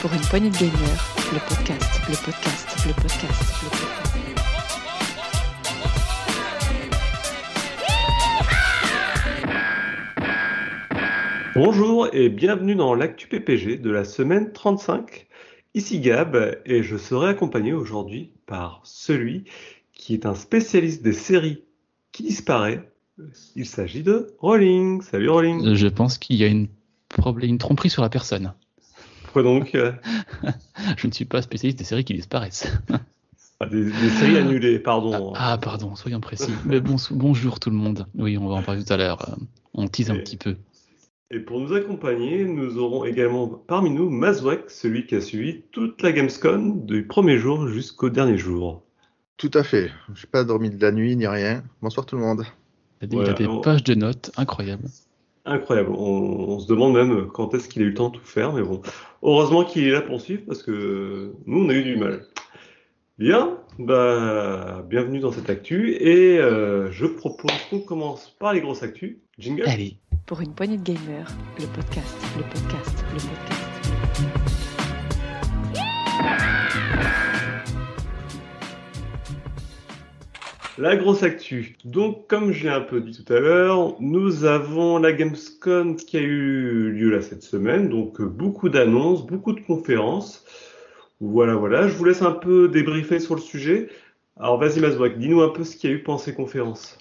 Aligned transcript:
Pour 0.00 0.12
une 0.14 0.20
poignée 0.20 0.48
de 0.48 0.56
gamers, 0.56 1.14
le 1.30 1.38
podcast, 1.46 2.00
le 2.08 2.14
podcast, 2.24 2.86
le 2.86 2.94
podcast, 2.94 3.46
le 3.62 3.68
podcast. 3.68 4.00
Bonjour 11.54 12.08
et 12.14 12.30
bienvenue 12.30 12.74
dans 12.76 12.94
l'actu 12.94 13.28
PPG 13.28 13.76
de 13.76 13.90
la 13.90 14.04
semaine 14.04 14.52
35. 14.52 15.26
Ici 15.74 16.00
Gab 16.00 16.62
et 16.64 16.82
je 16.82 16.96
serai 16.96 17.28
accompagné 17.28 17.74
aujourd'hui 17.74 18.30
par 18.46 18.80
celui 18.84 19.44
qui 19.92 20.14
est 20.14 20.24
un 20.24 20.34
spécialiste 20.34 21.02
des 21.02 21.12
séries 21.12 21.64
qui 22.12 22.22
disparaît. 22.22 22.90
Il 23.54 23.66
s'agit 23.66 24.02
de 24.02 24.34
Rolling. 24.38 25.02
Salut 25.02 25.28
Rolling. 25.28 25.74
Je 25.74 25.88
pense 25.88 26.16
qu'il 26.16 26.36
y 26.36 26.44
a 26.44 26.46
une, 26.46 26.68
une 27.42 27.58
tromperie 27.58 27.90
sur 27.90 28.00
la 28.00 28.08
personne. 28.08 28.54
Pourquoi 29.32 29.42
donc 29.44 29.74
euh, 29.76 29.92
Je 30.96 31.06
ne 31.06 31.12
suis 31.12 31.24
pas 31.24 31.40
spécialiste 31.40 31.78
des 31.78 31.84
séries 31.84 32.04
qui 32.04 32.14
disparaissent. 32.14 32.66
ah, 33.60 33.66
des, 33.66 33.84
des 33.84 34.10
séries 34.10 34.38
annulées, 34.38 34.80
pardon. 34.80 35.32
Ah, 35.36 35.56
pardon, 35.56 35.94
soyons 35.94 36.18
précis. 36.20 36.50
Mais 36.64 36.80
bon, 36.80 36.96
bonjour 37.12 37.60
tout 37.60 37.70
le 37.70 37.76
monde. 37.76 38.06
Oui, 38.16 38.36
on 38.38 38.48
va 38.48 38.56
en 38.56 38.62
parler 38.62 38.82
tout 38.84 38.92
à 38.92 38.96
l'heure. 38.96 39.28
Euh, 39.28 39.36
On 39.74 39.86
tease 39.86 40.10
un 40.10 40.16
Et- 40.16 40.22
petit 40.24 40.36
peu. 40.36 40.56
Et 41.30 41.38
pour 41.38 41.60
nous 41.60 41.72
accompagner, 41.74 42.44
nous 42.44 42.76
aurons 42.78 43.04
également 43.04 43.46
parmi 43.46 43.90
nous 43.90 44.10
Mazwek, 44.10 44.68
celui 44.68 45.06
qui 45.06 45.14
a 45.14 45.20
suivi 45.20 45.62
toute 45.70 46.02
la 46.02 46.10
Gamescom 46.10 46.84
du 46.84 47.06
premier 47.06 47.38
jour 47.38 47.68
jusqu'au 47.68 48.10
dernier 48.10 48.36
jour. 48.36 48.82
Tout 49.36 49.52
à 49.54 49.62
fait. 49.62 49.92
Je 50.12 50.22
n'ai 50.26 50.30
pas 50.32 50.42
dormi 50.42 50.70
de 50.70 50.82
la 50.82 50.90
nuit 50.90 51.14
ni 51.14 51.28
rien. 51.28 51.62
Bonsoir 51.82 52.04
tout 52.04 52.16
le 52.16 52.22
monde. 52.22 52.42
Il 53.00 53.14
y 53.14 53.16
a 53.16 53.20
Voilà, 53.20 53.32
des 53.34 53.46
pages 53.62 53.84
de 53.84 53.94
notes 53.94 54.32
incroyables. 54.36 54.88
Incroyable. 55.50 55.90
On, 55.90 56.48
on 56.48 56.58
se 56.60 56.68
demande 56.68 56.94
même 56.94 57.26
quand 57.26 57.54
est-ce 57.54 57.68
qu'il 57.68 57.82
a 57.82 57.84
eu 57.84 57.88
le 57.88 57.94
temps 57.94 58.08
de 58.08 58.16
tout 58.18 58.24
faire, 58.24 58.52
mais 58.52 58.62
bon. 58.62 58.80
Heureusement 59.22 59.64
qu'il 59.64 59.86
est 59.86 59.90
là 59.90 60.00
pour 60.00 60.20
suivre 60.20 60.42
parce 60.46 60.62
que 60.62 61.32
nous, 61.46 61.64
on 61.64 61.68
a 61.68 61.74
eu 61.74 61.82
du 61.82 61.96
mal. 61.96 62.24
Bien, 63.18 63.58
bah, 63.78 64.82
bienvenue 64.88 65.18
dans 65.18 65.32
cette 65.32 65.50
actu 65.50 65.92
et 65.92 66.38
euh, 66.38 66.90
je 66.90 67.04
propose 67.04 67.52
qu'on 67.68 67.80
commence 67.80 68.30
par 68.38 68.54
les 68.54 68.60
grosses 68.60 68.82
actus. 68.82 69.16
Jingle. 69.38 69.64
Allez, 69.66 69.96
Pour 70.24 70.40
une 70.40 70.54
poignée 70.54 70.78
de 70.78 70.84
gamers, 70.84 71.26
le 71.58 71.66
podcast, 71.66 72.16
le 72.36 72.42
podcast, 72.44 73.04
le 73.12 73.18
podcast. 73.18 73.69
La 80.80 80.96
grosse 80.96 81.22
actu. 81.22 81.76
Donc, 81.84 82.26
comme 82.26 82.52
je 82.52 82.62
l'ai 82.62 82.70
un 82.70 82.80
peu 82.80 83.02
dit 83.02 83.12
tout 83.12 83.30
à 83.30 83.38
l'heure, 83.38 83.96
nous 84.00 84.46
avons 84.46 84.96
la 84.96 85.12
Gamescom 85.12 85.94
qui 85.94 86.16
a 86.16 86.20
eu 86.20 86.90
lieu 86.90 87.10
là 87.10 87.20
cette 87.20 87.42
semaine. 87.42 87.90
Donc, 87.90 88.18
euh, 88.18 88.24
beaucoup 88.24 88.70
d'annonces, 88.70 89.26
beaucoup 89.26 89.52
de 89.52 89.60
conférences. 89.60 90.42
Voilà, 91.20 91.54
voilà. 91.54 91.86
Je 91.86 91.94
vous 91.94 92.06
laisse 92.06 92.22
un 92.22 92.30
peu 92.30 92.66
débriefer 92.66 93.20
sur 93.20 93.34
le 93.34 93.42
sujet. 93.42 93.90
Alors, 94.38 94.58
vas-y, 94.58 94.80
Mazouak, 94.80 95.18
dis-nous 95.18 95.42
un 95.42 95.50
peu 95.50 95.64
ce 95.64 95.76
qu'il 95.76 95.90
y 95.90 95.92
a 95.92 95.96
eu 95.96 96.02
pendant 96.02 96.16
ces 96.16 96.32
conférences. 96.32 96.96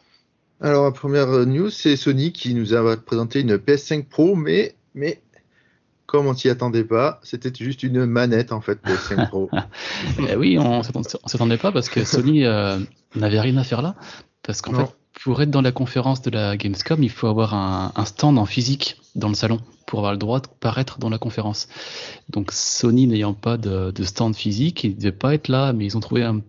Alors, 0.59 0.83
la 0.83 0.91
première 0.91 1.29
news, 1.45 1.69
c'est 1.69 1.95
Sony 1.95 2.33
qui 2.33 2.55
nous 2.55 2.73
a 2.73 2.97
présenté 2.97 3.39
une 3.39 3.55
PS5 3.55 4.09
Pro, 4.09 4.35
mais, 4.35 4.75
mais 4.93 5.21
comme 6.11 6.25
on 6.25 6.33
s'y 6.33 6.49
attendait 6.49 6.83
pas, 6.83 7.19
c'était 7.21 7.51
juste 7.55 7.83
une 7.83 8.05
manette 8.05 8.51
en 8.51 8.61
fait, 8.61 8.79
PS5 8.83 9.27
Pro. 9.29 9.49
Eh 10.27 10.35
oui, 10.35 10.57
on 10.57 10.81
s'attend- 10.81 11.01
on 11.23 11.27
s'attendait 11.27 11.57
pas 11.57 11.71
parce 11.71 11.87
que 11.87 12.03
Sony 12.03 12.45
euh, 12.45 12.79
n'avait 13.15 13.39
rien 13.39 13.55
à 13.57 13.63
faire 13.63 13.81
là. 13.83 13.93
Parce 14.41 14.61
qu'en 14.63 14.71
fait, 14.73 14.95
pour 15.23 15.39
être 15.41 15.51
dans 15.51 15.61
la 15.61 15.71
conférence 15.71 16.21
de 16.23 16.31
la 16.31 16.57
Gamescom, 16.57 17.03
il 17.03 17.11
faut 17.11 17.27
avoir 17.27 17.53
un, 17.53 17.91
un 17.95 18.05
stand 18.05 18.39
en 18.39 18.45
physique 18.45 18.97
dans 19.15 19.27
le 19.27 19.35
salon 19.35 19.59
pour 19.85 19.99
avoir 19.99 20.13
le 20.13 20.17
droit 20.17 20.39
de 20.39 20.47
paraître 20.59 20.97
dans 20.97 21.09
la 21.09 21.17
conférence. 21.19 21.67
Donc 22.29 22.51
Sony 22.51 23.05
n'ayant 23.05 23.33
pas 23.35 23.57
de, 23.57 23.91
de 23.91 24.03
stand 24.03 24.35
physique, 24.35 24.83
ils 24.83 24.91
ne 24.91 24.95
devaient 24.95 25.11
pas 25.11 25.33
être 25.35 25.47
là, 25.47 25.73
mais 25.73 25.85
ils 25.85 25.95
ont 25.95 25.99
trouvé 25.99 26.23
un, 26.23 26.41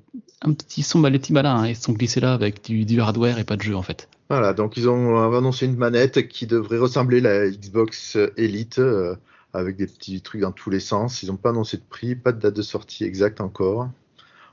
un 0.43 0.53
petit 0.53 0.83
son 0.83 0.99
mal 1.01 1.13
petit 1.13 1.33
malin. 1.35 1.55
hein. 1.57 1.67
Ils 1.69 1.77
se 1.77 1.83
sont 1.83 1.93
glissés 1.93 2.21
là 2.21 2.33
avec 2.33 2.65
du, 2.65 2.85
du 2.87 3.01
hardware 3.01 3.39
et 3.39 3.45
pas 3.45 3.57
de 3.57 3.63
jeu 3.63 3.77
en 3.77 3.83
fait. 3.83 4.09
Voilà, 4.31 4.53
donc 4.55 4.77
ils 4.77 4.89
ont 4.89 5.35
annoncé 5.37 5.67
une 5.67 5.77
manette 5.77 6.29
qui 6.29 6.47
devrait 6.47 6.79
ressembler 6.79 7.19
à 7.19 7.23
la 7.45 7.51
Xbox 7.51 8.17
Elite 8.37 8.79
euh, 8.79 9.17
avec 9.53 9.77
des 9.77 9.87
petits 9.87 10.21
trucs 10.21 10.41
dans 10.41 10.53
tous 10.53 10.71
les 10.71 10.81
sens. 10.81 11.23
Ils 11.23 11.27
n'ont 11.29 11.37
pas 11.37 11.51
annoncé 11.51 11.77
de 11.77 11.83
prix, 11.89 12.15
pas 12.15 12.33
de 12.33 12.41
date 12.41 12.55
de 12.55 12.63
sortie 12.63 13.05
exacte 13.05 13.41
encore. 13.41 13.83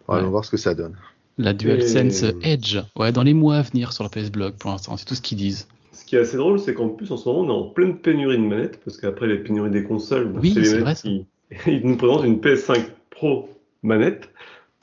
Ouais. 0.08 0.16
On 0.20 0.22
va 0.22 0.22
voir 0.24 0.46
ce 0.46 0.52
que 0.52 0.58
ça 0.58 0.74
donne. 0.74 0.96
La 1.38 1.54
DualSense 1.54 2.24
Et- 2.24 2.36
Edge, 2.54 2.80
ouais, 2.96 3.12
dans 3.12 3.24
les 3.24 3.34
mois 3.36 3.58
à 3.58 3.62
venir 3.62 3.94
sur 3.94 4.04
la 4.04 4.10
PS 4.10 4.32
Blog 4.32 4.54
pour 4.58 4.72
l'instant, 4.72 4.98
c'est 4.98 5.06
tout 5.06 5.16
ce 5.16 5.22
qu'ils 5.22 5.38
disent. 5.38 5.68
Ce 5.92 6.04
qui 6.06 6.16
est 6.16 6.20
assez 6.20 6.38
drôle, 6.38 6.60
c'est 6.60 6.74
qu'en 6.74 6.90
plus, 6.90 7.12
en 7.12 7.18
ce 7.18 7.28
moment, 7.30 7.42
on 7.42 7.48
est 7.50 7.68
en 7.68 7.70
pleine 7.70 7.98
pénurie 7.98 8.38
de 8.38 8.44
manettes, 8.44 8.80
parce 8.84 8.98
qu'après 8.98 9.28
les 9.28 9.38
pénuries 9.38 9.70
des 9.72 9.84
consoles, 9.84 10.32
Oui, 10.42 10.52
c'est 10.54 10.60
les 10.62 10.66
c'est 10.66 10.80
manettes 10.80 11.04
vrai, 11.04 11.10
qui... 11.10 11.26
Ils 11.72 11.88
nous 11.88 11.98
présentent 11.98 12.26
une 12.26 12.40
PS5 12.40 12.86
Pro 13.10 13.50
manette, 13.84 14.30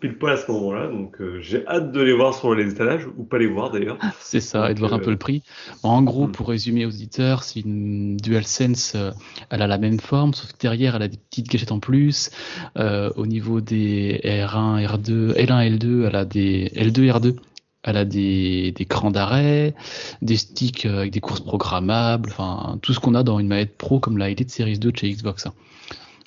pile 0.04 0.18
poil 0.18 0.34
à 0.34 0.36
ce 0.36 0.50
moment-là, 0.52 0.88
donc 0.88 1.18
euh, 1.22 1.40
j'ai 1.40 1.66
hâte 1.66 1.90
de 1.90 2.02
les 2.02 2.12
voir 2.12 2.34
sur 2.34 2.54
les 2.54 2.70
étalages, 2.70 3.06
ou 3.16 3.24
pas 3.24 3.38
les 3.38 3.46
voir 3.46 3.70
d'ailleurs. 3.70 3.96
C'est 4.20 4.40
ça, 4.40 4.70
et 4.70 4.74
de 4.74 4.78
voir 4.78 4.92
un 4.92 4.98
euh, 4.98 5.02
peu 5.02 5.10
le 5.10 5.16
prix. 5.16 5.42
Bon, 5.82 5.88
en 5.88 6.02
gros, 6.02 6.26
hmm. 6.26 6.32
pour 6.32 6.48
résumer 6.48 6.84
aux 6.84 6.90
auditeurs, 6.90 7.42
c'est 7.42 7.60
une 7.60 8.18
DualSense, 8.18 8.92
euh, 8.96 9.12
elle 9.48 9.62
a 9.62 9.66
la 9.66 9.78
même 9.78 9.98
forme, 9.98 10.34
sauf 10.34 10.52
que 10.52 10.58
derrière, 10.58 10.96
elle 10.96 11.02
a 11.02 11.08
des 11.08 11.16
petites 11.16 11.48
gâchettes 11.48 11.72
en 11.72 11.80
plus. 11.80 12.30
Euh, 12.76 13.10
au 13.16 13.26
niveau 13.26 13.62
des 13.62 14.20
R1, 14.24 14.86
R2, 14.86 15.36
L1, 15.36 15.78
L2, 15.78 16.06
elle 16.06 16.16
a 16.16 16.24
des 16.26 16.68
L2, 16.76 17.10
R2. 17.10 17.36
Elle 17.82 17.96
a 17.98 18.04
des, 18.04 18.72
des 18.72 18.84
crans 18.86 19.10
d'arrêt, 19.10 19.74
des 20.22 20.36
sticks 20.36 20.86
euh, 20.86 21.00
avec 21.00 21.12
des 21.12 21.20
courses 21.20 21.40
programmables, 21.42 22.30
enfin 22.30 22.78
tout 22.80 22.94
ce 22.94 23.00
qu'on 23.00 23.14
a 23.14 23.22
dans 23.22 23.38
une 23.38 23.46
manette 23.46 23.76
pro 23.76 24.00
comme 24.00 24.16
la 24.16 24.30
Elite 24.30 24.50
Series 24.50 24.78
2 24.78 24.90
de 24.90 24.96
chez 24.96 25.10
Xbox. 25.10 25.48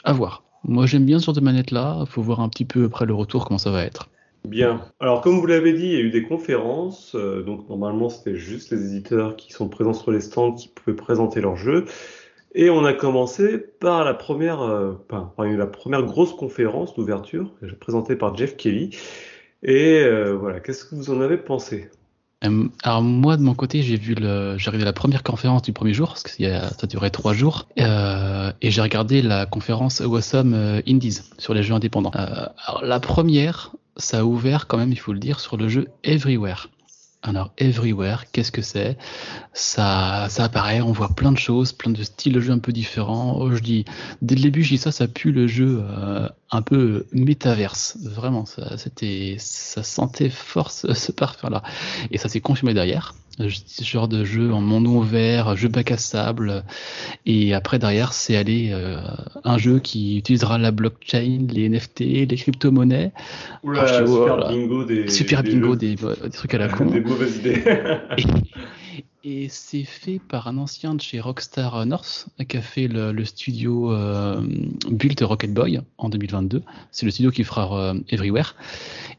À 0.04 0.14
voir. 0.14 0.47
Moi 0.64 0.86
j'aime 0.86 1.06
bien 1.06 1.20
ce 1.20 1.26
genre 1.26 1.36
de 1.36 1.42
manette 1.42 1.72
là, 1.72 2.04
faut 2.08 2.22
voir 2.22 2.40
un 2.40 2.50
petit 2.50 2.66
peu 2.66 2.86
après 2.86 3.06
le 3.06 3.14
retour 3.14 3.46
comment 3.46 3.58
ça 3.58 3.72
va 3.72 3.84
être. 3.84 4.10
Bien. 4.48 4.82
Alors, 5.02 5.22
comme 5.22 5.40
vous 5.40 5.46
l'avez 5.46 5.74
dit, 5.74 5.88
il 5.88 5.92
y 5.92 5.98
a 5.98 6.00
eu 6.00 6.10
des 6.10 6.24
conférences. 6.24 7.16
euh, 7.16 7.44
donc, 7.44 7.68
normalement, 7.68 8.08
c'était 8.10 8.36
juste 8.36 8.72
les 8.72 8.86
éditeurs 8.86 9.36
qui 9.36 9.52
sont 9.52 9.68
présents 9.68 9.94
sur 9.94 10.12
les 10.12 10.22
stands 10.22 10.54
qui 10.54 10.70
pouvaient 10.70 10.96
présenter 10.96 11.42
leurs 11.42 11.58
jeux. 11.58 11.86
Et 12.56 12.70
on 12.70 12.86
a 12.86 12.94
commencé 12.94 13.58
par 13.58 14.06
la 14.06 14.14
première, 14.14 14.62
euh, 14.62 14.94
par 15.10 15.34
la 15.38 15.68
première 15.68 16.04
grosse 16.04 16.34
conférence 16.34 16.96
d'ouverture, 16.96 17.54
présentée 17.80 18.16
par 18.16 18.36
Jeff 18.38 18.56
Kelly. 18.56 18.92
Et 19.64 20.00
euh, 20.00 20.36
voilà, 20.36 20.60
qu'est-ce 20.62 20.86
que 20.86 20.96
vous 20.96 21.10
en 21.12 21.20
avez 21.20 21.38
pensé? 21.38 21.90
Euh, 22.46 22.68
alors 22.84 23.02
moi 23.02 23.36
de 23.36 23.42
mon 23.42 23.56
côté 23.56 23.82
j'ai 23.82 23.98
vu 23.98 24.14
le 24.14 24.60
j'ai 24.60 24.70
regardé 24.70 24.86
la 24.86 24.94
première 24.94 25.24
conférence 25.24 25.64
du 25.64 25.74
premier 25.74 25.94
jour 25.94 26.10
parce 26.10 26.22
que 26.22 26.30
ça 26.30 26.88
durait 26.88 27.10
trois 27.10 27.34
jours 27.34 27.68
euh, 27.80 28.52
et 28.62 28.70
j'ai 28.70 28.82
regardé 28.82 29.24
la 29.24 29.48
conférence 29.48 30.02
Awesome 30.02 30.54
euh, 30.54 30.82
Indies 30.88 31.22
sur 31.40 31.56
les 31.56 31.64
jeux 31.64 31.74
indépendants. 31.74 32.12
Euh, 32.16 32.46
alors 32.68 32.84
la 32.84 33.00
première 33.00 33.72
ça 33.96 34.20
a 34.20 34.24
ouvert 34.24 34.68
quand 34.68 34.78
même 34.78 34.92
il 34.92 35.00
faut 35.00 35.14
le 35.14 35.20
dire 35.20 35.40
sur 35.40 35.58
le 35.58 35.68
jeu 35.68 35.88
Everywhere. 36.04 36.70
Alors 37.24 37.52
Everywhere 37.58 38.26
qu'est-ce 38.32 38.52
que 38.52 38.62
c'est? 38.62 39.00
Ça 39.54 40.28
ça 40.30 40.44
apparaît 40.44 40.82
on 40.82 40.92
voit 40.92 41.16
plein 41.16 41.32
de 41.32 41.40
choses 41.40 41.74
plein 41.74 41.92
de 41.92 42.04
styles 42.04 42.34
de 42.34 42.40
jeu 42.40 42.54
un 42.54 42.60
peu 42.60 42.72
différents. 42.72 43.36
Oh, 43.40 43.52
je 43.52 43.64
dis 43.64 43.84
dès 44.22 44.36
le 44.36 44.42
début 44.42 44.62
je 44.62 44.76
dis 44.76 44.78
ça 44.78 44.92
ça 44.92 45.08
pue 45.08 45.32
le 45.32 45.48
jeu 45.48 45.82
euh, 45.82 46.30
un 46.52 46.62
peu 46.62 47.06
métaverse 47.12 47.98
vraiment 48.02 48.46
ça 48.46 48.78
c'était 48.78 49.36
ça 49.38 49.84
sentait 49.84 50.30
fort 50.30 50.72
ce, 50.72 50.94
ce 50.94 51.12
parfum 51.12 51.50
là. 51.50 51.64
Et 52.12 52.18
ça 52.18 52.30
s'est 52.30 52.42
confirmé 52.42 52.74
derrière. 52.74 53.14
Ce 53.40 53.84
genre 53.84 54.08
de 54.08 54.24
jeu 54.24 54.52
en 54.52 54.62
monde 54.62 54.88
ouvert, 54.88 55.56
jeu 55.56 55.68
bac 55.68 55.92
à 55.92 55.98
sable. 55.98 56.64
Et 57.28 57.54
après, 57.54 57.78
derrière, 57.78 58.14
c'est 58.14 58.36
aller 58.36 58.70
euh, 58.72 59.00
un 59.44 59.60
jeu 59.60 59.78
qui 59.78 60.18
utilisera 60.18 60.58
la 60.58 60.72
blockchain, 60.72 61.46
les 61.48 61.70
NFT, 61.70 62.00
les 62.00 62.36
crypto-monnaies. 62.36 63.12
Oula, 63.62 63.88
super 64.08 64.50
bingo 64.50 64.86
des, 64.86 65.08
Super 65.08 65.44
des 65.44 65.52
bingo, 65.52 65.76
des, 65.76 65.96
des 65.96 66.30
trucs 66.34 66.56
à 66.56 66.58
la 66.58 66.68
con. 66.68 66.86
des 66.86 67.00
mauvaises 67.00 67.38
idées. 67.38 67.64
Et, 68.18 68.24
et 69.30 69.50
c'est 69.50 69.84
fait 69.84 70.20
par 70.20 70.48
un 70.48 70.58
ancien 70.58 70.96
de 70.96 71.02
chez 71.02 71.20
Rockstar 71.20 71.86
North 71.86 72.28
qui 72.48 72.56
a 72.56 72.62
fait 72.62 72.88
le, 72.88 73.26
studio 73.26 73.92
euh, 73.92 74.42
Build 74.90 75.22
Rocket 75.22 75.54
Boy 75.54 75.82
en 75.98 76.08
2022. 76.08 76.64
C'est 76.92 77.06
le 77.06 77.12
studio 77.12 77.30
qui 77.30 77.44
fera 77.44 77.78
euh, 77.78 78.00
Everywhere. 78.08 78.56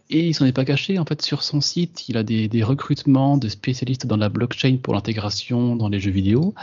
Et 0.08 0.28
il 0.28 0.34
s'en 0.34 0.46
est 0.46 0.52
pas 0.52 0.64
caché. 0.64 0.98
En 0.98 1.04
fait, 1.04 1.20
sur 1.20 1.42
son 1.42 1.60
site, 1.60 2.08
il 2.08 2.16
a 2.16 2.22
des, 2.22 2.48
des 2.48 2.62
recrutements 2.62 3.36
de 3.36 3.50
spécialistes 3.50 4.06
dans 4.06 4.16
la 4.16 4.30
blockchain 4.30 4.78
pour 4.82 4.94
l'intégration 4.94 5.76
dans 5.76 5.90
les 5.90 6.00
jeux 6.00 6.10
vidéo. 6.10 6.54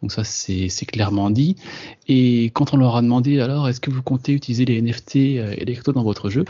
Donc 0.00 0.10
ça, 0.10 0.24
c'est 0.24 0.86
clairement 0.86 1.28
dit. 1.28 1.56
Et 2.08 2.46
quand 2.54 2.72
on 2.72 2.78
leur 2.78 2.96
a 2.96 3.02
demandé, 3.02 3.38
alors, 3.40 3.68
est-ce 3.68 3.82
que 3.82 3.90
vous 3.90 4.02
comptez 4.02 4.32
utiliser 4.32 4.64
les 4.64 4.80
NFT 4.80 5.16
euh, 5.16 5.54
et 5.58 5.66
les 5.66 5.74
cryptos 5.74 5.92
dans 5.92 6.04
votre 6.04 6.30
jeu? 6.30 6.46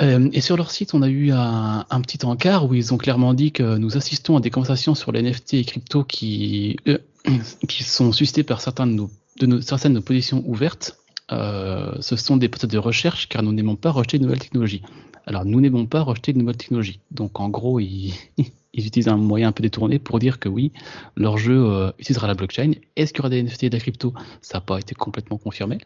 Euh, 0.00 0.28
et 0.32 0.40
sur 0.40 0.56
leur 0.56 0.70
site, 0.70 0.94
on 0.94 1.02
a 1.02 1.08
eu 1.08 1.32
un, 1.32 1.84
petit 2.02 2.24
encart 2.24 2.66
où 2.66 2.74
ils 2.74 2.94
ont 2.94 2.98
clairement 2.98 3.34
dit 3.34 3.52
que 3.52 3.76
nous 3.76 3.96
assistons 3.96 4.36
à 4.36 4.40
des 4.40 4.50
conversations 4.50 4.94
sur 4.94 5.12
les 5.12 5.22
NFT 5.22 5.54
et 5.54 5.64
crypto 5.64 6.04
qui, 6.04 6.76
euh, 6.88 6.98
qui 7.68 7.82
sont 7.82 8.12
suscitées 8.12 8.42
par 8.42 8.60
certaines 8.60 8.96
de 8.96 9.46
nos 9.46 10.00
positions 10.00 10.42
ouvertes. 10.46 10.98
Euh, 11.30 11.94
ce 12.00 12.16
sont 12.16 12.36
des 12.36 12.48
postes 12.48 12.66
de 12.66 12.78
recherche 12.78 13.28
car 13.28 13.42
nous 13.42 13.52
n'aimons 13.52 13.76
pas 13.76 13.90
rejeter 13.90 14.18
de 14.18 14.24
nouvelles 14.24 14.40
technologies. 14.40 14.82
Alors 15.26 15.44
nous 15.44 15.60
n'aimons 15.60 15.86
pas 15.86 16.00
rejeter 16.00 16.32
de 16.32 16.38
nouvelles 16.38 16.56
technologies. 16.56 17.00
Donc 17.10 17.38
en 17.38 17.48
gros, 17.48 17.78
ils, 17.78 18.14
ils 18.74 18.86
utilisent 18.86 19.08
un 19.08 19.16
moyen 19.16 19.48
un 19.48 19.52
peu 19.52 19.62
détourné 19.62 19.98
pour 19.98 20.18
dire 20.18 20.38
que 20.38 20.48
oui, 20.48 20.72
leur 21.16 21.36
jeu 21.38 21.56
euh, 21.66 21.90
utilisera 21.98 22.26
la 22.26 22.34
blockchain. 22.34 22.72
Est-ce 22.96 23.12
qu'il 23.12 23.18
y 23.18 23.22
aura 23.22 23.28
des 23.30 23.42
NFT 23.42 23.64
et 23.64 23.70
de 23.70 23.76
la 23.76 23.80
crypto? 23.80 24.14
Ça 24.40 24.58
n'a 24.58 24.62
pas 24.62 24.78
été 24.78 24.94
complètement 24.94 25.36
confirmé. 25.38 25.78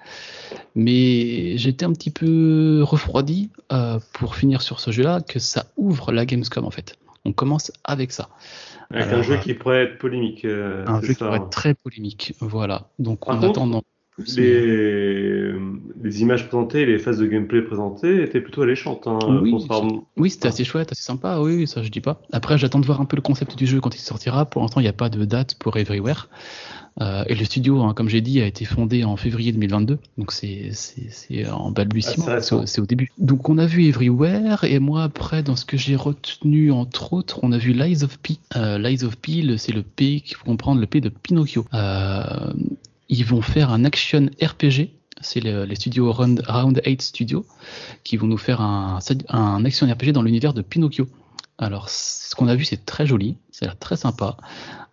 Mais 0.74 1.56
j'étais 1.58 1.84
un 1.84 1.92
petit 1.92 2.10
peu 2.10 2.80
refroidi 2.82 3.50
euh, 3.72 3.98
pour 4.12 4.36
finir 4.36 4.62
sur 4.62 4.80
ce 4.80 4.90
jeu-là, 4.90 5.20
que 5.20 5.38
ça 5.38 5.66
ouvre 5.76 6.12
la 6.12 6.26
Gamescom 6.26 6.64
en 6.64 6.70
fait. 6.70 6.96
On 7.24 7.32
commence 7.32 7.72
avec 7.84 8.12
ça. 8.12 8.28
Avec 8.90 9.12
un 9.12 9.22
jeu 9.22 9.36
qui 9.38 9.54
pourrait 9.54 9.82
être 9.82 9.98
polémique. 9.98 10.44
euh, 10.44 10.84
Un 10.86 11.00
jeu 11.02 11.08
qui 11.08 11.14
pourrait 11.14 11.30
hein. 11.38 11.42
être 11.42 11.50
très 11.50 11.74
polémique. 11.74 12.34
Voilà. 12.40 12.88
Donc 13.00 13.26
Par 13.26 13.34
en 13.36 13.40
contre, 13.40 13.50
attendant. 13.50 13.82
Les... 14.18 15.35
les 16.02 16.22
images 16.22 16.46
présentées, 16.48 16.86
les 16.86 16.98
phases 16.98 17.18
de 17.18 17.26
gameplay 17.26 17.62
présentées 17.62 18.22
étaient 18.22 18.40
plutôt 18.40 18.62
alléchantes. 18.62 19.06
Hein, 19.06 19.18
Oui, 20.16 20.30
c'était 20.30 20.48
assez 20.48 20.64
chouette, 20.64 20.92
assez 20.92 21.02
sympa, 21.02 21.40
oui, 21.40 21.66
ça 21.66 21.82
je 21.82 21.88
dis 21.88 22.00
pas. 22.00 22.20
Après, 22.32 22.58
j'attends 22.58 22.80
de 22.80 22.86
voir 22.86 23.00
un 23.00 23.04
peu 23.04 23.16
le 23.16 23.22
concept 23.22 23.56
du 23.56 23.66
jeu 23.66 23.80
quand 23.80 23.94
il 23.94 24.00
sortira. 24.00 24.44
Pour 24.46 24.62
l'instant, 24.62 24.80
il 24.80 24.84
n'y 24.84 24.88
a 24.88 24.92
pas 24.94 25.08
de 25.08 25.24
date 25.24 25.56
pour 25.58 25.76
Everywhere. 25.76 26.28
Euh, 27.02 27.24
et 27.26 27.34
le 27.34 27.44
studio, 27.44 27.82
hein, 27.82 27.92
comme 27.92 28.08
j'ai 28.08 28.22
dit, 28.22 28.40
a 28.40 28.46
été 28.46 28.64
fondé 28.64 29.04
en 29.04 29.16
février 29.18 29.52
2022, 29.52 29.98
donc 30.16 30.32
c'est 30.32 30.70
en 31.50 31.70
balbutiement, 31.70 32.24
Ah, 32.26 32.40
c'est 32.40 32.66
c'est 32.66 32.80
au- 32.80 32.86
début. 32.86 33.10
Donc 33.18 33.50
on 33.50 33.58
a 33.58 33.66
vu 33.66 33.84
Everywhere, 33.84 34.64
et 34.64 34.78
moi 34.78 35.02
après, 35.02 35.42
dans 35.42 35.56
ce 35.56 35.66
que 35.66 35.76
j'ai 35.76 35.94
retenu 35.94 36.72
entre 36.72 37.12
autres, 37.12 37.40
on 37.42 37.52
a 37.52 37.58
vu 37.58 37.74
Lies 37.74 38.02
of 38.02 38.18
P. 38.20 38.38
Euh, 38.56 38.78
Lies 38.78 39.04
of 39.04 39.16
P, 39.18 39.44
c'est 39.58 39.72
le 39.72 39.82
P, 39.82 40.20
qu'il 40.20 40.36
faut 40.36 40.46
comprendre, 40.46 40.80
le 40.80 40.86
P 40.86 41.02
de 41.02 41.10
Pinocchio. 41.10 41.66
Euh, 41.74 42.22
ils 43.10 43.24
vont 43.26 43.42
faire 43.42 43.70
un 43.72 43.84
action 43.84 44.30
RPG, 44.42 44.88
c'est 45.20 45.40
le- 45.40 45.64
les 45.64 45.74
studios 45.74 46.12
Round, 46.12 46.42
Round 46.46 46.80
8 46.84 47.02
Studios, 47.02 47.46
qui 48.04 48.16
vont 48.16 48.26
nous 48.26 48.38
faire 48.38 48.60
un, 48.60 48.98
action 49.64 49.86
RPG 49.86 50.12
dans 50.12 50.22
l'univers 50.22 50.54
de 50.54 50.62
Pinocchio. 50.62 51.08
Alors, 51.58 51.88
ce 51.88 52.34
qu'on 52.34 52.48
a 52.48 52.54
vu, 52.54 52.64
c'est 52.64 52.84
très 52.84 53.06
joli, 53.06 53.36
l'air 53.62 53.78
très 53.78 53.96
sympa. 53.96 54.36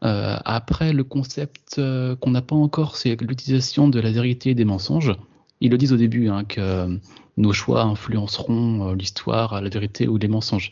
Euh, 0.03 0.37
après, 0.45 0.93
le 0.93 1.03
concept 1.03 1.75
euh, 1.77 2.15
qu'on 2.15 2.31
n'a 2.31 2.41
pas 2.41 2.55
encore, 2.55 2.95
c'est 2.95 3.19
l'utilisation 3.21 3.89
de 3.89 3.99
la 3.99 4.11
vérité 4.11 4.51
et 4.51 4.55
des 4.55 4.65
mensonges. 4.65 5.13
Ils 5.59 5.71
le 5.71 5.77
disent 5.77 5.93
au 5.93 5.97
début, 5.97 6.29
hein, 6.29 6.45
que 6.45 6.61
euh, 6.61 6.97
nos 7.35 7.51
choix 7.51 7.83
influenceront 7.83 8.93
l'histoire, 8.93 9.61
la 9.61 9.69
vérité 9.69 10.07
ou 10.07 10.17
les 10.17 10.27
mensonges. 10.29 10.71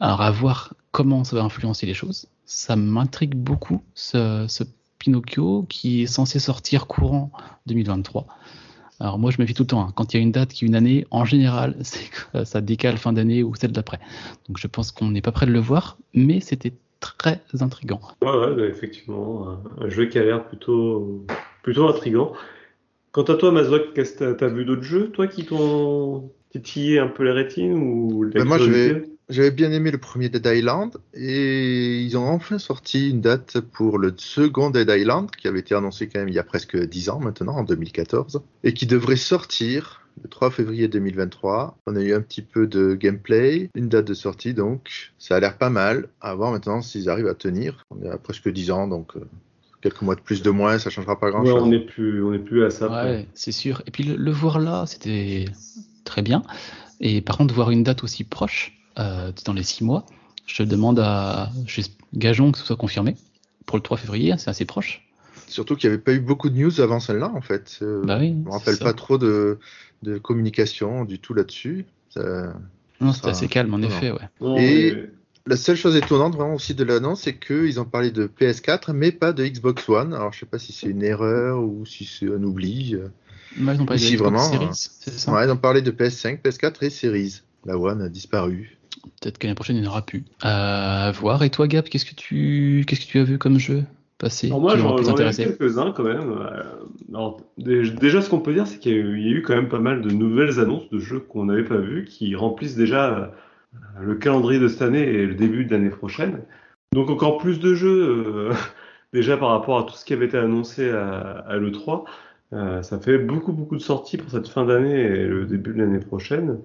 Alors, 0.00 0.22
à 0.22 0.30
voir 0.30 0.74
comment 0.90 1.22
ça 1.24 1.36
va 1.36 1.42
influencer 1.42 1.86
les 1.86 1.94
choses. 1.94 2.26
Ça 2.44 2.74
m'intrigue 2.76 3.34
beaucoup, 3.34 3.82
ce, 3.94 4.46
ce 4.48 4.64
Pinocchio, 4.98 5.66
qui 5.68 6.02
est 6.02 6.06
censé 6.06 6.38
sortir 6.38 6.86
courant 6.86 7.30
2023. 7.66 8.26
Alors 9.02 9.18
moi 9.18 9.32
je 9.32 9.42
me 9.42 9.46
fie 9.46 9.52
tout 9.54 9.64
le 9.64 9.66
temps, 9.66 9.82
hein. 9.82 9.92
quand 9.96 10.14
il 10.14 10.16
y 10.16 10.20
a 10.20 10.22
une 10.22 10.30
date 10.30 10.50
qui 10.50 10.64
est 10.64 10.68
une 10.68 10.76
année, 10.76 11.06
en 11.10 11.24
général 11.24 11.74
c'est 11.82 12.08
que 12.08 12.44
ça 12.44 12.60
décale 12.60 12.98
fin 12.98 13.12
d'année 13.12 13.42
ou 13.42 13.54
celle 13.56 13.72
d'après. 13.72 13.98
Donc 14.48 14.58
je 14.58 14.66
pense 14.68 14.92
qu'on 14.92 15.10
n'est 15.10 15.20
pas 15.20 15.32
prêt 15.32 15.46
de 15.46 15.50
le 15.52 15.58
voir, 15.58 15.98
mais 16.14 16.38
c'était 16.40 16.72
très 17.00 17.40
intriguant. 17.60 18.00
Ouais, 18.22 18.30
ouais, 18.30 18.54
bah, 18.54 18.64
effectivement, 18.64 19.58
un, 19.80 19.88
jeu 19.88 20.06
qui 20.06 20.18
a 20.18 20.22
l'air 20.22 20.46
plutôt, 20.46 21.26
plutôt 21.64 21.88
intriguant. 21.88 22.32
Quant 23.10 23.24
à 23.24 23.34
toi, 23.34 23.50
Mazok, 23.50 23.92
qu'est-ce 23.92 24.14
que 24.14 24.32
t'as- 24.32 24.46
vu 24.46 24.64
d'autres 24.64 24.84
jeux, 24.84 25.10
toi, 25.10 25.26
qui 25.26 25.44
t'ont 25.44 26.30
titillé 26.50 27.00
un 27.00 27.08
peu 27.08 27.24
les 27.24 27.32
rétines 27.32 27.74
ou 27.74 28.30
Bah, 28.32 28.44
moi, 28.44 28.56
curiosité 28.56 28.88
j'avais- 28.88 29.11
J'avais 29.32 29.50
bien 29.50 29.72
aimé 29.72 29.90
le 29.90 29.96
premier 29.98 30.28
Dead 30.28 30.46
Island 30.46 30.98
et 31.14 32.00
ils 32.02 32.16
ont 32.18 32.28
enfin 32.28 32.58
sorti 32.58 33.10
une 33.10 33.20
date 33.22 33.60
pour 33.60 33.98
le 33.98 34.12
second 34.16 34.68
Dead 34.70 34.90
Island 34.94 35.30
qui 35.30 35.48
avait 35.48 35.60
été 35.60 35.74
annoncé 35.74 36.06
quand 36.08 36.18
même 36.18 36.28
il 36.28 36.34
y 36.34 36.38
a 36.38 36.44
presque 36.44 36.76
10 36.76 37.08
ans 37.08 37.18
maintenant, 37.18 37.54
en 37.56 37.64
2014, 37.64 38.42
et 38.62 38.74
qui 38.74 38.86
devrait 38.86 39.16
sortir 39.16 40.02
le 40.22 40.28
3 40.28 40.50
février 40.50 40.86
2023. 40.88 41.78
On 41.86 41.96
a 41.96 42.00
eu 42.02 42.12
un 42.12 42.20
petit 42.20 42.42
peu 42.42 42.66
de 42.66 42.94
gameplay, 42.94 43.70
une 43.74 43.88
date 43.88 44.04
de 44.06 44.12
sortie 44.14 44.52
donc 44.52 45.12
ça 45.18 45.36
a 45.36 45.40
l'air 45.40 45.56
pas 45.56 45.70
mal. 45.70 46.08
À 46.20 46.34
voir 46.34 46.52
maintenant 46.52 46.82
s'ils 46.82 47.08
arrivent 47.08 47.26
à 47.28 47.34
tenir. 47.34 47.84
On 47.90 48.02
est 48.04 48.10
à 48.10 48.18
presque 48.18 48.50
10 48.50 48.70
ans 48.70 48.86
donc 48.86 49.16
euh, 49.16 49.20
quelques 49.80 50.02
mois 50.02 50.14
de 50.14 50.20
plus 50.20 50.42
de 50.42 50.50
moins, 50.50 50.78
ça 50.78 50.90
changera 50.90 51.18
pas 51.18 51.30
grand 51.30 51.40
Ouais, 51.42 51.50
chose. 51.52 51.62
on 51.62 51.68
n'est 51.68 51.80
plus, 51.86 52.22
on 52.22 52.32
n'est 52.32 52.38
plus 52.38 52.64
à 52.64 52.70
ça. 52.70 52.90
Ouais, 53.04 53.26
c'est 53.32 53.52
sûr. 53.52 53.82
Et 53.86 53.90
puis 53.90 54.04
le, 54.04 54.16
le 54.16 54.30
voir 54.30 54.60
là, 54.60 54.84
c'était 54.86 55.46
très 56.04 56.20
bien. 56.20 56.42
Et 57.00 57.22
par 57.22 57.38
contre, 57.38 57.54
voir 57.54 57.70
une 57.70 57.82
date 57.82 58.04
aussi 58.04 58.22
proche, 58.24 58.78
euh, 58.98 59.32
dans 59.44 59.52
les 59.52 59.62
six 59.62 59.84
mois, 59.84 60.04
je 60.46 60.62
demande 60.62 60.98
à, 61.00 61.50
gageons 62.14 62.52
que 62.52 62.58
ce 62.58 62.64
soit 62.64 62.76
confirmé 62.76 63.16
pour 63.66 63.76
le 63.78 63.82
3 63.82 63.96
février, 63.96 64.34
c'est 64.38 64.50
assez 64.50 64.64
proche. 64.64 65.06
Surtout 65.46 65.76
qu'il 65.76 65.88
n'y 65.90 65.94
avait 65.94 66.02
pas 66.02 66.12
eu 66.12 66.20
beaucoup 66.20 66.50
de 66.50 66.56
news 66.58 66.80
avant 66.80 66.98
celle-là 67.00 67.30
en 67.34 67.40
fait. 67.42 67.78
Euh, 67.82 68.02
Bah 68.04 68.18
oui. 68.18 68.30
Je 68.30 68.48
me 68.48 68.50
rappelle 68.50 68.76
ça. 68.76 68.84
pas 68.84 68.92
trop 68.94 69.18
de, 69.18 69.58
de 70.02 70.18
communication 70.18 71.04
du 71.04 71.18
tout 71.18 71.34
là-dessus. 71.34 71.84
Ça- 72.10 72.54
Non, 73.00 73.12
c'était 73.12 73.26
ça- 73.26 73.30
assez 73.32 73.48
calme 73.48 73.72
en 73.74 73.78
non. 73.78 73.86
effet, 73.88 74.10
ouais. 74.10 74.28
Non, 74.40 74.56
Et- 74.56 74.92
mais- 74.94 75.10
La 75.44 75.56
seule 75.56 75.74
chose 75.76 75.96
étonnante 75.96 76.36
vraiment 76.36 76.54
aussi 76.54 76.72
de 76.72 76.84
l'annonce, 76.84 77.22
c'est 77.22 77.34
qu'ils 77.36 77.80
ont 77.80 77.84
parlé 77.84 78.12
de 78.12 78.28
PS4, 78.28 78.92
mais 78.92 79.10
pas 79.10 79.32
de 79.32 79.44
Xbox 79.44 79.88
One. 79.88 80.14
Alors 80.14 80.32
je 80.32 80.38
sais 80.38 80.46
pas 80.46 80.60
si 80.60 80.72
c'est 80.72 80.86
une 80.86 81.02
erreur 81.02 81.60
ou 81.60 81.84
si 81.84 82.04
c'est 82.04 82.26
un 82.32 82.44
oubli. 82.44 82.94
Ils 83.58 83.68
ont 83.80 83.84
parlé 83.84 83.98
Si, 84.00 84.12
de 84.12 84.18
vraiment, 84.18 84.38
Series, 84.38 84.68
c'est 84.72 85.10
ça. 85.18 85.32
Ouais, 85.32 85.44
ils 85.44 85.50
ont 85.50 85.56
parlé 85.56 85.82
de 85.82 85.90
PS5, 85.90 86.40
PS4 86.42 86.84
et 86.84 86.90
Series. 86.90 87.40
La 87.66 87.76
One 87.76 88.02
a 88.02 88.08
disparu. 88.08 88.78
Peut-être 89.20 89.38
que 89.38 89.46
l'année 89.46 89.54
prochaine, 89.54 89.76
il 89.76 89.82
n'y 89.82 89.88
en 89.88 89.90
aura 89.90 90.02
plus. 90.04 90.24
Euh, 90.44 91.08
à 91.08 91.12
voir. 91.12 91.42
Et 91.42 91.50
toi, 91.50 91.66
Gab, 91.68 91.84
qu'est-ce 91.84 92.04
que 92.06 92.14
tu, 92.14 92.84
qu'est-ce 92.86 93.00
que 93.00 93.06
tu 93.10 93.18
as 93.18 93.24
vu 93.24 93.38
comme 93.38 93.58
jeu 93.58 93.82
passé? 94.18 94.46
Alors 94.48 94.60
moi, 94.60 94.76
j'en 94.76 95.14
ai 95.16 95.24
vu 95.24 95.24
quelques-uns 95.58 95.92
quand 95.92 96.04
même. 96.04 96.32
Euh, 96.38 96.62
alors, 97.12 97.40
déjà, 97.58 98.20
ce 98.22 98.30
qu'on 98.30 98.40
peut 98.40 98.52
dire, 98.54 98.66
c'est 98.66 98.78
qu'il 98.78 98.92
y, 98.92 98.94
a 98.94 98.98
eu- 98.98 99.18
il 99.20 99.26
y 99.26 99.28
a 99.32 99.36
eu 99.36 99.42
quand 99.42 99.54
même 99.54 99.68
pas 99.68 99.78
mal 99.80 100.02
de 100.02 100.10
nouvelles 100.10 100.60
annonces 100.60 100.88
de 100.90 100.98
jeux 100.98 101.20
qu'on 101.20 101.46
n'avait 101.46 101.64
pas 101.64 101.76
vus, 101.78 102.04
qui 102.04 102.34
remplissent 102.36 102.76
déjà 102.76 103.12
euh, 103.18 103.26
le 104.00 104.14
calendrier 104.14 104.60
de 104.60 104.68
cette 104.68 104.82
année 104.82 105.02
et 105.02 105.26
le 105.26 105.34
début 105.34 105.64
de 105.64 105.72
l'année 105.72 105.90
prochaine. 105.90 106.38
Donc 106.92 107.10
encore 107.10 107.38
plus 107.38 107.58
de 107.58 107.74
jeux, 107.74 108.50
euh, 108.50 108.52
déjà 109.12 109.36
par 109.36 109.48
rapport 109.50 109.78
à 109.78 109.82
tout 109.84 109.94
ce 109.94 110.04
qui 110.04 110.12
avait 110.12 110.26
été 110.26 110.36
annoncé 110.38 110.90
à, 110.90 111.44
à 111.48 111.56
l'E3. 111.56 112.04
Euh, 112.52 112.82
ça 112.82 112.98
fait 112.98 113.16
beaucoup, 113.16 113.52
beaucoup 113.52 113.76
de 113.76 113.80
sorties 113.82 114.18
pour 114.18 114.30
cette 114.30 114.46
fin 114.46 114.66
d'année 114.66 115.00
et 115.00 115.24
le 115.26 115.46
début 115.46 115.72
de 115.72 115.78
l'année 115.78 116.00
prochaine. 116.00 116.58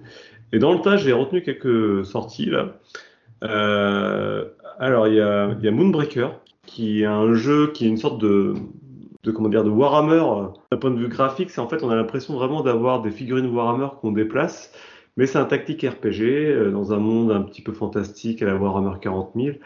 Et 0.52 0.58
dans 0.58 0.72
le 0.72 0.80
tas, 0.80 0.96
j'ai 0.96 1.12
retenu 1.12 1.42
quelques 1.42 2.04
sorties 2.06 2.46
là. 2.46 2.78
Euh, 3.44 4.44
alors, 4.78 5.08
il 5.08 5.14
y 5.14 5.20
a, 5.20 5.54
y 5.60 5.68
a 5.68 5.70
Moonbreaker, 5.70 6.40
qui 6.66 7.02
est 7.02 7.06
un 7.06 7.34
jeu 7.34 7.72
qui 7.72 7.84
est 7.84 7.88
une 7.88 7.96
sorte 7.96 8.20
de, 8.20 8.54
de 9.24 9.30
comment 9.30 9.48
dire, 9.48 9.64
de 9.64 9.70
Warhammer. 9.70 10.50
D'un 10.70 10.78
point 10.78 10.90
de 10.90 10.98
vue 10.98 11.08
graphique, 11.08 11.50
c'est 11.50 11.60
en 11.60 11.68
fait, 11.68 11.82
on 11.82 11.90
a 11.90 11.96
l'impression 11.96 12.34
vraiment 12.34 12.62
d'avoir 12.62 13.02
des 13.02 13.10
figurines 13.10 13.46
Warhammer 13.46 13.88
qu'on 14.00 14.12
déplace, 14.12 14.72
mais 15.16 15.26
c'est 15.26 15.38
un 15.38 15.44
tactique 15.44 15.82
RPG 15.82 16.22
euh, 16.22 16.70
dans 16.70 16.92
un 16.92 16.98
monde 16.98 17.32
un 17.32 17.42
petit 17.42 17.62
peu 17.62 17.72
fantastique 17.72 18.42
à 18.42 18.46
la 18.46 18.56
Warhammer 18.56 18.98
40 19.00 19.32
000. 19.36 19.56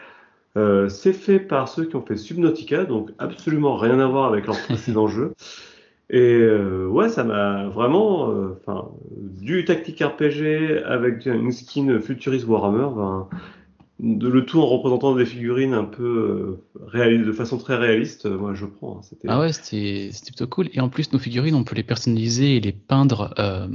Euh, 0.55 0.87
c'est 0.89 1.13
fait 1.13 1.39
par 1.39 1.67
ceux 1.67 1.85
qui 1.85 1.95
ont 1.95 2.05
fait 2.05 2.15
Subnautica, 2.15 2.85
donc 2.85 3.11
absolument 3.17 3.75
rien 3.75 3.99
à 3.99 4.07
voir 4.07 4.25
avec 4.25 4.45
leur 4.45 4.59
précédent 4.61 5.07
jeu. 5.07 5.33
Et 6.09 6.19
euh, 6.19 6.87
ouais, 6.87 7.09
ça 7.09 7.23
m'a 7.23 7.67
vraiment, 7.67 8.29
euh, 8.29 8.59
enfin, 8.59 8.91
du 9.17 9.65
tactique 9.65 10.01
RPG 10.03 10.83
avec 10.85 11.25
une 11.25 11.51
skin 11.51 11.99
futuriste 12.01 12.47
Warhammer, 12.47 12.89
ben, 12.95 13.29
de, 13.99 14.27
le 14.27 14.45
tout 14.45 14.59
en 14.59 14.65
représentant 14.65 15.15
des 15.15 15.25
figurines 15.25 15.73
un 15.73 15.83
peu 15.85 16.59
euh, 16.93 17.23
de 17.23 17.31
façon 17.31 17.57
très 17.57 17.75
réaliste. 17.75 18.25
euh, 18.25 18.37
Moi, 18.37 18.53
je 18.53 18.65
prends. 18.65 19.01
hein. 19.03 19.17
Ah 19.27 19.39
ouais, 19.39 19.53
c'était 19.53 20.09
plutôt 20.25 20.47
cool. 20.47 20.69
Et 20.73 20.81
en 20.81 20.89
plus, 20.89 21.13
nos 21.13 21.19
figurines, 21.19 21.55
on 21.55 21.63
peut 21.63 21.75
les 21.75 21.83
personnaliser 21.83 22.57
et 22.57 22.59
les 22.59 22.71
peindre 22.71 23.33
euh, 23.39 23.67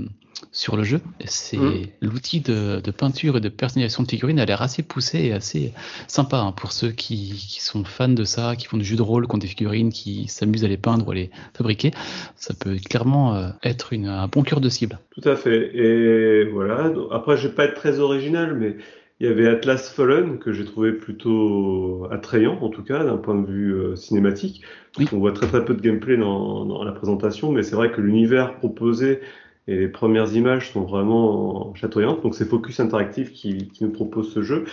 sur 0.53 0.77
le 0.77 0.83
jeu. 0.83 1.01
C'est 1.25 1.57
Mm. 1.57 1.87
l'outil 2.01 2.41
de, 2.41 2.81
de 2.81 2.91
peinture 2.91 3.37
et 3.37 3.41
de 3.41 3.49
personnalisation 3.49 4.03
de 4.03 4.09
figurines 4.09 4.39
a 4.41 4.45
l'air 4.45 4.61
assez 4.61 4.83
poussé 4.83 5.19
et 5.27 5.33
assez 5.33 5.73
sympa 6.09 6.39
hein, 6.39 6.53
pour 6.53 6.73
ceux 6.73 6.91
qui, 6.91 7.33
qui 7.35 7.63
sont 7.63 7.85
fans 7.85 8.09
de 8.09 8.25
ça, 8.25 8.55
qui 8.57 8.67
font 8.67 8.77
du 8.77 8.85
jeu 8.85 8.97
de 8.97 9.03
rôle, 9.03 9.27
qui 9.29 9.35
ont 9.35 9.39
des 9.39 9.47
figurines, 9.47 9.91
qui 9.93 10.27
s'amusent 10.29 10.65
à 10.65 10.69
les 10.69 10.77
peindre 10.77 11.07
ou 11.09 11.13
à 11.13 11.15
les 11.15 11.31
fabriquer. 11.55 11.93
Ça 12.37 12.55
peut 12.55 12.77
clairement 12.77 13.53
être 13.63 13.93
une, 13.93 14.07
un 14.07 14.27
bon 14.29 14.43
cœur 14.43 14.61
de 14.61 14.69
cible. 14.69 14.99
Tout 15.21 15.29
à 15.29 15.37
fait. 15.37 15.71
Et 15.77 16.45
voilà. 16.45 16.93
Après, 17.13 17.37
je 17.37 17.49
vais 17.49 17.55
pas 17.55 17.65
être 17.65 17.75
très 17.75 17.99
original, 17.99 18.57
mais 18.57 18.77
il 19.21 19.27
y 19.27 19.31
avait 19.31 19.49
Atlas 19.49 19.93
Fallen 19.93 20.39
que 20.39 20.53
j'ai 20.53 20.65
trouvé 20.65 20.93
plutôt 20.93 22.07
attrayant, 22.11 22.59
en 22.61 22.69
tout 22.69 22.85
cas, 22.85 23.05
d'un 23.05 23.17
point 23.17 23.35
de 23.35 23.47
vue 23.47 23.75
euh, 23.75 23.97
cinématique. 23.97 24.63
Oui. 24.99 25.07
On 25.13 25.19
voit 25.19 25.33
très 25.33 25.49
très 25.49 25.65
peu 25.65 25.75
de 25.75 25.81
gameplay 25.81 26.17
dans, 26.17 26.65
dans 26.65 26.85
la 26.85 26.93
présentation, 26.93 27.51
mais 27.51 27.63
c'est 27.63 27.77
vrai 27.77 27.91
que 27.91 28.01
l'univers 28.01 28.57
proposé 28.57 29.21
et 29.67 29.77
les 29.77 29.89
premières 29.89 30.35
images 30.35 30.73
sont 30.73 30.83
vraiment 30.83 31.75
chatoyantes. 31.75 32.23
Donc 32.23 32.35
c'est 32.35 32.49
Focus 32.49 32.81
Interactive 32.81 33.33
qui, 33.33 33.69
qui 33.69 33.85
nous 33.85 33.91
propose 33.91 34.33
ce 34.33 34.43
jeu. 34.43 34.65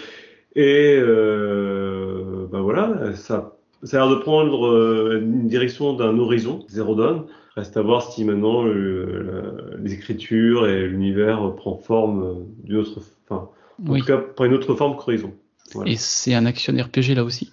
Et 0.55 0.95
euh, 0.97 2.45
ben 2.51 2.61
voilà, 2.61 3.13
ça, 3.15 3.57
ça 3.83 4.01
a 4.01 4.05
l'air 4.05 4.15
de 4.15 4.21
prendre 4.21 4.67
euh, 4.67 5.19
une 5.21 5.47
direction 5.47 5.93
d'un 5.93 6.17
horizon, 6.17 6.63
Zero 6.69 6.95
Dawn. 6.95 7.25
Reste 7.55 7.77
à 7.77 7.81
voir 7.81 8.03
si 8.03 8.23
maintenant 8.23 8.63
le- 8.63 9.21
la- 9.23 9.77
les 9.77 9.93
écritures 9.93 10.67
et 10.67 10.87
l'univers 10.87 11.55
prend 11.55 11.75
forme 11.77 12.23
euh, 12.23 12.33
d'une 12.63 12.77
autre, 12.77 12.99
enfin, 13.27 13.49
en 13.85 13.91
Oui. 13.91 13.99
tout 14.01 14.05
cas, 14.07 14.17
prend 14.17 14.45
une 14.45 14.53
autre 14.53 14.75
forme 14.75 14.95
qu'Horizon. 14.97 15.33
Voilà. 15.73 15.91
Et 15.91 15.95
c'est 15.95 16.33
un 16.33 16.45
action 16.45 16.73
RPG 16.73 17.15
là 17.15 17.23
aussi. 17.23 17.51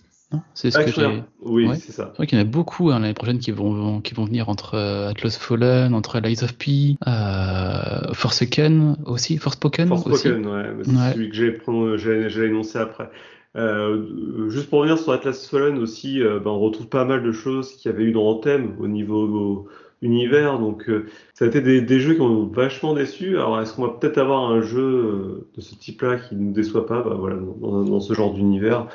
C'est 0.54 0.70
ce 0.70 0.78
que 0.78 0.84
Action- 0.84 1.10
j'ai. 1.12 1.22
Oui, 1.42 1.66
Ouais. 1.68 1.76
c'est 1.76 1.92
ça. 1.92 2.08
C'est 2.12 2.16
vrai 2.16 2.26
qu'il 2.26 2.38
y 2.38 2.40
en 2.40 2.44
a 2.44 2.48
beaucoup 2.48 2.90
hein, 2.90 3.00
l'année 3.00 3.12
prochaine 3.12 3.38
qui 3.38 3.50
vont, 3.50 4.00
qui 4.00 4.14
vont 4.14 4.24
venir 4.24 4.48
entre 4.48 4.76
euh, 4.76 5.10
Atlas 5.10 5.36
Fallen, 5.36 5.92
entre 5.92 6.20
Lies 6.20 6.42
of 6.42 6.56
P, 6.56 6.96
euh, 7.06 8.12
Forsaken 8.14 8.96
aussi, 9.04 9.36
Forspoken 9.36 9.92
aussi. 9.92 10.04
Forspoken, 10.08 10.46
ouais, 10.46 10.72
mais 10.74 10.84
c'est 10.84 10.90
Ouais. 10.90 11.12
celui 11.12 11.28
que 11.30 12.28
j'ai 12.28 12.44
énoncé 12.46 12.78
après. 12.78 13.10
Euh, 13.56 14.48
juste 14.48 14.70
pour 14.70 14.78
revenir 14.78 14.98
sur 14.98 15.12
Atlas 15.12 15.46
Fallen 15.46 15.76
aussi, 15.76 16.22
euh, 16.22 16.38
ben, 16.40 16.50
on 16.50 16.58
retrouve 16.60 16.88
pas 16.88 17.04
mal 17.04 17.22
de 17.22 17.32
choses 17.32 17.76
qu'il 17.76 17.90
y 17.90 17.94
avait 17.94 18.04
eu 18.04 18.12
dans 18.12 18.26
Anthem 18.26 18.74
au 18.80 18.88
niveau 18.88 19.68
univers. 20.02 20.58
Donc, 20.58 20.88
euh, 20.88 21.06
ça 21.32 21.44
a 21.44 21.48
été 21.48 21.60
des, 21.60 22.00
jeux 22.00 22.14
qui 22.14 22.20
ont 22.20 22.46
vachement 22.46 22.92
déçu. 22.94 23.36
Alors, 23.36 23.60
est-ce 23.60 23.74
qu'on 23.74 23.82
va 23.82 23.90
peut-être 23.90 24.18
avoir 24.18 24.50
un 24.50 24.60
jeu 24.60 24.82
euh, 24.82 25.48
de 25.56 25.60
ce 25.60 25.74
type-là 25.74 26.16
qui 26.16 26.34
ne 26.34 26.40
nous 26.40 26.52
déçoit 26.52 26.86
pas? 26.86 27.02
Bah, 27.02 27.16
voilà, 27.18 27.36
dans, 27.36 28.00
ce 28.00 28.12
genre 28.12 28.34
d'univers 28.34 28.88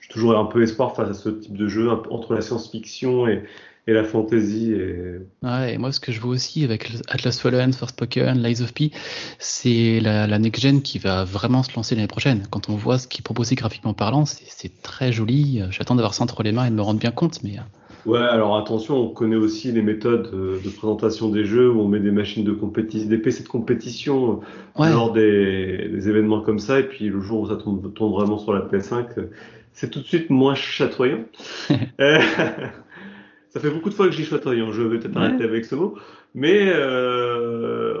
J'ai 0.00 0.08
toujours 0.08 0.38
un 0.38 0.46
peu 0.46 0.62
espoir 0.62 0.94
face 0.94 1.10
à 1.10 1.14
ce 1.14 1.28
type 1.28 1.56
de 1.56 1.68
jeu 1.68 1.90
entre 1.90 2.34
la 2.34 2.40
science-fiction 2.40 3.26
et, 3.26 3.42
la 3.88 4.04
fantasy. 4.04 4.72
Et... 4.72 5.18
Ouais, 5.42 5.74
et 5.74 5.78
moi, 5.78 5.90
ce 5.90 5.98
que 5.98 6.12
je 6.12 6.20
vois 6.20 6.30
aussi 6.30 6.62
avec 6.62 6.92
Atlas 7.08 7.36
Fallen, 7.38 7.72
Forspoken, 7.72 8.40
Lies 8.40 8.62
of 8.62 8.72
P, 8.72 8.92
c'est 9.40 9.98
la, 10.00 10.28
la 10.28 10.38
next-gen 10.38 10.82
qui 10.82 11.00
va 11.00 11.24
vraiment 11.24 11.64
se 11.64 11.74
lancer 11.74 11.96
l'année 11.96 12.06
prochaine. 12.06 12.44
Quand 12.50 12.70
on 12.70 12.76
voit 12.76 12.98
ce 12.98 13.08
qui 13.08 13.18
est 13.18 13.24
proposé 13.24 13.56
graphiquement 13.56 13.92
parlant, 13.92 14.24
c'est 14.24 14.82
très 14.82 15.12
joli. 15.12 15.62
J'attends 15.70 15.96
d'avoir 15.96 16.14
ça 16.14 16.22
entre 16.22 16.44
les 16.44 16.52
mains 16.52 16.66
et 16.66 16.70
de 16.70 16.76
me 16.76 16.82
rendre 16.82 17.00
bien 17.00 17.10
compte, 17.10 17.42
mais. 17.42 17.56
Ouais, 18.04 18.18
alors 18.18 18.56
attention, 18.56 18.96
on 18.96 19.08
connaît 19.08 19.36
aussi 19.36 19.70
les 19.70 19.82
méthodes 19.82 20.30
de 20.32 20.68
présentation 20.70 21.28
des 21.28 21.44
jeux 21.44 21.70
où 21.70 21.80
on 21.80 21.88
met 21.88 22.00
des 22.00 22.10
machines 22.10 22.44
de 22.44 22.52
compétition, 22.52 23.08
des 23.08 23.18
PC 23.18 23.44
de 23.44 23.48
compétition 23.48 24.40
ouais. 24.76 24.90
lors 24.90 25.12
des, 25.12 25.88
des, 25.88 26.08
événements 26.08 26.40
comme 26.40 26.58
ça, 26.58 26.80
et 26.80 26.88
puis 26.88 27.08
le 27.08 27.20
jour 27.20 27.40
où 27.42 27.48
ça 27.48 27.56
tombe, 27.56 27.94
tombe 27.94 28.12
vraiment 28.12 28.38
sur 28.38 28.52
la 28.52 28.60
PS5, 28.60 29.06
c'est 29.72 29.90
tout 29.90 30.00
de 30.00 30.04
suite 30.04 30.30
moins 30.30 30.54
chatoyant. 30.54 31.24
Ça 33.52 33.60
fait 33.60 33.68
beaucoup 33.68 33.90
de 33.90 33.94
fois 33.94 34.06
que 34.06 34.12
j'y 34.12 34.24
chatoyant, 34.24 34.72
je 34.72 34.80
vais 34.80 34.98
peut-être 34.98 35.14
ouais. 35.14 35.26
arrêter 35.26 35.44
avec 35.44 35.66
ce 35.66 35.74
mot. 35.74 35.94
Mais 36.34 36.68
euh, 36.68 37.91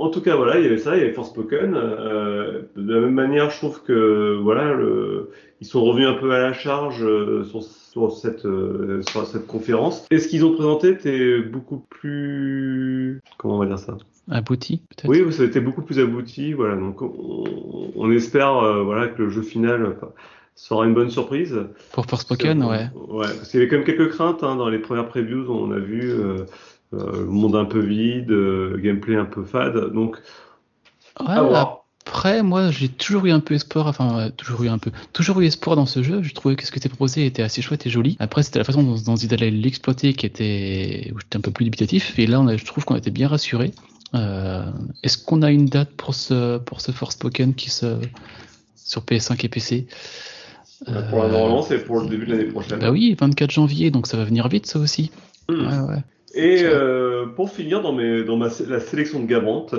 en 0.00 0.10
tout 0.10 0.20
cas, 0.20 0.36
voilà, 0.36 0.58
il 0.58 0.64
y 0.64 0.66
avait 0.66 0.78
ça, 0.78 0.96
il 0.96 1.00
y 1.00 1.04
avait 1.04 1.12
Forspoken. 1.12 1.74
Euh, 1.74 2.62
de 2.76 2.94
la 2.94 3.00
même 3.00 3.14
manière, 3.14 3.50
je 3.50 3.56
trouve 3.58 3.82
que 3.82 4.36
voilà, 4.40 4.72
le, 4.74 5.30
ils 5.60 5.66
sont 5.66 5.84
revenus 5.84 6.08
un 6.08 6.14
peu 6.14 6.32
à 6.32 6.38
la 6.38 6.52
charge 6.52 7.04
euh, 7.04 7.44
sur, 7.44 7.62
sur, 7.62 8.12
cette, 8.12 8.46
euh, 8.46 9.02
sur 9.08 9.26
cette 9.26 9.46
conférence. 9.46 10.06
Et 10.10 10.18
ce 10.18 10.28
qu'ils 10.28 10.44
ont 10.44 10.52
présenté 10.52 10.88
était 10.90 11.40
beaucoup 11.40 11.84
plus, 11.88 13.20
comment 13.38 13.56
on 13.56 13.58
va 13.58 13.66
dire 13.66 13.78
ça? 13.78 13.96
Abouti, 14.30 14.82
peut-être? 14.88 15.08
Oui, 15.08 15.32
ça 15.32 15.42
a 15.42 15.46
été 15.46 15.60
beaucoup 15.60 15.82
plus 15.82 15.98
abouti. 15.98 16.52
Voilà, 16.52 16.76
donc 16.76 17.02
on, 17.02 17.44
on 17.94 18.10
espère, 18.10 18.58
euh, 18.58 18.82
voilà, 18.82 19.08
que 19.08 19.22
le 19.22 19.30
jeu 19.30 19.42
final 19.42 19.96
sera 20.54 20.86
une 20.86 20.94
bonne 20.94 21.10
surprise. 21.10 21.58
Pour 21.92 22.06
Forspoken, 22.06 22.62
ouais. 22.62 22.86
Ouais, 23.08 23.26
parce 23.26 23.50
qu'il 23.50 23.58
y 23.58 23.62
avait 23.62 23.68
quand 23.68 23.76
même 23.76 23.84
quelques 23.84 24.10
craintes 24.10 24.44
hein, 24.44 24.56
dans 24.56 24.68
les 24.68 24.78
premières 24.78 25.08
previews. 25.08 25.50
On 25.50 25.72
a 25.72 25.78
vu 25.78 26.12
euh, 26.92 26.98
euh, 26.98 27.24
monde 27.26 27.56
un 27.56 27.64
peu 27.64 27.80
vide, 27.80 28.30
euh, 28.30 28.78
gameplay 28.78 29.16
un 29.16 29.24
peu 29.24 29.44
fade. 29.44 29.92
Donc, 29.92 30.16
ouais, 31.20 31.36
après, 32.06 32.42
moi, 32.42 32.70
j'ai 32.70 32.88
toujours 32.88 33.24
eu 33.26 33.30
un 33.30 33.40
peu 33.40 33.54
espoir. 33.54 33.86
Enfin, 33.86 34.16
ouais, 34.16 34.30
toujours 34.30 34.64
eu 34.64 34.68
un 34.68 34.78
peu, 34.78 34.90
toujours 35.12 35.40
eu 35.40 35.46
espoir 35.46 35.76
dans 35.76 35.86
ce 35.86 36.02
jeu. 36.02 36.22
Je 36.22 36.34
trouvais 36.34 36.54
que 36.54 36.66
ce 36.66 36.70
qui 36.70 36.78
était 36.78 36.88
proposé 36.88 37.26
était 37.26 37.42
assez 37.42 37.62
chouette 37.62 37.86
et 37.86 37.90
joli. 37.90 38.16
Après, 38.20 38.42
c'était 38.42 38.58
la 38.58 38.64
façon 38.64 38.82
dont, 38.82 38.96
dont 38.96 39.16
ils 39.16 39.32
allaient 39.32 39.50
l'exploiter 39.50 40.12
qui 40.12 40.26
était, 40.26 41.10
où 41.14 41.18
j'étais 41.18 41.36
un 41.36 41.40
peu 41.40 41.50
plus 41.50 41.64
dubitatif. 41.64 42.18
Et 42.18 42.26
là, 42.26 42.40
on 42.40 42.46
a, 42.46 42.56
je 42.56 42.64
trouve 42.64 42.84
qu'on 42.84 42.96
était 42.96 43.10
bien 43.10 43.28
rassuré. 43.28 43.72
Est-ce 44.12 45.18
qu'on 45.18 45.42
a 45.42 45.50
une 45.50 45.66
date 45.66 45.90
pour 45.96 46.14
ce 46.14 46.58
pour 46.58 46.80
ce 46.80 46.92
Forspoken 46.92 47.54
qui 47.54 47.68
se 47.68 47.98
sur 48.76 49.02
PS5 49.02 49.44
et 49.44 49.48
PC 49.48 49.86
euh, 50.88 51.08
pour 51.08 51.22
la 51.22 51.28
normalement, 51.28 51.62
c'est 51.62 51.84
pour 51.84 52.00
le 52.00 52.08
début 52.08 52.26
de 52.26 52.32
l'année 52.32 52.50
prochaine. 52.50 52.78
Bah 52.78 52.90
oui, 52.90 53.16
24 53.18 53.50
janvier, 53.50 53.90
donc 53.90 54.06
ça 54.06 54.16
va 54.16 54.24
venir 54.24 54.48
vite, 54.48 54.66
ça 54.66 54.78
aussi. 54.78 55.10
Mmh. 55.48 55.54
Ouais, 55.54 55.94
ouais. 55.94 56.02
Et 56.34 56.62
euh, 56.64 57.26
pour 57.26 57.50
finir 57.50 57.80
dans, 57.80 57.92
mes, 57.92 58.24
dans 58.24 58.36
ma, 58.36 58.48
la 58.68 58.80
sélection 58.80 59.20
de 59.20 59.26
Gabante, 59.26 59.74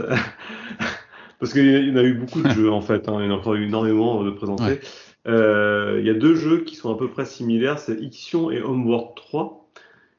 parce 1.40 1.54
qu'il 1.54 1.88
y 1.88 1.92
en 1.92 1.98
a 1.98 2.04
eu 2.04 2.14
beaucoup 2.14 2.42
de 2.42 2.50
jeux 2.52 2.72
en 2.72 2.82
fait, 2.82 3.10
hein, 3.10 3.18
il 3.20 3.26
y 3.26 3.28
en 3.28 3.32
a 3.32 3.38
encore 3.38 3.56
eu 3.56 3.66
énormément 3.66 4.24
de 4.24 4.32
présentés. 4.32 4.64
Ouais. 4.64 4.80
Euh, 5.28 5.98
il 6.00 6.06
y 6.06 6.10
a 6.10 6.14
deux 6.14 6.36
jeux 6.36 6.62
qui 6.62 6.76
sont 6.76 6.94
à 6.94 6.98
peu 6.98 7.10
près 7.10 7.26
similaires, 7.26 7.80
c'est 7.80 8.00
Ixion 8.00 8.52
et 8.52 8.62
Homeworld 8.62 9.16
3, 9.16 9.68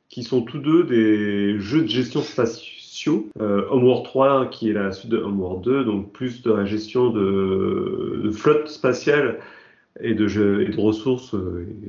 qui 0.09 0.25
sont 0.25 0.43
tous 0.43 0.59
deux 0.59 0.85
des 0.85 1.59
jeux 1.59 1.83
de 1.83 1.89
gestion 1.89 2.23
spatiaux. 2.23 3.29
Euh, 3.41 3.67
Homeworld 3.71 4.05
3 4.05 4.47
qui 4.51 4.71
est 4.71 4.73
la 4.73 4.91
suite 4.91 5.11
de 5.11 5.19
Homeworld 5.19 5.63
2, 5.63 5.85
donc 5.85 6.13
plus 6.13 6.43
de 6.43 6.53
la 6.53 6.65
gestion 6.65 7.11
de, 7.11 8.21
de 8.25 8.31
flotte 8.31 8.69
spatiale 8.69 9.39
et 10.01 10.15
de, 10.15 10.27
jeux, 10.27 10.63
et 10.63 10.69
de 10.69 10.81
ressources. 10.81 11.35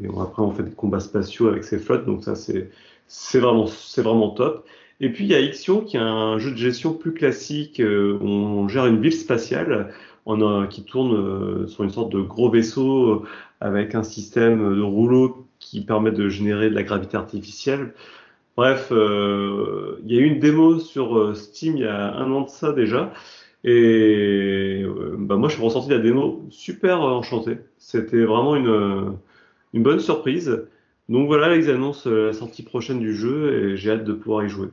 Et 0.03 0.07
après, 0.07 0.41
on 0.41 0.51
fait 0.51 0.63
des 0.63 0.71
combats 0.71 0.99
spatiaux 0.99 1.47
avec 1.47 1.63
ces 1.63 1.79
flottes. 1.79 2.05
Donc 2.05 2.23
ça, 2.23 2.35
c'est 2.35 2.69
c'est 3.07 3.39
vraiment 3.39 3.67
c'est 3.67 4.01
vraiment 4.01 4.29
top. 4.29 4.65
Et 4.99 5.11
puis 5.11 5.25
il 5.25 5.29
y 5.29 5.35
a 5.35 5.39
Ixion 5.39 5.81
qui 5.81 5.97
est 5.97 5.99
un 5.99 6.37
jeu 6.39 6.51
de 6.51 6.57
gestion 6.57 6.93
plus 6.93 7.13
classique. 7.13 7.79
Euh, 7.79 8.17
on 8.21 8.67
gère 8.67 8.87
une 8.87 9.01
ville 9.01 9.13
spatiale 9.13 9.93
a, 10.27 10.67
qui 10.69 10.83
tourne 10.83 11.15
euh, 11.15 11.67
sur 11.67 11.83
une 11.83 11.89
sorte 11.89 12.11
de 12.11 12.21
gros 12.21 12.49
vaisseau 12.49 13.09
euh, 13.09 13.23
avec 13.61 13.95
un 13.95 14.03
système 14.03 14.75
de 14.75 14.81
rouleau 14.81 15.47
qui 15.59 15.81
permet 15.81 16.11
de 16.11 16.29
générer 16.29 16.69
de 16.69 16.75
la 16.75 16.83
gravité 16.83 17.17
artificielle. 17.17 17.93
Bref, 18.55 18.89
euh, 18.91 19.99
il 20.05 20.13
y 20.13 20.17
a 20.17 20.21
eu 20.21 20.25
une 20.25 20.39
démo 20.39 20.79
sur 20.79 21.35
Steam 21.35 21.77
il 21.77 21.83
y 21.83 21.85
a 21.87 22.15
un 22.15 22.31
an 22.31 22.41
de 22.41 22.49
ça 22.49 22.73
déjà. 22.73 23.13
Et 23.63 24.85
bah 25.17 25.35
moi, 25.35 25.49
je 25.49 25.55
suis 25.55 25.63
ressorti 25.63 25.89
de 25.89 25.95
la 25.95 26.01
démo 26.01 26.45
super 26.49 27.01
enchanté. 27.01 27.57
C'était 27.77 28.23
vraiment 28.23 28.55
une, 28.55 29.17
une 29.73 29.83
bonne 29.83 29.99
surprise. 29.99 30.67
Donc 31.09 31.27
voilà, 31.27 31.55
ils 31.55 31.69
annoncent 31.69 32.09
la 32.09 32.33
sortie 32.33 32.63
prochaine 32.63 32.99
du 32.99 33.15
jeu 33.15 33.71
et 33.71 33.77
j'ai 33.77 33.91
hâte 33.91 34.03
de 34.03 34.13
pouvoir 34.13 34.45
y 34.45 34.49
jouer. 34.49 34.69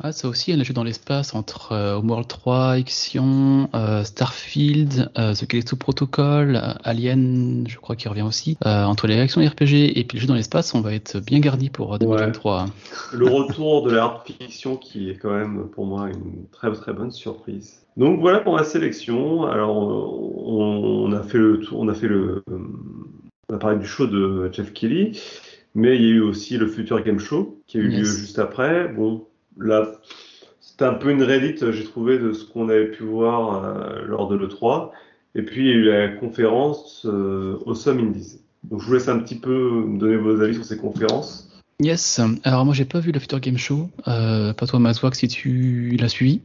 Ah, 0.00 0.12
ça 0.12 0.28
aussi, 0.28 0.52
elle 0.52 0.60
a 0.60 0.62
joué 0.62 0.74
dans 0.74 0.84
l'espace 0.84 1.34
entre 1.34 1.72
euh, 1.72 1.96
Homeworld 1.96 2.28
3, 2.28 2.78
Ixion, 2.78 3.68
euh, 3.74 4.04
Starfield, 4.04 5.10
euh, 5.18 5.34
The 5.34 5.44
Callisto 5.44 5.74
Protocol, 5.74 6.76
Alien, 6.84 7.64
je 7.66 7.76
crois 7.78 7.96
qu'il 7.96 8.08
revient 8.08 8.22
aussi. 8.22 8.56
entre 8.64 9.08
les 9.08 9.18
actions 9.18 9.44
RPG 9.44 9.98
et 9.98 10.04
puis 10.04 10.18
le 10.18 10.20
jeu 10.20 10.28
dans 10.28 10.36
l'espace, 10.36 10.72
on 10.76 10.82
va 10.82 10.94
être 10.94 11.18
bien 11.18 11.40
gardi 11.40 11.68
pour 11.68 11.98
2023. 11.98 12.62
Ouais. 12.62 12.70
Le 13.12 13.26
retour 13.26 13.82
de 13.82 13.90
la 13.90 14.04
art 14.04 14.24
fiction 14.24 14.76
qui 14.76 15.10
est 15.10 15.16
quand 15.16 15.36
même 15.36 15.66
pour 15.68 15.84
moi 15.84 16.08
une 16.08 16.46
très 16.52 16.70
très 16.70 16.92
bonne 16.92 17.10
surprise. 17.10 17.84
Donc 17.96 18.20
voilà 18.20 18.38
pour 18.38 18.54
ma 18.54 18.62
sélection. 18.62 19.46
Alors 19.46 19.76
on, 19.76 21.08
on 21.08 21.12
a 21.12 21.24
fait 21.24 21.38
le 21.38 21.58
tour, 21.58 21.80
on 21.80 21.88
a 21.88 21.94
fait 21.94 22.06
le, 22.06 22.44
on 23.50 23.54
a 23.56 23.58
parlé 23.58 23.78
du 23.78 23.86
show 23.86 24.06
de 24.06 24.48
Jeff 24.52 24.72
Kelly, 24.72 25.18
mais 25.74 25.96
il 25.96 26.02
y 26.02 26.06
a 26.06 26.14
eu 26.14 26.20
aussi 26.20 26.56
le 26.56 26.66
Future 26.66 27.02
Game 27.02 27.18
Show 27.18 27.60
qui 27.66 27.78
a 27.78 27.80
eu 27.80 27.90
yes. 27.90 27.98
lieu 28.00 28.04
juste 28.04 28.38
après. 28.38 28.88
Bon, 28.88 29.26
là, 29.58 29.92
c'était 30.60 30.84
un 30.84 30.94
peu 30.94 31.10
une 31.10 31.22
rédite, 31.22 31.70
j'ai 31.72 31.84
trouvé, 31.84 32.18
de 32.18 32.32
ce 32.32 32.44
qu'on 32.44 32.68
avait 32.68 32.90
pu 32.90 33.02
voir 33.02 33.64
euh, 33.64 34.04
lors 34.06 34.28
de 34.28 34.36
l'E3. 34.36 34.90
Et 35.34 35.42
puis, 35.42 35.60
il 35.60 35.66
y 35.66 35.70
a 35.70 35.74
eu 35.74 35.84
la 35.84 36.08
conférence 36.08 37.06
euh, 37.06 37.58
Awesome 37.66 37.98
Indies. 37.98 38.40
Donc, 38.64 38.80
je 38.80 38.86
vous 38.86 38.94
laisse 38.94 39.08
un 39.08 39.18
petit 39.18 39.38
peu 39.38 39.84
me 39.84 39.98
donner 39.98 40.16
vos 40.16 40.40
avis 40.40 40.54
sur 40.54 40.64
ces 40.64 40.78
conférences. 40.78 41.48
Yes. 41.80 42.20
Alors, 42.44 42.64
moi, 42.64 42.74
j'ai 42.74 42.84
pas 42.84 43.00
vu 43.00 43.12
le 43.12 43.20
Future 43.20 43.40
Game 43.40 43.58
Show. 43.58 43.88
Euh, 44.08 44.52
pas 44.52 44.66
toi, 44.66 44.78
Mazwak, 44.78 45.14
si 45.14 45.28
tu 45.28 45.96
l'as 46.00 46.08
suivi. 46.08 46.42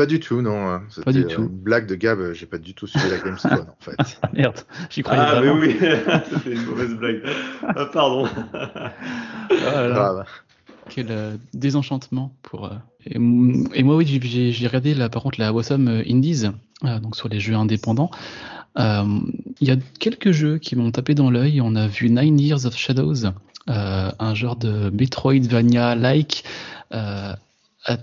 Pas 0.00 0.06
du 0.06 0.18
tout, 0.18 0.40
non. 0.40 0.80
Pas 1.04 1.12
du 1.12 1.26
tout. 1.26 1.42
Une 1.42 1.48
blague 1.48 1.86
de 1.86 1.94
Gab, 1.94 2.32
j'ai 2.32 2.46
pas 2.46 2.56
du 2.56 2.72
tout 2.72 2.86
suivi 2.86 3.10
la 3.10 3.18
Gamescom, 3.18 3.52
en 3.68 3.84
fait. 3.84 4.18
Merde, 4.32 4.56
j'y 4.88 5.02
croyais 5.02 5.20
Ah, 5.22 5.34
vraiment. 5.34 5.56
mais 5.56 5.66
oui, 5.66 5.76
c'était 6.32 6.54
une 6.54 6.64
mauvaise 6.64 6.94
blague. 6.94 7.22
Ah, 7.68 7.84
pardon. 7.92 8.26
Ah, 8.54 9.88
Grave 9.88 10.24
quel 10.88 11.08
euh, 11.10 11.36
désenchantement 11.52 12.34
pour. 12.40 12.64
Euh, 12.64 12.70
et, 13.04 13.16
et, 13.16 13.82
moi, 13.82 13.94
oui, 13.94 14.20
j'ai 14.22 14.66
regardé 14.66 14.94
là, 14.94 15.10
par 15.10 15.22
contre 15.22 15.38
la 15.38 15.48
Awesome 15.48 16.02
Indies, 16.08 16.46
euh, 16.84 16.98
donc 16.98 17.14
sur 17.14 17.28
les 17.28 17.40
jeux 17.40 17.54
indépendants. 17.54 18.10
Il 18.78 19.68
y 19.68 19.70
a 19.70 19.76
quelques 19.98 20.30
jeux 20.30 20.56
qui 20.56 20.76
m'ont 20.76 20.90
tapé 20.92 21.14
dans 21.14 21.30
l'œil. 21.30 21.60
On 21.60 21.76
a 21.76 21.86
vu 21.86 22.08
Nine 22.08 22.40
Years 22.40 22.64
of 22.64 22.74
Shadows, 22.74 23.26
un 23.66 24.34
genre 24.34 24.56
de 24.56 24.88
Metroidvania-like. 24.88 26.44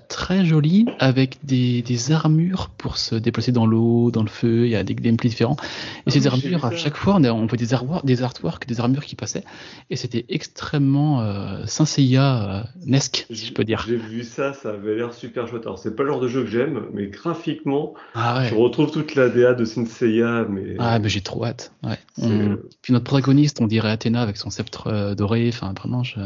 Très 0.10 0.44
joli 0.44 0.88
avec 1.00 1.38
des, 1.44 1.82
des, 1.84 2.12
armures 2.12 2.70
pour 2.78 2.98
se 2.98 3.16
déplacer 3.16 3.52
dans 3.52 3.66
l'eau, 3.66 4.10
dans 4.12 4.24
le 4.24 4.30
feu, 4.30 4.66
il 4.66 4.72
y 4.72 4.76
a 4.76 4.84
des 4.84 4.96
gameplays 4.96 5.30
différents. 5.30 5.56
Et 5.60 6.04
ah, 6.08 6.12
ces 6.12 6.28
armures, 6.28 6.66
à 6.66 6.76
chaque 6.76 6.96
fois, 6.96 7.16
on, 7.18 7.24
a, 7.24 7.32
on 7.32 7.46
voit 7.46 7.58
des, 7.58 7.74
artworks, 7.74 8.06
des 8.06 8.24
artworks, 8.24 8.68
des 8.68 8.80
armures 8.80 9.06
qui 9.06 9.16
passaient, 9.16 9.44
et 9.90 9.96
c'était 9.96 10.26
extrêmement 10.30 11.22
euh, 11.22 11.64
Saint 11.68 11.86
Seiya 11.86 12.50
euh, 12.50 12.64
nesque, 12.86 13.28
si 13.30 13.46
je 13.46 13.54
peux 13.54 13.64
dire. 13.64 13.86
J'ai 13.88 13.98
vu 13.98 14.24
ça, 14.24 14.54
ça 14.54 14.70
avait 14.70 14.96
l'air 14.96 15.14
super 15.14 15.48
chouette. 15.48 15.64
Alors 15.66 15.78
c'est 15.78 15.96
pas 15.96 16.04
le 16.04 16.10
genre 16.10 16.22
de 16.22 16.28
jeu 16.28 16.44
que 16.44 16.50
j'aime, 16.50 16.86
mais 16.94 17.08
graphiquement, 17.08 17.94
ah 18.16 18.40
ouais. 18.40 18.50
je 18.50 18.56
retrouve 18.56 18.92
toute 18.92 19.14
la 19.16 19.30
DA 19.30 19.54
de 19.54 19.64
Saint 19.64 19.86
Seiya, 19.86 20.46
mais 20.50 20.76
ah 20.80 20.98
mais 20.98 21.10
j'ai 21.10 21.22
trop 21.22 21.46
hâte. 21.46 21.72
Ouais. 21.84 22.00
On... 22.22 22.58
Puis 22.82 22.94
notre 22.94 23.06
protagoniste, 23.06 23.62
on 23.62 23.68
dirait 23.68 23.92
Athéna 23.92 24.22
avec 24.22 24.38
son 24.38 24.50
sceptre 24.50 24.88
euh, 24.88 25.16
doré. 25.16 25.50
Enfin 25.50 25.74
vraiment, 25.78 26.04
je. 26.04 26.20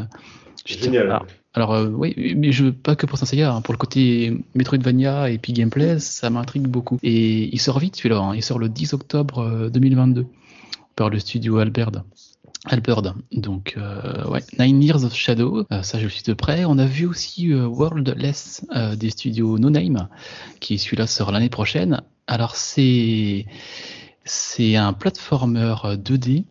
Génial. 0.64 1.22
Alors, 1.54 1.72
euh, 1.74 1.88
oui, 1.88 2.34
mais 2.36 2.50
je 2.52 2.70
pas 2.70 2.96
que 2.96 3.06
pour 3.06 3.18
Saint 3.18 3.26
Seiya, 3.26 3.52
hein, 3.52 3.60
pour 3.60 3.74
le 3.74 3.78
côté 3.78 4.42
Metroidvania 4.54 5.30
et 5.30 5.38
puis 5.38 5.52
gameplay, 5.52 5.98
ça 5.98 6.30
m'intrigue 6.30 6.66
beaucoup. 6.66 6.98
Et 7.02 7.54
il 7.54 7.60
sort 7.60 7.78
vite 7.78 7.96
celui-là, 7.96 8.18
hein, 8.18 8.34
il 8.34 8.42
sort 8.42 8.58
le 8.58 8.68
10 8.68 8.94
octobre 8.94 9.68
2022 9.70 10.26
par 10.96 11.10
le 11.10 11.18
studio 11.18 11.58
Albert. 11.58 11.90
Albert. 12.66 13.02
Donc, 13.32 13.74
euh, 13.76 14.24
ouais, 14.28 14.40
Nine 14.58 14.82
Years 14.82 15.04
of 15.04 15.14
Shadow, 15.14 15.66
euh, 15.72 15.82
ça 15.82 15.98
je 15.98 16.04
le 16.04 16.10
suis 16.10 16.22
de 16.22 16.32
près. 16.32 16.64
On 16.64 16.78
a 16.78 16.86
vu 16.86 17.06
aussi 17.06 17.52
euh, 17.52 17.66
Worldless 17.66 18.64
des 18.96 19.10
studios 19.10 19.58
No 19.58 19.68
Name, 19.68 20.08
qui 20.60 20.78
celui-là 20.78 21.06
sort 21.06 21.32
l'année 21.32 21.48
prochaine. 21.48 22.02
Alors 22.28 22.54
c'est 22.54 23.46
c'est 24.24 24.76
un 24.76 24.92
platformer 24.92 25.74
2D 25.96 26.44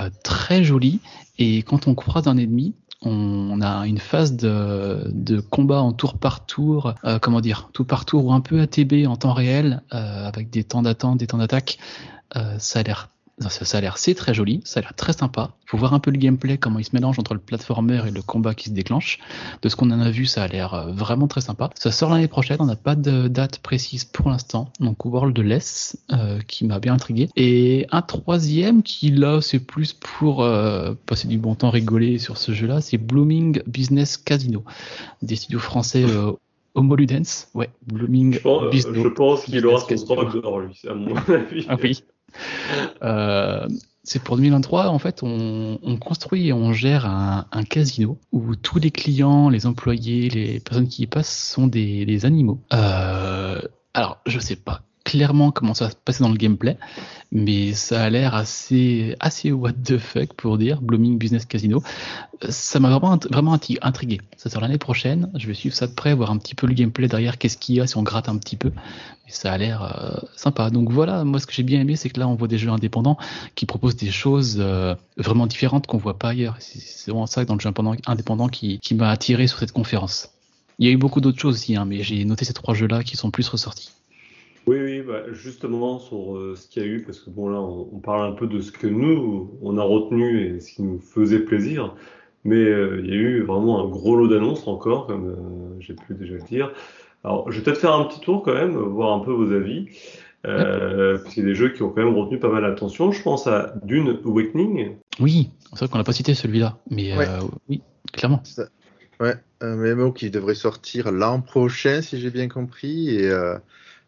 euh, 0.00 0.10
très 0.22 0.64
joli. 0.64 1.00
Et 1.38 1.62
quand 1.62 1.86
on 1.86 1.94
croise 1.94 2.28
un 2.28 2.36
ennemi, 2.36 2.74
on 3.04 3.60
a 3.60 3.86
une 3.86 3.98
phase 3.98 4.36
de, 4.36 5.40
combat 5.50 5.82
en 5.82 5.92
tour 5.92 6.18
par 6.18 6.46
tour, 6.46 6.94
euh, 7.04 7.18
comment 7.18 7.40
dire, 7.40 7.68
tour 7.72 7.86
par 7.86 8.04
tour 8.04 8.26
ou 8.26 8.32
un 8.32 8.40
peu 8.40 8.60
ATB 8.60 9.06
en 9.06 9.16
temps 9.16 9.32
réel, 9.32 9.82
euh, 9.92 10.26
avec 10.26 10.50
des 10.50 10.64
temps 10.64 10.82
d'attente, 10.82 11.18
des 11.18 11.26
temps 11.26 11.38
d'attaque. 11.38 11.78
Euh, 12.36 12.58
ça 12.58 12.80
a 12.80 12.82
l'air 12.82 13.11
ça, 13.38 13.78
a 13.78 13.80
l'air 13.80 13.98
c'est 13.98 14.14
très 14.14 14.34
joli, 14.34 14.60
ça 14.64 14.80
a 14.80 14.82
l'air 14.82 14.94
très 14.94 15.12
sympa. 15.12 15.52
Faut 15.66 15.78
voir 15.78 15.94
un 15.94 16.00
peu 16.00 16.10
le 16.10 16.18
gameplay, 16.18 16.58
comment 16.58 16.78
il 16.78 16.84
se 16.84 16.90
mélange 16.92 17.18
entre 17.18 17.34
le 17.34 17.40
platformer 17.40 18.02
et 18.06 18.10
le 18.10 18.22
combat 18.22 18.54
qui 18.54 18.68
se 18.68 18.74
déclenche. 18.74 19.18
De 19.62 19.68
ce 19.68 19.76
qu'on 19.76 19.90
en 19.90 20.00
a 20.00 20.10
vu, 20.10 20.26
ça 20.26 20.42
a 20.42 20.48
l'air 20.48 20.74
euh, 20.74 20.92
vraiment 20.92 21.28
très 21.28 21.40
sympa. 21.40 21.70
Ça 21.74 21.90
sort 21.90 22.10
l'année 22.10 22.28
prochaine, 22.28 22.58
on 22.60 22.66
n'a 22.66 22.76
pas 22.76 22.94
de 22.94 23.28
date 23.28 23.58
précise 23.58 24.04
pour 24.04 24.28
l'instant. 24.30 24.70
Donc 24.80 25.04
World 25.04 25.38
Less, 25.38 25.96
euh, 26.12 26.40
qui 26.46 26.66
m'a 26.66 26.78
bien 26.78 26.94
intrigué. 26.94 27.28
Et 27.36 27.86
un 27.90 28.02
troisième 28.02 28.82
qui 28.82 29.10
là, 29.10 29.40
c'est 29.40 29.60
plus 29.60 29.92
pour 29.94 30.42
euh, 30.42 30.94
passer 31.06 31.28
du 31.28 31.38
bon 31.38 31.54
temps 31.54 31.70
rigoler 31.70 32.18
sur 32.18 32.36
ce 32.36 32.52
jeu-là, 32.52 32.80
c'est 32.80 32.98
Blooming 32.98 33.62
Business 33.66 34.16
Casino, 34.16 34.64
des 35.22 35.36
studios 35.36 35.60
français. 35.60 36.04
Euh, 36.12 36.32
Homo 36.74 36.96
Ludens, 36.96 37.48
ouais, 37.54 37.68
Blooming 37.86 38.34
Je 38.34 38.38
pense, 38.38 39.14
pense 39.14 39.44
qu'il 39.44 39.66
aura 39.66 39.80
son 39.80 40.04
drogue 40.06 40.40
d'or, 40.40 40.60
lui, 40.60 40.80
à 40.88 40.94
mon 40.94 41.16
avis. 41.28 41.66
Ah 41.68 41.76
oui. 41.82 42.02
Euh, 43.02 43.66
c'est 44.04 44.22
pour 44.22 44.36
2023, 44.36 44.88
en 44.88 44.98
fait, 44.98 45.22
on, 45.22 45.78
on 45.82 45.96
construit 45.96 46.48
et 46.48 46.52
on 46.52 46.72
gère 46.72 47.06
un, 47.06 47.64
casino 47.68 48.18
où 48.32 48.56
tous 48.56 48.78
les 48.78 48.90
clients, 48.90 49.48
les 49.48 49.66
employés, 49.66 50.28
les 50.28 50.60
personnes 50.60 50.88
qui 50.88 51.02
y 51.02 51.06
passent 51.06 51.50
sont 51.52 51.66
des, 51.66 52.04
des 52.04 52.26
animaux. 52.26 52.60
Euh, 52.72 53.60
alors, 53.94 54.20
je 54.26 54.38
sais 54.40 54.56
pas 54.56 54.82
clairement 55.04 55.50
comment 55.50 55.74
ça 55.74 55.86
va 55.86 55.90
se 55.90 55.96
passer 55.96 56.22
dans 56.22 56.30
le 56.30 56.36
gameplay, 56.36 56.76
mais 57.30 57.72
ça 57.72 58.02
a 58.02 58.10
l'air 58.10 58.34
assez, 58.34 59.16
assez 59.20 59.52
what 59.52 59.72
the 59.72 59.98
fuck 59.98 60.32
pour 60.34 60.58
dire 60.58 60.80
Blooming 60.80 61.18
Business 61.18 61.44
Casino. 61.44 61.82
Ça 62.48 62.80
m'a 62.80 62.90
vraiment, 62.90 63.18
vraiment 63.30 63.58
intrigué. 63.82 64.20
Ça 64.36 64.50
sort 64.50 64.60
l'année 64.60 64.78
prochaine. 64.78 65.30
Je 65.34 65.46
vais 65.46 65.54
suivre 65.54 65.74
ça 65.74 65.86
de 65.86 65.92
près, 65.92 66.14
voir 66.14 66.30
un 66.30 66.38
petit 66.38 66.54
peu 66.54 66.66
le 66.66 66.74
gameplay 66.74 67.08
derrière, 67.08 67.38
qu'est-ce 67.38 67.56
qu'il 67.56 67.76
y 67.76 67.80
a 67.80 67.86
si 67.86 67.96
on 67.96 68.02
gratte 68.02 68.28
un 68.28 68.36
petit 68.36 68.56
peu. 68.56 68.70
Mais 68.70 69.32
ça 69.32 69.52
a 69.52 69.58
l'air 69.58 69.82
euh, 69.82 70.26
sympa. 70.36 70.70
Donc 70.70 70.90
voilà, 70.90 71.24
moi 71.24 71.40
ce 71.40 71.46
que 71.46 71.52
j'ai 71.52 71.62
bien 71.62 71.80
aimé, 71.80 71.96
c'est 71.96 72.10
que 72.10 72.18
là 72.20 72.28
on 72.28 72.34
voit 72.34 72.48
des 72.48 72.58
jeux 72.58 72.70
indépendants 72.70 73.16
qui 73.54 73.66
proposent 73.66 73.96
des 73.96 74.10
choses 74.10 74.56
euh, 74.58 74.94
vraiment 75.16 75.46
différentes 75.46 75.86
qu'on 75.86 75.98
voit 75.98 76.18
pas 76.18 76.30
ailleurs. 76.30 76.56
C'est 76.58 77.10
vraiment 77.10 77.26
ça 77.26 77.44
dans 77.44 77.54
le 77.54 77.60
jeu 77.60 77.70
indépendant 78.06 78.48
qui, 78.48 78.78
qui 78.80 78.94
m'a 78.94 79.10
attiré 79.10 79.46
sur 79.46 79.58
cette 79.58 79.72
conférence. 79.72 80.30
Il 80.78 80.86
y 80.86 80.88
a 80.88 80.92
eu 80.92 80.96
beaucoup 80.96 81.20
d'autres 81.20 81.38
choses 81.38 81.54
aussi, 81.54 81.76
hein, 81.76 81.84
mais 81.84 82.02
j'ai 82.02 82.24
noté 82.24 82.44
ces 82.44 82.54
trois 82.54 82.74
jeux-là 82.74 83.04
qui 83.04 83.16
sont 83.16 83.30
plus 83.30 83.48
ressortis. 83.48 83.90
Oui, 84.66 84.78
oui, 84.80 85.00
bah, 85.00 85.22
justement 85.32 85.98
sur 85.98 86.36
euh, 86.36 86.54
ce 86.56 86.68
qu'il 86.68 86.82
y 86.82 86.86
a 86.86 86.88
eu, 86.88 87.02
parce 87.02 87.18
que 87.20 87.30
bon 87.30 87.48
là, 87.48 87.60
on, 87.60 87.88
on, 87.92 87.98
parle 87.98 88.30
un 88.30 88.32
peu 88.32 88.46
de 88.46 88.60
ce 88.60 88.70
que 88.70 88.86
nous, 88.86 89.58
on 89.60 89.76
a 89.76 89.82
retenu 89.82 90.46
et 90.46 90.60
ce 90.60 90.72
qui 90.72 90.82
nous 90.82 91.00
faisait 91.00 91.40
plaisir, 91.40 91.94
mais 92.44 92.56
euh, 92.56 93.00
il 93.02 93.10
y 93.10 93.12
a 93.12 93.16
eu 93.16 93.42
vraiment 93.42 93.84
un 93.84 93.88
gros 93.88 94.14
lot 94.14 94.28
d'annonces 94.28 94.68
encore, 94.68 95.06
comme 95.06 95.30
euh, 95.30 95.80
j'ai 95.80 95.94
pu 95.94 96.14
déjà 96.14 96.34
le 96.34 96.42
dire. 96.42 96.72
Alors, 97.24 97.50
je 97.50 97.58
vais 97.58 97.64
peut-être 97.64 97.80
faire 97.80 97.94
un 97.94 98.04
petit 98.04 98.20
tour 98.20 98.42
quand 98.42 98.54
même, 98.54 98.76
voir 98.76 99.12
un 99.12 99.20
peu 99.20 99.32
vos 99.32 99.52
avis, 99.52 99.88
euh, 100.46 101.18
parce 101.18 101.34
qu'il 101.34 101.42
y 101.42 101.46
a 101.46 101.48
des 101.48 101.54
jeux 101.54 101.70
qui 101.70 101.82
ont 101.82 101.90
quand 101.90 102.04
même 102.04 102.14
retenu 102.14 102.38
pas 102.38 102.48
mal 102.48 102.62
l'attention. 102.62 103.10
Je 103.10 103.22
pense 103.22 103.46
à 103.48 103.74
Dune 103.84 104.20
Awakening. 104.24 104.96
Oui, 105.20 105.50
c'est 105.70 105.80
vrai 105.80 105.88
qu'on 105.88 105.98
n'a 105.98 106.04
pas 106.04 106.12
cité 106.12 106.34
celui-là, 106.34 106.78
mais 106.90 107.16
Ouais. 107.16 107.26
oui, 107.68 107.80
clairement. 108.12 108.42
Ouais, 109.20 109.34
un 109.60 109.76
MMO 109.76 110.10
qui 110.10 110.30
devrait 110.30 110.56
sortir 110.56 111.12
l'an 111.12 111.40
prochain, 111.40 112.02
si 112.02 112.20
j'ai 112.20 112.30
bien 112.30 112.48
compris. 112.48 113.10
Et 113.10 113.30
euh, 113.30 113.56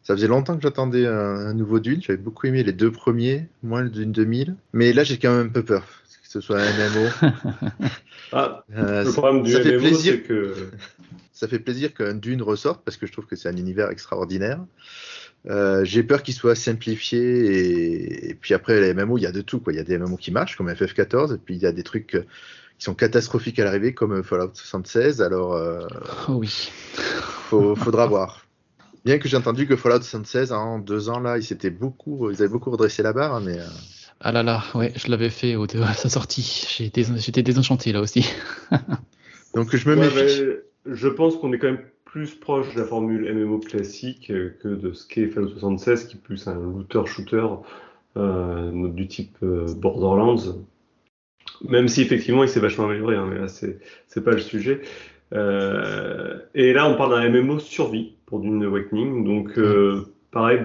ça 0.04 0.14
faisait 0.14 0.28
longtemps 0.28 0.54
que 0.56 0.62
j'attendais 0.62 1.06
un, 1.06 1.12
un 1.48 1.54
nouveau 1.54 1.80
Dune. 1.80 2.00
J'avais 2.02 2.16
beaucoup 2.18 2.46
aimé 2.46 2.62
les 2.62 2.72
deux 2.72 2.92
premiers, 2.92 3.48
moins 3.64 3.82
le 3.82 3.90
Dune 3.90 4.12
2000. 4.12 4.54
Mais 4.72 4.92
là, 4.92 5.02
j'ai 5.02 5.18
quand 5.18 5.36
même 5.36 5.46
un 5.46 5.50
peu 5.50 5.64
peur 5.64 5.84
que 6.22 6.28
ce 6.30 6.40
soit 6.40 6.60
un 6.60 6.90
MMO. 6.90 7.08
Ah, 8.32 8.64
Euh, 8.76 9.04
le 9.04 9.12
problème 9.12 9.42
du 9.44 9.52
ça 9.52 9.60
fait 9.62 9.72
MMO, 9.72 9.80
plaisir. 9.80 10.14
c'est 10.14 10.22
que 10.22 10.70
ça 11.32 11.46
fait 11.48 11.58
plaisir 11.60 11.94
qu'un 11.94 12.14
Dune 12.14 12.42
ressorte 12.42 12.82
parce 12.84 12.96
que 12.96 13.06
je 13.06 13.12
trouve 13.12 13.26
que 13.26 13.36
c'est 13.36 13.48
un 13.48 13.56
univers 13.56 13.90
extraordinaire. 13.90 14.58
Euh, 15.46 15.84
j'ai 15.84 16.02
peur 16.02 16.22
qu'il 16.22 16.34
soit 16.34 16.54
simplifié 16.56 17.20
et, 17.20 18.30
et 18.30 18.34
puis 18.34 18.54
après 18.54 18.80
les 18.80 18.94
MMO 18.94 19.18
il 19.18 19.22
y 19.22 19.26
a 19.26 19.32
de 19.32 19.42
tout 19.42 19.60
quoi. 19.60 19.72
Il 19.72 19.76
y 19.76 19.78
a 19.78 19.84
des 19.84 19.98
MMO 19.98 20.16
qui 20.16 20.32
marchent 20.32 20.56
comme 20.56 20.68
FF14 20.70 21.34
et 21.34 21.38
puis 21.38 21.54
il 21.54 21.62
y 21.62 21.66
a 21.66 21.72
des 21.72 21.82
trucs 21.84 22.14
euh, 22.16 22.24
qui 22.78 22.84
sont 22.86 22.94
catastrophiques 22.94 23.58
à 23.60 23.64
l'arrivée 23.64 23.94
comme 23.94 24.24
Fallout 24.24 24.50
76. 24.54 25.22
Alors 25.22 25.54
euh, 25.54 25.86
Oh 26.28 26.32
oui. 26.32 26.72
faut, 27.50 27.76
faudra 27.76 28.06
voir. 28.06 28.43
Bien 29.04 29.18
que 29.18 29.28
j'ai 29.28 29.36
entendu 29.36 29.66
que 29.66 29.76
Fallout 29.76 30.02
76 30.02 30.52
en 30.52 30.78
deux 30.78 31.08
ans 31.10 31.20
là 31.20 31.38
ils 31.38 31.44
s'étaient 31.44 31.70
beaucoup 31.70 32.30
ils 32.30 32.40
avaient 32.42 32.48
beaucoup 32.52 32.70
redressé 32.70 33.02
la 33.02 33.12
barre 33.12 33.40
mais 33.40 33.58
euh, 33.60 33.66
Ah 34.20 34.32
là 34.32 34.42
là, 34.42 34.64
ouais, 34.74 34.92
je 34.96 35.08
l'avais 35.08 35.30
fait 35.30 35.54
au, 35.56 35.66
à 35.82 35.94
sa 35.94 36.08
sortie. 36.08 36.66
J'étais 36.78 37.04
j'étais 37.16 37.42
désenchanté 37.42 37.92
là 37.92 38.00
aussi. 38.00 38.28
donc 39.54 39.74
je 39.74 39.88
me 39.88 39.94
Ouais, 39.94 39.96
méfie. 39.96 40.42
je 40.86 41.08
pense 41.08 41.36
qu'on 41.36 41.52
est 41.52 41.58
quand 41.58 41.68
même 41.68 41.84
plus 42.04 42.34
proche 42.34 42.74
de 42.74 42.80
la 42.80 42.86
formule 42.86 43.32
MMO 43.34 43.58
classique 43.60 44.30
euh, 44.30 44.56
que 44.62 44.68
de 44.68 44.92
ce 44.92 45.06
qu'est 45.06 45.28
Fallout 45.28 45.50
76, 45.50 46.04
qui 46.06 46.16
est 46.16 46.20
plus 46.20 46.46
un 46.48 46.54
looter-shooter 46.54 47.46
euh, 48.16 48.88
du 48.90 49.08
type 49.08 49.36
euh, 49.42 49.74
Borderlands. 49.74 50.64
Même 51.68 51.88
si 51.88 52.02
effectivement 52.02 52.42
il 52.42 52.48
s'est 52.48 52.60
vachement 52.60 52.84
amélioré, 52.86 53.16
hein, 53.16 53.26
mais 53.30 53.38
là 53.38 53.48
c'est 53.48 53.78
c'est 54.08 54.22
pas 54.22 54.32
le 54.32 54.40
sujet. 54.40 54.80
Euh, 55.32 56.40
et 56.54 56.72
là 56.72 56.88
on 56.88 56.96
parle 56.96 57.12
d'un 57.14 57.28
MMO 57.30 57.58
survie 57.58 58.13
pour 58.26 58.40
Dune 58.40 58.62
Awakening, 58.64 59.24
donc 59.24 59.58
euh, 59.58 60.02
pareil, 60.30 60.60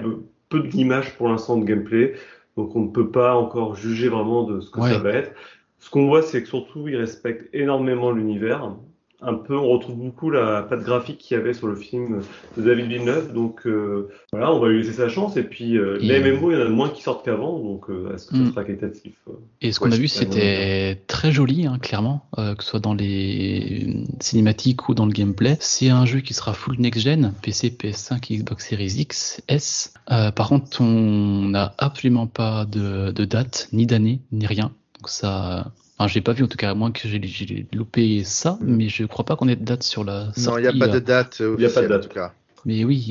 peu- 0.50 0.62
d'images 0.62 1.16
pour 1.18 1.28
l'instant 1.28 1.58
de 1.58 1.66
gameplay, 1.66 2.14
donc 2.58 2.76
on 2.76 2.82
ne 2.86 2.90
peut 2.90 3.10
pas 3.12 3.36
encore 3.36 3.76
juger 3.76 4.10
vraiment 4.10 4.44
de 4.44 4.60
ce 4.60 4.72
que 4.72 4.80
Ouais. 4.80 4.90
ça 4.92 4.98
va 5.00 5.12
être. 5.12 5.32
Ce 5.78 5.90
qu'on 5.90 6.08
voit, 6.08 6.22
c'est 6.22 6.42
que 6.42 6.48
surtout, 6.50 6.88
ils 6.88 6.98
respectent 6.98 7.48
énormément 7.54 8.12
l'univers. 8.12 8.74
Un 9.22 9.34
peu, 9.34 9.58
on 9.58 9.68
retrouve 9.68 9.96
beaucoup 9.98 10.30
la 10.30 10.62
patte 10.62 10.84
graphique 10.84 11.18
qu'il 11.18 11.36
y 11.36 11.40
avait 11.40 11.54
sur 11.54 11.68
le 11.68 11.76
film 11.76 12.22
de 12.56 12.62
David 12.62 12.86
Villeneuve. 12.88 13.34
Donc 13.34 13.68
euh, 13.68 14.08
voilà, 14.32 14.54
on 14.54 14.60
va 14.60 14.70
lui 14.70 14.78
laisser 14.82 14.94
sa 14.94 15.10
chance. 15.10 15.36
Et 15.36 15.44
puis, 15.44 15.78
euh, 15.78 15.98
Et- 16.02 16.06
les 16.08 16.20
MMO, 16.22 16.52
il 16.52 16.58
y 16.58 16.62
en 16.62 16.66
a 16.66 16.70
moins 16.70 16.90
qui 16.90 17.02
sortent 17.04 17.26
qu'avant. 17.26 17.60
Donc, 17.60 17.90
euh, 17.90 18.14
est-ce 18.16 18.28
que 18.28 18.36
ça 18.36 18.42
Mm. 18.44 18.50
sera 18.52 18.64
qualitatif 18.64 19.14
Et 19.62 19.72
ce 19.74 19.80
qu'on 19.82 19.92
a 19.92 19.98
vu, 19.98 20.08
c'était 20.08 21.02
très 21.08 21.32
joli, 21.34 21.66
hein, 21.66 21.78
clairement, 21.82 22.26
que 22.38 22.64
ce 22.64 22.70
soit 22.70 22.80
dans 22.80 22.94
les 22.94 24.06
cinématiques 24.22 24.88
ou 24.88 24.94
dans 24.94 25.06
le 25.06 25.12
gameplay. 25.12 25.58
C'est 25.60 25.90
un 25.90 26.06
jeu 26.06 26.22
qui 26.22 26.34
sera 26.34 26.54
full 26.54 26.78
next-gen, 26.80 27.34
PC, 27.42 27.70
PS5, 27.72 28.32
Xbox 28.38 28.70
Series 28.70 28.96
X, 29.00 29.42
S. 29.50 29.94
Par 30.08 30.48
contre, 30.48 30.82
on 30.82 31.50
n'a 31.50 31.74
absolument 31.78 32.28
pas 32.28 32.66
de, 32.66 33.12
de 33.12 33.26
date, 33.26 33.68
ni 33.74 33.86
d'année, 33.86 34.22
ni 34.32 34.46
rien. 34.48 34.72
Donc 35.00 35.10
ça, 35.10 35.72
enfin, 36.00 36.08
j'ai 36.08 36.22
pas 36.22 36.34
vu 36.34 36.44
en 36.44 36.48
tout 36.48 36.58
cas, 36.58 36.72
à 36.72 36.74
moins 36.74 36.92
que 36.92 37.08
j'ai 37.08 37.68
loupé 37.74 38.24
ça, 38.24 38.58
Mm. 38.62 38.76
mais 38.76 38.90
je 38.90 39.04
crois 39.06 39.26
pas 39.26 39.36
qu'on 39.36 39.48
ait 39.48 39.56
de 39.56 39.64
date 39.66 39.84
sur 39.84 40.04
la 40.04 40.26
Non, 40.26 40.34
sortie. 40.36 40.64
il 40.64 40.74
n'y 40.76 40.82
a 40.84 40.88
pas 40.88 40.92
euh, 40.92 41.00
de 41.00 41.06
date 41.06 41.42
Il 41.58 41.62
y 41.62 41.66
a 41.66 41.70
pas 41.70 41.82
de 41.82 41.88
date. 41.88 42.06
en 42.06 42.08
tout 42.08 42.14
cas. 42.16 42.34
Mais 42.66 42.84
oui, 42.84 43.02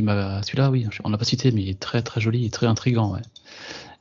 celui-là, 0.43 0.71
oui, 0.71 0.87
on 1.05 1.11
l'a 1.11 1.19
pas 1.19 1.25
cité, 1.25 1.53
mais 1.53 1.63
il 1.63 1.69
est 1.71 1.79
très 1.81 2.03
très 2.03 2.21
joli 2.21 2.45
et 2.45 2.51
très 2.51 2.67
intrigant. 2.67 3.15
Ouais. 3.15 3.21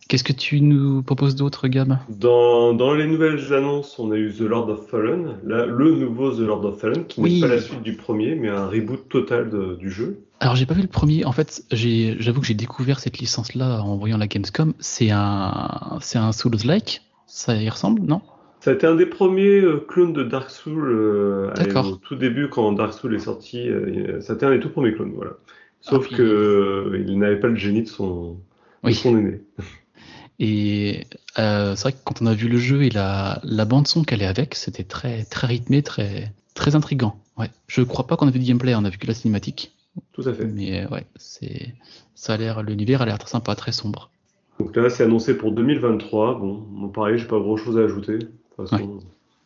Qu'est-ce 0.10 0.24
que 0.24 0.34
tu 0.34 0.62
nous 0.62 1.04
proposes 1.04 1.36
d'autre, 1.36 1.68
Gab? 1.68 1.98
Dans, 2.10 2.74
dans 2.74 2.94
les 2.94 3.08
nouvelles 3.08 3.54
annonces, 3.54 4.00
on 4.00 4.12
a 4.12 4.16
eu 4.16 4.32
The 4.34 4.42
Lord 4.42 4.70
of 4.70 4.88
Fallen, 4.90 5.36
là, 5.46 5.66
le 5.66 5.92
nouveau 5.96 6.32
The 6.32 6.40
Lord 6.40 6.64
of 6.66 6.80
Fallen, 6.80 7.06
qui 7.06 7.20
Oui. 7.20 7.36
n'est 7.36 7.42
pas 7.48 7.54
la 7.56 7.62
suite 7.62 7.82
du 7.82 7.94
premier, 7.98 8.36
mais 8.36 8.48
un 8.48 8.68
reboot 8.68 9.10
total 9.10 9.50
de- 9.50 9.76
du 9.76 9.90
jeu. 9.92 10.20
Alors 10.40 10.56
j'ai 10.56 10.66
pas 10.66 10.76
vu 10.76 10.82
le 10.82 10.88
premier. 10.88 11.26
En 11.26 11.32
fait, 11.34 11.64
j'avoue 11.72 12.40
que 12.42 12.48
j'ai 12.48 12.54
découvert 12.54 13.00
cette 13.00 13.18
licence-là 13.18 13.82
en 13.82 13.98
voyant 13.98 14.18
la 14.18 14.28
Gamescom. 14.28 14.74
C'est 14.80 15.10
un, 15.12 15.98
c'est 16.02 16.18
un 16.20 16.32
Souls-like. 16.32 17.02
Ça 17.26 17.56
y 17.56 17.68
ressemble, 17.70 18.02
non? 18.04 18.22
Ça 18.60 18.72
a 18.72 18.74
été 18.74 18.88
un 18.88 18.96
des 18.96 19.06
premiers 19.06 19.60
euh, 19.62 19.78
clones 19.88 20.14
de 20.14 20.24
Dark 20.24 20.50
Souls 20.50 20.90
euh, 20.90 21.52
au 21.84 21.96
tout 21.98 22.16
début 22.16 22.50
quand 22.50 22.72
Dark 22.74 22.94
Souls 22.94 23.16
est 23.16 23.20
sorti. 23.20 23.70
euh, 23.70 24.20
ça 24.22 24.34
a 24.34 24.36
été 24.36 24.46
un 24.46 24.52
des 24.52 24.60
tout 24.60 24.70
premiers 24.70 24.94
clones, 24.94 25.14
voilà. 25.16 25.32
Sauf 25.80 26.08
Ah, 26.12 26.16
que 26.16 27.04
il 27.08 27.18
n'avait 27.20 27.40
pas 27.40 27.48
le 27.48 27.56
génie 27.56 27.84
de 27.84 27.88
son, 27.88 28.34
de 28.34 28.38
Oui. 28.84 28.94
son 28.96 29.18
aîné. 29.18 29.42
Et 30.40 31.06
euh, 31.40 31.76
c'est 31.76 31.82
vrai 31.84 31.92
que 31.94 31.98
quand 32.04 32.22
on 32.22 32.26
a 32.28 32.34
vu 32.34 32.48
le 32.48 32.58
jeu 32.58 32.84
et 32.84 32.90
la, 32.92 33.40
la 33.44 33.66
bande 33.66 33.88
son 33.88 34.04
qu'elle 34.04 34.22
est 34.22 34.28
avec, 34.28 34.54
c'était 34.54 34.84
très 34.84 35.24
très 35.24 35.48
rythmé, 35.48 35.82
très 35.82 36.32
très 36.54 36.76
intrigant. 36.76 37.20
Ouais. 37.38 37.50
Je 37.68 37.82
crois 37.82 38.06
pas 38.06 38.18
qu'on 38.18 38.28
a 38.28 38.32
vu 38.32 38.40
de 38.40 38.46
gameplay, 38.46 38.76
on 38.76 38.86
a 38.86 38.90
vu 38.90 38.98
que 39.00 39.08
la 39.08 39.16
cinématique. 39.16 39.72
Tout 40.14 40.22
à 40.28 40.34
fait. 40.34 40.46
Mais 40.46 40.86
ouais, 40.92 41.06
c'est, 41.16 41.74
ça 42.14 42.34
a 42.34 42.38
l'air, 42.38 42.62
l'univers 42.62 43.02
a 43.02 43.06
l'air 43.08 43.18
très 43.18 43.30
sympa, 43.30 43.56
très 43.56 43.72
sombre. 43.72 44.12
Donc 44.60 44.76
là, 44.76 44.90
c'est 44.92 45.04
annoncé 45.04 45.36
pour 45.36 45.52
2023. 45.52 46.38
Bon, 46.40 46.54
bon 46.70 46.90
pareil, 46.90 47.18
j'ai 47.18 47.26
pas 47.28 47.40
grand 47.40 47.58
chose 47.58 47.78
à 47.80 47.82
ajouter. 47.82 48.20
Façon, 48.58 49.00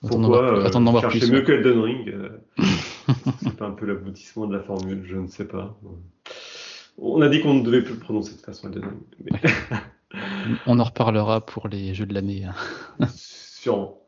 pourquoi 0.07 0.57
euh, 0.57 1.01
chercher 1.01 1.19
plus, 1.19 1.31
mieux 1.31 1.39
ouais. 1.39 1.45
qu'Elden 1.45 1.79
Ring 1.79 2.09
euh, 2.09 2.29
C'est 3.43 3.55
pas 3.55 3.67
un 3.67 3.71
peu 3.71 3.85
l'aboutissement 3.85 4.47
de 4.47 4.55
la 4.55 4.63
formule, 4.63 5.03
je 5.05 5.17
ne 5.17 5.27
sais 5.27 5.45
pas. 5.45 5.77
On 6.97 7.21
a 7.21 7.29
dit 7.29 7.41
qu'on 7.41 7.53
ne 7.53 7.63
devait 7.63 7.83
plus 7.83 7.93
le 7.93 7.99
prononcer 7.99 8.31
de 8.31 8.37
toute 8.37 8.45
façon 8.45 8.69
Elden 8.69 8.83
Ring. 8.83 9.41
Mais... 9.43 9.51
On 10.65 10.79
en 10.79 10.83
reparlera 10.83 11.45
pour 11.45 11.67
les 11.67 11.93
jeux 11.93 12.05
de 12.05 12.13
l'année. 12.13 12.45
hein. 12.45 13.07
Sûrement. 13.15 14.01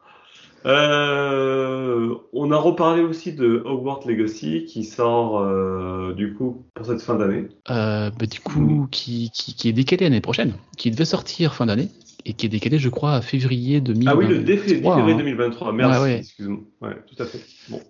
Euh, 0.65 2.15
on 2.31 2.51
a 2.51 2.57
reparlé 2.57 3.01
aussi 3.01 3.33
de 3.33 3.61
Hogwarts 3.65 4.07
Legacy 4.07 4.63
qui 4.63 4.85
sort 4.85 5.39
euh, 5.39 6.13
du 6.13 6.33
coup 6.33 6.65
pour 6.73 6.85
cette 6.85 7.01
fin 7.01 7.15
d'année. 7.15 7.47
Euh, 7.69 8.09
bah, 8.11 8.25
du 8.25 8.39
coup, 8.39 8.87
qui, 8.89 9.29
qui, 9.33 9.55
qui 9.55 9.67
est 9.67 9.73
décalé 9.73 10.05
l'année 10.05 10.21
prochaine, 10.21 10.53
qui 10.77 10.89
devait 10.89 11.05
sortir 11.05 11.53
fin 11.53 11.65
d'année 11.65 11.89
et 12.25 12.33
qui 12.33 12.45
est 12.45 12.49
décalé, 12.49 12.79
je 12.79 12.89
crois, 12.89 13.13
à 13.13 13.21
février 13.21 13.81
2023. 13.81 14.13
Ah 14.13 14.17
oui, 14.17 14.27
le 14.37 14.43
dé- 14.43 14.57
février 14.57 14.87
hein. 14.89 15.17
2023. 15.17 15.73
Merci. 15.73 15.99
Ouais, 15.99 16.05
ouais. 16.05 16.17
Excuse-moi. 16.19 16.59
Ouais, 16.81 16.95
tout 17.07 17.21
à 17.21 17.25
fait. 17.25 17.39
Bon. 17.69 17.81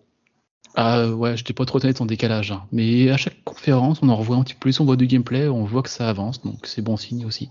Ah 0.75 1.07
ouais, 1.11 1.37
j'étais 1.37 1.53
pas 1.53 1.65
trop 1.65 1.79
honnête 1.83 2.01
en 2.01 2.05
décalage. 2.07 2.51
hein. 2.51 2.63
Mais 2.71 3.09
à 3.11 3.17
chaque 3.17 3.43
conférence, 3.43 3.99
on 4.01 4.09
en 4.09 4.15
revoit 4.15 4.37
un 4.37 4.43
petit 4.43 4.53
peu 4.55 4.59
plus, 4.61 4.79
on 4.79 4.85
voit 4.85 4.95
du 4.95 5.05
gameplay, 5.07 5.47
on 5.47 5.63
voit 5.65 5.83
que 5.83 5.89
ça 5.89 6.09
avance, 6.09 6.41
donc 6.41 6.55
c'est 6.63 6.81
bon 6.81 6.97
signe 6.97 7.25
aussi. 7.25 7.49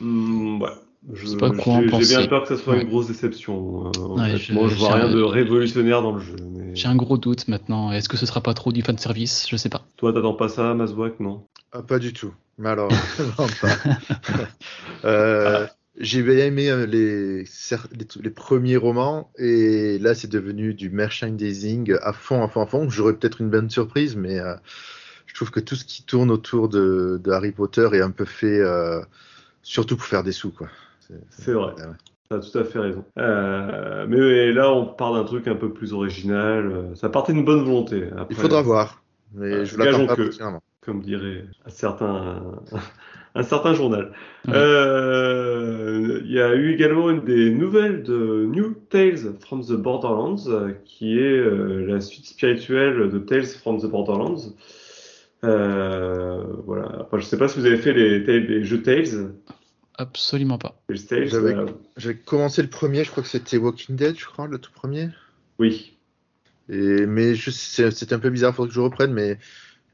Hmm, 0.00 0.60
ouais. 0.62 0.70
Je, 1.12 1.26
sais 1.26 1.36
pas 1.36 1.50
quoi 1.50 1.74
en 1.74 1.80
j'ai- 1.80 1.84
J'ai 1.84 1.90
penser. 1.90 2.16
bien 2.16 2.26
peur 2.28 2.42
que 2.44 2.48
ça 2.48 2.56
soit 2.56 2.72
Ouais. 2.76 2.80
une 2.82 2.88
grosse 2.88 3.08
déception. 3.08 3.88
euh, 3.88 3.90
en 4.00 4.18
Ouais, 4.18 4.30
fait. 4.30 4.38
je- 4.38 4.52
Moi, 4.54 4.68
je 4.68 4.74
vois 4.76 4.94
rien 4.94 5.04
un- 5.06 5.12
de 5.12 5.20
révolutionnaire 5.20 6.00
dans 6.00 6.12
le 6.12 6.20
jeu. 6.22 6.36
Mais... 6.56 6.74
J'ai 6.74 6.88
un 6.88 6.96
gros 6.96 7.18
doute 7.18 7.46
maintenant. 7.48 7.92
Est-ce 7.92 8.08
que 8.08 8.16
ce 8.16 8.24
sera 8.24 8.40
pas 8.40 8.54
trop 8.54 8.72
du 8.72 8.80
fan 8.80 8.96
service 8.96 9.46
Je 9.50 9.56
sais 9.58 9.68
pas. 9.68 9.82
Toi, 9.98 10.14
t'attends 10.14 10.32
pas 10.32 10.48
ça, 10.48 10.72
Mazwak, 10.72 11.20
non? 11.20 11.44
Ah, 11.72 11.82
pas 11.82 11.98
du 11.98 12.14
tout. 12.14 12.32
Mais 12.56 12.70
alors, 12.70 12.88
vraiment 13.18 13.50
pas. 13.60 13.68
Euh, 15.04 15.66
J'ai 15.96 16.22
bien 16.22 16.46
aimé 16.46 16.70
euh, 16.70 16.86
les, 16.86 17.44
les, 17.44 18.06
les 18.22 18.30
premiers 18.30 18.76
romans 18.76 19.30
et 19.38 19.98
là 20.00 20.14
c'est 20.14 20.30
devenu 20.30 20.74
du 20.74 20.90
merchandising 20.90 21.94
à 22.02 22.12
fond, 22.12 22.42
à 22.42 22.48
fond, 22.48 22.62
à 22.62 22.66
fond. 22.66 22.90
J'aurais 22.90 23.14
peut-être 23.14 23.40
une 23.40 23.50
bonne 23.50 23.70
surprise, 23.70 24.16
mais 24.16 24.40
euh, 24.40 24.54
je 25.26 25.34
trouve 25.34 25.50
que 25.52 25.60
tout 25.60 25.76
ce 25.76 25.84
qui 25.84 26.02
tourne 26.04 26.30
autour 26.32 26.68
de, 26.68 27.20
de 27.22 27.30
Harry 27.30 27.52
Potter 27.52 27.88
est 27.92 28.00
un 28.00 28.10
peu 28.10 28.24
fait 28.24 28.60
euh, 28.60 29.00
surtout 29.62 29.96
pour 29.96 30.06
faire 30.06 30.24
des 30.24 30.32
sous, 30.32 30.50
quoi. 30.50 30.68
C'est 31.30 31.52
vrai. 31.52 31.74
ouais. 31.74 31.94
T'as 32.28 32.40
tout 32.40 32.58
à 32.58 32.64
fait 32.64 32.78
raison. 32.78 33.04
Euh, 33.18 34.06
mais 34.08 34.50
là, 34.52 34.72
on 34.72 34.86
part 34.86 35.12
d'un 35.12 35.24
truc 35.24 35.46
un 35.46 35.54
peu 35.56 35.72
plus 35.72 35.92
original. 35.92 36.90
Ça 36.94 37.08
partait 37.10 37.34
d'une 37.34 37.44
bonne 37.44 37.62
volonté. 37.62 38.04
Après, 38.12 38.26
Il 38.30 38.36
faudra 38.36 38.62
voir, 38.62 39.02
mais 39.34 39.58
Ouais, 39.58 39.64
je 39.66 39.76
l'attends 39.76 40.06
pas 40.06 40.16
que-. 40.16 40.30
Comme 40.80 41.02
dirait 41.02 41.44
un 41.64 41.70
certain, 41.70 42.42
un 43.34 43.42
certain 43.42 43.74
journal. 43.74 44.12
Ouais. 44.46 44.54
Euh, 44.54 46.20
Il 46.24 46.32
y 46.32 46.40
a 46.40 46.54
eu 46.54 46.72
également 46.72 47.10
une 47.10 47.24
des 47.24 47.50
nouvelles 47.50 48.02
de 48.02 48.46
New 48.46 48.74
Tales 48.90 49.34
from 49.40 49.64
the 49.64 49.72
Borderlands, 49.72 50.48
euh, 50.48 50.72
qui 50.84 51.18
est 51.18 51.22
euh, 51.38 51.84
la 51.86 52.00
suite 52.00 52.26
spirituelle 52.26 53.10
de 53.10 53.18
Tales 53.18 53.46
from 53.46 53.80
the 53.80 53.86
Borderlands. 53.86 54.52
Euh, 55.44 56.42
voilà. 56.64 57.08
Je 57.12 57.20
sais 57.22 57.36
pas 57.36 57.48
si 57.48 57.58
vous 57.58 57.66
avez 57.66 57.76
fait 57.76 57.92
les, 57.92 58.64
jeux 58.64 58.82
Tales. 58.82 59.32
Absolument 59.96 60.58
pas. 60.58 60.80
J'avais- 60.90 61.54
euh, 61.54 62.12
commencé 62.24 62.62
le 62.62 62.68
premier, 62.68 63.04
je 63.04 63.10
crois 63.10 63.22
que 63.22 63.28
c'était 63.28 63.58
Walking 63.58 63.94
Dead, 63.96 64.18
je 64.18 64.24
crois, 64.26 64.46
le 64.46 64.58
tout 64.58 64.72
premier. 64.72 65.08
oui. 65.58 65.90
Et, 66.70 67.04
mais 67.04 67.34
c'est 67.36 68.12
un 68.14 68.18
peu 68.18 68.30
bizarre, 68.30 68.52
il 68.52 68.54
faudrait 68.54 68.68
que 68.70 68.74
je 68.74 68.80
reprenne, 68.80 69.12
mais 69.12 69.38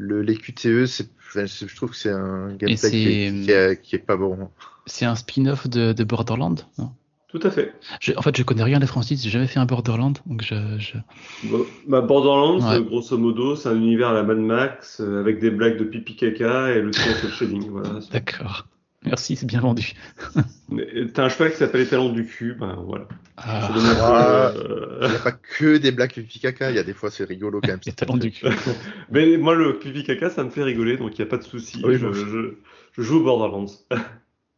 le, 0.00 0.22
les 0.22 0.36
QTE, 0.36 0.86
je 0.86 1.76
trouve 1.76 1.90
que 1.90 1.96
c'est 1.96 2.10
un 2.10 2.48
gameplay 2.56 2.90
qui 2.90 3.08
est, 3.08 3.44
qui, 3.44 3.50
est, 3.50 3.80
qui 3.82 3.94
est 3.96 3.98
pas 4.00 4.16
bon. 4.16 4.48
C'est 4.86 5.04
un 5.04 5.14
spin-off 5.14 5.68
de, 5.68 5.92
de 5.92 6.04
Borderland 6.04 6.60
non? 6.78 6.90
Tout 7.28 7.38
à 7.44 7.50
fait. 7.50 7.72
Je- 8.00 8.12
En 8.16 8.22
fait, 8.22 8.36
je 8.36 8.42
connais 8.42 8.64
rien 8.64 8.80
des 8.80 8.88
franchises, 8.88 9.22
j'ai 9.22 9.30
jamais 9.30 9.46
fait 9.46 9.60
un 9.60 9.66
Borderland, 9.66 10.18
donc 10.26 10.42
je. 10.42 10.56
je- 10.78 10.96
Bon, 11.44 11.64
bah, 11.86 12.00
Borderlands, 12.00 12.58
Ouais. 12.68 12.82
grosso 12.82 13.16
modo, 13.16 13.54
c'est 13.54 13.68
un 13.68 13.76
univers 13.76 14.08
à 14.08 14.14
la 14.14 14.24
Mad 14.24 14.38
Max 14.38 15.00
euh, 15.00 15.20
avec 15.20 15.38
des 15.38 15.50
blagues 15.52 15.78
de 15.78 15.84
pipi 15.84 16.16
caca 16.16 16.70
et 16.72 16.80
le 16.82 16.90
cel 16.92 17.30
shading. 17.30 17.68
Voilà. 17.70 18.00
D'accord. 18.10 18.66
Merci, 19.04 19.34
c'est 19.36 19.46
bien 19.46 19.60
vendu. 19.60 19.94
Mais 20.68 20.86
T'as 21.14 21.24
un 21.24 21.28
cheval 21.30 21.52
qui 21.52 21.56
s'appelle 21.56 21.80
Étalon 21.80 22.10
du 22.12 22.26
cul, 22.26 22.54
ben 22.54 22.74
voilà. 22.86 23.08
Ah, 23.38 23.70
Ah. 23.72 24.52
euh, 24.54 24.98
Il 25.04 25.08
n'y 25.10 25.16
a 25.16 25.20
pas 25.20 25.32
que 25.32 25.78
des 25.78 25.90
blagues 25.90 26.12
pipi 26.12 26.38
caca, 26.38 26.70
il 26.70 26.76
y 26.76 26.78
a 26.78 26.82
des 26.82 26.92
fois 26.92 27.10
c'est 27.10 27.24
rigolo 27.24 27.60
quand 27.62 27.68
même. 27.68 27.80
les 27.86 27.92
talons 27.92 28.18
du 28.18 28.30
cul. 28.30 28.46
Mais 29.10 29.38
moi, 29.38 29.54
le 29.54 29.78
pipi 29.78 30.04
caca, 30.04 30.28
ça 30.28 30.44
me 30.44 30.50
fait 30.50 30.62
rigoler, 30.62 30.98
donc 30.98 31.18
il 31.18 31.22
n'y 31.22 31.26
a 31.26 31.30
pas 31.30 31.38
de 31.38 31.44
souci. 31.44 31.80
Oui, 31.84 31.96
je, 31.96 32.06
bon. 32.06 32.12
je- 32.12 32.54
je 32.92 33.02
joue 33.02 33.20
au 33.20 33.22
Borderlands. 33.24 33.66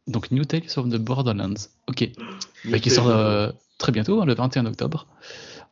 Donc, 0.07 0.31
New 0.31 0.43
Tales 0.43 0.63
of 0.75 0.89
the 0.89 0.97
Borderlands. 0.97 1.69
Ok. 1.87 2.09
Bah, 2.65 2.79
qui 2.79 2.89
sort 2.89 3.09
euh, 3.09 3.49
très 3.77 3.93
bientôt, 3.93 4.21
hein, 4.21 4.25
le 4.25 4.33
21 4.35 4.65
octobre. 4.65 5.07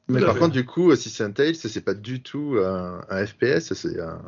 Mais 0.08 0.22
par 0.22 0.34
fait. 0.34 0.40
contre, 0.40 0.54
du 0.54 0.66
coup, 0.66 0.96
si 0.96 1.10
c'est 1.10 1.24
un 1.24 1.32
Tales, 1.32 1.56
c'est 1.56 1.84
pas 1.84 1.94
du 1.94 2.22
tout 2.24 2.56
un, 2.64 3.02
un 3.10 3.26
FPS, 3.26 3.74
c'est 3.74 4.00
un- 4.00 4.22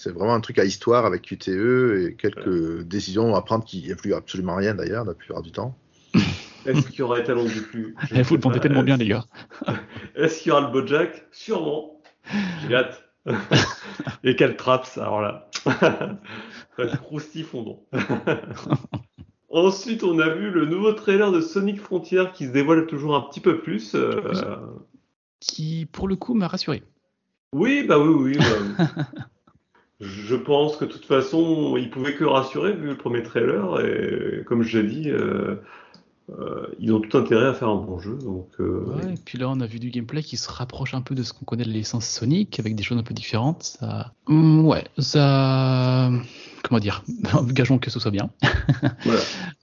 c'est 0.00 0.12
vraiment 0.12 0.34
un 0.34 0.40
truc 0.40 0.60
à 0.60 0.64
histoire 0.64 1.04
avec 1.06 1.22
QTE 1.22 2.06
et 2.08 2.14
quelques 2.16 2.82
décisions 2.84 3.34
à 3.34 3.42
prendre 3.42 3.64
qui 3.64 3.90
influent 3.92 4.16
absolument 4.16 4.54
rien 4.54 4.74
d'ailleurs 4.74 5.04
la 5.04 5.14
plupart 5.14 5.42
du 5.42 5.50
temps. 5.50 5.76
Est-ce 6.66 6.86
qu'il 6.88 7.00
y 7.00 7.02
aura 7.02 7.18
Étalon 7.18 7.44
du 7.44 7.62
cul 7.64 7.96
Je 8.08 8.14
Eh, 8.14 8.18
ne 8.18 8.22
vous 8.22 8.34
le 8.36 8.40
sais 8.40 8.44
vendez 8.44 8.58
pas. 8.58 8.62
tellement 8.62 8.82
bien, 8.84 8.96
les 8.96 9.08
gars. 9.08 9.24
Est-ce 10.14 10.40
qu'il 10.42 10.50
y 10.50 10.52
aura 10.52 10.60
le 10.60 10.68
Bojack? 10.72 11.26
Sûrement. 11.32 12.00
J'ai 12.68 12.74
hâte. 12.76 13.04
Et 14.24 14.36
quel 14.36 14.56
traps, 14.56 14.98
alors 14.98 15.20
là. 15.20 15.50
Croustifondant. 17.02 17.82
Ensuite, 19.50 20.04
on 20.04 20.18
a 20.20 20.28
vu 20.28 20.50
le 20.50 20.66
nouveau 20.66 20.92
trailer 20.92 21.32
de 21.32 21.40
Sonic 21.40 21.80
Frontier 21.80 22.24
qui 22.34 22.46
se 22.46 22.52
dévoile 22.52 22.86
toujours 22.86 23.16
un 23.16 23.22
petit 23.22 23.40
peu 23.40 23.60
plus. 23.60 23.94
euh, 23.94 24.20
Qui, 25.40 25.86
pour 25.90 26.06
le 26.06 26.16
coup, 26.16 26.34
m'a 26.34 26.46
rassuré. 26.48 26.82
Oui, 27.52 27.82
bah 27.88 27.98
oui, 27.98 28.36
oui. 28.36 28.38
bah, 28.38 29.06
je 30.00 30.36
pense 30.36 30.76
que 30.76 30.84
de 30.84 30.90
toute 30.92 31.04
façon, 31.06 31.76
il 31.76 31.90
pouvait 31.90 32.14
que 32.14 32.24
rassurer 32.24 32.72
vu 32.72 32.86
le 32.88 32.96
premier 32.96 33.22
trailer. 33.22 33.80
Et 33.84 34.44
comme 34.44 34.62
je 34.62 34.78
l'ai 34.78 34.88
dit, 34.88 35.10
euh, 35.10 35.56
euh, 36.38 36.66
ils 36.78 36.92
ont 36.92 37.00
tout 37.00 37.16
intérêt 37.18 37.46
à 37.46 37.54
faire 37.54 37.68
un 37.68 37.76
bon 37.76 37.98
jeu. 37.98 38.16
Donc, 38.22 38.48
euh, 38.60 38.84
Ouais, 38.86 39.14
et 39.14 39.18
puis 39.24 39.38
là, 39.38 39.48
on 39.48 39.60
a 39.60 39.66
vu 39.66 39.78
du 39.80 39.90
gameplay 39.90 40.22
qui 40.22 40.36
se 40.36 40.50
rapproche 40.50 40.94
un 40.94 41.00
peu 41.00 41.14
de 41.14 41.22
ce 41.22 41.32
qu'on 41.32 41.44
connaît 41.44 41.64
de 41.64 41.70
l'essence 41.70 42.06
Sonic, 42.06 42.60
avec 42.60 42.76
des 42.76 42.82
choses 42.82 42.98
un 42.98 43.02
peu 43.02 43.14
différentes. 43.14 43.62
Ça... 43.62 44.12
Hmm, 44.28 44.64
ouais, 44.66 44.84
ça. 44.98 46.10
Comment 46.62 46.78
dire 46.80 47.02
Gageons 47.52 47.78
que 47.78 47.90
ce 47.90 47.98
soit 47.98 48.10
bien. 48.10 48.30
voilà. 49.04 49.20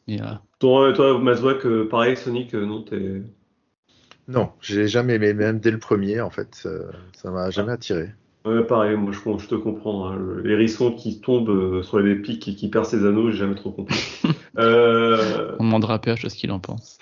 Mais, 0.07 0.21
euh, 0.21 0.25
Toi, 0.59 0.93
toi 0.93 1.17
Mazouak, 1.19 1.65
pareil, 1.89 2.17
Sonic, 2.17 2.53
non, 2.53 2.81
t'es. 2.81 3.21
Non, 4.27 4.49
j'ai 4.59 4.87
jamais 4.87 5.13
aimé, 5.15 5.33
même 5.33 5.59
dès 5.59 5.69
le 5.71 5.77
premier 5.77 6.19
en 6.19 6.31
fait, 6.31 6.55
ça- 6.55 6.69
ça 7.13 7.29
m'a 7.29 7.51
jamais 7.51 7.73
attiré. 7.73 8.09
Ouais, 8.45 8.63
pareil, 8.63 8.95
moi 8.95 9.11
je, 9.11 9.19
je 9.43 9.47
te 9.47 9.55
comprends. 9.55 10.07
hein. 10.09 10.15
Le- 10.17 10.41
L'hérisson 10.41 10.91
qui 10.91 11.19
tombe 11.19 11.49
euh, 11.49 11.81
sur 11.83 11.99
les 11.99 12.15
pics 12.15 12.47
et 12.47 12.55
qui 12.55 12.69
perd 12.69 12.85
ses 12.85 13.05
anneaux, 13.05 13.31
j'ai 13.31 13.37
jamais 13.37 13.55
trop 13.55 13.71
compris. 13.71 13.97
Euh, 14.57 15.53
on 15.59 15.65
demandera 15.65 15.95
à 15.95 15.99
PH 15.99 16.25
ce 16.29 16.33
qu'il 16.33 16.49
en 16.53 16.59
pense. 16.59 16.97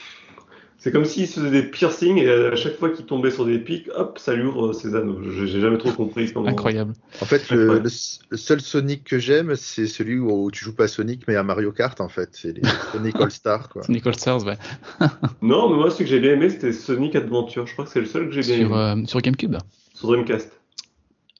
c'est 0.79 0.91
comme 0.91 1.06
s'il 1.06 1.27
se 1.27 1.39
faisait 1.39 1.51
des 1.51 1.62
piercings 1.69 2.17
et 2.17 2.27
à 2.27 2.56
chaque 2.56 2.77
fois 2.79 2.89
qu'il 2.89 3.06
tombait 3.06 3.29
sur 3.29 3.45
des 3.45 3.60
pics, 3.60 3.89
hop, 3.95 4.17
ça 4.17 4.34
lui 4.34 4.43
ouvre 4.43 4.73
ses 4.73 4.95
anneaux. 4.95 5.19
J'ai 5.21 5.62
jamais 5.62 5.77
trop 5.77 5.91
compris 5.91 6.34
comment. 6.34 6.47
Incroyable. 6.49 6.93
En 7.21 7.25
fait, 7.25 7.47
le, 7.51 7.62
Incroyable. 7.62 7.84
le- 7.89 8.25
le 8.32 8.38
seul 8.38 8.60
Sonic 8.60 9.03
que 9.03 9.19
j'aime, 9.19 9.56
c'est 9.56 9.86
celui 9.86 10.17
où 10.17 10.49
tu 10.49 10.65
joues 10.65 10.73
pas 10.73 10.86
à 10.86 10.88
Sonic 10.88 11.27
mais 11.27 11.36
à 11.36 11.43
Mario 11.43 11.71
Kart 11.71 12.01
en 12.01 12.10
fait. 12.10 12.29
C'est 12.32 12.53
les 12.58 12.63
Sonic 12.91 13.15
All 13.21 13.29
Star 13.29 13.69
quoi. 13.69 13.84
Sonic 13.84 14.08
All 14.08 14.15
Stars, 14.15 14.43
ouais. 14.45 14.58
Non, 15.43 15.69
mais 15.69 15.75
moi 15.75 15.91
ce 15.91 15.99
que 15.99 16.06
j'ai 16.08 16.19
bien 16.19 16.32
aimé, 16.34 16.49
c'était 16.49 16.73
Sonic 16.73 17.15
Adventure. 17.15 17.67
Je 17.67 17.73
crois 17.73 17.86
que 17.86 17.91
c'est 17.91 17.99
le 18.01 18.08
seul 18.08 18.29
que 18.29 18.32
j'ai 18.32 18.41
bien 18.41 18.56
Sur, 18.56 18.75
aimé. 18.75 19.03
euh, 19.03 19.06
sur 19.06 19.21
GameCube. 19.21 19.58
Sur 19.93 20.08
Dreamcast. 20.08 20.51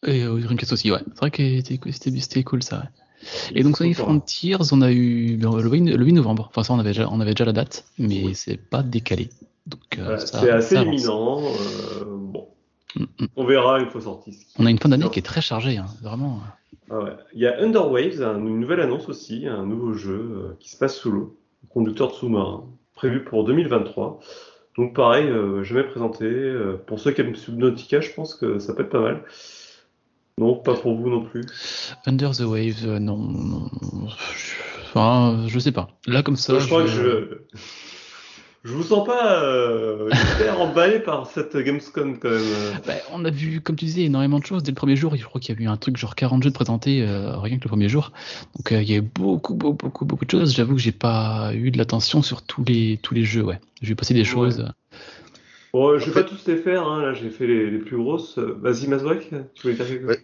Et 0.06 0.24
euh, 0.24 0.40
Dreamcast 0.40 0.74
aussi, 0.74 0.92
ouais. 0.92 1.00
C'est 1.14 1.20
vrai 1.20 1.32
que 1.32 1.62
c'était 1.92 2.44
cool 2.44 2.64
ça. 2.64 2.78
ouais. 2.80 2.84
Et 3.56 3.64
donc 3.64 3.78
Sonic. 3.78 3.96
Frontiers, 3.96 4.58
on 4.74 4.82
a 4.82 4.92
eu 4.92 5.38
le 5.38 5.70
8, 5.70 5.82
le 5.96 6.04
8 6.06 6.14
novembre. 6.14 6.48
Enfin, 6.50 6.64
ça, 6.64 6.74
on 6.74 6.80
avait 6.80 6.90
déjà, 6.90 7.08
on 7.10 7.22
avait 7.22 7.32
déjà 7.34 7.46
la 7.46 7.54
date, 7.54 7.86
mais 7.98 8.34
c'est 8.34 8.58
pas 8.58 8.84
décalé. 8.84 9.30
Euh, 9.98 10.04
Voilà, 10.04 10.20
c'est 10.20 10.50
assez 10.50 10.76
imminent. 10.76 11.42
euh, 11.42 12.04
bon, 12.06 12.48
Mm, 12.96 13.04
mm. 13.22 13.26
on 13.38 13.46
verra 13.46 13.80
une 13.80 13.90
fois 13.90 14.02
sorti. 14.02 14.38
On 14.60 14.66
a 14.68 14.70
une 14.70 14.78
fin 14.78 14.88
d'année 14.90 15.10
qui 15.10 15.18
est 15.18 15.24
très 15.24 15.42
chargée, 15.42 15.78
hein, 15.78 15.86
vraiment. 16.04 16.42
Ah 16.92 17.00
ouais. 17.00 17.12
Il 17.34 17.40
y 17.42 17.48
a 17.48 17.60
Underwaves, 17.60 18.22
un- 18.22 18.38
une 18.38 18.60
nouvelle 18.60 18.82
annonce 18.82 19.10
aussi, 19.10 19.48
un 19.48 19.66
nouveau 19.66 19.94
jeu 19.94 20.14
euh, 20.20 20.56
qui 20.60 20.70
se 20.70 20.78
passe 20.78 20.96
sous 20.98 21.10
l'eau, 21.10 21.36
conducteur 21.70 22.10
de 22.10 22.14
sous-marin, 22.14 22.66
prévu 22.94 23.24
pour 23.24 23.46
2023. 23.46 24.20
Donc 24.78 24.94
pareil, 24.96 25.26
euh, 25.28 25.64
jamais 25.64 25.84
présenté. 25.84 26.28
Pour 26.86 27.00
ceux 27.00 27.12
qui 27.12 27.22
aiment 27.22 27.36
Subnautica, 27.36 28.00
je 28.02 28.12
pense 28.12 28.36
que 28.36 28.60
ça 28.60 28.74
peut 28.76 28.84
être 28.84 28.90
pas 28.92 29.02
mal. 29.02 29.24
Non, 30.40 30.56
pas 30.56 30.74
pour 30.74 30.96
vous 30.96 31.10
non 31.10 31.24
plus. 31.24 31.44
Under 32.06 32.32
the 32.32 32.42
Wave, 32.42 32.86
euh, 32.86 33.00
non, 33.00 33.18
non. 33.18 33.70
Enfin, 34.84 35.46
je 35.48 35.60
sais 35.60 35.72
pas. 35.72 35.90
Là, 36.08 36.24
comme 36.24 36.38
ça. 36.38 36.58
je 36.60 36.66
crois 36.66 36.84
que 36.84 36.90
je. 36.90 37.38
Je 38.66 38.72
vous 38.72 38.84
sens 38.84 39.06
pas 39.06 39.44
euh, 39.44 40.10
hyper 40.36 40.62
emballé 40.62 41.00
par 41.00 41.28
cette 41.28 41.58
Gamescom 41.58 42.18
quand 42.18 42.30
même. 42.30 42.42
Bah, 42.88 42.94
on 43.12 43.26
a 43.26 43.30
vu, 43.30 43.60
comme 43.60 43.76
tu 43.76 43.84
disais, 43.84 44.04
énormément 44.04 44.40
de 44.40 44.46
choses 44.46 44.64
dès 44.64 44.72
le 44.72 44.76
premier 44.76 44.96
jour. 44.96 45.14
Je 45.18 45.26
crois 45.26 45.42
qu'il 45.42 45.54
y 45.54 45.58
a 45.58 45.62
eu 45.62 45.68
un 45.68 45.76
truc 45.76 45.98
genre 45.98 46.16
40 46.16 46.44
jeux 46.44 46.50
de 46.50 46.56
présentés 46.56 47.02
euh, 47.02 47.38
rien 47.40 47.58
que 47.58 47.66
le 47.66 47.70
premier 47.70 47.90
jour. 47.90 48.14
Donc 48.56 48.72
euh, 48.72 48.82
il 48.82 48.90
y 48.90 48.94
a 48.94 48.98
eu 48.98 49.02
beaucoup, 49.02 49.56
beaucoup, 49.56 49.76
beaucoup, 49.76 50.06
beaucoup 50.06 50.24
de 50.24 50.32
choses. 50.32 50.56
J'avoue 50.56 50.76
que 50.76 50.82
j'ai 50.82 50.94
pas 50.94 51.52
eu 51.54 51.72
de 51.72 51.78
l'attention 51.78 52.22
sur 52.22 52.42
tous 52.42 52.64
les, 52.64 53.00
tous 53.04 53.14
les 53.14 53.26
jeux. 53.26 53.44
Ouais, 53.44 53.60
j'ai 53.82 53.90
vu 53.90 53.96
passer 53.98 54.14
des 54.14 54.24
choses. 54.24 54.66
Bon, 55.74 55.98
je 55.98 56.06
vais 56.06 56.12
Après- 56.12 56.24
pas 56.24 56.30
tous 56.30 56.48
les 56.48 56.58
faire, 56.58 56.88
hein. 56.88 57.02
là 57.02 57.14
j'ai 57.14 57.30
fait 57.32 57.48
les, 57.48 57.72
les 57.72 57.80
plus 57.80 57.98
grosses. 57.98 58.38
Vas-y 58.38 58.88
Mazouak, 58.88 59.30
tu 59.56 59.62
voulais 59.64 59.74
dire 59.76 59.88
quelque 59.88 60.02
chose? 60.02 60.10
Ouais. 60.10 60.24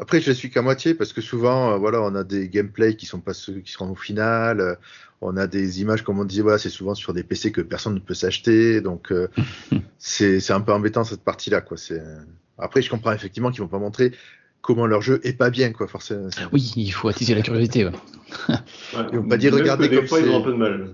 Après, 0.00 0.20
je 0.20 0.30
suis 0.32 0.50
qu'à 0.50 0.62
moitié 0.62 0.94
parce 0.94 1.12
que 1.12 1.20
souvent, 1.20 1.72
euh, 1.72 1.76
voilà, 1.76 2.00
on 2.02 2.14
a 2.14 2.22
des 2.24 2.48
gameplays 2.48 2.94
qui 2.96 3.06
sont 3.06 3.20
pas 3.20 3.32
ceux 3.34 3.54
qui 3.60 3.72
seront 3.72 3.90
au 3.90 3.94
final. 3.96 4.60
euh, 4.60 4.74
on 5.20 5.36
a 5.36 5.48
des 5.48 5.80
images, 5.80 6.02
comme 6.02 6.20
on 6.20 6.24
disait, 6.24 6.42
voilà, 6.42 6.58
c'est 6.58 6.68
souvent 6.68 6.94
sur 6.94 7.12
des 7.12 7.24
PC 7.24 7.50
que 7.50 7.60
personne 7.60 7.94
ne 7.94 7.98
peut 8.00 8.14
s'acheter. 8.14 8.80
Donc, 8.80 9.10
euh, 9.12 9.28
c'est 9.98 10.38
c'est 10.40 10.52
un 10.52 10.60
peu 10.60 10.72
embêtant 10.72 11.04
cette 11.04 11.22
partie-là, 11.22 11.60
quoi. 11.60 11.76
C'est 11.76 12.00
après, 12.58 12.82
je 12.82 12.90
comprends 12.90 13.12
effectivement 13.12 13.50
qu'ils 13.50 13.60
vont 13.60 13.68
pas 13.68 13.78
montrer 13.78 14.12
comment 14.62 14.86
leur 14.86 15.02
jeu 15.02 15.20
est 15.24 15.32
pas 15.32 15.50
bien, 15.50 15.72
quoi, 15.72 15.86
forcément. 15.88 16.28
Oui, 16.52 16.72
il 16.76 16.90
faut 16.90 17.08
attiser 17.08 17.34
la 17.36 17.42
curiosité. 17.42 17.84
Ouais. 17.84 17.92
Ouais. 18.48 18.54
Ils 19.12 19.18
vont 19.18 19.28
pas 19.28 19.36
dire, 19.36 19.54
regardez 19.54 19.88
comme 19.88 20.06
fois, 20.06 20.18
ils 20.20 20.24
c'est- 20.26 20.30
ont 20.30 20.38
un 20.38 20.42
peu 20.42 20.52
de 20.52 20.56
mal. 20.56 20.90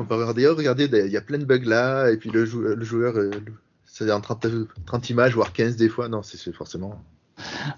On 0.00 0.04
peut 0.06 0.14
regarder, 0.14 0.46
oh, 0.48 0.54
regardez, 0.56 0.88
il 1.06 1.12
y 1.12 1.16
a 1.16 1.20
plein 1.20 1.38
de 1.38 1.44
bugs 1.44 1.64
là, 1.64 2.10
et 2.10 2.16
puis 2.16 2.30
le, 2.30 2.44
jou- 2.46 2.62
le 2.62 2.84
joueur, 2.84 3.16
euh, 3.16 3.30
c'est 3.84 4.10
en 4.10 4.20
30, 4.20 4.46
30 4.86 5.10
images, 5.10 5.34
voire 5.34 5.52
15 5.52 5.76
des 5.76 5.88
fois. 5.88 6.08
Non, 6.08 6.22
c'est 6.22 6.52
forcément. 6.54 7.02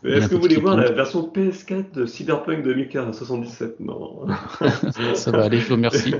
Est-ce 0.04 0.28
que 0.28 0.34
vous 0.34 0.40
voulez 0.40 0.56
voir 0.56 0.76
la 0.76 0.90
version 0.92 1.22
PS4 1.34 1.92
de 1.94 2.06
Cyberpunk 2.06 2.62
2077 2.64 3.80
Non. 3.80 4.26
Ça 5.14 5.30
va 5.30 5.44
aller, 5.44 5.58
je 5.58 5.68
vous 5.68 5.74
remercie. 5.74 6.14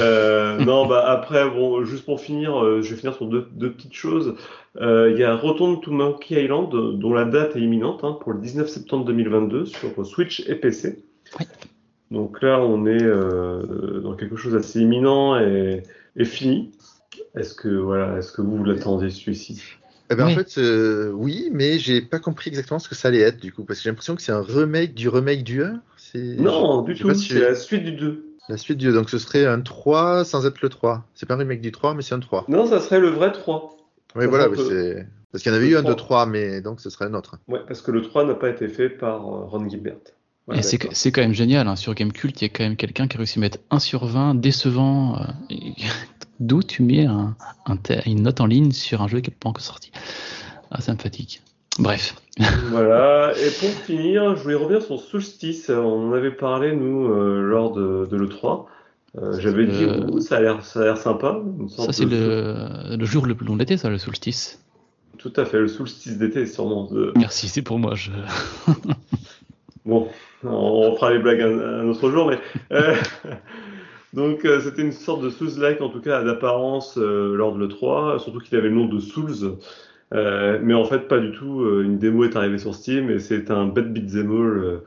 Euh, 0.00 0.58
non, 0.64 0.86
bah 0.86 1.04
après, 1.10 1.48
bon, 1.50 1.84
juste 1.84 2.06
pour 2.06 2.20
finir, 2.20 2.56
euh, 2.62 2.80
je 2.80 2.90
vais 2.90 2.96
finir 3.00 3.14
sur 3.14 3.26
deux, 3.26 3.46
deux 3.52 3.70
petites 3.72 3.92
choses. 3.94 4.34
Euh, 4.80 5.10
Il 5.12 5.18
y 5.20 5.24
a 5.24 5.36
Return 5.36 5.80
to 5.82 5.90
Monkey 5.90 6.42
Island, 6.42 6.74
euh, 6.74 6.92
dont 6.92 7.12
la 7.12 7.24
date 7.26 7.54
est 7.56 7.60
imminente, 7.60 8.00
hein, 8.02 8.16
pour 8.20 8.32
le 8.32 8.40
19 8.40 8.66
septembre 8.68 9.04
2022 9.04 9.66
sur 9.66 10.06
Switch 10.06 10.40
et 10.48 10.54
PC. 10.54 11.02
Oui. 11.38 11.46
Donc 12.10 12.40
là, 12.42 12.60
on 12.60 12.86
est 12.86 13.02
euh, 13.02 14.00
dans 14.00 14.14
quelque 14.14 14.36
chose 14.36 14.52
d'assez 14.54 14.80
imminent 14.80 15.38
et, 15.38 15.82
et 16.16 16.24
fini. 16.24 16.72
Est-ce 17.34 17.54
que 17.54 17.68
voilà, 17.68 18.16
est-ce 18.18 18.32
que 18.32 18.40
vous, 18.42 18.56
vous 18.56 18.64
l'attendez 18.64 19.10
celui-ci? 19.10 19.62
Eh 20.10 20.14
ben, 20.14 20.26
Oui. 20.26 20.32
En 20.32 20.36
fait, 20.36 20.56
euh, 20.58 21.10
oui, 21.12 21.50
mais 21.52 21.78
j'ai 21.78 22.00
pas 22.00 22.18
compris 22.18 22.48
exactement 22.48 22.78
ce 22.78 22.88
que 22.88 22.94
ça 22.94 23.08
allait 23.08 23.20
être 23.20 23.38
du 23.40 23.52
coup, 23.52 23.64
parce 23.64 23.78
que 23.78 23.84
j'ai 23.84 23.90
l'impression 23.90 24.16
que 24.16 24.22
c'est 24.22 24.32
un 24.32 24.40
remake 24.42 24.94
du 24.94 25.08
remake 25.08 25.44
du 25.44 25.62
1. 25.62 25.80
C'est 25.96 26.18
Non, 26.38 26.80
du 26.82 26.94
tout. 26.94 27.12
si 27.12 27.28
C'est 27.34 27.40
la 27.40 27.54
suite 27.54 27.84
du 27.84 27.92
2. 27.92 28.24
la 28.48 28.56
suite 28.56 28.78
du 28.78 28.90
donc 28.92 29.10
ce 29.10 29.18
serait 29.18 29.44
un 29.44 29.60
3 29.60 30.24
sans 30.24 30.46
être 30.46 30.62
le 30.62 30.70
3. 30.70 31.04
C'est 31.14 31.26
pas 31.26 31.34
un 31.34 31.38
remake 31.38 31.60
du 31.60 31.72
3, 31.72 31.92
mais 31.94 32.00
c'est 32.02 32.14
un 32.14 32.20
3. 32.20 32.46
Non, 32.48 32.64
ça 32.66 32.80
serait 32.80 33.00
le 33.00 33.08
vrai 33.08 33.32
3. 33.32 33.76
Oui, 34.16 34.22
Ça 34.24 34.28
voilà, 34.30 34.48
c'est 34.56 35.06
parce 35.30 35.42
qu'il 35.42 35.52
y 35.52 35.54
en 35.54 35.58
avait 35.58 35.66
le 35.66 35.72
eu 35.72 35.76
un 35.76 35.82
de 35.82 35.92
3. 35.92 35.96
3, 35.96 36.26
mais 36.26 36.62
donc 36.62 36.80
ce 36.80 36.88
serait 36.88 37.04
un 37.04 37.12
autre. 37.12 37.36
Ouais, 37.46 37.60
parce 37.68 37.82
que 37.82 37.90
le 37.90 38.00
3 38.00 38.24
n'a 38.24 38.34
pas 38.34 38.48
été 38.48 38.68
fait 38.68 38.88
par 38.88 39.20
euh, 39.26 39.44
Ron 39.44 39.68
Gilbert. 39.68 39.98
Ouais, 40.48 40.58
Et 40.60 40.62
c'est 40.62 41.12
quand 41.12 41.20
même 41.20 41.34
génial, 41.34 41.68
hein, 41.68 41.76
sur 41.76 41.94
Gamecult, 41.94 42.40
il 42.40 42.44
y 42.44 42.46
a 42.46 42.48
quand 42.48 42.64
même 42.64 42.76
quelqu'un 42.76 43.06
qui 43.06 43.16
a 43.16 43.18
réussi 43.18 43.38
à 43.38 43.40
mettre 43.42 43.58
1 43.70 43.78
sur 43.78 44.06
20, 44.06 44.34
décevant. 44.34 45.20
euh, 45.20 45.24
D'où 46.40 46.62
tu 46.62 46.82
mets 46.82 47.04
un, 47.04 47.36
un 47.66 47.76
te- 47.76 48.08
une 48.08 48.22
note 48.22 48.40
en 48.40 48.46
ligne 48.46 48.70
sur 48.72 49.02
un 49.02 49.08
jeu 49.08 49.20
qui 49.20 49.28
n'est 49.30 49.36
pas 49.38 49.48
encore 49.50 49.64
sorti 49.64 49.90
Ah, 50.70 50.80
ça 50.80 50.92
me 50.94 50.98
fatigue. 50.98 51.40
Bref. 51.78 52.14
Voilà, 52.70 53.32
et 53.36 53.50
pour 53.58 53.68
finir, 53.84 54.36
je 54.36 54.42
voulais 54.42 54.54
revenir 54.54 54.80
sur 54.82 55.00
Solstice. 55.00 55.68
On 55.70 56.08
en 56.10 56.12
avait 56.12 56.30
parlé, 56.30 56.74
nous, 56.74 57.06
euh, 57.08 57.42
lors 57.42 57.72
de, 57.72 58.06
de 58.10 58.16
l'E3. 58.16 58.66
Euh, 59.18 59.40
J'avais 59.40 59.66
dit, 59.66 60.22
ça 60.22 60.36
a 60.36 60.40
l'air, 60.40 60.64
ça 60.64 60.80
a 60.80 60.84
l'air 60.84 60.96
sympa. 60.98 61.40
une 61.58 61.68
sorte 61.68 61.88
Ça, 61.88 61.92
c'est 61.92 62.06
de- 62.06 62.88
le, 62.90 62.96
le 62.96 63.04
jour 63.04 63.26
le 63.26 63.34
plus 63.34 63.46
long 63.46 63.54
de 63.54 63.58
l'été, 63.60 63.76
ça, 63.76 63.88
le 63.90 63.98
solstice. 63.98 64.62
Tout 65.18 65.32
à 65.36 65.44
fait, 65.44 65.58
le 65.58 65.66
Solstice 65.66 66.16
d'été, 66.16 66.46
sûrement. 66.46 66.84
de- 66.84 67.12
Merci, 67.16 67.48
c'est 67.48 67.62
pour 67.62 67.78
moi. 67.80 67.94
Je... 67.96 68.12
Bon, 69.84 70.08
on 70.44 70.94
fera 70.96 71.12
les 71.12 71.18
blagues 71.18 71.40
un, 71.42 71.58
un 71.80 71.88
autre 71.88 72.10
jour, 72.10 72.28
mais. 72.30 72.38
euh, 72.72 72.94
Donc, 74.14 74.44
euh, 74.46 74.58
c'était 74.60 74.80
une 74.82 74.92
sorte 74.92 75.22
de 75.22 75.28
Souls-like, 75.28 75.82
en 75.82 75.90
tout 75.90 76.00
cas, 76.00 76.22
d'apparence, 76.24 76.96
euh, 76.96 77.34
lors 77.36 77.54
de 77.54 77.58
l'E3, 77.66 78.18
surtout 78.18 78.38
qu'il 78.40 78.56
avait 78.56 78.70
le 78.70 78.74
nom 78.74 78.86
de 78.86 78.98
Souls. 79.00 79.58
Mais 80.12 80.72
en 80.74 80.84
fait, 80.84 81.00
pas 81.08 81.18
du 81.18 81.32
tout. 81.32 81.62
Une 81.82 81.98
démo 81.98 82.24
est 82.24 82.34
arrivée 82.34 82.56
sur 82.58 82.74
Steam 82.74 83.10
et 83.10 83.18
c'est 83.18 83.50
un 83.50 83.66
bad 83.66 83.92
beat'em 83.92 84.30
all, 84.30 84.80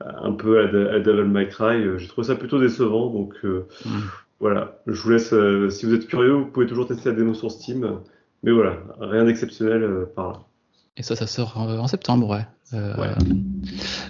un 0.00 0.32
peu 0.32 0.60
à, 0.60 0.62
à 0.94 0.98
Devil 1.00 1.24
May 1.28 1.46
Cry. 1.48 1.84
J'ai 1.98 2.08
trouvé 2.08 2.26
ça 2.26 2.34
plutôt 2.36 2.58
décevant, 2.58 3.10
donc 3.10 3.34
Mm. 3.44 3.90
voilà. 4.40 4.80
Je 4.86 4.98
vous 5.02 5.10
laisse, 5.10 5.34
si 5.68 5.84
vous 5.84 5.92
êtes 5.94 6.06
curieux, 6.06 6.32
vous 6.32 6.46
pouvez 6.46 6.66
toujours 6.66 6.86
tester 6.88 7.10
la 7.10 7.16
démo 7.16 7.34
sur 7.34 7.50
Steam. 7.50 7.98
Mais 8.42 8.50
voilà, 8.52 8.78
rien 9.00 9.24
d'exceptionnel 9.26 10.06
par 10.16 10.28
là. 10.28 10.40
Et 10.96 11.02
ça, 11.02 11.16
ça 11.16 11.26
sort 11.26 11.58
en, 11.58 11.68
en 11.68 11.86
septembre, 11.86 12.30
ouais. 12.30 12.46
Euh, 12.72 12.94
Ouais. 12.96 13.08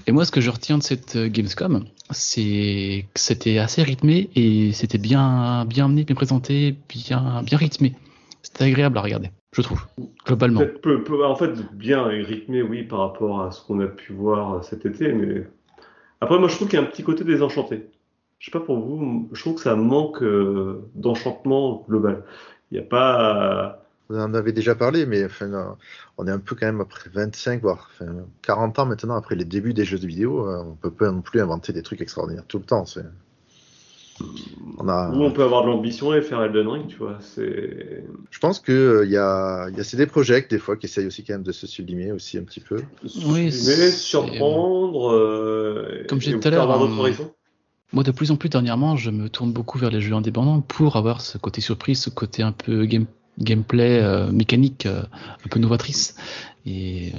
Et 0.07 0.13
moi, 0.13 0.25
ce 0.25 0.31
que 0.31 0.41
je 0.41 0.51
retiens 0.51 0.79
de 0.79 0.83
cette 0.83 1.17
euh, 1.17 1.29
Gamescom, 1.29 1.85
c'est 2.11 3.07
que 3.15 3.21
c'était 3.21 3.59
assez 3.59 3.83
rythmé 3.83 4.31
et 4.37 4.73
c'était 4.73 4.99
bien, 4.99 5.65
bien 5.65 5.87
amené, 5.87 6.05
bien 6.05 6.15
présenté, 6.15 6.77
bien, 6.89 7.43
bien 7.43 7.59
rythmé. 7.59 7.95
C'était 8.43 8.65
agréable 8.65 8.99
à 8.99 9.01
regarder, 9.01 9.31
je 9.53 9.63
trouve, 9.63 9.83
globalement. 10.27 10.61
Peu- 10.83 11.03
peu- 11.03 11.25
en 11.25 11.35
fait, 11.37 11.51
bien 11.75 12.05
rythmé, 12.05 12.63
oui, 12.63 12.83
par 12.85 13.01
rapport 13.01 13.43
à 13.43 13.51
ce 13.51 13.63
qu'on 13.67 13.81
a 13.81 13.87
pu 13.87 14.13
voir 14.13 14.63
cet 14.65 14.85
été, 14.87 15.13
mais 15.13 15.47
après, 16.21 16.39
moi, 16.39 16.49
je 16.49 16.55
trouve 16.57 16.69
qu'il 16.69 16.79
y 16.79 16.83
a 16.83 16.85
un 16.85 16.89
petit 16.89 17.03
côté 17.03 17.25
désenchanté. 17.25 17.87
Je 18.39 18.47
sais 18.47 18.51
pas 18.51 18.61
pour 18.61 18.79
vous, 18.79 19.29
je 19.33 19.41
trouve 19.41 19.55
que 19.55 19.63
ça 19.63 19.75
manque 19.77 20.23
euh, 20.23 20.87
d'enchantement 20.95 21.85
global. 21.89 22.25
Il 22.71 22.75
n'y 22.79 22.85
a 22.85 22.87
pas. 22.87 23.84
Vous 24.15 24.21
en 24.21 24.33
avez 24.35 24.53
déjà 24.53 24.77
parlé, 24.77 25.07
mais 25.07 25.25
enfin, 25.25 25.53
euh, 25.53 25.65
on 26.19 26.27
est 26.29 26.31
un 26.31 26.39
peu 26.39 26.55
quand 26.55 26.67
même 26.67 26.81
après 26.81 27.11
25, 27.13 27.61
voire 27.63 27.91
enfin, 27.93 28.13
40 28.43 28.79
ans 28.79 28.87
maintenant 28.87 29.17
après 29.17 29.35
les 29.35 29.45
débuts 29.45 29.75
des 29.75 29.85
jeux 29.85 29.99
de 29.99 30.07
vidéo. 30.07 30.49
euh, 30.49 30.63
On 30.65 30.75
peut 30.77 30.93
pas 30.93 31.11
non 31.11 31.21
plus 31.21 31.41
inventer 31.41 31.73
des 31.73 31.83
trucs 31.83 32.01
extraordinaires 32.01 32.45
tout 32.47 32.59
le 32.59 32.65
temps. 32.65 32.87
c'est- 32.87 33.05
On 34.79 34.89
a, 34.89 35.11
on 35.13 35.33
peut 35.33 35.43
avoir 35.43 35.63
de 35.65 35.69
l'ambition 35.71 36.15
et 36.15 36.23
faire 36.23 36.41
Elden 36.43 36.69
Ring, 36.69 36.87
tu 36.87 36.97
vois. 36.97 37.19
C'est. 37.21 38.05
Je 38.31 38.39
pense 38.39 38.61
que 38.61 38.71
euh, 39.03 39.07
y 39.07 39.17
a, 39.17 39.69
y 39.71 39.81
a 39.81 39.85
CD 39.85 40.07
Projekt 40.07 40.51
des 40.53 40.61
fois 40.61 40.77
qui 40.77 40.87
essayent 40.87 41.07
aussi 41.09 41.25
quand 41.25 41.35
même 41.35 41.43
de 41.43 41.51
se 41.51 41.67
sublimer 41.67 42.13
aussi 42.13 42.39
un 42.39 42.45
petit 42.45 42.61
peu. 42.61 42.77
Sublimer, 43.05 43.51
c'est- 43.51 43.91
surprendre. 43.91 45.11
euh, 45.13 46.05
Comme 46.09 46.21
j'ai 46.21 46.33
dit 46.35 46.39
tout 46.41 46.47
à 46.47 46.51
l'heure, 46.53 46.71
avoir 46.71 46.81
hein. 46.83 47.31
Moi, 47.93 48.03
de 48.05 48.11
plus 48.13 48.31
en 48.31 48.37
plus 48.37 48.49
dernièrement, 48.49 48.97
je 48.97 49.11
me 49.11 49.29
tourne 49.29 49.53
beaucoup 49.53 49.79
vers 49.79 49.91
les 49.91 50.01
jeux 50.01 50.15
indépendants 50.15 50.61
pour 50.61 50.97
avoir 50.97 51.21
ce 51.21 51.39
côté 51.39 51.61
surprise, 51.61 52.01
ce 52.01 52.11
côté 52.11 52.43
un 52.43 52.53
peu 52.53 52.87
game, 52.87 53.07
gameplay 53.39 54.01
euh, 54.03 54.31
mécanique, 54.31 54.87
euh, 54.87 55.03
un 55.45 55.49
peu 55.49 55.59
novatrice. 55.61 56.17
Et 56.67 57.13
euh, 57.15 57.19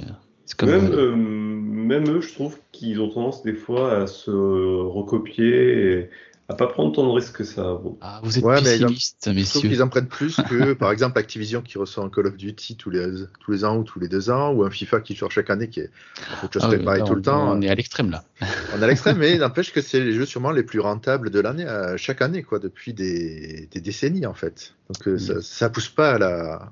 comme. 0.56 0.70
Même, 0.70 0.92
euh, 0.92 1.14
même 1.16 2.08
eux, 2.10 2.20
je 2.20 2.32
trouve 2.32 2.58
qu'ils 2.72 3.00
ont 3.00 3.08
tendance 3.08 3.42
des 3.42 3.54
fois 3.54 3.98
à 3.98 4.06
se 4.06 4.30
recopier 4.30 5.92
et 5.92 6.10
à 6.48 6.54
pas 6.54 6.68
prendre 6.68 6.92
tant 6.94 7.04
de 7.06 7.10
risques 7.12 7.36
que 7.38 7.44
ça. 7.44 7.62
Bon. 7.62 7.98
ah, 8.00 8.20
vous 8.22 8.38
êtes 8.38 8.44
Ouais, 8.44 8.60
mais 8.62 8.78
pessimiste, 8.78 9.16
Je 9.24 9.30
trouve 9.30 9.34
messieurs. 9.34 9.68
qu'ils 9.68 9.82
en 9.82 9.88
prennent 9.88 10.06
plus 10.06 10.36
que, 10.48 10.72
par 10.74 10.92
exemple, 10.92 11.18
Activision 11.18 11.60
qui 11.60 11.76
ressort 11.76 12.04
un 12.04 12.08
Call 12.10 12.26
of 12.28 12.36
Duty 12.36 12.76
tous 12.76 12.90
les, 12.90 13.04
tous 13.40 13.50
les 13.50 13.64
ans 13.64 13.76
ou 13.78 13.82
tous 13.82 13.98
les 13.98 14.06
deux 14.08 14.30
ans, 14.30 14.52
ou 14.52 14.62
un 14.64 14.70
FIFA 14.70 15.00
qui 15.00 15.16
sort 15.16 15.32
chaque 15.32 15.50
année 15.50 15.68
qui 15.68 15.80
est 15.80 15.90
fait, 16.14 16.52
chose 16.52 16.62
Ah 16.64 16.68
oui, 16.70 16.84
là, 16.84 17.00
tout 17.00 17.14
le 17.14 17.18
on- 17.18 17.22
temps. 17.22 17.52
On 17.56 17.60
est 17.62 17.68
à 17.68 17.74
l'extrême 17.74 18.10
là. 18.10 18.22
On 18.76 18.80
est 18.80 18.84
à 18.84 18.86
l'extrême, 18.86 19.18
mais 19.18 19.36
n'empêche 19.38 19.72
que 19.72 19.80
c'est 19.80 19.98
les 20.00 20.12
jeux 20.12 20.26
sûrement 20.26 20.52
les 20.52 20.62
plus 20.62 20.78
rentables 20.80 21.30
de 21.30 21.40
l'année, 21.40 21.66
euh, 21.66 21.96
chaque 21.96 22.22
année, 22.22 22.42
quoi, 22.44 22.58
depuis 22.60 22.94
des, 22.94 23.68
des 23.72 23.80
décennies, 23.80 24.26
en 24.26 24.34
fait. 24.34 24.74
Donc, 24.88 25.08
euh, 25.08 25.18
ça, 25.18 25.42
ça 25.42 25.68
pousse 25.70 25.88
pas 25.88 26.12
à 26.14 26.18
la. 26.18 26.70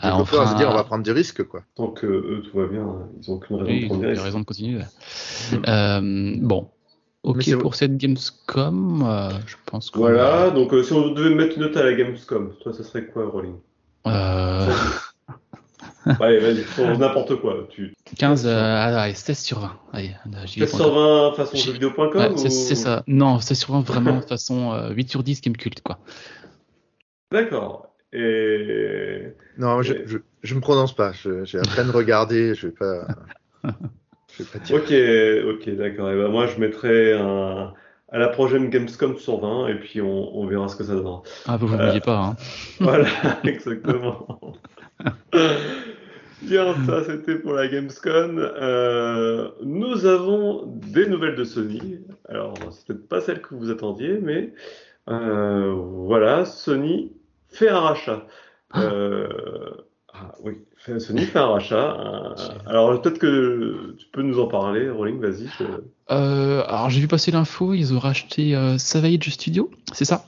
Ah, 0.00 0.10
développeurs 0.12 0.40
à 0.40 0.42
enfin- 0.44 0.52
se 0.52 0.56
dire 0.56 0.70
on 0.70 0.74
va 0.74 0.84
prendre 0.84 1.04
des 1.04 1.12
risques, 1.12 1.42
quoi. 1.44 1.62
Tant 1.76 1.88
que 1.88 2.06
eux, 2.06 2.42
tout 2.50 2.56
va 2.58 2.66
bien, 2.66 2.86
ils 3.20 3.30
ont 3.30 3.34
aucune 3.34 3.56
raison 3.56 3.68
Oui, 3.70 3.78
de 3.80 3.82
ils 3.82 3.86
prendre 3.88 4.00
ont 4.00 4.02
des 4.02 4.08
risques. 4.10 4.22
raisons 4.22 4.40
de 4.40 4.44
continuer. 4.46 4.80
Euh, 5.68 6.36
bon. 6.40 6.70
Ok 7.22 7.56
pour 7.60 7.76
cette 7.76 7.96
Gamescom, 7.96 9.02
euh, 9.06 9.30
je 9.46 9.54
pense 9.64 9.90
que. 9.90 9.98
Voilà, 9.98 10.50
donc 10.50 10.72
euh, 10.74 10.82
si 10.82 10.92
on 10.92 11.12
devait 11.12 11.34
mettre 11.34 11.56
une 11.56 11.62
note 11.62 11.76
à 11.76 11.84
la 11.84 11.92
Gamescom, 11.94 12.52
toi, 12.60 12.72
ça 12.72 12.82
serait 12.82 13.06
quoi, 13.06 13.28
Rolling? 13.28 13.54
Euh, 14.08 14.66
Allez, 16.20 16.38
vas-y, 16.40 16.64
sur 16.74 16.98
n'importe 16.98 17.36
quoi. 17.36 17.68
Tu 17.70 17.94
15, 18.16 18.46
euh, 18.46 18.50
ah, 18.60 19.02
allez, 19.02 19.14
16 19.14 19.38
sur 19.38 19.60
20. 19.60 19.72
Allez, 19.92 20.16
là, 20.32 20.44
j'y 20.46 20.58
vais 20.58 20.66
16 20.66 20.76
pour 20.76 20.86
sur 20.86 20.94
20 20.94 21.32
façon 21.34 21.56
jeuxvideo.com 21.56 22.16
Ouais, 22.16 22.30
ou... 22.32 22.36
c'est 22.38 22.74
ça. 22.74 23.04
Non, 23.06 23.38
c'est 23.38 23.54
sur 23.54 23.72
20 23.74 23.80
vraiment 23.82 24.20
façon 24.20 24.72
euh, 24.72 24.90
8 24.90 25.10
sur 25.10 25.22
10 25.22 25.40
Game 25.42 25.56
Cult, 25.56 25.80
quoi. 25.82 26.00
D'accord. 27.30 27.94
Et 28.12 29.28
Non, 29.58 29.80
je, 29.82 29.94
Et- 29.94 30.02
je, 30.06 30.18
je 30.42 30.54
me 30.56 30.60
prononce 30.60 30.94
pas. 30.94 31.12
J'ai 31.12 31.58
à 31.58 31.62
peine 31.76 31.90
regardé. 31.90 32.54
Je 32.56 32.66
vais 32.66 32.74
pas. 32.74 33.06
Je 34.38 34.42
vais 34.42 34.48
pas 34.48 34.58
dire. 34.58 34.76
ok, 34.76 34.92
ok, 35.54 35.70
d'accord. 35.76 36.10
Et 36.10 36.16
ben 36.16 36.28
moi, 36.28 36.46
je 36.46 36.58
mettrais 36.58 37.12
un... 37.14 37.72
à 38.08 38.18
la 38.18 38.28
prochaine 38.28 38.70
Gamescom 38.70 39.16
sur 39.16 39.40
20 39.40 39.68
et 39.68 39.74
puis 39.78 40.00
on, 40.00 40.36
on 40.36 40.46
verra 40.46 40.68
ce 40.68 40.76
que 40.76 40.84
ça 40.84 40.94
donnera. 40.94 41.22
Ah, 41.46 41.56
vous 41.56 41.72
Euh, 41.72 41.76
n'oubliez 41.76 42.00
pas, 42.00 42.18
hein. 42.18 42.36
Voilà, 42.80 43.08
exactement. 43.44 44.26
Bien, 46.42 46.74
ça 46.86 47.04
c'était 47.04 47.36
pour 47.36 47.52
la 47.52 47.68
Gamescom. 47.68 48.38
Euh, 48.38 49.50
nous 49.62 50.06
avons 50.06 50.66
des 50.66 51.06
nouvelles 51.06 51.36
de 51.36 51.44
Sony. 51.44 52.00
Alors, 52.28 52.54
c'est 52.72 52.86
peut-être 52.88 53.08
pas 53.08 53.20
celle 53.20 53.40
que 53.42 53.54
vous 53.54 53.70
attendiez, 53.70 54.18
mais 54.20 54.52
euh, 55.08 55.72
voilà, 55.72 56.44
Sony 56.44 57.12
fait 57.48 57.68
un 57.68 57.78
rachat. 57.80 58.26
Euh, 58.76 59.28
ah 60.12 60.34
oui, 60.42 60.58
Sony 60.98 61.20
fait 61.22 61.38
un 61.38 61.46
rachat. 61.46 61.96
Euh, 62.00 62.34
alors 62.66 63.00
peut-être 63.00 63.18
que 63.18 63.94
tu 63.98 64.06
peux 64.12 64.22
nous 64.22 64.40
en 64.40 64.46
parler, 64.48 64.90
Rolling, 64.90 65.20
vas-y. 65.20 65.46
je- 65.58 65.64
Euh, 66.10 66.64
alors, 66.66 66.90
j'ai 66.90 67.00
vu 67.00 67.08
passer 67.08 67.30
l'info, 67.30 67.72
ils 67.74 67.94
ont 67.94 67.98
racheté 67.98 68.54
euh, 68.56 68.76
Savage 68.78 69.28
Studio, 69.30 69.70
c'est 69.92 70.04
ça? 70.04 70.26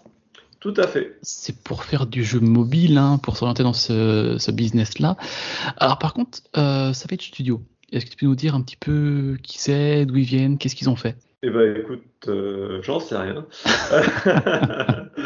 Tout 0.61 0.75
à 0.79 0.87
fait. 0.87 1.19
C'est 1.23 1.63
pour 1.63 1.85
faire 1.85 2.07
du 2.07 2.25
jeu 2.25 2.41
mobile, 2.41 2.97
hein, 2.97 3.19
pour 3.23 3.37
s'orienter 3.37 3.63
dans 3.65 3.75
ce, 3.75 4.37
ce 4.39 4.51
business-là. 4.51 5.17
Alors, 5.77 5.99
par 5.99 6.15
contre, 6.15 6.39
euh, 6.57 6.93
Savage 6.95 7.27
Studio, 7.29 7.61
est-ce 7.93 8.07
que 8.07 8.11
tu 8.11 8.17
peux 8.17 8.27
nous 8.27 8.35
dire 8.37 8.55
un 8.55 8.63
petit 8.63 8.77
peu 8.77 9.37
qui 9.43 9.59
c'est, 9.59 10.07
d'où 10.07 10.17
ils 10.17 10.25
viennent, 10.25 10.57
qu'est-ce 10.57 10.75
qu'ils 10.77 10.89
ont 10.89 10.97
fait? 10.97 11.17
Eh 11.43 11.51
ben 11.51 11.77
écoute, 11.77 12.01
euh, 12.29 12.81
j'en 12.83 13.01
sais 13.01 13.17
rien. 13.17 13.45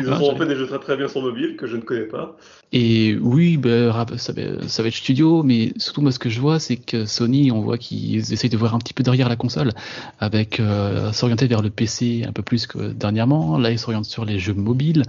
Ils 0.00 0.08
Ah, 0.10 0.20
ont 0.20 0.36
fait 0.36 0.46
des 0.46 0.56
jeux 0.56 0.66
très 0.66 0.78
très 0.78 0.96
bien 0.96 1.08
sur 1.08 1.22
mobile 1.22 1.56
que 1.56 1.66
je 1.66 1.76
ne 1.76 1.82
connais 1.82 2.04
pas. 2.04 2.36
Et 2.72 3.16
oui, 3.20 3.58
rap- 3.88 4.16
ça, 4.16 4.32
va, 4.32 4.68
ça 4.68 4.82
va 4.82 4.88
être 4.88 4.94
studio, 4.94 5.42
mais 5.42 5.72
surtout 5.76 6.00
moi 6.02 6.12
ce 6.12 6.18
que 6.18 6.28
je 6.28 6.40
vois, 6.40 6.58
c'est 6.58 6.76
que 6.76 7.06
Sony, 7.06 7.50
on 7.50 7.60
voit 7.60 7.78
qu'ils 7.78 8.32
essayent 8.32 8.50
de 8.50 8.56
voir 8.56 8.74
un 8.74 8.78
petit 8.78 8.92
peu 8.94 9.02
derrière 9.02 9.28
la 9.28 9.36
console, 9.36 9.72
avec 10.20 10.60
euh, 10.60 11.12
s'orienter 11.12 11.46
vers 11.46 11.62
le 11.62 11.70
PC 11.70 12.24
un 12.26 12.32
peu 12.32 12.42
plus 12.42 12.66
que 12.66 12.92
dernièrement. 12.92 13.58
Là, 13.58 13.70
ils 13.70 13.78
s'orientent 13.78 14.04
sur 14.04 14.24
les 14.24 14.38
jeux 14.38 14.54
mobiles. 14.54 15.02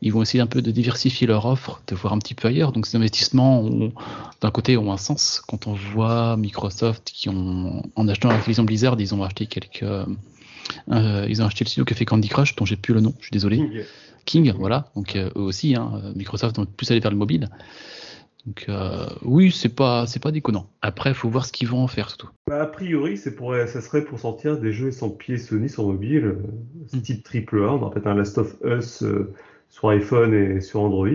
Ils 0.00 0.12
vont 0.12 0.22
essayer 0.22 0.40
un 0.42 0.46
peu 0.46 0.62
de 0.62 0.70
diversifier 0.70 1.26
leur 1.26 1.46
offre, 1.46 1.80
de 1.86 1.94
voir 1.94 2.12
un 2.12 2.18
petit 2.18 2.34
peu 2.34 2.48
ailleurs. 2.48 2.72
Donc 2.72 2.86
ces 2.86 2.96
investissements, 2.96 3.62
d'un 4.40 4.50
côté, 4.50 4.76
ont 4.76 4.92
un 4.92 4.96
sens. 4.96 5.42
Quand 5.46 5.66
on 5.66 5.74
voit 5.74 6.36
Microsoft 6.36 7.10
qui 7.14 7.28
ont, 7.28 7.82
en 7.94 8.08
achetant 8.08 8.30
Activision 8.30 8.64
Blizzard, 8.64 8.96
ils 8.98 9.14
ont 9.14 9.22
acheté 9.22 9.46
quelques, 9.46 9.84
euh, 10.90 11.26
ils 11.28 11.42
ont 11.42 11.46
acheté 11.46 11.64
le 11.64 11.68
studio 11.68 11.84
qui 11.84 11.92
a 11.94 11.96
fait 11.96 12.04
Candy 12.04 12.28
Crush, 12.28 12.56
dont 12.56 12.64
j'ai 12.64 12.76
plus 12.76 12.94
le 12.94 13.00
nom. 13.00 13.14
Je 13.18 13.24
suis 13.24 13.32
désolé. 13.32 13.56
King. 13.56 13.82
King, 14.24 14.52
voilà. 14.58 14.90
Donc 14.94 15.16
euh, 15.16 15.30
eux 15.36 15.40
aussi, 15.42 15.74
hein, 15.74 15.92
euh, 15.96 16.12
Microsoft 16.14 16.58
ont 16.58 16.66
plus 16.66 16.90
allé 16.90 17.00
vers 17.00 17.10
le 17.10 17.16
mobile. 17.16 17.48
Donc 18.46 18.66
euh, 18.68 19.06
oui, 19.22 19.52
c'est 19.52 19.68
pas 19.68 20.06
c'est 20.06 20.20
pas 20.20 20.32
déconnant. 20.32 20.66
Après, 20.80 21.10
il 21.10 21.14
faut 21.14 21.28
voir 21.28 21.46
ce 21.46 21.52
qu'ils 21.52 21.68
vont 21.68 21.82
en 21.82 21.86
faire 21.86 22.08
surtout. 22.08 22.28
Bah, 22.48 22.62
a 22.62 22.66
priori, 22.66 23.16
c'est 23.16 23.34
pour, 23.36 23.54
ça 23.54 23.80
serait 23.80 24.04
pour 24.04 24.18
sortir 24.18 24.58
des 24.58 24.72
jeux 24.72 24.90
sans 24.90 25.10
pied 25.10 25.38
Sony 25.38 25.68
sur 25.68 25.86
mobile, 25.86 26.36
Mm. 26.92 27.00
type 27.00 27.22
triple 27.22 27.62
A. 27.64 27.72
On 27.74 27.90
peut-être 27.90 28.06
un 28.08 28.14
Last 28.14 28.38
of 28.38 28.56
Us 28.64 29.04
sur 29.68 29.88
iPhone 29.88 30.34
et 30.34 30.60
sur 30.60 30.80
Android. 30.80 31.08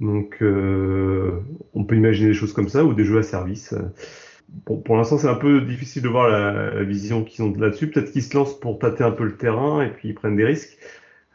Donc, 0.00 0.42
on 0.42 1.84
peut 1.84 1.96
imaginer 1.96 2.28
des 2.28 2.34
choses 2.34 2.52
comme 2.52 2.68
ça 2.68 2.84
ou 2.84 2.92
des 2.94 3.04
jeux 3.04 3.18
à 3.18 3.22
service. 3.22 3.74
Pour 4.84 4.96
l'instant, 4.96 5.18
c'est 5.18 5.28
un 5.28 5.34
peu 5.34 5.60
difficile 5.60 6.02
de 6.02 6.08
voir 6.08 6.28
la, 6.28 6.70
la 6.74 6.84
vision 6.84 7.24
qu'ils 7.24 7.44
ont 7.44 7.52
là-dessus. 7.56 7.90
Peut-être 7.90 8.12
qu'ils 8.12 8.22
se 8.22 8.36
lancent 8.36 8.58
pour 8.58 8.78
tâter 8.78 9.04
un 9.04 9.10
peu 9.10 9.24
le 9.24 9.36
terrain 9.36 9.82
et 9.82 9.88
puis 9.90 10.10
ils 10.10 10.14
prennent 10.14 10.36
des 10.36 10.44
risques. 10.44 10.78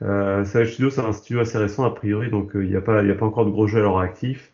Euh, 0.01 0.45
Savage 0.45 0.73
Studio, 0.73 0.89
c'est 0.89 1.01
un 1.01 1.11
studio 1.11 1.41
assez 1.41 1.57
récent 1.57 1.83
a 1.83 1.93
priori, 1.93 2.29
donc 2.29 2.55
euh, 2.55 2.63
il 2.63 2.69
n'y 2.69 2.77
a 2.77 2.81
pas, 2.81 3.01
il 3.03 3.09
y 3.09 3.11
a 3.11 3.15
pas 3.15 3.25
encore 3.25 3.45
de 3.45 3.51
gros 3.51 3.67
jeux 3.67 3.79
à 3.79 3.81
leur 3.83 3.99
actif. 3.99 4.51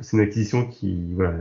C'est 0.00 0.16
une 0.16 0.22
acquisition 0.22 0.66
qui 0.66 1.12
voilà, 1.14 1.34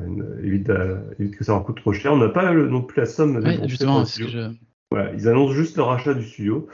évite, 0.43 0.69
à- 0.69 0.99
évite 1.19 1.35
que 1.37 1.43
ça 1.43 1.53
leur 1.53 1.63
coûte 1.63 1.77
trop 1.77 1.93
cher. 1.93 2.13
On 2.13 2.17
n'a 2.17 2.29
pas 2.29 2.51
le- 2.51 2.67
non 2.67 2.81
plus 2.81 2.99
la 2.99 3.07
somme 3.07 3.37
Ouais, 3.37 3.57
justement, 3.67 4.03
je- 4.05 4.49
Voilà, 4.91 5.11
ils 5.13 5.27
annoncent 5.27 5.53
juste 5.53 5.77
le 5.77 5.83
rachat 5.83 6.13
du 6.13 6.23
studio. 6.23 6.67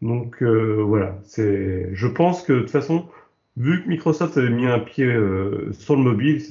Donc 0.00 0.42
euh, 0.42 0.82
voilà, 0.82 1.18
c'est. 1.24 1.90
Je 1.92 2.06
pense 2.06 2.42
que 2.42 2.54
de 2.54 2.60
toute 2.60 2.70
façon, 2.70 3.06
vu 3.60 3.82
que 3.82 3.88
Microsoft 3.88 4.36
avait 4.38 4.50
mis 4.50 4.66
un 4.66 4.78
pied 4.78 5.04
euh, 5.04 5.70
sur 5.72 5.94
le 5.96 6.02
mobile, 6.02 6.42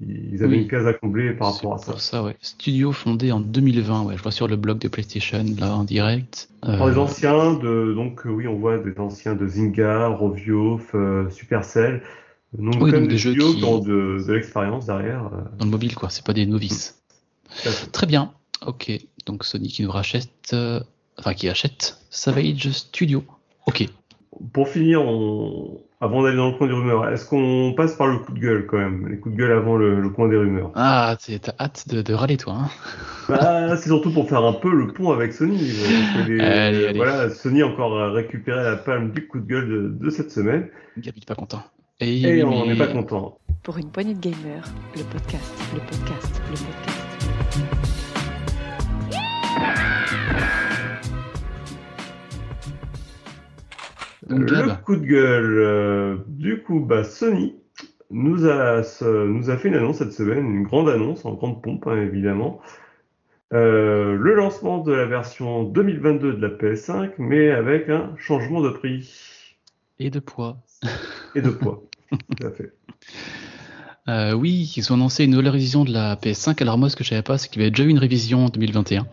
ils 0.00 0.42
avaient 0.42 0.56
Oui. 0.56 0.62
une 0.62 0.68
case 0.68 0.86
à 0.86 0.92
combler 0.92 1.32
par 1.32 1.54
rapport 1.54 1.74
à 1.74 1.78
ça. 1.78 1.92
pour 1.92 2.00
ça, 2.00 2.22
ouais. 2.22 2.36
Studio 2.40 2.92
fondé 2.92 3.30
en 3.32 3.40
2020, 3.40 4.02
ouais. 4.04 4.16
Je 4.16 4.22
vois 4.22 4.32
sur 4.32 4.48
le 4.48 4.56
blog 4.56 4.78
de 4.78 4.88
PlayStation 4.88 5.44
là 5.58 5.74
en 5.74 5.84
direct. 5.84 6.48
Euh, 6.64 6.76
Par 6.76 6.88
les 6.88 6.98
anciens 6.98 7.54
de 7.54 7.92
donc 7.94 8.26
euh, 8.26 8.30
oui, 8.30 8.46
on 8.48 8.56
voit 8.56 8.78
des 8.78 8.98
anciens 8.98 9.34
de 9.34 9.46
Zynga, 9.46 10.08
Rovio, 10.08 10.80
euh, 10.94 11.30
Supercell. 11.30 12.02
Donc 12.58 12.74
Oui, 12.80 12.90
donc 12.92 13.02
des, 13.02 13.08
des 13.08 13.18
jeux 13.18 13.34
qui- 13.34 13.64
ont 13.64 13.78
de, 13.78 14.24
de 14.26 14.32
l'expérience 14.32 14.86
derrière. 14.86 15.30
dans 15.58 15.64
le 15.64 15.70
mobile, 15.70 15.94
quoi. 15.94 16.10
C'est 16.10 16.24
pas 16.24 16.32
des 16.32 16.46
novices. 16.46 17.00
Très 17.92 18.06
bien. 18.06 18.32
Ok. 18.66 18.90
Donc 19.26 19.44
Sony 19.44 19.68
qui 19.68 19.82
nous 19.82 19.90
rachète, 19.90 20.54
enfin 21.18 21.34
qui 21.34 21.48
achète 21.48 21.98
Savage 22.10 22.70
Studio. 22.70 23.24
Ok. 23.66 23.86
Pour 24.52 24.68
finir, 24.68 25.02
on... 25.02 25.80
avant 26.00 26.22
d'aller 26.22 26.36
dans 26.36 26.48
le 26.50 26.56
coin 26.58 26.66
des 26.66 26.74
rumeurs, 26.74 27.08
est-ce 27.08 27.24
qu'on 27.26 27.72
passe 27.76 27.94
par 27.94 28.06
le 28.08 28.18
coup 28.18 28.32
de 28.32 28.38
gueule 28.38 28.66
quand 28.66 28.76
même, 28.76 29.08
les 29.08 29.18
coups 29.18 29.34
de 29.34 29.40
gueule 29.40 29.52
avant 29.52 29.76
le, 29.76 30.00
le 30.00 30.10
coin 30.10 30.28
des 30.28 30.36
rumeurs? 30.36 30.70
Ah, 30.74 31.16
t'as 31.18 31.52
hâte 31.58 31.88
de, 31.88 32.02
de 32.02 32.12
râler 32.14 32.36
toi. 32.36 32.54
Hein 32.54 32.68
Bah, 33.28 33.76
c'est 33.76 33.88
surtout 33.88 34.12
pour 34.12 34.28
faire 34.28 34.44
un 34.44 34.52
peu 34.52 34.70
le 34.74 34.88
pont 34.92 35.10
avec 35.12 35.32
Sony. 35.32 35.56
les- 36.28 36.40
Allez, 36.40 36.86
allez. 36.88 36.96
Voilà, 36.98 37.30
Sony 37.30 37.62
a 37.62 37.66
encore 37.66 38.12
récupéré 38.12 38.62
la 38.62 38.76
palme 38.76 39.10
du 39.10 39.26
coup 39.26 39.40
de 39.40 39.46
gueule 39.46 39.68
de, 39.68 40.04
de 40.04 40.10
cette 40.10 40.30
semaine. 40.30 40.68
Gabi, 40.98 41.22
pas 41.26 41.34
content. 41.34 41.62
Et, 42.00 42.42
on 42.44 42.66
mais- 42.66 42.72
n'est 42.74 42.78
pas 42.78 42.88
content. 42.88 43.38
Pour 43.62 43.78
une 43.78 43.90
poignée 43.90 44.14
de 44.14 44.20
gamers, 44.20 44.64
le 44.96 45.02
podcast, 45.04 45.52
le 45.74 45.80
podcast, 45.80 46.42
le 46.50 46.56
podcast. 46.56 48.06
Donc, 54.26 54.40
le 54.50 54.66
Gab. 54.66 54.82
coup 54.82 54.96
de 54.96 55.04
gueule, 55.06 55.58
euh, 55.58 56.16
du 56.28 56.62
coup, 56.62 56.80
bah, 56.80 57.04
Sony 57.04 57.54
nous 58.10 58.46
a, 58.46 58.82
ce- 58.82 59.26
nous 59.26 59.50
a 59.50 59.56
fait 59.56 59.68
une 59.68 59.74
annonce 59.74 59.98
cette 59.98 60.12
semaine, 60.12 60.44
une 60.46 60.62
grande 60.64 60.88
annonce, 60.88 61.24
en 61.24 61.32
grande 61.34 61.62
pompe, 61.62 61.86
hein, 61.86 61.96
évidemment. 62.02 62.60
Euh, 63.52 64.16
le 64.16 64.34
lancement 64.34 64.78
de 64.78 64.92
la 64.92 65.06
version 65.06 65.62
2022 65.62 66.32
de 66.34 66.40
la 66.46 66.48
PS5, 66.50 67.12
mais 67.18 67.50
avec 67.50 67.88
un 67.88 68.12
changement 68.18 68.60
de 68.60 68.70
prix 68.70 69.08
Et 70.00 70.10
de 70.10 70.18
poids. 70.18 70.56
et 71.36 71.40
de 71.40 71.50
poids. 71.50 71.82
Tout 72.10 72.46
à 72.46 72.50
fait. 72.50 72.72
Euh, 74.08 74.32
oui, 74.34 74.72
ils 74.76 74.92
ont 74.92 74.94
annoncé 74.96 75.24
une 75.24 75.32
nouvelle 75.32 75.48
révision 75.48 75.84
de 75.84 75.92
la 75.92 76.14
PS5. 76.16 76.60
Alors 76.62 76.78
moi, 76.78 76.88
ce 76.88 76.96
que 76.96 77.02
je 77.04 77.10
savais 77.10 77.22
pas, 77.22 77.38
c'est 77.38 77.48
qu'il 77.48 77.60
y 77.60 77.64
avait 77.64 77.70
déjà 77.72 77.84
eu 77.84 77.88
une 77.88 77.98
révision 77.98 78.44
en 78.46 78.48
2021. 78.48 79.06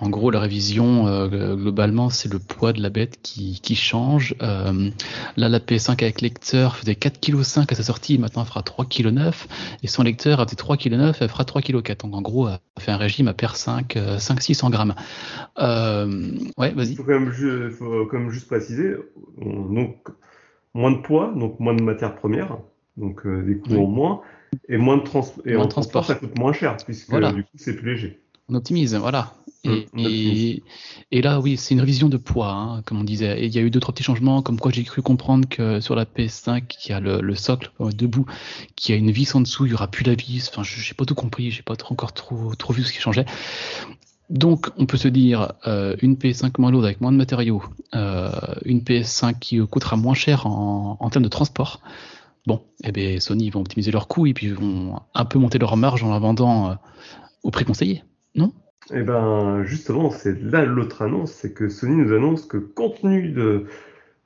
En 0.00 0.10
gros, 0.10 0.30
la 0.30 0.38
révision, 0.38 1.08
euh, 1.08 1.56
globalement, 1.56 2.08
c'est 2.08 2.32
le 2.32 2.38
poids 2.38 2.72
de 2.72 2.80
la 2.80 2.88
bête 2.88 3.18
qui, 3.22 3.60
qui 3.60 3.74
change. 3.74 4.36
Euh, 4.42 4.90
là, 5.36 5.48
la 5.48 5.58
PS5 5.58 6.00
avec 6.04 6.20
lecteur 6.20 6.76
faisait 6.76 6.92
4,5 6.94 7.64
kg 7.66 7.72
à 7.72 7.74
sa 7.74 7.82
sortie, 7.82 8.16
maintenant 8.16 8.42
elle 8.42 8.48
fera 8.48 8.60
3,9 8.62 8.86
kg. 8.86 9.34
Et 9.82 9.88
son 9.88 10.04
lecteur, 10.04 10.38
elle 10.40 10.46
faisait 10.46 10.56
3,9 10.56 10.78
kg, 10.78 11.16
elle 11.20 11.28
fera 11.28 11.42
3,4 11.44 11.82
kg. 11.82 11.96
Donc 12.00 12.14
en 12.14 12.22
gros, 12.22 12.48
elle 12.48 12.58
fait 12.82 12.92
un 12.92 12.96
régime 12.96 13.26
à 13.26 13.34
perdre 13.34 13.56
5, 13.56 13.96
euh, 13.96 14.18
5 14.20 14.40
600 14.40 14.70
grammes. 14.70 14.94
Euh, 15.58 16.30
ouais, 16.56 16.70
Il 16.70 16.76
vas-y. 16.76 16.94
faut 16.94 17.02
quand 17.02 17.18
même, 17.18 17.32
ju- 17.32 17.70
faut 17.70 18.06
quand 18.06 18.18
même 18.18 18.30
juste 18.30 18.46
préciser, 18.46 18.94
on- 19.40 19.64
donc 19.72 19.96
moins 20.74 20.92
de 20.92 20.98
poids, 20.98 21.32
donc 21.36 21.58
moins 21.60 21.74
de 21.74 21.82
matières 21.82 22.14
premières, 22.14 22.58
donc 22.96 23.26
des 23.26 23.58
coûts 23.58 23.70
Oui. 23.72 23.78
en 23.78 23.86
moins, 23.86 24.20
et 24.68 24.76
moins 24.76 24.98
de, 24.98 25.02
trans 25.02 25.26
et 25.44 25.54
Moins 25.54 25.64
en 25.64 25.66
de 25.66 25.70
transport. 25.70 26.04
transport, 26.04 26.06
ça 26.06 26.14
coûte 26.14 26.38
moins 26.38 26.52
cher, 26.52 26.76
puisque 26.76 27.10
Voilà. 27.10 27.32
du 27.32 27.42
coup 27.42 27.50
c'est 27.56 27.74
plus 27.74 27.94
léger. 27.94 28.20
On 28.48 28.54
optimise, 28.54 28.94
voilà. 28.94 29.34
Et, 29.64 29.86
Mm, 29.92 29.98
et, 29.98 30.62
et 31.10 31.22
là, 31.22 31.40
oui, 31.40 31.56
c'est 31.56 31.74
une 31.74 31.80
révision 31.80 32.08
de 32.08 32.16
poids, 32.16 32.52
hein, 32.52 32.82
comme 32.82 33.00
on 33.00 33.04
disait. 33.04 33.40
Et 33.42 33.46
il 33.46 33.54
y 33.54 33.58
a 33.58 33.62
eu 33.62 33.70
deux, 33.70 33.80
trois 33.80 33.92
petits 33.92 34.04
changements, 34.04 34.42
comme 34.42 34.58
quoi 34.58 34.70
j'ai 34.70 34.84
cru 34.84 35.02
comprendre 35.02 35.48
que 35.48 35.80
sur 35.80 35.94
la 35.94 36.04
PS5, 36.04 36.76
il 36.86 36.90
y 36.90 36.92
a 36.92 37.00
le, 37.00 37.20
le 37.20 37.34
socle 37.34 37.70
euh, 37.80 37.90
debout, 37.90 38.26
qui 38.76 38.92
a 38.92 38.96
une 38.96 39.10
vis 39.10 39.34
en 39.34 39.40
dessous, 39.40 39.66
il 39.66 39.72
y 39.72 39.74
aura 39.74 39.88
plus 39.88 40.04
la 40.04 40.14
vis. 40.14 40.48
Enfin, 40.50 40.62
je 40.62 40.80
j'ai 40.80 40.94
pas 40.94 41.04
tout 41.04 41.14
compris, 41.14 41.50
j'ai 41.50 41.62
pas 41.62 41.76
trop, 41.76 41.92
encore 41.94 42.12
trop, 42.12 42.54
trop 42.54 42.72
vu 42.72 42.82
ce 42.84 42.92
qui 42.92 43.00
changeait. 43.00 43.26
Donc, 44.30 44.68
on 44.76 44.84
peut 44.86 44.98
se 44.98 45.08
dire 45.08 45.54
euh, 45.66 45.96
une 46.02 46.14
PS5 46.14 46.52
moins 46.58 46.70
lourde 46.70 46.84
avec 46.84 47.00
moins 47.00 47.12
de 47.12 47.16
matériaux, 47.16 47.62
euh, 47.94 48.30
une 48.64 48.80
PS5 48.80 49.38
qui 49.38 49.58
coûtera 49.66 49.96
moins 49.96 50.14
cher 50.14 50.46
en, 50.46 50.98
en 51.00 51.10
termes 51.10 51.24
de 51.24 51.30
transport. 51.30 51.80
Bon, 52.46 52.62
eh 52.84 52.92
bien, 52.92 53.18
Sony 53.20 53.46
ils 53.46 53.50
vont 53.50 53.60
optimiser 53.60 53.90
leurs 53.90 54.08
coûts 54.08 54.26
et 54.26 54.34
puis 54.34 54.46
ils 54.46 54.54
vont 54.54 55.00
un 55.14 55.24
peu 55.24 55.38
monter 55.38 55.58
leur 55.58 55.76
marge 55.76 56.02
en 56.02 56.10
la 56.10 56.18
vendant 56.18 56.70
euh, 56.70 56.74
au 57.42 57.50
prix 57.50 57.64
conseillé. 57.64 58.04
Et 58.94 59.02
ben 59.02 59.62
justement, 59.64 60.10
c'est 60.10 60.40
là 60.42 60.64
l'autre 60.64 61.02
annonce, 61.02 61.32
c'est 61.32 61.52
que 61.52 61.68
Sony 61.68 61.96
nous 61.96 62.12
annonce 62.14 62.46
que 62.46 62.56
compte 62.56 63.00
tenu 63.00 63.34
euh, 63.36 63.64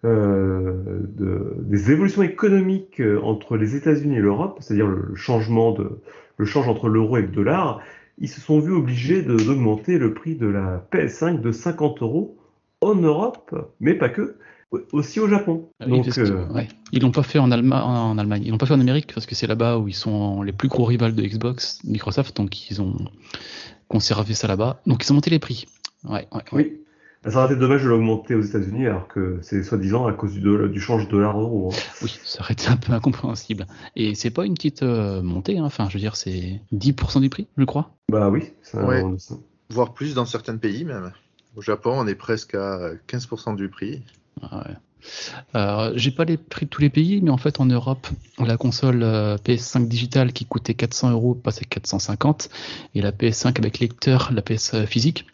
de- 0.04 1.54
des 1.58 1.90
évolutions 1.90 2.22
économiques 2.22 3.00
euh, 3.00 3.20
entre 3.22 3.56
les 3.56 3.76
États-Unis 3.76 4.16
et 4.16 4.20
l'Europe, 4.20 4.58
c'est-à-dire 4.60 4.86
le, 4.86 5.14
changement 5.14 5.76
change 6.44 6.68
entre 6.68 6.88
l'euro 6.88 7.16
et 7.18 7.22
le 7.22 7.28
dollar, 7.28 7.80
ils 8.18 8.28
se 8.28 8.40
sont 8.40 8.58
vus 8.60 8.72
obligés 8.72 9.22
d'augmenter 9.22 9.98
le 9.98 10.12
prix 10.14 10.34
de 10.36 10.46
la 10.46 10.86
PS5 10.92 11.40
de 11.40 11.52
50 11.52 12.02
euros 12.02 12.36
en 12.80 12.94
Europe, 12.96 13.54
mais 13.80 13.94
pas 13.94 14.08
que, 14.08 14.36
aussi 14.92 15.20
au 15.20 15.28
Japon. 15.28 15.68
Ah 15.80 15.84
oui, 15.86 15.92
Donc, 15.92 16.04
parce 16.06 16.16
que, 16.16 16.22
euh, 16.22 16.46
ouais. 16.52 16.68
Ils 16.92 17.02
l'ont 17.02 17.10
pas 17.10 17.22
fait 17.22 17.38
en, 17.38 17.50
Allema- 17.50 17.82
en 17.82 18.18
Allemagne, 18.18 18.42
ils 18.44 18.50
l'ont 18.50 18.58
pas 18.58 18.66
fait 18.66 18.74
en 18.74 18.80
Amérique 18.80 19.12
parce 19.14 19.26
que 19.26 19.34
c'est 19.34 19.46
là-bas 19.46 19.78
où 19.78 19.88
ils 19.88 19.94
sont 19.94 20.42
les 20.42 20.52
plus 20.52 20.68
gros 20.68 20.84
rivales 20.84 21.14
de 21.14 21.22
Xbox, 21.22 21.80
Microsoft, 21.84 22.36
donc 22.36 22.70
ils 22.70 22.80
ont 22.82 22.96
conservé 23.88 24.34
ça 24.34 24.48
là-bas. 24.48 24.80
Donc 24.86 25.04
ils 25.04 25.10
ont 25.12 25.14
monté 25.14 25.30
les 25.30 25.38
prix. 25.38 25.66
Ouais, 26.04 26.12
ouais, 26.12 26.26
ouais. 26.32 26.42
oui. 26.52 26.78
Ça 27.30 27.44
aurait 27.44 27.52
été 27.52 27.60
dommage 27.60 27.84
de 27.84 27.88
l'augmenter 27.88 28.34
aux 28.34 28.40
États-Unis 28.42 28.86
alors 28.88 29.06
que 29.06 29.38
c'est 29.42 29.62
soi-disant 29.62 30.06
à 30.08 30.12
cause 30.12 30.32
du, 30.32 30.40
dollar- 30.40 30.68
du 30.68 30.80
change 30.80 31.06
dollar-euro. 31.08 31.70
hein. 31.72 31.76
Oui, 32.02 32.18
ça 32.24 32.40
aurait 32.40 32.54
été 32.54 32.66
un 32.66 32.76
peu 32.76 32.92
incompréhensible. 32.92 33.68
Et 33.94 34.16
c'est 34.16 34.30
pas 34.32 34.44
une 34.44 34.54
petite 34.54 34.82
euh, 34.82 35.22
montée, 35.22 35.58
hein. 35.58 35.64
enfin 35.64 35.88
je 35.88 35.94
veux 35.94 36.00
dire 36.00 36.16
c'est 36.16 36.60
10% 36.72 37.20
du 37.20 37.28
prix, 37.30 37.46
je 37.56 37.64
crois. 37.64 37.94
Bah 38.10 38.28
oui, 38.28 38.50
ça, 38.62 38.84
Voire 39.70 39.94
plus 39.94 40.14
dans 40.14 40.26
certains 40.26 40.56
pays 40.56 40.84
même. 40.84 41.12
Au 41.54 41.62
Japon, 41.62 41.92
on 41.96 42.06
est 42.08 42.16
presque 42.16 42.54
à 42.56 42.90
15% 43.08 43.54
du 43.54 43.68
prix. 43.68 44.02
Euh, 45.56 45.92
j'ai 45.96 46.12
pas 46.12 46.24
les 46.24 46.36
prix 46.36 46.66
de 46.66 46.70
tous 46.70 46.80
les 46.80 46.90
pays, 46.90 47.20
mais 47.22 47.30
en 47.30 47.36
fait 47.36 47.60
en 47.60 47.66
Europe, 47.66 48.06
la 48.38 48.56
console 48.56 49.02
euh, 49.02 49.36
PS5 49.36 49.88
digitale 49.88 50.32
qui 50.32 50.44
coûtait 50.44 50.74
400 50.74 51.10
euros 51.10 51.34
passe 51.34 51.58
à 51.58 51.64
450, 51.64 52.48
et 52.94 53.02
la 53.02 53.10
PS5 53.10 53.58
avec 53.58 53.80
lecteur, 53.80 54.30
la 54.32 54.42
PS 54.42 54.84
physique, 54.86 55.26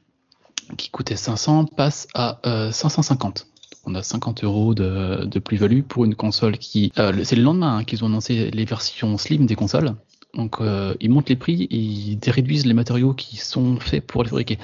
qui 0.76 0.90
coûtait 0.90 1.16
500 1.16 1.66
passe 1.66 2.09
à 2.14 2.40
euh, 2.46 2.70
550. 2.70 3.46
On 3.84 3.94
a 3.94 4.03
50 4.03 4.44
euros 4.44 4.74
de, 4.74 5.38
plus-value 5.38 5.82
pour 5.82 6.05
une 6.05 6.14
console 6.14 6.59
qui. 6.59 6.92
euh, 6.99 7.24
c'est 7.24 7.36
le 7.36 7.42
lendemain 7.42 7.78
hein, 7.78 7.84
qu'ils 7.84 8.05
ont 8.05 8.09
annoncé 8.09 8.51
les 8.51 8.64
versions 8.64 9.16
slim 9.16 9.46
des 9.46 9.55
consoles. 9.55 9.94
Donc 10.34 10.61
euh, 10.61 10.94
ils 11.01 11.11
montent 11.11 11.30
les 11.30 11.36
prix, 11.36 11.62
et 11.62 11.76
ils 11.76 12.18
réduisent 12.26 12.66
les 12.66 12.74
matériaux 12.74 13.14
qui 13.14 13.36
sont 13.36 13.80
faits 13.80 14.07
pour 14.07 14.24
les 14.24 14.28
fabriquer. 14.28 14.59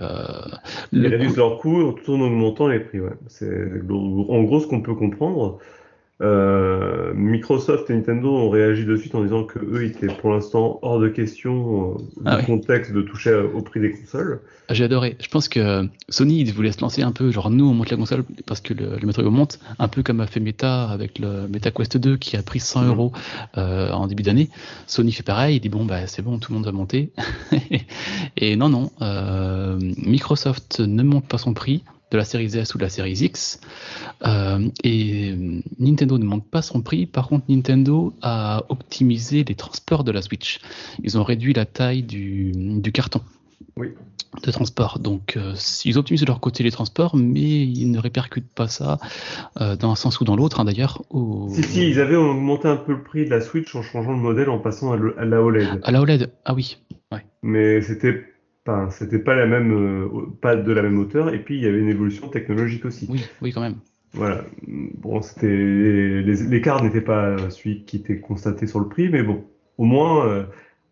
Euh, 0.00 0.22
Ils 0.92 1.02
le 1.02 1.08
réduisent 1.08 1.32
coût- 1.34 1.36
leurs 1.38 1.58
coûts 1.58 1.92
tout 2.04 2.14
en 2.14 2.20
augmentant 2.20 2.66
les 2.68 2.80
prix. 2.80 3.00
Ouais. 3.00 3.12
C'est 3.28 3.70
en 3.88 4.42
gros 4.42 4.60
ce 4.60 4.66
qu'on 4.66 4.80
peut 4.82 4.94
comprendre. 4.94 5.58
Euh, 6.22 7.12
Microsoft 7.14 7.90
et 7.90 7.94
Nintendo 7.94 8.30
ont 8.32 8.48
réagi 8.48 8.84
de 8.84 8.96
suite 8.96 9.16
en 9.16 9.22
disant 9.24 9.42
que 9.42 9.58
eux 9.58 9.84
étaient 9.84 10.06
pour 10.06 10.30
l'instant 10.32 10.78
hors 10.82 11.00
de 11.00 11.08
question 11.08 11.90
euh, 11.90 11.98
du 11.98 12.22
Ah 12.24 12.36
ouais. 12.36 12.44
contexte 12.44 12.92
de 12.92 13.02
toucher 13.02 13.34
au 13.34 13.62
prix 13.62 13.80
des 13.80 13.90
consoles. 13.90 14.40
J'ai 14.70 14.84
adoré. 14.84 15.16
Je 15.20 15.28
pense 15.28 15.48
que 15.48 15.86
Sony 16.08 16.40
il 16.40 16.52
voulait 16.52 16.70
se 16.72 16.80
lancer 16.80 17.02
un 17.02 17.10
peu, 17.10 17.30
genre 17.32 17.50
nous 17.50 17.68
on 17.68 17.74
monte 17.74 17.90
la 17.90 17.96
console 17.96 18.22
parce 18.46 18.60
que 18.60 18.72
le, 18.74 18.96
le 18.98 19.06
matériau 19.06 19.30
monte, 19.32 19.58
un 19.80 19.88
peu 19.88 20.02
comme 20.04 20.20
a 20.20 20.26
fait 20.28 20.38
Meta 20.40 20.84
avec 20.88 21.18
le 21.18 21.48
Meta 21.48 21.70
Quest 21.72 21.96
2 21.96 22.16
qui 22.16 22.36
a 22.36 22.42
pris 22.42 22.60
100 22.60 22.82
Mhm. 22.82 22.88
euros 22.90 23.12
euh, 23.58 23.90
en 23.90 24.06
début 24.06 24.22
d'année. 24.22 24.50
Sony 24.86 25.10
fait 25.12 25.24
pareil, 25.24 25.56
il 25.56 25.60
dit 25.60 25.68
bon 25.68 25.84
bah 25.84 26.06
c'est 26.06 26.22
bon, 26.22 26.38
tout 26.38 26.52
le 26.52 26.58
monde 26.58 26.64
va 26.66 26.72
monter. 26.72 27.10
Et 28.36 28.54
non 28.56 28.68
non, 28.68 28.90
euh, 29.02 29.78
Microsoft 29.98 30.80
ne 30.80 31.02
monte 31.02 31.26
pas 31.26 31.38
son 31.38 31.54
prix 31.54 31.82
de 32.14 32.18
la 32.18 32.24
série 32.24 32.46
S 32.56 32.74
ou 32.74 32.78
de 32.78 32.84
la 32.84 32.88
série 32.88 33.12
X 33.12 33.60
Euh, 34.24 34.68
et 34.84 35.34
Nintendo 35.78 36.16
ne 36.16 36.24
monte 36.24 36.46
pas 36.48 36.62
son 36.62 36.80
prix. 36.80 37.04
Par 37.06 37.28
contre 37.28 37.44
Nintendo 37.48 38.14
a 38.22 38.62
optimisé 38.68 39.44
les 39.44 39.54
transports 39.56 40.04
de 40.04 40.12
la 40.12 40.22
Switch. 40.22 40.60
Ils 41.02 41.18
ont 41.18 41.24
réduit 41.24 41.52
la 41.52 41.66
taille 41.66 42.02
du, 42.02 42.52
du 42.54 42.92
carton 42.92 43.20
Oui. 43.76 43.88
de 44.46 44.50
transport. 44.50 44.98
Donc, 45.00 45.36
euh, 45.36 45.54
ils 45.84 45.98
optimisent 45.98 46.22
de 46.22 46.26
leur 46.26 46.40
côté 46.40 46.62
les 46.62 46.70
transports, 46.70 47.16
mais 47.16 47.40
ils 47.80 47.90
ne 47.90 47.98
répercutent 47.98 48.54
pas 48.54 48.68
ça 48.68 48.98
euh, 49.60 49.76
dans 49.76 49.90
un 49.90 49.96
sens 49.96 50.20
ou 50.20 50.24
dans 50.24 50.36
l'autre, 50.36 50.60
hein, 50.60 50.64
d'ailleurs. 50.64 51.02
Au... 51.10 51.48
Si, 51.52 51.62
si, 51.64 51.88
ils 51.90 52.00
avaient 52.00 52.16
augmenté 52.16 52.68
un 52.68 52.76
peu 52.76 52.92
le 52.92 53.02
prix 53.02 53.24
de 53.24 53.30
la 53.30 53.40
Switch 53.40 53.74
en 53.74 53.82
changeant 53.82 54.12
le 54.12 54.18
modèle 54.18 54.48
en 54.48 54.58
passant 54.60 54.92
à, 54.92 54.96
le- 54.96 55.18
à 55.18 55.24
la 55.24 55.42
OLED. 55.42 55.80
À 55.82 55.90
la 55.90 56.00
OLED, 56.00 56.30
ah 56.44 56.54
oui. 56.54 56.78
Mais 57.42 57.82
c'était 57.82 58.24
pas, 58.64 58.88
c'était 58.90 59.18
pas 59.18 59.34
la 59.34 59.46
même, 59.46 59.72
euh, 59.72 60.08
pas 60.40 60.56
de 60.56 60.72
la 60.72 60.82
même 60.82 60.98
hauteur. 60.98 61.32
Et 61.34 61.38
puis 61.38 61.56
il 61.56 61.62
y 61.62 61.66
avait 61.66 61.78
une 61.80 61.88
évolution 61.88 62.28
technologique 62.28 62.84
aussi. 62.84 63.06
Oui, 63.10 63.22
oui, 63.42 63.52
quand 63.52 63.60
même. 63.60 63.76
Voilà. 64.14 64.42
Bon, 64.66 65.20
c'était 65.22 65.48
l'écart 65.48 66.82
n'était 66.82 67.00
pas 67.00 67.36
celui 67.50 67.84
qui 67.84 67.96
était 67.96 68.20
constaté 68.20 68.66
sur 68.66 68.80
le 68.80 68.88
prix, 68.88 69.08
mais 69.08 69.22
bon, 69.22 69.44
au 69.76 69.84
moins 69.84 70.26
euh, 70.26 70.44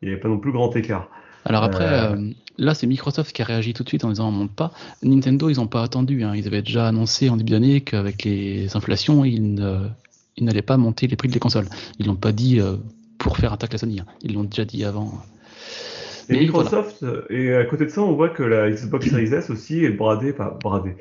il 0.02 0.08
n'y 0.08 0.12
avait 0.12 0.20
pas 0.20 0.28
non 0.28 0.38
plus 0.38 0.52
grand 0.52 0.74
écart. 0.76 1.08
Alors 1.44 1.62
après, 1.64 1.84
Euh. 1.84 2.14
euh, 2.16 2.30
là, 2.58 2.74
c'est 2.74 2.86
Microsoft 2.86 3.32
qui 3.32 3.42
a 3.42 3.44
réagi 3.44 3.74
tout 3.74 3.82
de 3.84 3.88
suite 3.88 4.04
en 4.04 4.08
disant 4.10 4.28
on 4.28 4.32
monte 4.32 4.52
pas. 4.52 4.72
Nintendo, 5.02 5.48
ils 5.50 5.56
n'ont 5.56 5.66
pas 5.66 5.82
attendu. 5.82 6.22
hein. 6.24 6.34
Ils 6.34 6.46
avaient 6.46 6.62
déjà 6.62 6.88
annoncé 6.88 7.30
en 7.30 7.36
début 7.36 7.52
d'année 7.52 7.80
qu'avec 7.80 8.24
les 8.24 8.76
inflations, 8.76 9.24
ils 9.24 9.54
ne- 9.54 9.86
ils 10.36 10.44
n'allaient 10.44 10.62
pas 10.62 10.76
monter 10.76 11.06
les 11.06 11.16
prix 11.16 11.28
des 11.28 11.38
consoles. 11.38 11.66
Ils 11.98 12.06
l'ont 12.06 12.16
pas 12.16 12.32
dit 12.32 12.60
pour 13.18 13.36
faire 13.38 13.52
attaque 13.52 13.72
la 13.72 13.78
Sony. 13.78 14.00
hein. 14.00 14.06
Ils 14.22 14.34
l'ont 14.34 14.44
déjà 14.44 14.64
dit 14.64 14.84
avant. 14.84 15.12
Et 16.28 16.32
Mais 16.34 16.40
Microsoft, 16.40 17.04
et 17.30 17.54
à 17.54 17.64
côté 17.64 17.84
de 17.86 17.90
ça, 17.90 18.00
on 18.02 18.12
voit 18.14 18.28
que 18.30 18.42
la 18.42 18.70
Xbox 18.70 19.08
Series 19.08 19.32
S 19.34 19.50
aussi 19.50 19.84
est 19.84 19.90
bradée, 19.90 20.32
pas 20.32 20.56
bradée. 20.62 20.96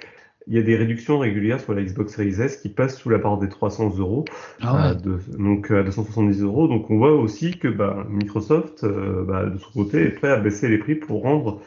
Il 0.47 0.55
y 0.55 0.57
a 0.57 0.63
des 0.63 0.75
réductions 0.75 1.19
régulières 1.19 1.59
sur 1.61 1.73
la 1.73 1.83
Xbox 1.83 2.13
Series 2.13 2.41
S 2.41 2.57
qui 2.57 2.69
passent 2.69 2.97
sous 2.97 3.09
la 3.09 3.19
barre 3.19 3.37
des 3.37 3.47
300 3.47 3.97
euros, 3.99 4.25
Ah 4.61 4.95
ouais. 4.95 5.13
donc 5.37 5.69
à 5.69 5.83
270 5.83 6.41
euros. 6.41 6.67
Donc 6.67 6.89
on 6.89 6.97
voit 6.97 7.13
aussi 7.13 7.57
que 7.59 7.67
bah, 7.67 8.05
Microsoft, 8.09 8.83
euh, 8.83 9.23
bah, 9.23 9.45
de 9.45 9.57
son 9.59 9.69
côté, 9.71 10.01
est 10.01 10.09
prêt 10.09 10.31
à 10.31 10.37
baisser 10.37 10.67
les 10.67 10.79
prix 10.79 10.95
pour 10.95 11.21
rendre 11.21 11.61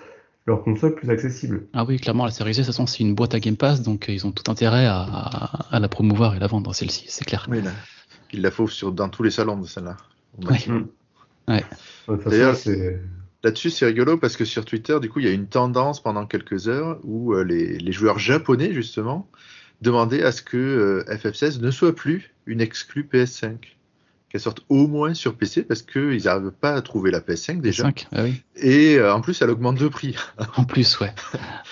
leur 0.46 0.62
console 0.62 0.94
plus 0.96 1.08
accessible. 1.08 1.62
Ah 1.72 1.84
oui, 1.86 1.98
clairement, 1.98 2.24
la 2.24 2.30
série 2.32 2.50
S, 2.50 2.56
de 2.58 2.62
toute 2.62 2.66
façon, 2.72 2.86
c'est 2.86 2.98
une 3.00 3.14
boîte 3.14 3.34
à 3.34 3.40
Game 3.40 3.56
Pass, 3.56 3.80
donc 3.82 4.08
euh, 4.08 4.12
ils 4.12 4.26
ont 4.26 4.32
tout 4.32 4.50
intérêt 4.50 4.84
à, 4.86 5.00
à- 5.02 5.74
à 5.76 5.78
la 5.80 5.88
promouvoir 5.88 6.34
et 6.34 6.38
la 6.40 6.48
vendre, 6.48 6.74
celle-ci, 6.74 7.04
c'est 7.08 7.24
clair. 7.24 7.46
Oui, 7.48 7.62
là. 7.62 7.70
Il 8.32 8.42
la 8.42 8.50
faut 8.50 8.66
sur, 8.66 8.90
dans 8.92 9.08
tous 9.08 9.22
les 9.22 9.30
salons 9.30 9.56
de 9.58 9.66
celle-là. 9.66 9.96
Ouais. 10.42 10.58
façon, 12.06 12.28
D'ailleurs, 12.28 12.56
c'est 12.56 13.00
Là-dessus, 13.44 13.70
c'est 13.70 13.86
rigolo 13.86 14.16
parce 14.16 14.36
que 14.36 14.44
sur 14.44 14.64
Twitter, 14.64 14.98
du 15.00 15.08
coup, 15.10 15.20
il 15.20 15.26
y 15.26 15.28
a 15.28 15.32
une 15.32 15.46
tendance 15.46 16.02
pendant 16.02 16.26
quelques 16.26 16.66
heures 16.66 16.98
où 17.04 17.34
euh, 17.34 17.44
les, 17.44 17.78
les 17.78 17.92
joueurs 17.92 18.18
japonais, 18.18 18.72
justement, 18.72 19.28
demandaient 19.82 20.22
à 20.22 20.32
ce 20.32 20.42
que 20.42 20.56
euh, 20.56 21.14
FF16 21.14 21.60
ne 21.60 21.70
soit 21.70 21.94
plus 21.94 22.34
une 22.46 22.60
exclue 22.60 23.08
PS5. 23.10 23.56
Qu'elle 24.30 24.40
sorte 24.40 24.62
au 24.68 24.88
moins 24.88 25.14
sur 25.14 25.36
PC 25.36 25.62
parce 25.62 25.82
qu'ils 25.82 26.24
n'arrivent 26.24 26.50
pas 26.50 26.74
à 26.74 26.82
trouver 26.82 27.12
la 27.12 27.20
PS5 27.20 27.60
déjà. 27.60 27.84
5, 27.84 28.08
ah 28.10 28.24
oui. 28.24 28.42
Et 28.56 28.96
euh, 28.96 29.14
en 29.14 29.20
plus, 29.20 29.40
elle 29.42 29.50
augmente 29.50 29.78
le 29.78 29.90
prix. 29.90 30.16
En 30.56 30.64
plus, 30.64 30.98
ouais. 30.98 31.12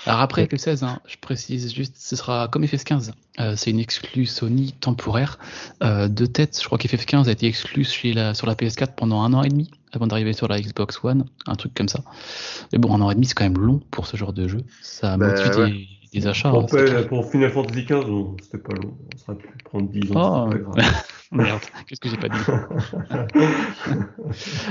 Alors 0.05 0.21
après, 0.21 0.43
avec 0.43 0.53
le 0.53 0.57
16, 0.57 0.83
hein, 0.83 0.99
je 1.05 1.17
précise 1.19 1.73
juste, 1.73 1.95
ce 1.97 2.15
sera 2.15 2.47
comme 2.47 2.63
FF15. 2.63 3.11
Euh, 3.41 3.55
c'est 3.57 3.71
une 3.71 3.79
exclue 3.79 4.25
Sony 4.25 4.73
temporaire. 4.79 5.39
Euh, 5.81 6.07
de 6.07 6.25
tête, 6.25 6.57
je 6.57 6.65
crois 6.65 6.77
qu'FF15 6.77 7.27
a 7.27 7.31
été 7.31 7.47
exclu 7.47 7.83
chez 7.83 8.13
la, 8.13 8.33
sur 8.33 8.47
la 8.47 8.55
PS4 8.55 8.95
pendant 8.95 9.23
un 9.23 9.33
an 9.33 9.43
et 9.43 9.49
demi, 9.49 9.69
avant 9.95 10.07
d'arriver 10.07 10.33
sur 10.33 10.47
la 10.47 10.59
Xbox 10.59 10.99
One, 11.03 11.25
un 11.47 11.55
truc 11.55 11.73
comme 11.73 11.87
ça. 11.89 11.99
Mais 12.71 12.79
bon, 12.79 12.93
un 12.95 13.01
an 13.01 13.11
et 13.11 13.15
demi, 13.15 13.25
c'est 13.27 13.35
quand 13.35 13.43
même 13.43 13.57
long 13.57 13.79
pour 13.91 14.07
ce 14.07 14.17
genre 14.17 14.33
de 14.33 14.47
jeu. 14.47 14.59
Ça 14.81 15.17
Bah, 15.17 15.27
motive 15.29 15.57
ouais. 15.59 15.71
des, 15.71 16.19
des 16.19 16.27
achats. 16.27 16.49
pour, 16.49 16.63
hein, 16.73 17.03
pour 17.07 17.29
Final 17.31 17.51
Fantasy 17.51 17.83
XV, 17.85 17.93
on- 18.09 18.35
c'était 18.41 18.57
pas 18.57 18.73
long. 18.73 18.97
On 19.13 19.17
serait 19.17 19.37
pu 19.37 19.47
prendre 19.63 19.89
10 19.89 20.01
Oh, 20.13 20.17
ans, 20.17 20.49
pas 20.49 20.57
grave. 20.57 20.75
merde, 21.31 21.61
qu'est-ce 21.87 21.99
que 22.01 22.09
j'ai 22.09 22.17
pas 22.17 22.29
dit 22.29 22.37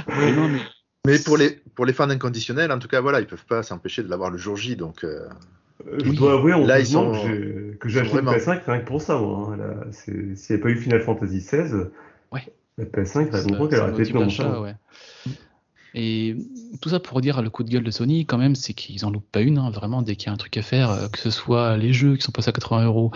Mais 0.08 0.32
non, 0.32 0.48
mais 0.48 0.60
Mais 1.06 1.18
pour 1.18 1.36
les, 1.36 1.50
pour 1.74 1.84
les 1.86 1.92
fans 1.92 2.08
inconditionnels, 2.10 2.70
en 2.72 2.78
tout 2.78 2.88
cas, 2.88 3.00
voilà, 3.00 3.20
ils 3.20 3.26
peuvent 3.26 3.44
pas 3.46 3.62
s'empêcher 3.62 4.02
de 4.02 4.08
l'avoir 4.08 4.30
le 4.30 4.38
jour 4.38 4.56
J. 4.56 4.76
Donc, 4.76 5.04
euh, 5.04 5.28
Euh, 5.88 5.98
Je 6.04 6.10
Oui. 6.10 6.16
dois 6.16 6.34
avouer 6.34 6.52
Là, 6.64 6.78
ils 6.78 6.86
sont- 6.86 7.10
que 7.80 7.88
j'ai- 7.88 7.98
acheté 7.98 8.16
une 8.16 8.22
vraiment- 8.24 8.32
PS5 8.38 8.60
rien 8.66 8.78
que 8.78 8.86
pour 8.86 9.02
ça. 9.02 9.18
Moi, 9.18 9.56
hein. 9.60 9.90
S'il 9.90 10.14
n'y 10.14 10.36
avait 10.50 10.58
pas 10.58 10.68
eu 10.68 10.76
Final 10.76 11.00
Fantasy 11.00 11.38
XVI, 11.38 11.86
Ouais. 12.30 12.46
la 12.78 12.84
PS5, 12.84 13.26
il 13.30 13.32
y 13.32 13.36
a 13.36 13.42
Ça- 13.42 13.48
longtemps 13.48 13.66
qu'elle 13.66 13.80
aurait 13.80 14.00
été 14.00 14.12
dans 14.12 14.62
ouais. 14.62 14.76
Et 15.94 16.36
tout 16.80 16.88
ça 16.88 17.00
pour 17.00 17.20
dire 17.20 17.42
le 17.42 17.50
coup 17.50 17.62
de 17.64 17.70
gueule 17.70 17.84
de 17.84 17.90
Sony, 17.90 18.24
quand 18.24 18.38
même, 18.38 18.54
c'est 18.54 18.72
qu'ils 18.72 19.04
en 19.04 19.10
loupent 19.10 19.30
pas 19.30 19.40
une, 19.42 19.58
hein, 19.58 19.70
vraiment, 19.70 20.00
dès 20.02 20.16
qu'il 20.16 20.28
y 20.28 20.30
a 20.30 20.32
un 20.32 20.36
truc 20.38 20.56
à 20.56 20.62
faire, 20.62 20.90
euh, 20.90 21.08
que 21.08 21.18
ce 21.18 21.30
soit 21.30 21.76
les 21.76 21.92
jeux 21.92 22.16
qui 22.16 22.22
sont 22.22 22.32
passés 22.32 22.48
à 22.48 22.52
80 22.52 22.84
euros, 22.86 23.10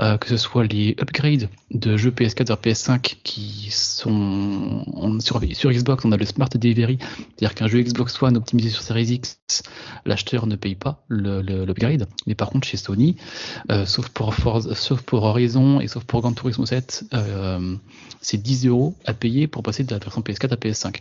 euh, 0.00 0.16
que 0.16 0.28
ce 0.28 0.36
soit 0.38 0.64
les 0.64 0.96
upgrades 1.00 1.48
de 1.72 1.96
jeux 1.96 2.10
PS4 2.10 2.48
vers 2.48 2.56
PS5 2.58 3.16
qui 3.22 3.68
sont 3.70 4.82
on- 4.94 5.20
sur, 5.20 5.40
Xbox, 5.40 6.04
on 6.04 6.12
a 6.12 6.16
le 6.16 6.24
Smart 6.24 6.48
Delivery, 6.48 6.98
c'est-à-dire 7.00 7.54
qu'un 7.54 7.66
jeu 7.66 7.80
Xbox 7.82 8.20
One 8.22 8.36
optimisé 8.36 8.70
sur 8.70 8.82
Series 8.82 9.12
X, 9.12 9.38
l'acheteur 10.06 10.46
ne 10.46 10.56
paye 10.56 10.74
pas 10.74 11.04
l'upgrade. 11.08 12.08
Mais 12.26 12.34
par 12.34 12.48
contre, 12.50 12.66
chez 12.66 12.76
Sony, 12.78 13.16
euh, 13.70 13.84
sauf, 13.84 14.08
pour 14.08 14.34
Forza- 14.34 14.74
sauf 14.74 15.02
pour 15.02 15.22
Horizon 15.24 15.80
et 15.80 15.86
sauf 15.88 16.04
pour 16.04 16.22
Gran 16.22 16.32
Turismo 16.32 16.64
7, 16.66 17.04
euh, 17.12 17.76
c'est 18.20 18.40
10 18.42 18.66
euros 18.66 18.94
à 19.04 19.12
payer 19.12 19.46
pour 19.48 19.62
passer 19.62 19.84
de 19.84 19.90
la 19.90 19.98
version 19.98 20.22
PS4 20.22 20.52
à 20.52 20.56
PS5. 20.56 21.00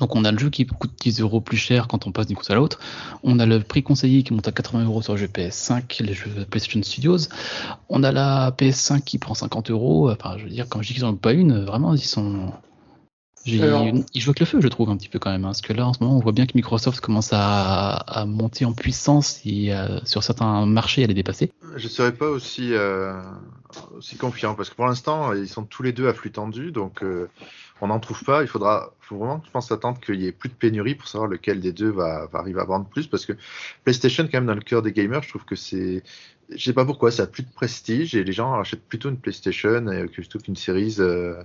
Donc 0.00 0.16
on 0.16 0.24
a 0.24 0.32
le 0.32 0.38
jeu 0.38 0.50
qui 0.50 0.66
coûte 0.66 0.90
10 1.00 1.20
euros 1.20 1.40
plus 1.40 1.56
cher 1.56 1.86
quand 1.88 2.06
on 2.06 2.12
passe 2.12 2.26
d'une 2.26 2.36
console 2.36 2.56
à 2.56 2.60
l'autre. 2.60 2.78
On 3.22 3.38
a 3.38 3.46
le 3.46 3.60
prix 3.60 3.82
conseillé 3.82 4.22
qui 4.24 4.32
monte 4.32 4.48
à 4.48 4.52
80 4.52 4.84
euros 4.84 5.00
sur 5.02 5.12
le 5.14 5.18
jeu 5.18 5.26
PS5, 5.26 6.02
les 6.02 6.12
jeux 6.14 6.30
PlayStation 6.50 6.82
Studios. 6.82 7.28
On 7.88 8.02
a 8.02 8.12
la 8.12 8.50
PS5 8.50 9.02
qui 9.02 9.18
prend 9.18 9.34
50 9.34 9.70
euros. 9.70 10.10
Enfin, 10.10 10.36
je 10.38 10.44
veux 10.44 10.50
dire, 10.50 10.66
quand 10.68 10.82
je 10.82 10.88
dis 10.88 10.94
qu'ils 10.94 11.04
n'en 11.04 11.10
ont 11.10 11.16
pas 11.16 11.32
une, 11.32 11.64
vraiment, 11.64 11.94
ils 11.94 12.00
sont. 12.00 12.52
Ils 13.48 13.60
jouent 13.60 14.30
avec 14.30 14.40
le 14.40 14.46
feu, 14.46 14.60
je 14.60 14.66
trouve, 14.66 14.90
un 14.90 14.96
petit 14.96 15.08
peu 15.08 15.20
quand 15.20 15.30
même. 15.30 15.44
hein, 15.44 15.48
parce 15.50 15.60
que 15.60 15.72
là, 15.72 15.86
en 15.86 15.92
ce 15.92 16.02
moment, 16.02 16.16
on 16.16 16.20
voit 16.20 16.32
bien 16.32 16.46
que 16.46 16.52
Microsoft 16.56 16.98
commence 17.00 17.28
à, 17.32 17.90
à 17.92 18.26
monter 18.26 18.64
en 18.64 18.72
puissance 18.72 19.40
et 19.44 19.72
euh, 19.72 20.00
sur 20.04 20.24
certains 20.24 20.66
marchés, 20.66 21.04
à 21.04 21.06
les 21.06 21.14
dépasser. 21.14 21.52
je 21.76 21.84
ne 21.84 21.88
serais 21.88 22.12
pas 22.12 22.26
aussi, 22.26 22.74
euh, 22.74 23.22
aussi 23.96 24.16
confiant 24.16 24.56
parce 24.56 24.68
que 24.70 24.74
pour 24.74 24.86
l'instant, 24.86 25.32
ils 25.32 25.48
sont 25.48 25.62
tous 25.62 25.84
les 25.84 25.92
deux 25.92 26.08
à 26.08 26.12
flux 26.12 26.32
tendu. 26.32 26.72
Donc, 26.72 27.04
euh, 27.04 27.28
on 27.80 27.88
n'en 27.88 28.00
trouve 28.00 28.22
pas. 28.24 28.42
Il 28.42 28.48
faudra 28.48 28.92
faut 29.00 29.16
vraiment, 29.18 29.42
je 29.44 29.50
pense, 29.50 29.70
attendre 29.70 30.00
qu'il 30.00 30.20
y 30.20 30.26
ait 30.26 30.32
plus 30.32 30.48
de 30.48 30.54
pénurie 30.54 30.94
pour 30.94 31.08
savoir 31.08 31.30
lequel 31.30 31.60
des 31.60 31.72
deux 31.72 31.90
va, 31.90 32.28
arriver 32.32 32.60
à 32.60 32.64
vendre 32.64 32.86
plus. 32.86 33.06
Parce 33.06 33.24
que 33.24 33.34
PlayStation, 33.84 34.24
quand 34.24 34.38
même, 34.38 34.46
dans 34.46 34.54
le 34.54 34.60
cœur 34.60 34.82
des 34.82 34.92
gamers, 34.92 35.22
je 35.22 35.28
trouve 35.28 35.44
que 35.44 35.56
c'est. 35.56 36.02
Je 36.50 36.62
sais 36.62 36.72
pas 36.72 36.84
pourquoi, 36.84 37.10
ça 37.10 37.24
a 37.24 37.26
plus 37.26 37.42
de 37.42 37.50
prestige 37.50 38.14
et 38.14 38.22
les 38.22 38.32
gens 38.32 38.54
achètent 38.54 38.86
plutôt 38.86 39.10
une 39.10 39.18
PlayStation 39.18 39.84
plutôt 40.12 40.38
qu'une 40.38 40.56
série 40.56 40.94
euh, 41.00 41.42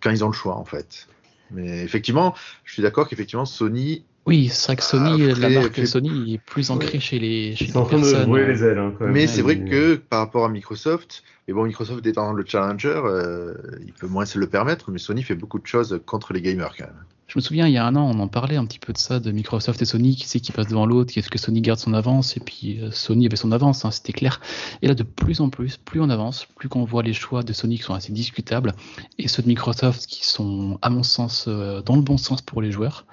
quand 0.00 0.10
ils 0.10 0.24
ont 0.24 0.28
le 0.28 0.32
choix, 0.32 0.56
en 0.56 0.64
fait. 0.64 1.08
Mais 1.50 1.82
effectivement, 1.82 2.34
je 2.64 2.74
suis 2.74 2.82
d'accord 2.82 3.08
qu'effectivement, 3.08 3.46
Sony. 3.46 4.04
Oui, 4.28 4.48
c'est 4.48 4.66
vrai 4.66 4.76
que 4.76 4.82
Sony, 4.82 5.22
Ah, 5.32 5.34
la 5.40 5.48
marque 5.48 5.86
Sony 5.86 6.34
est 6.34 6.38
plus 6.38 6.70
ancrée 6.70 7.00
chez 7.00 7.18
les, 7.18 7.56
chez 7.56 7.64
Ils 7.64 7.66
les 7.68 7.72
sont 7.72 7.78
en 7.80 7.84
train 7.86 7.96
de 7.96 8.02
personnes. 8.02 8.34
euh, 8.34 8.46
les 8.46 8.62
ailes. 8.62 8.78
hein, 8.78 8.94
quand 8.98 9.04
même. 9.06 9.14
Mais 9.14 9.20
Ouais, 9.22 9.26
c'est 9.26 9.40
vrai 9.42 9.58
que 9.64 9.94
par 9.96 10.18
rapport 10.18 10.44
à 10.44 10.50
Microsoft, 10.50 11.22
et 11.48 11.54
bon, 11.54 11.64
Microsoft 11.64 12.04
étant 12.06 12.34
le 12.34 12.44
challenger, 12.46 13.00
euh, 13.06 13.54
il 13.86 13.94
peut 13.94 14.06
moins 14.06 14.26
se 14.26 14.38
le 14.38 14.46
permettre, 14.46 14.90
mais 14.90 14.98
Sony 14.98 15.22
fait 15.22 15.34
beaucoup 15.34 15.58
de 15.58 15.66
choses 15.66 15.98
contre 16.04 16.34
les 16.34 16.42
gamers 16.42 16.74
quand 16.76 16.84
même. 16.84 17.04
Je 17.28 17.34
me 17.36 17.42
souviens, 17.42 17.66
il 17.66 17.74
y 17.74 17.76
a 17.76 17.84
un 17.84 17.94
an, 17.94 18.10
on 18.10 18.20
en 18.20 18.26
parlait 18.26 18.56
un 18.56 18.64
petit 18.64 18.78
peu 18.78 18.94
de 18.94 18.98
ça, 18.98 19.20
de 19.20 19.30
Microsoft 19.30 19.82
et 19.82 19.84
Sony, 19.84 20.16
qui 20.16 20.26
c'est 20.26 20.40
qui 20.40 20.50
passe 20.50 20.66
devant 20.68 20.86
l'autre, 20.86 21.12
est-ce 21.14 21.28
que 21.28 21.36
Sony 21.36 21.60
garde 21.60 21.78
son 21.78 21.92
avance, 21.92 22.38
et 22.38 22.40
puis 22.40 22.80
euh, 22.80 22.90
Sony 22.90 23.26
avait 23.26 23.36
son 23.36 23.52
avance, 23.52 23.84
hein, 23.84 23.90
c'était 23.90 24.14
clair. 24.14 24.40
Et 24.80 24.88
là, 24.88 24.94
de 24.94 25.02
plus 25.02 25.42
en 25.42 25.50
plus, 25.50 25.76
plus 25.76 26.00
on 26.00 26.08
avance, 26.08 26.46
plus 26.56 26.70
qu'on 26.70 26.84
voit 26.84 27.02
les 27.02 27.12
choix 27.12 27.42
de 27.42 27.52
Sony 27.52 27.76
qui 27.76 27.82
sont 27.82 27.92
assez 27.92 28.14
discutables, 28.14 28.72
et 29.18 29.28
ceux 29.28 29.42
de 29.42 29.48
Microsoft 29.48 30.06
qui 30.06 30.26
sont, 30.26 30.78
à 30.80 30.88
mon 30.88 31.02
sens, 31.02 31.44
euh, 31.48 31.82
dans 31.82 31.96
le 31.96 32.02
bon 32.02 32.16
sens 32.16 32.40
pour 32.40 32.62
les 32.62 32.72
joueurs. 32.72 33.04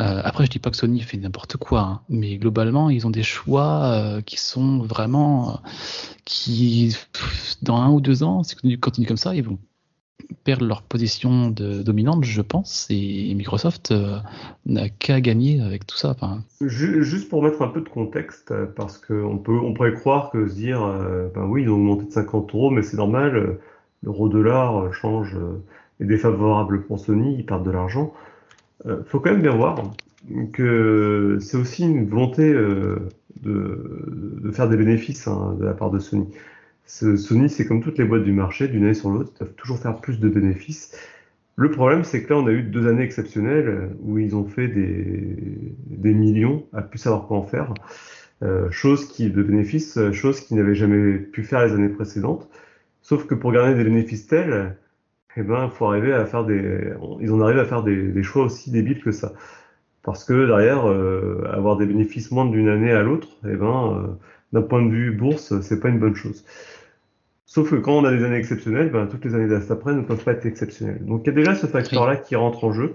Euh, 0.00 0.22
après, 0.24 0.44
je 0.44 0.50
dis 0.50 0.58
pas 0.58 0.70
que 0.70 0.76
Sony 0.76 1.00
fait 1.00 1.16
n'importe 1.18 1.56
quoi, 1.56 1.80
hein, 1.82 2.00
mais 2.08 2.38
globalement, 2.38 2.90
ils 2.90 3.06
ont 3.06 3.10
des 3.10 3.22
choix 3.22 4.20
qui 4.26 4.40
sont 4.40 4.78
vraiment, 4.78 5.60
qui, 6.24 6.96
dans 7.62 7.76
un 7.76 7.90
ou 7.90 8.00
deux 8.00 8.24
ans, 8.24 8.42
si 8.42 8.56
ils 8.64 8.80
continuent 8.80 9.06
comme 9.06 9.16
ça, 9.16 9.36
ils 9.36 9.44
vont 9.44 9.60
perdent 10.44 10.62
leur 10.62 10.82
position 10.82 11.50
dominante, 11.50 12.24
je 12.24 12.42
pense, 12.42 12.86
et 12.90 13.34
Microsoft 13.34 13.92
euh, 13.92 14.18
n'a 14.66 14.88
qu'à 14.88 15.20
gagner 15.20 15.60
avec 15.60 15.86
tout 15.86 15.96
ça. 15.96 16.16
Juste 16.60 17.28
pour 17.28 17.42
mettre 17.42 17.62
un 17.62 17.68
peu 17.68 17.80
de 17.80 17.88
contexte, 17.88 18.50
euh, 18.50 18.66
parce 18.66 18.98
qu'on 18.98 19.42
on 19.46 19.74
pourrait 19.74 19.94
croire 19.94 20.30
que 20.30 20.48
se 20.48 20.54
dire, 20.54 20.82
euh, 20.82 21.28
ben 21.34 21.44
oui, 21.44 21.62
ils 21.62 21.68
ont 21.68 21.74
augmenté 21.74 22.06
de 22.06 22.12
50 22.12 22.54
euros, 22.54 22.70
mais 22.70 22.82
c'est 22.82 22.96
normal, 22.96 23.58
l'euro-dollar 24.02 24.92
change, 24.92 25.36
est 26.00 26.04
défavorable 26.04 26.82
pour 26.82 26.98
Sony, 26.98 27.36
ils 27.38 27.46
perdent 27.46 27.64
de 27.64 27.70
l'argent. 27.70 28.12
Euh, 28.86 29.02
faut 29.06 29.20
quand 29.20 29.30
même 29.30 29.42
bien 29.42 29.54
voir 29.54 29.82
que 30.52 31.38
c'est 31.40 31.56
aussi 31.56 31.84
une 31.84 32.08
volonté 32.08 32.52
de, 32.52 33.10
de 33.42 34.50
faire 34.52 34.68
des 34.68 34.76
bénéfices 34.76 35.26
hein, 35.26 35.56
de 35.58 35.64
la 35.64 35.72
part 35.72 35.90
de 35.90 35.98
Sony. 35.98 36.28
Sony, 36.86 37.48
c'est 37.48 37.66
comme 37.66 37.82
toutes 37.82 37.98
les 37.98 38.04
boîtes 38.04 38.24
du 38.24 38.32
marché, 38.32 38.68
d'une 38.68 38.84
année 38.84 38.94
sur 38.94 39.10
l'autre, 39.10 39.32
ils 39.34 39.38
doivent 39.38 39.54
toujours 39.54 39.78
faire 39.78 40.00
plus 40.00 40.20
de 40.20 40.28
bénéfices. 40.28 40.96
Le 41.56 41.70
problème, 41.70 42.02
c'est 42.04 42.22
que 42.22 42.32
là, 42.32 42.40
on 42.40 42.46
a 42.46 42.50
eu 42.50 42.62
deux 42.62 42.86
années 42.88 43.02
exceptionnelles 43.02 43.68
euh, 43.68 43.88
où 44.00 44.18
ils 44.18 44.34
ont 44.34 44.46
fait 44.46 44.68
des, 44.68 46.14
millions 46.14 46.66
à 46.72 46.82
plus 46.82 46.98
savoir 46.98 47.26
quoi 47.26 47.38
en 47.38 47.42
faire. 47.44 47.74
Euh, 48.42 48.70
chose 48.70 49.06
qui, 49.06 49.30
de 49.30 49.42
bénéfices, 49.42 49.98
euh, 49.98 50.12
chose 50.12 50.40
qu'ils 50.40 50.56
n'avaient 50.56 50.74
jamais 50.74 51.18
pu 51.18 51.42
faire 51.44 51.64
les 51.64 51.72
années 51.72 51.88
précédentes. 51.88 52.48
Sauf 53.02 53.26
que 53.26 53.34
pour 53.34 53.52
garder 53.52 53.74
des 53.74 53.84
bénéfices 53.84 54.26
tels, 54.26 54.76
eh 55.36 55.42
ben, 55.42 55.68
faut 55.68 55.86
arriver 55.86 56.12
à 56.12 56.24
faire 56.26 56.44
des, 56.44 56.92
ils 57.20 57.32
en 57.32 57.40
arrivent 57.40 57.58
à 57.58 57.64
faire 57.64 57.82
des, 57.82 58.22
choix 58.22 58.44
aussi 58.44 58.70
débiles 58.70 59.02
que 59.02 59.12
ça. 59.12 59.32
Parce 60.02 60.24
que 60.24 60.46
derrière, 60.46 60.84
avoir 61.52 61.76
des 61.76 61.86
bénéfices 61.86 62.30
moins 62.32 62.46
d'une 62.46 62.68
année 62.68 62.92
à 62.92 63.02
l'autre, 63.02 63.28
eh 63.48 63.56
ben, 63.56 64.18
d'un 64.52 64.62
point 64.62 64.82
de 64.82 64.90
vue 64.90 65.12
bourse, 65.12 65.60
c'est 65.60 65.80
pas 65.80 65.88
une 65.88 65.98
bonne 65.98 66.14
chose. 66.14 66.44
Sauf 67.46 67.70
que 67.70 67.76
quand 67.76 67.98
on 67.98 68.04
a 68.04 68.10
des 68.10 68.24
années 68.24 68.36
exceptionnelles, 68.36 68.90
ben, 68.90 69.06
toutes 69.06 69.24
les 69.24 69.34
années 69.34 69.48
d'après 69.48 69.94
ne 69.94 70.02
peuvent 70.02 70.22
pas 70.24 70.32
être 70.32 70.46
exceptionnelles. 70.46 71.04
Donc 71.04 71.22
il 71.24 71.26
y 71.26 71.30
a 71.30 71.34
déjà 71.34 71.54
ce 71.54 71.66
facteur-là 71.66 72.16
qui 72.16 72.34
rentre 72.34 72.64
en 72.64 72.72
jeu, 72.72 72.94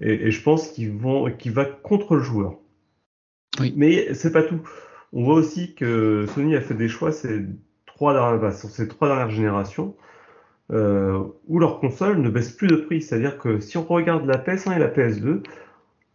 et, 0.00 0.26
et 0.26 0.30
je 0.30 0.42
pense 0.42 0.70
qu'il 0.70 0.96
qu'il 1.38 1.52
va 1.52 1.64
contre 1.64 2.14
le 2.14 2.22
joueur. 2.22 2.54
Oui. 3.60 3.74
Mais 3.76 4.14
c'est 4.14 4.32
pas 4.32 4.42
tout. 4.42 4.60
On 5.12 5.24
voit 5.24 5.34
aussi 5.34 5.74
que 5.74 6.26
Sony 6.34 6.54
a 6.56 6.60
fait 6.60 6.74
des 6.74 6.88
choix 6.88 7.10
ces 7.10 7.46
trois 7.86 8.12
dernières, 8.12 8.40
bah, 8.40 8.52
sur 8.52 8.68
ces 8.68 8.86
trois 8.86 9.08
dernières 9.08 9.30
générations 9.30 9.96
euh, 10.72 11.22
où 11.46 11.58
leurs 11.58 11.80
consoles 11.80 12.20
ne 12.20 12.28
baissent 12.28 12.52
plus 12.52 12.68
de 12.68 12.76
prix. 12.76 13.02
C'est-à-dire 13.02 13.38
que 13.38 13.60
si 13.60 13.78
on 13.78 13.84
regarde 13.84 14.26
la 14.26 14.36
PS1 14.36 14.76
et 14.76 14.78
la 14.78 14.88
PS2, 14.88 15.42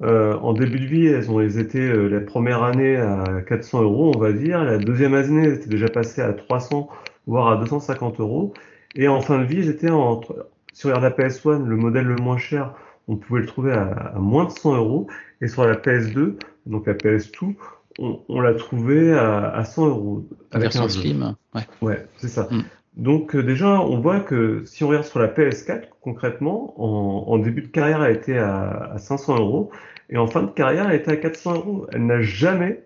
euh, 0.03 0.35
en 0.37 0.53
début 0.53 0.79
de 0.79 0.85
vie, 0.85 1.05
elles 1.05 1.29
ont 1.29 1.39
elles 1.41 1.59
étaient 1.59 1.79
euh, 1.79 2.07
la 2.07 2.21
première 2.21 2.63
année 2.63 2.97
à 2.97 3.41
400 3.47 3.83
euros, 3.83 4.11
on 4.15 4.19
va 4.19 4.31
dire. 4.31 4.63
La 4.63 4.77
deuxième 4.77 5.13
année, 5.13 5.43
elles 5.45 5.53
étaient 5.53 5.69
déjà 5.69 5.87
passées 5.87 6.21
à 6.21 6.33
300, 6.33 6.89
voire 7.27 7.49
à 7.49 7.57
250 7.57 8.19
euros. 8.19 8.53
Et 8.95 9.07
en 9.07 9.21
fin 9.21 9.39
de 9.39 9.43
vie, 9.45 9.59
elles 9.59 9.69
étaient 9.69 9.89
entre, 9.91 10.47
regarde 10.83 11.03
la 11.03 11.11
PS1, 11.11 11.65
le 11.65 11.75
modèle 11.75 12.05
le 12.05 12.15
moins 12.15 12.37
cher, 12.37 12.73
on 13.07 13.15
pouvait 13.15 13.41
le 13.41 13.45
trouver 13.45 13.73
à, 13.73 13.83
à 14.15 14.19
moins 14.19 14.45
de 14.45 14.51
100 14.51 14.75
euros. 14.77 15.07
Et 15.41 15.47
sur 15.47 15.65
la 15.65 15.75
PS2, 15.75 16.35
donc 16.65 16.87
la 16.87 16.93
PS2, 16.93 17.55
on, 17.99 18.19
on 18.27 18.41
l'a 18.41 18.53
trouvé 18.53 19.13
à, 19.13 19.49
à 19.51 19.65
100 19.65 19.87
euros. 19.87 20.25
la 20.51 20.59
version. 20.59 20.89
Slim, 20.89 21.35
ouais. 21.53 21.61
Ouais, 21.81 22.05
c'est 22.17 22.27
ça. 22.27 22.47
Mm. 22.49 22.63
Donc 22.95 23.35
euh, 23.35 23.43
déjà, 23.43 23.81
on 23.81 23.99
voit 24.01 24.19
que 24.19 24.63
si 24.65 24.83
on 24.83 24.89
regarde 24.89 25.05
sur 25.05 25.19
la 25.19 25.27
PS4, 25.27 25.85
concrètement, 26.01 26.73
en, 26.81 27.31
en 27.33 27.37
début 27.39 27.61
de 27.61 27.67
carrière, 27.67 28.03
elle 28.03 28.15
était 28.15 28.37
à, 28.37 28.91
à 28.93 28.97
500 28.97 29.37
euros 29.39 29.71
et 30.09 30.17
en 30.17 30.27
fin 30.27 30.43
de 30.43 30.51
carrière, 30.51 30.89
elle 30.89 30.95
était 30.99 31.11
à 31.11 31.17
400 31.17 31.53
euros. 31.55 31.87
Elle 31.93 32.05
n'a 32.05 32.21
jamais 32.21 32.83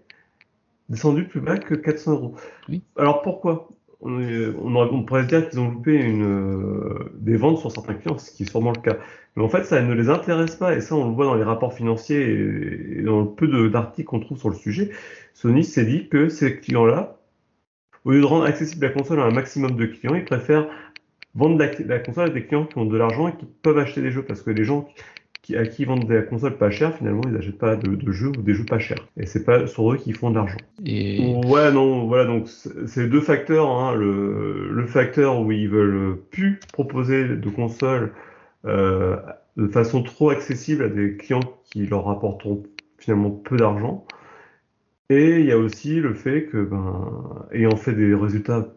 descendu 0.90 1.26
plus 1.28 1.42
bas 1.42 1.58
que 1.58 1.76
400 1.76 2.12
euros. 2.14 2.36
Oui. 2.70 2.84
Alors 2.98 3.22
pourquoi? 3.22 3.70
On, 4.02 4.20
est- 4.22 4.50
on, 4.62 5.04
pourrait 5.04 5.24
se 5.24 5.28
dire 5.30 5.50
qu'ils 5.50 5.60
ont 5.60 5.70
loupé 5.72 5.96
une, 5.96 6.24
euh, 6.24 7.12
des 7.16 7.38
ventes 7.38 7.58
sur 7.60 7.72
certains 7.72 7.96
clients, 7.96 8.18
ce 8.20 8.32
qui 8.32 8.44
est 8.44 8.50
sûrement 8.50 8.72
le 8.76 8.82
cas. 8.82 8.98
Mais 9.36 9.44
en 9.44 9.50
fait, 9.50 9.64
ça 9.66 9.82
ne 9.82 9.94
les 9.94 10.10
intéresse 10.10 10.56
pas 10.56 10.76
et 10.76 10.82
ça, 10.82 10.96
on 10.96 11.08
le 11.10 11.16
voit 11.16 11.26
dans 11.26 11.36
les 11.36 11.44
rapports 11.44 11.74
financiers 11.74 12.20
et, 12.22 13.00
et 13.00 13.04
dans 13.04 13.22
le 13.22 13.30
peu 13.30 13.70
d'articles 13.70 14.08
qu'on 14.08 14.20
trouve 14.20 14.38
sur 14.38 14.50
le 14.50 14.56
sujet. 14.56 14.92
Sony 15.34 15.64
s'est 15.64 15.86
dit 15.86 16.08
que 16.10 16.30
ces 16.30 16.58
clients-là, 16.60 17.18
au 18.06 18.12
lieu 18.12 18.22
de 18.22 18.26
rendre 18.26 18.46
accessible 18.46 18.86
la 18.86 18.92
console 18.92 19.20
à 19.20 19.24
un 19.24 19.32
maximum 19.32 19.76
de 19.76 19.86
clients, 19.86 20.16
ils 20.16 20.26
préfèrent 20.26 20.68
vendre 21.34 21.58
la, 21.58 21.70
la 21.86 22.00
console 22.00 22.30
à 22.30 22.30
des 22.30 22.46
clients 22.46 22.66
qui 22.66 22.78
ont 22.78 22.86
de 22.86 22.98
l'argent 22.98 23.28
et 23.28 23.34
qui 23.34 23.46
peuvent 23.62 23.78
acheter 23.78 24.02
des 24.02 24.12
jeux. 24.12 24.24
Parce 24.24 24.42
que 24.42 24.52
les 24.52 24.64
gens 24.64 24.88
qui, 25.42 25.56
à 25.56 25.66
qui 25.66 25.84
ils 25.84 25.86
vendent 25.86 26.08
des 26.08 26.24
consoles 26.26 26.58
pas 26.58 26.72
chères, 26.72 26.96
finalement, 26.96 27.22
ils 27.26 27.34
n'achètent 27.34 27.58
pas 27.58 27.76
de, 27.76 27.96
de 27.96 28.12
jeux 28.12 28.30
ou 28.30 28.42
des 28.42 28.54
jeux 28.54 28.66
pas 28.66 28.80
chers. 28.80 29.06
Et 29.18 29.26
c'est 29.26 29.44
pas 29.44 29.68
sur 29.68 29.92
eux 29.92 29.98
qu'ils 29.98 30.16
font 30.16 30.30
de 30.30 30.36
l'argent. 30.36 30.58
Et 30.86 31.36
Ouais, 31.46 31.72
non, 31.72 32.08
voilà, 32.08 32.26
donc 32.26 32.48
c'est 32.48 33.08
deux 33.10 33.22
facteurs. 33.22 33.70
Hein, 33.70 33.96
le, 33.96 34.70
le 34.72 34.86
facteur 34.88 35.42
où 35.42 35.52
ils 35.52 35.70
veulent 35.70 36.18
plus 36.32 36.60
proposer 36.74 37.28
de 37.28 37.50
consoles 37.50 38.14
euh, 38.66 39.18
de 39.58 39.68
façon 39.68 40.04
trop 40.04 40.32
accessible 40.32 40.84
à 40.84 40.90
des 40.90 41.16
clients 41.16 41.40
qui 41.64 41.86
leur 41.86 42.06
rapporteront 42.06 42.64
finalement 42.98 43.30
peu 43.30 43.58
d'argent. 43.58 44.06
Et 45.10 45.40
il 45.40 45.46
y 45.46 45.52
a 45.52 45.58
aussi 45.58 46.00
le 46.00 46.14
fait 46.14 46.46
que, 46.46 46.64
ben, 46.64 47.48
ayant 47.52 47.76
fait 47.76 47.94
des 47.94 48.14
résultats 48.16 48.68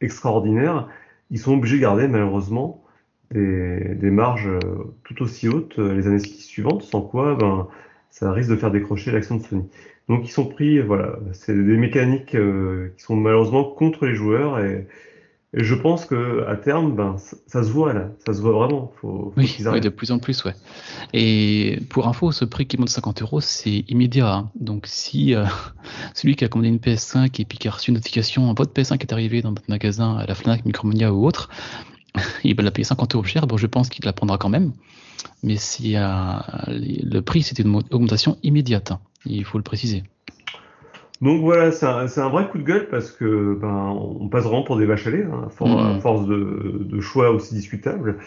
extraordinaires, 0.00 0.88
ils 1.30 1.38
sont 1.38 1.54
obligés 1.54 1.76
de 1.76 1.82
garder 1.82 2.08
malheureusement 2.08 2.84
des, 3.30 3.94
des 3.94 4.10
marges 4.10 4.48
euh, 4.48 4.94
tout 5.04 5.22
aussi 5.22 5.48
hautes 5.48 5.78
euh, 5.78 5.94
les 5.94 6.06
années 6.06 6.18
suivantes, 6.18 6.82
sans 6.82 7.02
quoi, 7.02 7.34
ben, 7.36 7.68
ça 8.10 8.32
risque 8.32 8.50
de 8.50 8.56
faire 8.56 8.70
décrocher 8.70 9.12
l'action 9.12 9.36
de 9.36 9.42
Sony. 9.42 9.68
Donc 10.08 10.26
ils 10.26 10.32
sont 10.32 10.46
pris, 10.46 10.80
voilà, 10.80 11.18
c'est 11.32 11.54
des 11.54 11.76
mécaniques 11.76 12.34
euh, 12.34 12.92
qui 12.96 13.02
sont 13.04 13.16
malheureusement 13.16 13.64
contre 13.64 14.06
les 14.06 14.14
joueurs 14.14 14.58
et, 14.60 14.86
et 15.54 15.64
je 15.64 15.74
pense 15.74 16.04
que 16.04 16.44
à 16.46 16.56
terme, 16.56 16.94
ben 16.94 17.16
ça, 17.46 17.62
se 17.64 17.70
voit 17.70 17.92
là, 17.94 18.10
ça 18.26 18.34
se 18.34 18.40
voit 18.40 18.52
vraiment. 18.52 18.92
Faut, 19.00 19.32
faut 19.34 19.40
oui, 19.40 19.80
de 19.80 19.88
plus 19.88 20.10
en 20.12 20.18
plus, 20.18 20.44
ouais. 20.44 20.54
Et 21.14 21.80
pour 21.88 22.06
info, 22.06 22.32
ce 22.32 22.44
prix 22.44 22.66
qui 22.66 22.76
monte 22.76 22.88
de 22.88 22.92
50 22.92 23.22
euros, 23.22 23.40
c'est 23.40 23.84
immédiat. 23.88 24.32
hein. 24.34 24.50
Donc 24.60 24.86
si 24.86 25.34
euh, 25.34 25.44
celui 26.14 26.36
qui 26.36 26.44
a 26.44 26.48
commandé 26.48 26.68
une 26.68 26.76
PS5 26.78 27.40
et 27.40 27.44
puis 27.44 27.56
qui 27.58 27.68
a 27.68 27.70
reçu 27.70 27.90
une 27.90 27.94
notification, 27.96 28.52
votre 28.54 28.72
PS5 28.72 29.00
est 29.00 29.12
arrivé 29.12 29.40
dans 29.40 29.50
votre 29.50 29.68
magasin 29.68 30.16
à 30.16 30.26
la 30.26 30.34
Fnac, 30.34 30.64
Micromania 30.66 31.12
ou 31.12 31.26
autre, 31.26 31.48
il 32.44 32.54
va 32.54 32.62
la 32.62 32.70
payer 32.70 32.84
50 32.84 33.14
euros 33.14 33.24
cher. 33.24 33.46
Bon, 33.46 33.56
je 33.56 33.66
pense 33.66 33.88
qu'il 33.88 34.04
la 34.04 34.12
prendra 34.12 34.36
quand 34.38 34.50
même. 34.50 34.72
Mais 35.42 35.56
si 35.56 35.96
euh, 35.96 36.02
le 36.68 37.20
prix, 37.20 37.42
c'était 37.42 37.62
une 37.62 37.74
augmentation 37.90 38.36
immédiate. 38.42 38.92
hein. 38.92 39.00
Il 39.24 39.44
faut 39.44 39.58
le 39.58 39.64
préciser. 39.64 40.04
Donc 41.20 41.40
voilà, 41.40 41.72
c'est 41.72 41.86
un, 41.86 42.28
vrai 42.28 42.48
coup 42.48 42.58
de 42.58 42.62
gueule 42.62 42.88
parce 42.88 43.10
que 43.10 43.54
ben 43.60 43.96
on 44.20 44.28
passe 44.28 44.44
vraiment 44.44 44.62
pour 44.62 44.76
des 44.76 44.86
vaches 44.86 45.06
à 45.08 45.10
lait, 45.10 45.24
hein, 45.24 45.44
à 45.46 45.50
for- 45.50 45.68
Mhm. 45.68 45.96
à 45.96 46.00
force 46.00 46.26
de, 46.26 46.78
de 46.84 47.00
choix 47.00 47.30
aussi 47.30 47.54
discutables. 47.54 48.18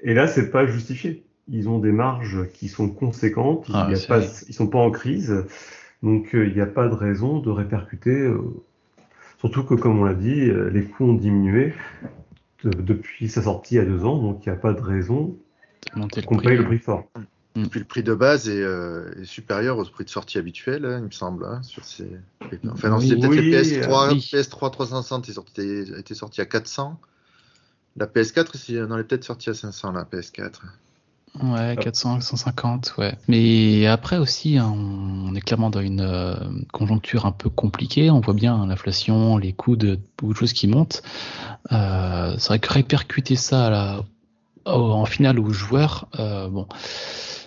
Et 0.00 0.14
là, 0.14 0.26
c'est 0.26 0.50
pas 0.50 0.66
justifié. 0.66 1.24
Ils 1.48 1.68
ont 1.68 1.78
des 1.78 1.92
marges 1.92 2.48
qui 2.52 2.68
sont 2.68 2.88
conséquentes, 2.90 3.66
Ah, 3.72 3.86
il 3.86 3.92
y 3.92 3.94
a 3.94 3.98
c'est 3.98 4.08
pas, 4.08 4.18
vrai. 4.18 4.28
ils 4.48 4.54
sont 4.54 4.68
pas 4.68 4.78
en 4.78 4.90
crise, 4.90 5.44
donc 6.02 6.34
euh, 6.34 6.46
il 6.46 6.54
n'y 6.54 6.60
a 6.60 6.66
pas 6.66 6.88
de 6.88 6.94
raison 6.94 7.40
de 7.40 7.50
répercuter. 7.50 8.10
euh, 8.10 8.40
surtout 9.38 9.64
que, 9.64 9.74
comme 9.74 9.98
on 10.00 10.04
l'a 10.04 10.14
dit, 10.14 10.50
euh, 10.50 10.70
les 10.70 10.84
coûts 10.84 11.04
ont 11.04 11.14
diminué 11.14 11.74
de- 12.64 12.72
depuis 12.72 13.28
sa 13.28 13.42
sortie 13.42 13.74
il 13.74 13.78
y 13.78 13.80
a 13.80 13.84
deux 13.84 14.04
ans, 14.04 14.18
donc 14.18 14.44
il 14.46 14.50
n'y 14.50 14.54
a 14.54 14.58
pas 14.58 14.72
de 14.72 14.80
raison 14.80 15.36
qu'on 16.26 16.38
paye 16.38 16.56
le 16.56 16.64
prix 16.64 16.78
fort. 16.78 17.04
Puis 17.70 17.80
le 17.80 17.84
prix 17.86 18.02
de 18.02 18.14
base 18.14 18.48
est, 18.48 18.62
euh, 18.62 19.10
est 19.20 19.24
supérieur 19.26 19.76
au 19.78 19.84
prix 19.84 20.04
de 20.04 20.10
sortie 20.10 20.38
habituel, 20.38 20.86
hein, 20.86 20.98
il 21.00 21.04
me 21.04 21.10
semble. 21.10 21.44
hein, 21.44 21.62
sur 21.62 21.84
ces... 21.84 22.08
Enfin, 22.70 22.88
non, 22.90 22.98
Oui. 22.98 23.08
c'est 23.08 23.16
peut-être 23.16 23.30
Oui, 23.30 23.40
les 23.40 23.80
PS3, 23.82 24.12
oui. 24.12 24.18
PS3 24.32 24.70
360 24.70 25.28
est 25.28 25.32
sorti, 25.32 25.60
était 25.98 26.14
sorti 26.14 26.40
à 26.40 26.46
400. 26.46 26.98
La 27.96 28.06
PS4, 28.06 28.56
c'est- 28.56 28.80
on 28.82 28.96
est 28.98 29.04
peut-être 29.04 29.24
sorti 29.24 29.50
à 29.50 29.54
500, 29.54 29.92
la 29.92 30.04
PS4. 30.04 30.62
Ouais, 31.42 31.76
400, 31.80 32.20
150, 32.20 32.94
ouais. 32.98 33.14
Mais 33.26 33.86
après 33.86 34.18
aussi, 34.18 34.58
hein, 34.58 34.70
on 34.74 35.34
est 35.34 35.40
clairement 35.40 35.70
dans 35.70 35.80
une 35.80 36.00
euh, 36.02 36.34
conjoncture 36.72 37.24
un 37.24 37.32
peu 37.32 37.48
compliquée. 37.48 38.10
On 38.10 38.20
voit 38.20 38.34
bien 38.34 38.54
hein, 38.54 38.66
l'inflation, 38.66 39.38
les 39.38 39.54
coûts 39.54 39.76
de 39.76 39.98
beaucoup 40.18 40.34
de 40.34 40.38
choses 40.38 40.52
qui 40.52 40.68
montent. 40.68 41.02
Euh, 41.72 42.34
c'est 42.38 42.48
vrai 42.48 42.58
que 42.58 42.70
répercuter 42.70 43.36
ça 43.36 43.66
à 43.66 43.70
la, 43.70 44.04
au- 44.66 44.92
en 44.92 45.06
finale 45.06 45.38
aux 45.38 45.50
joueurs, 45.54 46.06
euh, 46.18 46.48
bon, 46.48 46.66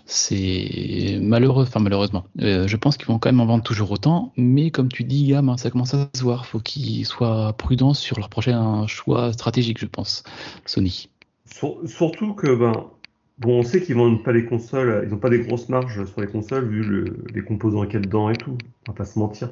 c'est 0.06 1.18
malheureux, 1.22 1.64
enfin 1.64 1.80
malheureusement. 1.80 2.26
Euh, 2.42 2.68
je 2.68 2.78
pense 2.78 2.98
qu'ils 2.98 3.08
vont 3.08 3.20
quand 3.20 3.30
même 3.30 3.40
en 3.40 3.46
vendre 3.46 3.64
toujours 3.64 3.92
autant, 3.92 4.32
mais 4.38 4.72
comme 4.72 4.90
tu 4.90 5.04
dis, 5.04 5.28
Gam, 5.28 5.50
hein, 5.50 5.58
ça 5.58 5.72
commence 5.72 5.94
à 5.94 6.10
se 6.16 6.24
voir. 6.24 6.46
Faut 6.46 6.60
qu'ils 6.60 7.06
soient 7.06 7.54
prudents 7.54 7.94
sur 7.94 8.18
leur 8.20 8.30
prochain 8.30 8.86
choix 8.88 9.34
stratégique, 9.34 9.80
je 9.80 9.88
pense. 9.88 10.24
Sony. 10.66 11.10
Sur- 11.52 11.78
surtout 11.86 12.34
que, 12.34 12.56
ben, 12.56 12.86
bon, 13.40 13.60
on 13.60 13.64
sait 13.64 13.82
qu'ils 13.82 13.96
vendent 13.96 14.24
pas 14.24 14.32
les 14.32 14.46
consoles, 14.46 15.04
ils 15.06 15.10
n'ont 15.12 15.18
pas 15.18 15.30
des 15.30 15.40
grosses 15.40 15.70
marges 15.70 16.06
sur 16.06 16.22
les 16.22 16.28
consoles 16.28 16.68
vu 16.68 16.84
le- 16.84 17.18
les 17.34 17.44
composants 17.44 17.86
qu'il 17.86 17.96
y 17.96 17.98
a 17.98 18.02
dedans 18.02 18.30
et 18.30 18.36
tout. 18.36 18.58
On 18.88 18.92
va 18.92 18.98
pas 18.98 19.06
se 19.06 19.18
mentir. 19.18 19.50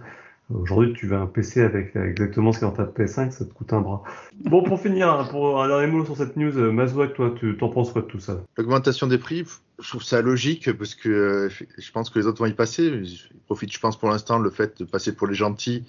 Aujourd'hui, 0.54 0.94
tu 0.94 1.08
veux 1.08 1.16
un 1.16 1.26
PC 1.26 1.62
avec 1.62 1.96
exactement 1.96 2.52
ce 2.52 2.60
qu'il 2.60 2.68
y 2.68 2.72
a 2.72 2.76
dans 2.76 2.84
ta 2.84 2.86
PS5, 2.86 3.32
ça 3.32 3.46
te 3.46 3.54
coûte 3.54 3.72
un 3.74 3.80
bras. 3.82 4.04
Bon, 4.44 4.62
pour 4.62 4.80
finir, 4.80 5.10
hein, 5.10 5.26
pour 5.32 5.64
un 5.64 5.68
dernier 5.68 5.88
mot 5.88 6.04
sur 6.06 6.18
cette 6.18 6.36
news, 6.36 6.58
euh, 6.58 6.70
Mazouak, 6.70 7.14
toi, 7.14 7.34
tu 7.40 7.56
t'en 7.58 7.70
penses 7.70 7.92
quoi 7.94 8.02
de 8.02 8.08
tout 8.08 8.20
ça? 8.20 8.42
L'augmentation 8.58 9.08
des 9.08 9.18
prix, 9.18 9.46
je 9.84 9.90
trouve 9.90 10.04
ça 10.04 10.22
logique 10.22 10.72
parce 10.74 10.96
que 10.96 11.10
euh, 11.10 11.50
je 11.78 11.92
pense 11.92 12.10
que 12.10 12.18
les 12.18 12.26
autres 12.26 12.40
vont 12.40 12.50
y 12.50 12.54
passer. 12.54 12.86
Ils 12.86 13.20
profitent, 13.46 13.74
je 13.74 13.80
pense, 13.80 13.98
pour 14.00 14.10
l'instant, 14.10 14.40
le 14.40 14.50
fait 14.50 14.80
de 14.80 14.86
passer 14.86 15.14
pour 15.14 15.28
les 15.28 15.36
gentils 15.36 15.84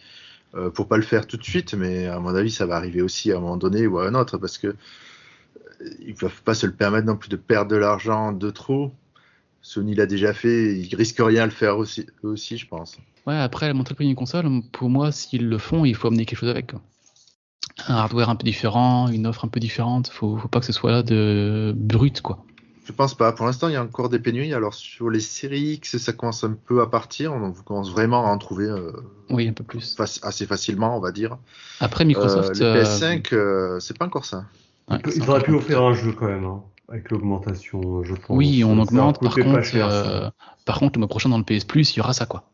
euh, 0.56 0.70
pour 0.70 0.88
pas 0.88 0.96
le 0.96 1.02
faire 1.02 1.26
tout 1.26 1.36
de 1.36 1.44
suite, 1.44 1.74
mais 1.74 2.06
à 2.06 2.18
mon 2.18 2.34
avis, 2.34 2.50
ça 2.50 2.66
va 2.66 2.76
arriver 2.76 3.02
aussi 3.02 3.32
à 3.32 3.36
un 3.36 3.40
moment 3.40 3.56
donné 3.56 3.86
ou 3.86 3.98
à 3.98 4.08
un 4.08 4.14
autre 4.14 4.38
parce 4.38 4.58
que 4.58 4.74
ils 6.00 6.14
peuvent 6.14 6.42
pas 6.42 6.54
se 6.54 6.66
le 6.66 6.72
permettre 6.72 7.06
non 7.06 7.16
plus 7.16 7.28
de 7.28 7.36
perdre 7.36 7.70
de 7.70 7.76
l'argent 7.76 8.32
de 8.32 8.50
trop. 8.50 8.92
Sony 9.62 9.94
l'a 9.94 10.06
déjà 10.06 10.32
fait, 10.32 10.76
ils 10.76 10.94
risquent 10.94 11.22
rien 11.22 11.44
à 11.44 11.46
le 11.46 11.52
faire 11.52 11.78
aussi, 11.78 12.06
eux 12.24 12.28
aussi, 12.28 12.58
je 12.58 12.66
pense. 12.66 12.98
Ouais, 13.26 13.36
après, 13.36 13.72
montrer 13.72 13.94
le 13.94 13.96
prix 13.96 14.06
d'une 14.06 14.16
console, 14.16 14.46
pour 14.72 14.90
moi, 14.90 15.10
s'ils 15.10 15.48
le 15.48 15.58
font, 15.58 15.84
il 15.84 15.94
faut 15.94 16.08
amener 16.08 16.26
quelque 16.26 16.38
chose 16.38 16.50
avec. 16.50 16.70
quoi. 16.72 16.82
Un 17.88 17.94
hardware 17.94 18.28
un 18.28 18.36
peu 18.36 18.44
différent, 18.44 19.08
une 19.08 19.26
offre 19.26 19.44
un 19.44 19.48
peu 19.48 19.60
différente. 19.60 20.08
Faut, 20.08 20.36
faut 20.36 20.48
pas 20.48 20.60
que 20.60 20.66
ce 20.66 20.72
soit 20.72 20.92
là 20.92 21.02
de 21.02 21.72
brut, 21.76 22.20
quoi. 22.20 22.44
Je 22.84 22.92
pense 22.92 23.14
pas. 23.14 23.32
Pour 23.32 23.46
l'instant, 23.46 23.68
il 23.68 23.72
y 23.72 23.76
a 23.76 23.82
encore 23.82 24.08
des 24.10 24.18
pénuries. 24.18 24.52
Alors 24.52 24.74
sur 24.74 25.08
les 25.08 25.20
séries 25.20 25.72
X, 25.74 25.96
ça 25.96 26.12
commence 26.12 26.44
un 26.44 26.52
peu 26.52 26.82
à 26.82 26.86
partir. 26.86 27.32
On 27.32 27.52
commence 27.52 27.90
vraiment 27.90 28.26
à 28.26 28.30
en 28.30 28.38
trouver 28.38 28.66
euh, 28.66 28.92
Oui, 29.30 29.48
un 29.48 29.52
peu 29.54 29.64
plus. 29.64 29.96
faci- 29.96 30.20
assez 30.22 30.44
facilement, 30.46 30.96
on 30.96 31.00
va 31.00 31.10
dire. 31.10 31.38
Après, 31.80 32.04
Euh, 32.04 32.08
Microsoft. 32.08 32.54
les 32.56 32.62
euh, 32.62 32.82
PS5, 32.82 33.32
euh, 33.34 33.80
c'est 33.80 33.96
pas 33.96 34.04
encore 34.04 34.26
ça. 34.26 34.44
ouais, 34.90 34.96
auraient 35.28 35.40
pu 35.40 35.50
encore- 35.50 35.54
offrir 35.62 35.82
un 35.82 35.94
jeu 35.94 36.12
quand 36.12 36.26
même, 36.26 36.44
hein, 36.44 36.62
avec 36.90 37.10
l'augmentation, 37.10 38.04
je 38.04 38.14
pense. 38.14 38.36
Oui, 38.36 38.62
on 38.64 38.78
augmente. 38.78 39.18
Par 39.20 39.34
contre, 39.34 39.62
cher, 39.62 39.88
euh, 39.90 40.28
par 40.66 40.78
contre, 40.78 40.98
le 40.98 41.00
mois 41.00 41.08
prochain 41.08 41.30
dans 41.30 41.38
le 41.38 41.44
PS 41.44 41.64
Plus, 41.64 41.94
il 41.94 41.98
y 41.98 42.00
aura 42.00 42.12
ça, 42.12 42.26
quoi. 42.26 42.44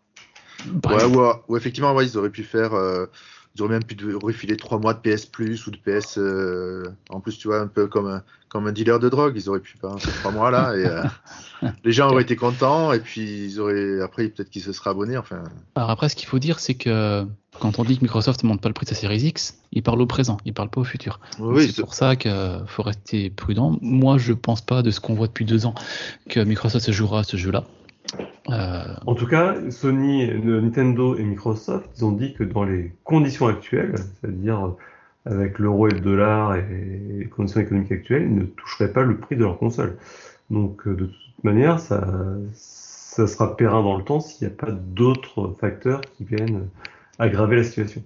Ouais, 0.87 1.05
ouais, 1.07 1.33
ouais, 1.49 1.59
effectivement, 1.59 1.93
ouais, 1.95 2.07
ils 2.07 2.17
auraient 2.17 2.31
pu 2.31 2.45
faire. 2.45 2.73
Ils 3.57 3.63
auraient 3.63 3.73
même 3.75 3.85
pu 3.85 3.97
refiler 4.17 4.57
trois 4.57 4.79
mois 4.79 4.95
de 4.95 4.99
PS 5.01 5.27
Plus 5.27 5.67
ou 5.67 5.71
de 5.71 5.77
PS. 5.77 6.19
euh, 6.19 6.85
en 7.09 7.21
plus, 7.21 7.37
tu 7.39 7.49
vois, 7.49 7.61
un 7.61 7.67
peu 7.67 7.87
comme 7.89 8.07
un, 8.07 8.23
comme 8.49 8.67
un 8.69 8.73
dealer 8.73 8.99
de 9.01 9.09
drogue. 9.09 9.35
Ils 9.37 9.49
auraient 9.49 9.61
pu 9.61 9.77
faire 9.81 9.97
ces 10.01 10.11
trois 10.21 10.31
mois 10.31 10.51
là. 10.51 10.75
Et, 10.77 10.87
euh, 10.87 11.03
les 11.85 11.93
gens 11.93 12.09
auraient 12.11 12.23
été 12.23 12.37
contents. 12.37 12.93
Et 12.93 13.01
puis, 13.01 13.47
ils 13.47 13.61
auraient. 13.61 14.01
Après, 14.01 14.29
peut-être 14.29 14.51
qu'ils 14.51 14.63
se 14.63 14.73
seraient 14.73 14.91
abonnés. 14.91 15.17
Enfin, 15.17 15.43
Alors 15.75 15.91
après, 15.91 16.09
ce 16.09 16.17
qu'il 16.17 16.29
faut 16.29 16.39
dire, 16.39 16.61
c'est 16.61 16.75
que 16.75 17.27
quand 17.59 17.79
on 17.81 17.85
dit 17.85 17.99
que 17.99 18.03
Microsoft 18.05 18.43
ne 18.45 18.49
monte 18.49 18.61
pas 18.61 18.69
le 18.69 18.73
prix 18.75 18.85
de 18.85 18.91
sa 18.91 18.95
série 18.95 19.19
X, 19.19 19.59
il 19.73 19.83
parle 19.83 20.01
au 20.01 20.07
présent, 20.07 20.37
il 20.45 20.55
parle 20.55 20.71
pas 20.71 20.81
au 20.81 20.85
futur. 20.85 21.19
Oui, 21.41 21.71
c'est- 21.71 21.83
pour 21.83 21.93
ça 21.95 22.15
qu'il 22.17 22.33
faut 22.67 22.83
rester 22.85 23.31
prudent. 23.31 23.77
Moi, 23.83 24.17
je 24.17 24.33
pense 24.33 24.61
pas 24.63 24.83
de 24.83 24.91
ce 24.93 25.01
qu'on 25.01 25.15
voit 25.15 25.27
depuis 25.27 25.45
deux 25.45 25.67
ans 25.67 25.75
que 26.29 26.39
Microsoft 26.41 26.87
se 26.87 26.93
jouera 26.93 27.21
à 27.21 27.25
ce 27.25 27.37
jeu-là. 27.37 27.65
Euh, 28.49 28.95
En 29.07 29.15
tout 29.15 29.27
cas, 29.27 29.57
Sony, 29.71 30.29
euh, 30.31 30.61
Nintendo 30.61 31.17
et 31.17 31.23
Microsoft, 31.23 31.89
ils 31.97 32.05
ont 32.05 32.13
dit 32.13 32.35
que 32.35 32.45
dans 32.45 32.65
les 32.65 32.93
conditions 33.05 33.47
actuelles, 33.47 33.95
c'est-à-dire 34.21 34.67
euh, 34.67 34.77
avec 35.27 35.59
l'euro 35.59 35.89
et 35.89 35.93
le 35.93 36.01
dollar 36.01 36.57
et 36.57 36.65
les 37.19 37.27
conditions 37.27 37.61
économiques 37.61 37.93
actuelles, 37.93 38.23
ils 38.23 38.35
ne 38.35 38.45
toucheraient 38.45 38.93
pas 38.93 39.03
le 39.03 39.17
prix 39.17 39.37
de 39.37 39.43
leur 39.43 39.59
console. 39.59 39.97
Donc, 40.51 40.89
de 40.89 41.07
toute 41.07 41.45
manière, 41.45 41.79
ça, 41.79 42.07
ça 42.55 43.27
sera 43.27 43.57
périn 43.57 43.83
dans 43.83 43.97
le 43.97 44.05
temps 44.05 44.21
s'il 44.21 44.49
n'y 44.49 44.53
a 44.53 44.57
pas 44.57 44.73
d'autres 44.73 45.55
facteurs 45.61 46.01
qui 46.01 46.25
viennent 46.25 46.69
aggraver 47.19 47.57
la 47.57 47.65
situation. 47.65 48.03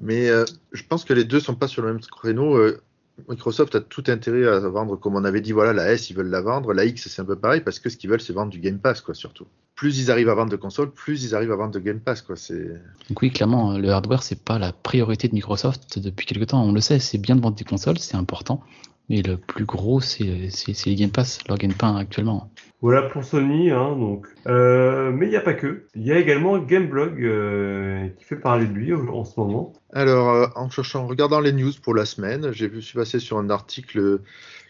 Mais 0.00 0.30
euh, 0.30 0.44
je 0.72 0.82
pense 0.82 1.04
que 1.04 1.12
les 1.12 1.24
deux 1.24 1.40
sont 1.40 1.54
pas 1.54 1.68
sur 1.68 1.82
le 1.82 1.92
même 1.92 2.00
créneau. 2.00 2.56
Euh, 2.56 2.80
Microsoft 3.28 3.74
a 3.74 3.80
tout 3.80 4.04
intérêt 4.08 4.46
à 4.46 4.58
vendre, 4.60 4.96
comme 4.96 5.16
on 5.16 5.24
avait 5.24 5.40
dit, 5.40 5.52
voilà, 5.52 5.72
la 5.72 5.92
S, 5.92 6.10
ils 6.10 6.16
veulent 6.16 6.30
la 6.30 6.40
vendre. 6.40 6.72
La 6.72 6.84
X, 6.84 7.08
c'est 7.08 7.22
un 7.22 7.24
peu 7.24 7.36
pareil, 7.36 7.60
parce 7.60 7.78
que 7.78 7.88
ce 7.88 7.96
qu'ils 7.96 8.10
veulent, 8.10 8.20
c'est 8.20 8.32
vendre 8.32 8.50
du 8.50 8.58
Game 8.58 8.78
Pass, 8.78 9.00
quoi, 9.00 9.14
surtout. 9.14 9.46
Plus 9.74 9.98
ils 9.98 10.10
arrivent 10.10 10.28
à 10.28 10.34
vendre 10.34 10.50
de 10.50 10.56
consoles, 10.56 10.90
plus 10.90 11.24
ils 11.24 11.34
arrivent 11.34 11.52
à 11.52 11.56
vendre 11.56 11.72
de 11.72 11.78
Game 11.78 12.00
Pass, 12.00 12.22
quoi. 12.22 12.36
Donc 13.08 13.22
oui, 13.22 13.30
clairement, 13.30 13.78
le 13.78 13.90
hardware, 13.90 14.22
c'est 14.22 14.42
pas 14.42 14.58
la 14.58 14.72
priorité 14.72 15.28
de 15.28 15.34
Microsoft 15.34 15.98
depuis 15.98 16.26
quelque 16.26 16.44
temps. 16.44 16.62
On 16.62 16.72
le 16.72 16.80
sait, 16.80 16.98
c'est 16.98 17.18
bien 17.18 17.36
de 17.36 17.40
vendre 17.40 17.56
des 17.56 17.64
consoles, 17.64 17.98
c'est 17.98 18.16
important. 18.16 18.62
Mais 19.08 19.22
le 19.22 19.36
plus 19.36 19.64
gros, 19.64 20.00
c'est 20.00 20.50
les 20.86 20.94
Game 20.94 21.10
Pass, 21.10 21.40
leur 21.48 21.58
gagne-pain 21.58 21.96
actuellement. 21.96 22.50
Voilà 22.82 23.02
pour 23.02 23.24
Sony, 23.24 23.70
hein, 23.70 23.94
donc. 23.96 24.26
Euh, 24.46 25.10
mais 25.12 25.26
il 25.26 25.30
n'y 25.30 25.36
a 25.36 25.42
pas 25.42 25.52
que. 25.52 25.84
Il 25.94 26.06
y 26.06 26.12
a 26.12 26.18
également 26.18 26.58
Gameblog 26.58 27.22
euh, 27.22 28.08
qui 28.16 28.24
fait 28.24 28.36
parler 28.36 28.66
de 28.66 28.72
lui 28.72 28.94
en 28.94 29.24
ce 29.24 29.38
moment. 29.38 29.74
Alors, 29.92 30.30
euh, 30.30 30.46
en 30.56 30.70
cherchant, 30.70 31.06
regardant 31.06 31.40
les 31.40 31.52
news 31.52 31.72
pour 31.82 31.94
la 31.94 32.06
semaine, 32.06 32.52
j'ai 32.52 32.70
suis 32.80 32.98
passé 32.98 33.18
sur 33.18 33.38
un 33.38 33.50
article 33.50 34.20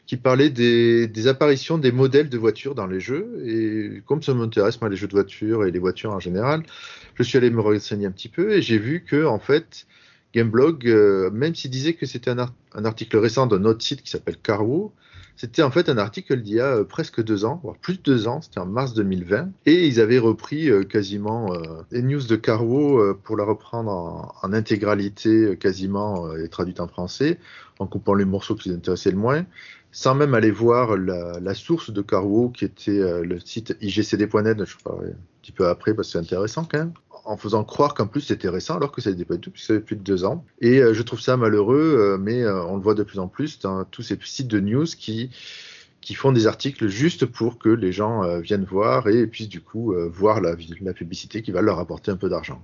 qui 0.06 0.16
parlait 0.16 0.50
des, 0.50 1.28
apparitions 1.28 1.78
des 1.78 1.92
modèles 1.92 2.28
de 2.28 2.36
voitures 2.36 2.74
dans 2.74 2.88
les 2.88 2.98
jeux. 2.98 3.44
Et 3.46 4.02
comme 4.06 4.24
ça 4.24 4.34
m'intéresse, 4.34 4.80
moi, 4.80 4.90
les 4.90 4.96
jeux 4.96 5.06
de 5.06 5.12
voitures 5.12 5.64
et 5.64 5.70
les 5.70 5.78
voitures 5.78 6.10
en 6.10 6.18
général, 6.18 6.64
je 7.14 7.22
suis 7.22 7.38
allé 7.38 7.48
me 7.50 7.60
renseigner 7.60 8.06
un 8.06 8.10
petit 8.10 8.28
peu 8.28 8.54
et 8.54 8.60
j'ai 8.60 8.78
vu 8.78 9.04
que, 9.04 9.24
en 9.24 9.38
fait, 9.38 9.86
Gameblog, 10.34 10.84
même 11.32 11.54
s'il 11.54 11.70
disait 11.70 11.94
que 11.94 12.06
c'était 12.06 12.30
un, 12.30 12.52
un 12.74 12.84
article 12.84 13.18
récent 13.18 13.46
d'un 13.46 13.64
autre 13.64 13.84
site 13.84 14.02
qui 14.02 14.10
s'appelle 14.10 14.36
Carwo, 14.36 14.92
c'était 15.40 15.62
en 15.62 15.70
fait 15.70 15.88
un 15.88 15.96
article 15.96 16.42
d'il 16.42 16.56
y 16.56 16.60
a 16.60 16.76
euh, 16.76 16.84
presque 16.84 17.24
deux 17.24 17.46
ans, 17.46 17.60
voire 17.62 17.74
plus 17.78 17.96
de 17.96 18.02
deux 18.02 18.28
ans, 18.28 18.42
c'était 18.42 18.60
en 18.60 18.66
mars 18.66 18.92
2020, 18.92 19.48
et 19.64 19.86
ils 19.86 19.98
avaient 19.98 20.18
repris 20.18 20.68
euh, 20.68 20.84
quasiment 20.84 21.54
euh, 21.54 21.62
les 21.90 22.02
news 22.02 22.20
de 22.20 22.36
Carwo 22.36 23.14
pour 23.24 23.38
la 23.38 23.44
reprendre 23.44 23.90
en, 24.42 24.52
intégralité, 24.52 25.56
quasiment 25.58 26.30
et 26.36 26.48
traduite 26.48 26.78
en 26.78 26.88
français, 26.88 27.38
en 27.78 27.86
coupant 27.86 28.12
les 28.12 28.26
morceaux 28.26 28.54
qui 28.54 28.68
les 28.68 28.74
intéressaient 28.74 29.12
le 29.12 29.16
moins, 29.16 29.46
sans 29.92 30.14
même 30.14 30.34
aller 30.34 30.50
voir 30.50 30.98
la, 30.98 31.54
source 31.54 31.90
de 31.90 32.02
Carwo, 32.02 32.50
qui 32.50 32.66
était 32.66 33.22
le 33.22 33.40
site 33.40 33.74
igcd.net, 33.80 34.62
je 34.66 34.76
parlerai 34.84 35.12
un 35.12 35.40
petit 35.40 35.52
peu 35.52 35.68
après 35.68 35.94
parce 35.94 36.08
que 36.08 36.12
c'est 36.12 36.18
intéressant 36.18 36.66
quand 36.70 36.78
même, 36.78 36.92
en 37.30 37.36
faisant 37.36 37.62
croire 37.62 37.94
qu'en 37.94 38.08
plus 38.08 38.22
c'était 38.22 38.48
récent, 38.48 38.76
alors 38.76 38.90
que 38.90 39.00
ça 39.00 39.10
n'était 39.10 39.24
pas 39.24 39.34
du 39.34 39.40
tout, 39.40 39.50
puisque 39.52 39.68
ça 39.68 39.74
fait 39.74 39.80
plus 39.80 39.96
de 39.96 40.02
deux 40.02 40.24
ans. 40.24 40.44
Et 40.60 40.80
euh, 40.80 40.94
je 40.94 41.02
trouve 41.02 41.20
ça 41.20 41.36
malheureux, 41.36 41.94
euh, 41.96 42.18
mais 42.18 42.42
euh, 42.42 42.64
on 42.64 42.74
le 42.74 42.82
voit 42.82 42.94
de 42.94 43.04
plus 43.04 43.20
en 43.20 43.28
plus 43.28 43.60
dans 43.60 43.84
tous 43.84 44.02
ces 44.02 44.18
sites 44.24 44.48
de 44.48 44.58
news 44.58 44.84
qui 44.84 45.30
qui 46.00 46.14
font 46.14 46.32
des 46.32 46.46
articles 46.46 46.88
juste 46.88 47.26
pour 47.26 47.58
que 47.58 47.68
les 47.68 47.92
gens 47.92 48.38
viennent 48.40 48.64
voir 48.64 49.06
et 49.06 49.26
puissent 49.26 49.50
du 49.50 49.60
coup 49.60 49.94
voir 50.10 50.40
la, 50.40 50.56
la 50.80 50.94
publicité 50.94 51.42
qui 51.42 51.52
va 51.52 51.60
leur 51.60 51.78
apporter 51.78 52.10
un 52.10 52.16
peu 52.16 52.30
d'argent. 52.30 52.62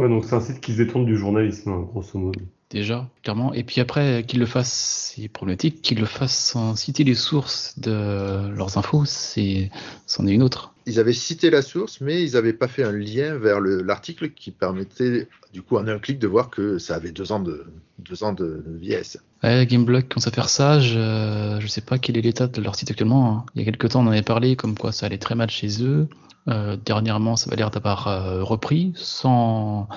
Ouais, 0.00 0.08
donc 0.08 0.24
c'est 0.24 0.34
un 0.34 0.40
site 0.40 0.60
qui 0.60 0.72
se 0.72 0.78
détourne 0.82 1.06
du 1.06 1.16
journalisme, 1.16 1.70
hein, 1.70 1.80
grosso 1.90 2.18
modo. 2.18 2.38
Déjà, 2.68 3.08
clairement. 3.22 3.54
Et 3.54 3.62
puis 3.64 3.80
après, 3.80 4.24
qu'ils 4.26 4.40
le 4.40 4.46
fassent, 4.46 5.12
c'est 5.16 5.28
problématique. 5.28 5.80
Qu'ils 5.82 6.00
le 6.00 6.04
fassent 6.06 6.36
sans 6.36 6.74
citer 6.76 7.04
les 7.04 7.14
sources 7.14 7.78
de 7.78 8.50
leurs 8.50 8.76
infos, 8.76 9.04
c'est, 9.04 9.70
c'en 10.04 10.26
est 10.26 10.32
une 10.32 10.42
autre. 10.42 10.74
Ils 10.84 10.98
avaient 11.00 11.12
cité 11.12 11.48
la 11.48 11.62
source, 11.62 12.00
mais 12.00 12.22
ils 12.22 12.32
n'avaient 12.32 12.52
pas 12.52 12.68
fait 12.68 12.82
un 12.82 12.92
lien 12.92 13.36
vers 13.38 13.60
le- 13.60 13.82
l'article 13.82 14.30
qui 14.30 14.50
permettait, 14.50 15.28
du 15.52 15.62
coup, 15.62 15.76
en 15.78 15.86
un 15.86 15.98
clic, 15.98 16.18
de 16.18 16.26
voir 16.26 16.50
que 16.50 16.78
ça 16.78 16.96
avait 16.96 17.12
deux 17.12 17.32
ans 17.32 17.40
de, 17.40 17.64
deux 18.00 18.22
ans 18.24 18.32
de 18.32 18.64
vieillesse. 18.80 19.18
Ouais, 19.42 19.64
Gameblog 19.66 20.08
commence 20.08 20.26
à 20.26 20.30
faire 20.32 20.48
ça. 20.48 20.80
Je, 20.80 21.58
je 21.60 21.66
sais 21.68 21.80
pas 21.80 21.98
quel 21.98 22.18
est 22.18 22.20
l'état 22.22 22.48
de 22.48 22.60
leur 22.60 22.74
site 22.74 22.90
actuellement. 22.90 23.30
hein. 23.38 23.46
Il 23.54 23.60
y 23.60 23.62
a 23.62 23.64
quelques 23.64 23.90
temps, 23.90 24.00
on 24.00 24.08
en 24.08 24.10
avait 24.12 24.22
parlé, 24.22 24.56
comme 24.56 24.76
quoi 24.76 24.92
ça 24.92 25.06
allait 25.06 25.18
très 25.18 25.34
mal 25.36 25.50
chez 25.50 25.82
eux. 25.82 26.08
Euh, 26.48 26.76
dernièrement, 26.76 27.36
ça 27.36 27.50
va 27.50 27.56
l'air 27.56 27.70
d'avoir 27.70 28.06
euh, 28.08 28.42
repris 28.42 28.92
sans 28.94 29.88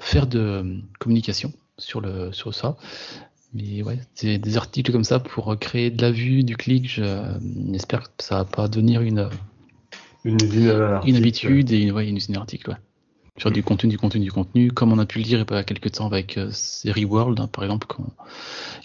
faire 0.00 0.26
de 0.26 0.80
communication 0.98 1.52
sur 1.78 2.00
le 2.00 2.32
sur 2.32 2.54
ça. 2.54 2.76
Mais 3.54 3.82
ouais, 3.82 3.98
c'est 4.14 4.38
des 4.38 4.56
articles 4.56 4.90
comme 4.92 5.04
ça 5.04 5.18
pour 5.20 5.56
créer 5.58 5.90
de 5.90 6.00
la 6.02 6.10
vue, 6.10 6.42
du 6.42 6.56
clic. 6.56 6.88
Je, 6.88 7.02
euh, 7.02 7.38
j'espère 7.72 8.02
que 8.02 8.24
ça 8.24 8.36
va 8.38 8.44
pas 8.44 8.68
devenir 8.68 9.02
une, 9.02 9.28
Une 10.24 10.38
une 11.04 11.16
habitude 11.16 11.70
et 11.72 11.82
une, 11.82 11.92
ouais, 11.92 12.08
une 12.08 12.16
usine 12.16 12.34
d'articles, 12.34 12.70
ouais. 12.70 12.76
Sur 13.38 13.50
du 13.50 13.62
contenu, 13.62 13.88
du 13.88 13.96
contenu, 13.98 14.20
du 14.20 14.30
contenu, 14.30 14.70
comme 14.70 14.92
on 14.92 14.98
a 14.98 15.06
pu 15.06 15.18
le 15.18 15.24
dire 15.24 15.38
il 15.48 15.54
y 15.54 15.56
a 15.56 15.64
quelques 15.64 15.92
temps 15.92 16.06
avec 16.06 16.36
euh, 16.36 16.50
Series 16.52 17.06
World, 17.06 17.40
hein, 17.40 17.46
par 17.46 17.64
exemple, 17.64 17.86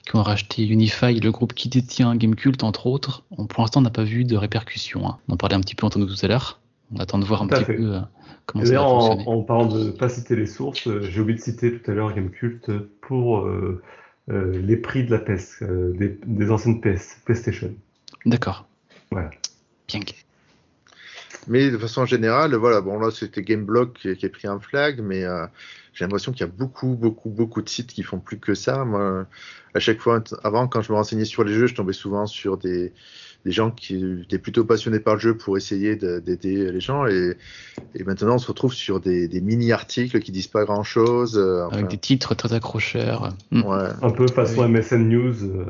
qui 0.05 0.15
ont, 0.15 0.23
racheté 0.23 0.65
Unify, 0.65 1.19
le 1.19 1.31
groupe 1.31 1.53
qui 1.53 1.67
détient 1.67 2.15
Gamecult, 2.15 2.63
entre 2.63 2.87
autres. 2.87 3.23
On, 3.37 3.45
pour 3.45 3.61
l'instant, 3.61 3.81
on 3.81 3.83
n'a 3.83 3.89
pas 3.89 4.05
vu 4.05 4.23
de 4.23 4.37
répercussions. 4.37 5.05
hein. 5.07 5.17
On 5.27 5.33
en 5.33 5.37
parlait 5.37 5.55
un 5.55 5.59
petit 5.59 5.75
peu 5.75 5.85
entre 5.85 5.99
nous 5.99 6.05
tout 6.05 6.25
à 6.25 6.27
l'heure. 6.27 6.59
On 6.91 6.97
attend 6.99 7.19
de 7.19 7.25
voir 7.25 7.41
un 7.43 7.47
Tout 7.47 7.55
petit 7.55 7.65
fait. 7.65 7.75
peu 7.75 7.95
euh, 7.95 7.99
comment 8.45 8.63
Et 8.63 8.67
ça 8.67 8.73
va 8.75 8.79
D'ailleurs, 8.79 8.87
en, 8.87 8.99
fonctionner. 9.17 9.27
en 9.27 9.43
parlant 9.43 9.65
de 9.67 9.89
pas 9.91 10.09
citer 10.09 10.35
les 10.35 10.45
sources, 10.47 10.87
euh, 10.87 11.01
j'ai 11.01 11.21
oublié 11.21 11.37
de 11.37 11.43
citer 11.43 11.79
tout 11.79 11.91
à 11.91 11.93
l'heure 11.93 12.13
Gamecult 12.13 12.71
pour 13.01 13.39
euh, 13.39 13.81
euh, 14.29 14.51
les 14.61 14.77
prix 14.77 15.05
de 15.05 15.11
la 15.11 15.19
PS, 15.19 15.61
euh, 15.63 15.93
des, 15.97 16.19
des 16.25 16.51
anciennes 16.51 16.81
PS, 16.81 17.17
PlayStation. 17.25 17.73
D'accord. 18.25 18.67
Voilà. 19.11 19.29
Bien. 19.87 20.01
Mais 21.47 21.71
de 21.71 21.77
façon 21.77 22.05
générale, 22.05 22.53
voilà, 22.55 22.81
bon 22.81 22.99
là 22.99 23.09
c'était 23.09 23.41
Gameblog 23.41 23.93
qui, 23.93 24.13
qui 24.17 24.25
est 24.25 24.29
pris 24.29 24.49
en 24.49 24.59
flag, 24.59 24.99
mais 25.01 25.23
euh, 25.23 25.45
j'ai 25.93 26.03
l'impression 26.03 26.33
qu'il 26.33 26.41
y 26.41 26.43
a 26.43 26.51
beaucoup, 26.51 26.95
beaucoup, 26.95 27.29
beaucoup 27.29 27.61
de 27.61 27.69
sites 27.69 27.87
qui 27.93 28.03
font 28.03 28.19
plus 28.19 28.37
que 28.37 28.53
ça. 28.53 28.83
Moi, 28.83 29.25
à 29.73 29.79
chaque 29.79 29.99
fois, 29.99 30.21
avant, 30.43 30.67
quand 30.67 30.81
je 30.81 30.91
me 30.91 30.97
renseignais 30.97 31.23
sur 31.23 31.45
les 31.45 31.53
jeux, 31.53 31.67
je 31.67 31.75
tombais 31.75 31.93
souvent 31.93 32.25
sur 32.25 32.57
des, 32.57 32.91
des 33.47 33.53
gens 33.53 33.71
qui 33.71 34.21
étaient 34.23 34.37
plutôt 34.39 34.65
passionnés 34.65 34.99
par 34.99 35.13
le 35.15 35.19
jeu 35.21 35.37
pour 35.37 35.55
essayer 35.57 35.95
de- 35.95 36.19
d'aider 36.19 36.69
les 36.71 36.79
gens. 36.81 37.07
Et, 37.07 37.37
et 37.95 38.03
maintenant, 38.03 38.35
on 38.35 38.37
se 38.37 38.47
retrouve 38.47 38.73
sur 38.73 38.99
des, 38.99 39.29
des 39.29 39.39
mini-articles 39.39 40.19
qui 40.19 40.33
disent 40.33 40.47
pas 40.49 40.65
grand-chose. 40.65 41.37
euh, 41.37 41.65
enfin, 41.65 41.77
Avec 41.77 41.89
des 41.89 41.97
titres 41.97 42.35
très 42.35 42.51
accrocheurs. 42.53 43.29
Hmm. 43.51 43.61
ouais. 43.63 43.87
Un 44.01 44.09
peu 44.11 44.27
façon 44.27 44.67
MSN 44.67 45.07
News. 45.07 45.43
euh, 45.45 45.65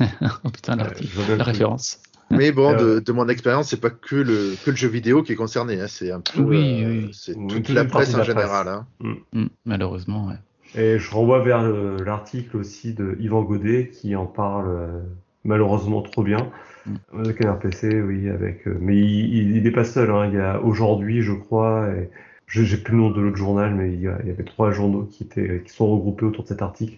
oh 0.44 0.48
putain, 0.50 0.72
euh, 0.74 0.76
la 0.78 0.84
le 0.88 0.94
truc. 0.94 1.10
référence. 1.42 2.00
Mais 2.30 2.52
bon, 2.52 2.72
Euh, 2.72 2.94
de, 2.96 3.00
de 3.00 3.12
mon 3.12 3.28
expérience, 3.28 3.68
c'est 3.68 3.80
pas 3.80 3.90
que 3.90 4.16
le, 4.16 4.54
que 4.64 4.70
le 4.70 4.76
jeu 4.76 4.88
vidéo 4.88 5.22
qui 5.22 5.32
est 5.32 5.36
concerné. 5.36 5.78
Hein, 5.80 5.86
c'est 5.88 6.10
un 6.10 6.20
peu, 6.20 6.40
Oui, 6.40 6.82
euh, 6.82 6.88
oui. 6.88 7.10
c'est 7.12 7.36
Oui, 7.36 7.46
toute 7.48 7.66
toute 7.66 7.74
la 7.74 7.84
presse 7.84 8.14
en 8.14 8.18
la 8.18 8.24
presse. 8.24 8.34
général. 8.34 8.68
Hein. 8.68 8.86
Hmm, 9.34 9.46
Malheureusement, 9.66 10.28
ouais. 10.28 10.36
Et 10.82 10.98
je 10.98 11.10
renvoie 11.10 11.40
vers 11.44 11.62
le- 11.62 11.98
l'article 12.02 12.56
aussi 12.56 12.94
de 12.94 13.16
Yvan 13.20 13.42
Godet 13.42 13.90
qui 13.92 14.16
en 14.16 14.26
parle 14.26 14.66
euh, 14.68 15.00
malheureusement 15.44 16.00
trop 16.02 16.22
bien. 16.24 16.50
Mm. 16.86 17.22
De 17.22 17.32
Canard 17.32 17.58
PC, 17.58 18.00
oui, 18.02 18.28
avec. 18.28 18.66
euh, 18.66 18.76
mais 18.80 18.96
il, 18.98 19.62
n'est 19.62 19.70
pas 19.70 19.84
seul. 19.84 20.10
Hein, 20.10 20.28
il 20.28 20.34
y 20.34 20.40
a 20.40 20.60
aujourd'hui, 20.60 21.22
je 21.22 21.32
crois, 21.32 21.88
et 21.90 22.10
j'ai 22.46 22.76
plus 22.76 22.92
le 22.92 23.00
nom 23.00 23.10
de 23.10 23.20
l'autre 23.20 23.36
journal, 23.36 23.74
mais 23.74 23.92
il 23.92 24.00
y, 24.00 24.08
avait 24.08 24.44
trois 24.44 24.70
journaux 24.70 25.04
qui 25.04 25.24
étaient 25.24 25.62
qui 25.64 25.72
sont 25.72 25.90
regroupés 25.90 26.26
autour 26.26 26.44
de 26.44 26.48
cet 26.48 26.62
article. 26.62 26.96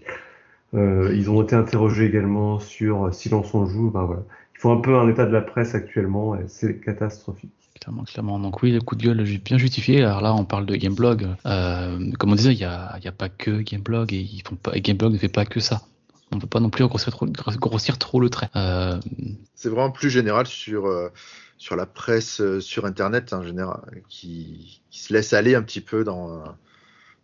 Euh, 0.74 1.14
ils 1.14 1.30
ont 1.30 1.42
été 1.42 1.54
interrogés 1.54 2.06
également 2.06 2.58
sur 2.58 3.14
Silence 3.14 3.54
on 3.54 3.66
joue. 3.66 3.90
Ben 3.90 4.04
voilà. 4.04 4.22
Il 4.54 4.60
faut 4.60 4.70
un 4.70 4.80
peu 4.80 4.96
un 4.96 5.08
état 5.08 5.26
de 5.26 5.32
la 5.32 5.42
presse 5.42 5.74
actuellement 5.74 6.34
et 6.34 6.44
c'est 6.48 6.80
catastrophique. 6.80 7.52
Clairement, 7.80 8.04
clairement. 8.04 8.38
Donc 8.38 8.62
oui, 8.62 8.72
le 8.72 8.80
coup 8.80 8.96
de 8.96 9.02
gueule 9.02 9.22
bien 9.44 9.58
justifié. 9.58 10.02
Alors 10.02 10.22
là, 10.22 10.34
on 10.34 10.44
parle 10.44 10.64
de 10.66 10.76
Gameblog. 10.76 11.28
Euh, 11.44 12.10
comme 12.18 12.32
on 12.32 12.34
disait, 12.34 12.54
il 12.54 12.58
n'y 12.58 12.64
a, 12.64 12.98
y 13.04 13.08
a, 13.08 13.12
pas 13.12 13.28
que 13.28 13.60
Gameblog 13.60 14.12
et 14.14 14.20
ils 14.20 14.42
font 14.42 14.56
pas, 14.56 14.72
Gameblog 14.78 15.12
ne 15.12 15.18
fait 15.18 15.28
pas 15.28 15.44
que 15.44 15.60
ça. 15.60 15.82
On 16.32 16.36
ne 16.36 16.40
peut 16.40 16.46
pas 16.46 16.60
non 16.60 16.70
plus 16.70 16.86
grossir 16.86 17.12
trop, 17.12 17.26
grossir 17.26 17.98
trop 17.98 18.20
le 18.20 18.28
trait. 18.28 18.50
Euh... 18.56 18.98
C'est 19.54 19.68
vraiment 19.68 19.90
plus 19.90 20.10
général 20.10 20.46
sur, 20.46 20.86
euh, 20.86 21.08
sur 21.56 21.76
la 21.76 21.86
presse 21.86 22.40
euh, 22.40 22.60
sur 22.60 22.84
Internet 22.84 23.32
en 23.32 23.42
général, 23.42 24.02
qui, 24.08 24.82
qui, 24.90 25.00
se 25.00 25.12
laisse 25.12 25.32
aller 25.32 25.54
un 25.54 25.62
petit 25.62 25.80
peu 25.80 26.02
dans, 26.02 26.42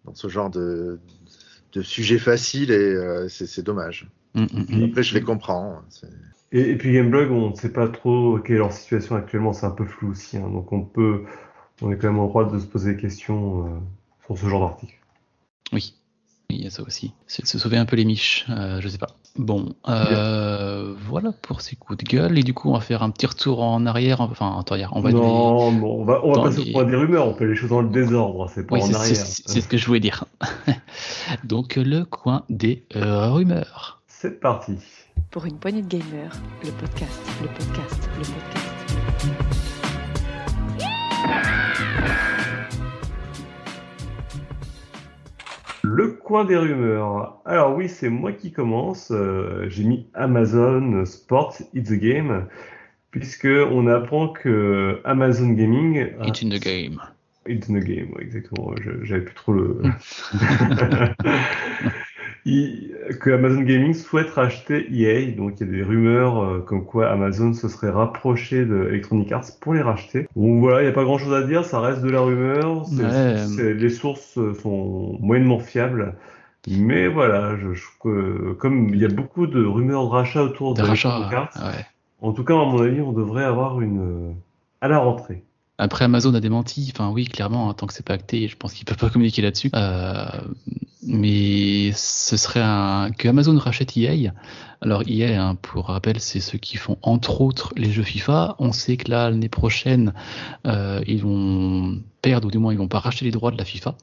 dans 0.04 0.14
ce 0.14 0.28
genre 0.28 0.50
de, 0.50 1.00
de 1.72 1.82
sujet 1.82 2.18
facile 2.18 2.70
et 2.70 2.74
euh, 2.74 3.28
c'est 3.28 3.62
dommage. 3.62 4.08
Mm, 4.34 4.42
mm, 4.42 4.66
mm. 4.68 4.84
Après, 4.84 5.02
je 5.02 5.14
les 5.14 5.22
comprends. 5.22 5.76
Hein, 5.76 6.08
et, 6.52 6.70
et, 6.70 6.76
puis 6.76 6.92
Gameblog, 6.92 7.30
on 7.30 7.50
ne 7.50 7.54
sait 7.54 7.72
pas 7.72 7.88
trop 7.88 8.38
quelle 8.38 8.56
est 8.56 8.58
leur 8.58 8.72
situation 8.72 9.16
actuellement, 9.16 9.52
c'est 9.52 9.66
un 9.66 9.70
peu 9.70 9.84
flou 9.84 10.10
aussi. 10.10 10.36
Hein, 10.36 10.48
donc 10.50 10.72
on 10.72 10.82
peut, 10.82 11.24
on 11.80 11.90
est 11.90 11.96
quand 11.96 12.08
même 12.08 12.18
en 12.18 12.26
droit 12.26 12.50
de 12.50 12.58
se 12.58 12.66
poser 12.66 12.94
des 12.94 13.00
questions 13.00 13.66
euh, 13.66 13.78
sur 14.26 14.38
ce 14.38 14.46
genre 14.46 14.68
d'article. 14.68 14.98
Oui, 15.72 15.94
il 16.56 16.64
y 16.64 16.66
a 16.66 16.70
ça 16.70 16.82
aussi. 16.82 17.12
C'est 17.26 17.42
de 17.42 17.48
se 17.48 17.58
sauver 17.58 17.76
un 17.76 17.84
peu 17.84 17.96
les 17.96 18.04
miches, 18.04 18.46
euh, 18.50 18.80
je 18.80 18.88
sais 18.88 18.98
pas. 18.98 19.08
Bon, 19.36 19.74
euh, 19.88 20.94
voilà 21.08 21.32
pour 21.32 21.62
ces 21.62 21.74
coups 21.76 22.04
de 22.04 22.04
gueule. 22.04 22.38
Et 22.38 22.42
du 22.42 22.52
coup, 22.52 22.68
on 22.68 22.74
va 22.74 22.80
faire 22.80 23.02
un 23.02 23.10
petit 23.10 23.26
retour 23.26 23.62
en 23.62 23.86
arrière. 23.86 24.20
Enfin, 24.20 24.46
en 24.46 24.62
arrière. 24.62 24.90
On 24.94 25.00
va 25.00 25.10
non, 25.10 25.68
on 25.68 26.04
va, 26.04 26.20
on 26.24 26.32
va 26.32 26.42
passer 26.42 26.68
au 26.68 26.72
point 26.72 26.84
des 26.84 26.96
rumeurs. 26.96 27.26
On 27.26 27.34
fait 27.34 27.46
les 27.46 27.56
choses 27.56 27.70
dans 27.70 27.80
le 27.80 27.88
désordre. 27.88 28.50
C'est 28.52 28.66
pas 28.66 28.76
en 28.76 28.92
arrière. 28.92 29.16
C'est 29.16 29.60
ce 29.60 29.68
que 29.68 29.78
je 29.78 29.86
voulais 29.86 30.00
dire. 30.00 30.24
Donc, 31.44 31.76
le 31.76 32.04
coin 32.04 32.44
des 32.50 32.84
euh, 32.96 33.30
rumeurs. 33.30 34.02
C'est 34.06 34.38
parti. 34.38 34.76
Pour 35.30 35.46
une 35.46 35.58
poignée 35.58 35.82
de 35.82 35.88
gamers, 35.88 36.32
le 36.62 36.70
podcast, 36.72 37.20
le 37.40 37.48
podcast, 37.48 38.08
le 38.18 38.24
podcast. 38.24 38.72
Le 45.82 46.12
coin 46.12 46.44
des 46.44 46.56
rumeurs. 46.56 47.40
Alors 47.44 47.74
oui, 47.74 47.88
c'est 47.88 48.08
moi 48.08 48.32
qui 48.32 48.52
commence. 48.52 49.10
Euh, 49.10 49.66
j'ai 49.68 49.84
mis 49.84 50.06
Amazon 50.14 51.04
Sports 51.04 51.56
It's 51.74 51.90
a 51.90 51.96
Game 51.96 52.46
puisque 53.10 53.46
on 53.46 53.86
apprend 53.88 54.28
que 54.28 55.00
Amazon 55.04 55.50
Gaming. 55.50 56.12
It's 56.24 56.42
in 56.42 56.48
the 56.48 56.60
game. 56.60 57.00
It's 57.46 57.68
in 57.68 57.74
the 57.74 57.84
game, 57.84 58.14
exactement. 58.20 58.74
J'avais 59.02 59.24
plus 59.24 59.34
trop 59.34 59.52
le. 59.52 59.82
que 62.44 63.30
Amazon 63.30 63.62
Gaming 63.62 63.94
souhaite 63.94 64.30
racheter 64.30 64.86
EA. 64.92 65.32
Donc 65.32 65.54
il 65.60 65.66
y 65.66 65.70
a 65.70 65.72
des 65.72 65.82
rumeurs 65.82 66.42
euh, 66.42 66.58
comme 66.60 66.84
quoi 66.84 67.10
Amazon 67.10 67.52
se 67.52 67.68
serait 67.68 67.90
rapproché 67.90 68.64
de 68.64 68.88
Electronic 68.88 69.32
Arts 69.32 69.46
pour 69.60 69.74
les 69.74 69.82
racheter. 69.82 70.26
Bon 70.36 70.60
voilà, 70.60 70.80
il 70.80 70.84
n'y 70.84 70.90
a 70.90 70.94
pas 70.94 71.04
grand 71.04 71.18
chose 71.18 71.34
à 71.34 71.42
dire, 71.42 71.64
ça 71.64 71.80
reste 71.80 72.02
de 72.02 72.10
la 72.10 72.20
rumeur. 72.20 72.84
les 73.58 73.90
sources 73.90 74.38
sont 74.62 75.18
moyennement 75.20 75.58
fiables. 75.58 76.14
Mais 76.68 77.08
voilà, 77.08 77.56
je, 77.56 77.74
je, 77.74 78.52
comme 78.52 78.90
il 78.90 79.00
y 79.00 79.04
a 79.04 79.08
beaucoup 79.08 79.48
de 79.48 79.64
rumeurs 79.64 80.04
de 80.04 80.10
rachat 80.10 80.44
autour 80.44 80.74
de, 80.74 80.82
Electronic 80.82 81.32
Arts, 81.32 81.50
en 82.20 82.32
tout 82.32 82.44
cas, 82.44 82.54
à 82.54 82.64
mon 82.64 82.80
avis, 82.80 83.00
on 83.00 83.12
devrait 83.12 83.44
avoir 83.44 83.80
une 83.80 84.36
à 84.80 84.86
la 84.86 84.98
rentrée. 84.98 85.42
Après, 85.78 86.04
Amazon 86.04 86.32
a 86.34 86.40
démenti. 86.40 86.92
Enfin, 86.94 87.10
oui, 87.10 87.24
clairement, 87.24 87.68
hein, 87.68 87.74
tant 87.74 87.86
que 87.86 87.92
c'est 87.92 88.06
pas 88.06 88.14
acté, 88.14 88.46
je 88.46 88.56
pense 88.56 88.72
qu'ils 88.72 88.84
peuvent 88.84 88.96
pas 88.96 89.10
communiquer 89.10 89.42
là-dessus. 89.42 89.70
Euh, 89.74 90.26
mais 91.02 91.92
ce 91.94 92.36
serait 92.36 92.62
un 92.62 93.10
que 93.10 93.28
Amazon 93.28 93.58
rachète 93.58 93.96
EA. 93.96 94.32
Alors 94.80 95.02
EA, 95.06 95.42
hein, 95.42 95.54
pour 95.56 95.86
rappel, 95.86 96.20
c'est 96.20 96.40
ceux 96.40 96.58
qui 96.58 96.76
font 96.76 96.98
entre 97.02 97.40
autres 97.40 97.72
les 97.76 97.90
jeux 97.90 98.02
FIFA. 98.02 98.56
On 98.58 98.72
sait 98.72 98.96
que 98.96 99.10
là, 99.10 99.30
l'année 99.30 99.48
prochaine, 99.48 100.12
euh, 100.66 101.00
ils 101.06 101.22
vont 101.22 102.00
perdre 102.20 102.48
ou 102.48 102.50
du 102.50 102.58
moins 102.58 102.72
ils 102.72 102.78
vont 102.78 102.88
pas 102.88 103.00
racheter 103.00 103.24
les 103.24 103.30
droits 103.30 103.50
de 103.50 103.58
la 103.58 103.64
FIFA. 103.64 103.96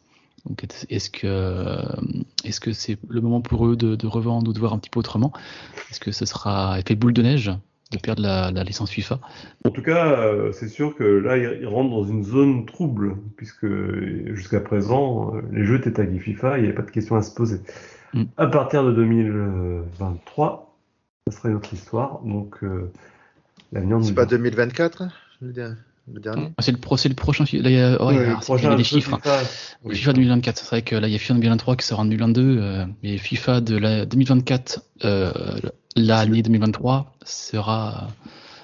Donc 0.45 0.65
est-ce 0.89 1.09
que 1.09 1.85
est-ce 2.43 2.59
que 2.59 2.71
c'est 2.71 2.97
le 3.07 3.21
moment 3.21 3.41
pour 3.41 3.67
eux 3.67 3.75
de, 3.75 3.95
de, 3.95 4.07
revendre 4.07 4.49
ou 4.49 4.53
de 4.53 4.59
voir 4.59 4.73
un 4.73 4.79
petit 4.79 4.89
peu 4.89 4.99
autrement? 4.99 5.33
Est-ce 5.91 5.99
que 5.99 6.11
ce 6.11 6.25
sera 6.25 6.79
effet 6.79 6.95
boule 6.95 7.13
de 7.13 7.21
neige? 7.21 7.51
De 7.91 7.97
perdre 7.97 8.21
la, 8.21 8.51
la, 8.51 8.63
licence 8.63 8.91
FIFA. 8.91 9.19
En 9.65 9.71
tout 9.71 9.81
cas, 9.81 10.19
euh, 10.19 10.51
c'est 10.51 10.67
sûr 10.67 10.95
que 10.95 11.03
là, 11.03 11.37
ils 11.37 11.65
rentrent 11.65 11.89
dans 11.89 12.03
une 12.03 12.23
zone 12.23 12.65
trouble, 12.65 13.17
puisque 13.35 13.65
jusqu'à 14.35 14.59
présent, 14.59 15.35
euh, 15.35 15.41
les 15.51 15.65
jeux 15.65 15.77
étaient 15.77 15.93
tagués 15.93 16.19
FIFA, 16.19 16.57
il 16.57 16.61
n'y 16.61 16.67
avait 16.67 16.75
pas 16.75 16.83
de 16.83 16.91
question 16.91 17.15
à 17.15 17.23
se 17.23 17.33
poser. 17.33 17.61
Mm. 18.13 18.23
À 18.37 18.47
partir 18.47 18.83
de 18.83 18.91
2023, 18.91 20.77
ça 21.27 21.37
sera 21.37 21.49
une 21.49 21.55
autre 21.55 21.73
histoire. 21.73 22.19
Donc, 22.23 22.63
euh, 22.63 22.91
l'avenir. 23.71 24.03
C'est 24.03 24.13
pas 24.13 24.25
2024 24.25 25.07
le 26.13 26.19
dernier? 26.19 26.49
C'est 26.59 26.71
le, 26.71 26.77
pro, 26.77 26.95
le 27.03 27.13
prochain. 27.13 27.43
Là, 27.43 27.69
il 27.69 27.71
y 27.71 27.79
a, 27.79 27.97
oh, 27.99 28.11
il 28.11 28.63
y 28.63 28.65
a 28.65 28.75
des 28.75 28.83
chiffres. 28.83 29.17
FIFA, 29.17 29.41
oui. 29.83 29.95
FIFA 29.95 30.13
2024. 30.13 30.57
C'est 30.57 30.65
vrai 30.65 30.81
que 30.81 30.95
là, 30.95 31.07
il 31.07 31.11
y 31.11 31.15
a 31.15 31.19
FIFA 31.19 31.35
2023 31.35 31.75
qui 31.75 31.85
sera 31.85 32.01
en 32.01 32.05
2022. 32.05 32.41
Euh, 32.41 32.85
mais 33.03 33.17
FIFA 33.17 33.61
de 33.61 33.77
la 33.77 34.05
2024, 34.05 34.81
euh, 35.05 35.31
l'année 36.05 36.41
2023 36.41 37.13
sera 37.23 38.07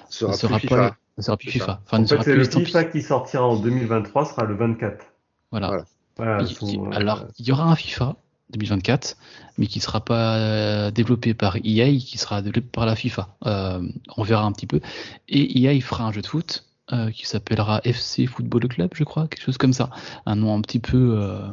sera, 0.08 0.32
sera 0.32 0.58
plus 0.58 0.68
pas 0.68 0.76
FIFA. 0.76 0.96
sera 1.18 1.36
plus 1.36 1.50
FIFA. 1.50 1.80
Enfin, 1.84 2.02
en 2.02 2.22
fait, 2.22 2.34
le 2.34 2.44
FIFA 2.44 2.84
qui 2.84 3.02
sortira 3.02 3.44
en 3.44 3.56
2023 3.56 4.24
sera 4.26 4.44
le 4.44 4.54
24. 4.54 5.04
Voilà. 5.50 5.84
voilà. 6.16 6.42
Euh, 6.42 6.90
alors, 6.92 7.26
il 7.38 7.46
y 7.46 7.52
aura 7.52 7.64
un 7.64 7.76
FIFA 7.76 8.16
2024, 8.50 9.16
mais 9.58 9.66
qui 9.66 9.78
ne 9.78 9.82
sera 9.82 10.04
pas 10.04 10.36
euh, 10.36 10.90
développé 10.90 11.34
par 11.34 11.56
EA, 11.56 11.96
qui 11.98 12.18
sera 12.18 12.42
développé 12.42 12.68
par 12.72 12.86
la 12.86 12.96
FIFA. 12.96 13.28
Euh, 13.46 13.82
on 14.16 14.22
verra 14.22 14.44
un 14.44 14.52
petit 14.52 14.66
peu. 14.66 14.80
Et 15.28 15.60
EA 15.60 15.80
fera 15.80 16.04
un 16.04 16.12
jeu 16.12 16.22
de 16.22 16.26
foot 16.26 16.64
euh, 16.92 17.10
qui 17.10 17.26
s'appellera 17.26 17.80
FC 17.84 18.26
Football 18.26 18.68
Club, 18.68 18.90
je 18.94 19.04
crois, 19.04 19.26
quelque 19.26 19.42
chose 19.42 19.58
comme 19.58 19.72
ça. 19.72 19.90
Un 20.24 20.36
nom 20.36 20.56
un 20.56 20.60
petit 20.60 20.78
peu 20.78 21.16
euh, 21.18 21.48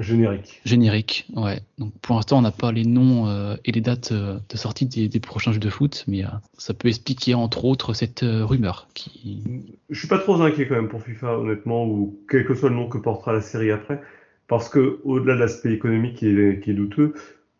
Générique. 0.00 0.60
Générique, 0.64 1.26
ouais. 1.36 1.60
Donc 1.78 1.92
pour 2.00 2.16
l'instant, 2.16 2.38
on 2.38 2.42
n'a 2.42 2.50
pas 2.50 2.72
les 2.72 2.84
noms 2.84 3.28
euh, 3.28 3.56
et 3.64 3.72
les 3.72 3.80
dates 3.80 4.12
euh, 4.12 4.38
de 4.48 4.56
sortie 4.56 4.86
des, 4.86 5.08
des, 5.08 5.20
prochains 5.20 5.52
jeux 5.52 5.60
de 5.60 5.68
foot, 5.68 6.04
mais 6.08 6.24
euh, 6.24 6.28
ça 6.56 6.72
peut 6.72 6.88
expliquer 6.88 7.34
entre 7.34 7.64
autres 7.66 7.92
cette 7.92 8.20
rumeur. 8.22 8.88
Qui... 8.94 9.42
Je 9.90 9.98
suis 9.98 10.08
pas 10.08 10.18
trop 10.18 10.40
inquiet 10.40 10.66
quand 10.66 10.76
même 10.76 10.88
pour 10.88 11.02
FIFA, 11.02 11.38
honnêtement, 11.38 11.86
ou 11.86 12.18
quel 12.30 12.46
que 12.46 12.54
soit 12.54 12.70
le 12.70 12.76
nom 12.76 12.88
que 12.88 12.98
portera 12.98 13.32
la 13.32 13.42
série 13.42 13.70
après, 13.70 14.00
parce 14.48 14.68
que 14.68 15.00
au-delà 15.04 15.34
de 15.34 15.40
l'aspect 15.40 15.72
économique 15.72 16.16
qui 16.16 16.28
est, 16.28 16.62
qui 16.62 16.70
est 16.70 16.74
douteux, 16.74 17.14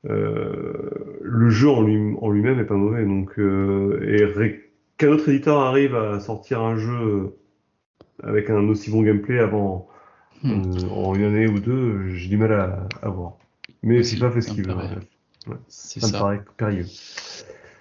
le 0.05 1.51
jeu 1.51 1.69
en 1.69 1.83
lui-même 1.83 2.17
en 2.23 2.61
est 2.61 2.65
pas 2.65 2.75
mauvais. 2.75 3.05
Donc, 3.05 3.39
et 3.39 4.61
qu'un 4.97 5.09
autre 5.09 5.29
éditeur 5.29 5.59
arrive 5.59 5.95
à 5.95 6.21
sortir 6.21 6.63
un 6.63 6.77
jeu 6.77 7.37
avec 8.23 8.49
un 8.49 8.67
aussi 8.69 8.91
bon 8.91 9.03
gameplay 9.03 9.39
avant 9.39 9.90
Hmm. 10.43 10.63
Euh, 10.77 10.89
en 10.89 11.15
une 11.15 11.25
année 11.25 11.47
ou 11.47 11.61
deux, 11.61 12.15
j'ai 12.15 12.29
du 12.29 12.37
mal 12.37 12.53
à, 12.53 12.89
à 13.03 13.09
voir. 13.09 13.35
Mais 13.83 14.03
c'est 14.03 14.19
pas 14.19 14.31
fait 14.31 14.41
ce 14.41 14.53
qu'il 14.53 14.67
veut. 14.67 14.75
Ouais. 14.75 15.57
Ça, 15.69 16.01
ça, 16.01 16.07
me 16.07 16.13
paraît 16.13 16.43
périlleux. 16.57 16.87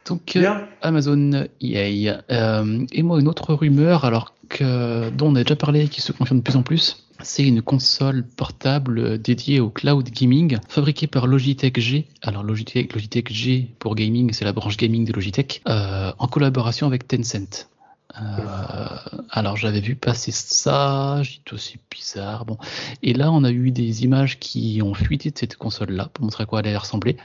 Donc 0.06 0.36
euh, 0.36 0.56
Amazon 0.82 1.48
EA. 1.62 2.22
Euh, 2.32 2.86
et 2.92 3.04
moi 3.04 3.20
une 3.20 3.28
autre 3.28 3.54
rumeur, 3.54 4.06
alors 4.06 4.34
que 4.50 5.10
dont 5.12 5.28
on 5.28 5.36
a 5.36 5.44
déjà 5.44 5.56
parlé, 5.56 5.88
qui 5.88 6.02
se 6.02 6.12
confirme 6.12 6.40
de 6.40 6.44
plus 6.44 6.56
en 6.56 6.64
plus, 6.64 7.06
c'est 7.22 7.46
une 7.46 7.62
console 7.62 8.26
portable 8.26 9.20
dédiée 9.20 9.60
au 9.60 9.70
cloud 9.70 10.10
gaming, 10.10 10.58
fabriquée 10.68 11.08
par 11.08 11.28
Logitech 11.28 11.80
G. 11.80 12.08
Alors 12.24 12.44
Logitech, 12.44 12.94
Logitech 12.94 13.32
G 13.32 13.70
pour 13.78 13.96
gaming, 13.96 14.34
c'est 14.34 14.46
la 14.46 14.54
branche 14.54 14.78
gaming 14.78 15.06
de 15.06 15.14
Logitech, 15.14 15.62
euh, 15.68 16.12
en 16.18 16.28
collaboration 16.28 16.88
avec 16.88 17.08
Tencent. 17.08 17.70
Euh, 18.18 19.20
alors 19.30 19.56
j'avais 19.56 19.82
vu 19.82 19.96
passer 19.96 20.32
ça, 20.32 21.22
j'ai 21.22 21.42
dit 21.46 21.54
aussi 21.54 21.78
bizarre. 21.92 22.46
Bon, 22.46 22.58
et 23.04 23.14
là 23.14 23.32
on 23.32 23.44
a 23.44 23.52
eu 23.52 23.72
des 23.72 24.04
images 24.04 24.40
qui 24.40 24.82
ont 24.84 24.94
fuité 24.94 25.32
de 25.32 25.38
cette 25.38 25.58
console-là 25.58 26.10
pour 26.14 26.24
montrer 26.24 26.44
à 26.44 26.46
quoi 26.46 26.60
elle 26.60 26.68
allait 26.68 26.78
ressembler. 26.78 27.18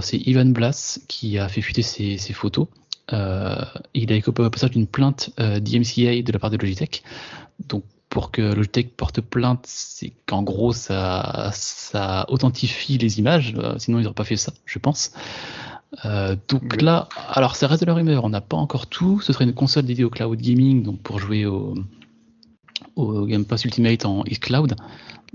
C'est 0.00 0.18
Ivan 0.18 0.46
Blas 0.46 1.00
qui 1.08 1.38
a 1.38 1.48
fait 1.48 1.60
fuiter 1.60 1.82
ces, 1.82 2.18
ces 2.18 2.32
photos. 2.32 2.68
Euh, 3.12 3.56
il 3.94 4.12
a 4.12 4.16
écopé 4.16 4.42
au 4.42 4.50
passage 4.50 4.70
d'une 4.70 4.86
plainte 4.86 5.30
euh, 5.40 5.60
d'IMCA 5.60 6.22
de 6.22 6.32
la 6.32 6.38
part 6.38 6.50
de 6.50 6.56
Logitech. 6.56 7.02
Donc 7.68 7.84
pour 8.08 8.30
que 8.30 8.42
Logitech 8.42 8.94
porte 8.96 9.20
plainte, 9.20 9.64
c'est 9.66 10.12
qu'en 10.26 10.42
gros 10.42 10.72
ça, 10.72 11.50
ça 11.52 12.26
authentifie 12.28 12.98
les 12.98 13.18
images. 13.18 13.54
Euh, 13.56 13.74
sinon 13.78 13.98
ils 13.98 14.02
n'auraient 14.02 14.14
pas 14.14 14.24
fait 14.24 14.36
ça, 14.36 14.52
je 14.66 14.78
pense. 14.78 15.12
Euh, 16.04 16.36
donc 16.48 16.80
là, 16.80 17.08
alors 17.28 17.56
ça 17.56 17.66
reste 17.66 17.82
de 17.82 17.86
la 17.86 17.94
rumeur, 17.94 18.24
on 18.24 18.30
n'a 18.30 18.40
pas 18.40 18.56
encore 18.56 18.86
tout. 18.86 19.20
Ce 19.20 19.32
serait 19.32 19.44
une 19.44 19.54
console 19.54 19.84
dédiée 19.84 20.04
au 20.04 20.10
cloud 20.10 20.38
gaming, 20.38 20.82
donc 20.82 21.00
pour 21.02 21.18
jouer 21.18 21.46
au, 21.46 21.74
au 22.96 23.26
Game 23.26 23.44
Pass 23.44 23.64
Ultimate 23.64 24.04
en 24.04 24.24
xCloud. 24.24 24.74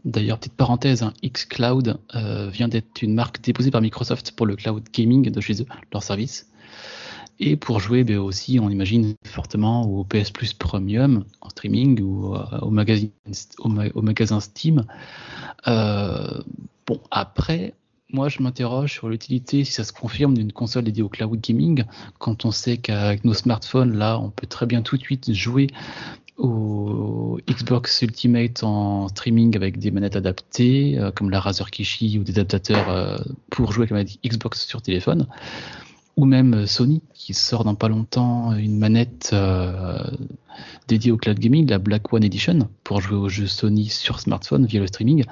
D'ailleurs, 0.05 0.37
petite 0.39 0.53
parenthèse, 0.53 1.03
hein, 1.03 1.13
xCloud 1.23 1.99
euh, 2.15 2.49
vient 2.49 2.67
d'être 2.67 3.01
une 3.01 3.13
marque 3.13 3.41
déposée 3.41 3.71
par 3.71 3.81
Microsoft 3.81 4.31
pour 4.31 4.45
le 4.45 4.55
cloud 4.55 4.83
gaming 4.93 5.29
de 5.29 5.41
chez 5.41 5.61
eux, 5.61 5.65
leur 5.91 6.03
service. 6.03 6.49
Et 7.39 7.55
pour 7.55 7.79
jouer 7.79 8.03
ben, 8.03 8.17
aussi, 8.17 8.59
on 8.59 8.69
imagine 8.69 9.13
fortement 9.23 9.83
au 9.83 10.03
PS 10.03 10.31
Plus 10.31 10.53
Premium 10.53 11.23
en 11.41 11.49
streaming 11.49 12.01
ou 12.01 12.35
euh, 12.35 12.39
au, 12.61 12.71
magasin, 12.71 13.07
au, 13.59 14.01
magasin 14.01 14.39
Steam. 14.39 14.85
Bon, 15.65 17.01
après, 17.11 17.73
moi, 18.11 18.29
je 18.29 18.41
m'interroge 18.41 18.93
sur 18.93 19.09
l'utilité, 19.09 19.65
si 19.65 19.73
ça 19.73 19.83
se 19.83 19.91
confirme, 19.91 20.33
d'une 20.33 20.53
console 20.53 20.85
dédiée 20.85 21.03
au 21.03 21.09
cloud 21.09 21.39
gaming, 21.41 21.83
quand 22.19 22.45
on 22.45 22.51
sait 22.51 22.77
qu'avec 22.77 23.25
nos 23.25 23.33
smartphones, 23.33 23.97
là, 23.97 24.17
on 24.19 24.29
peut 24.29 24.47
très 24.47 24.65
bien 24.65 24.81
tout 24.81 24.97
de 24.97 25.01
suite 25.01 25.33
jouer 25.33 25.67
au 26.37 27.39
Xbox 27.49 28.01
Ultimate 28.01 28.63
en 28.63 29.07
streaming 29.09 29.55
avec 29.55 29.79
des 29.79 29.91
manettes 29.91 30.15
adaptées, 30.15 30.97
euh, 30.97 31.11
comme 31.11 31.29
la 31.29 31.39
Razer 31.39 31.69
Kishi 31.71 32.19
ou 32.19 32.23
des 32.23 32.33
adaptateurs 32.33 32.89
euh, 32.89 33.17
pour 33.49 33.71
jouer 33.71 33.87
avec 33.89 34.13
la 34.23 34.29
Xbox 34.29 34.65
sur 34.65 34.81
téléphone, 34.81 35.27
ou 36.15 36.25
même 36.25 36.53
euh, 36.53 36.65
Sony 36.67 37.01
qui 37.13 37.33
sort 37.33 37.63
dans 37.63 37.75
pas 37.75 37.89
longtemps 37.89 38.55
une 38.55 38.77
manette 38.77 39.35
dédiée 40.87 41.11
au 41.11 41.17
cloud 41.17 41.39
gaming, 41.39 41.67
la 41.67 41.79
Black 41.79 42.13
One 42.13 42.23
Edition, 42.23 42.69
pour 42.83 43.01
jouer 43.01 43.17
aux 43.17 43.29
jeux 43.29 43.47
Sony 43.47 43.87
sur 43.89 44.19
smartphone 44.19 44.65
via 44.65 44.79
le 44.79 44.87
streaming. 44.87 45.25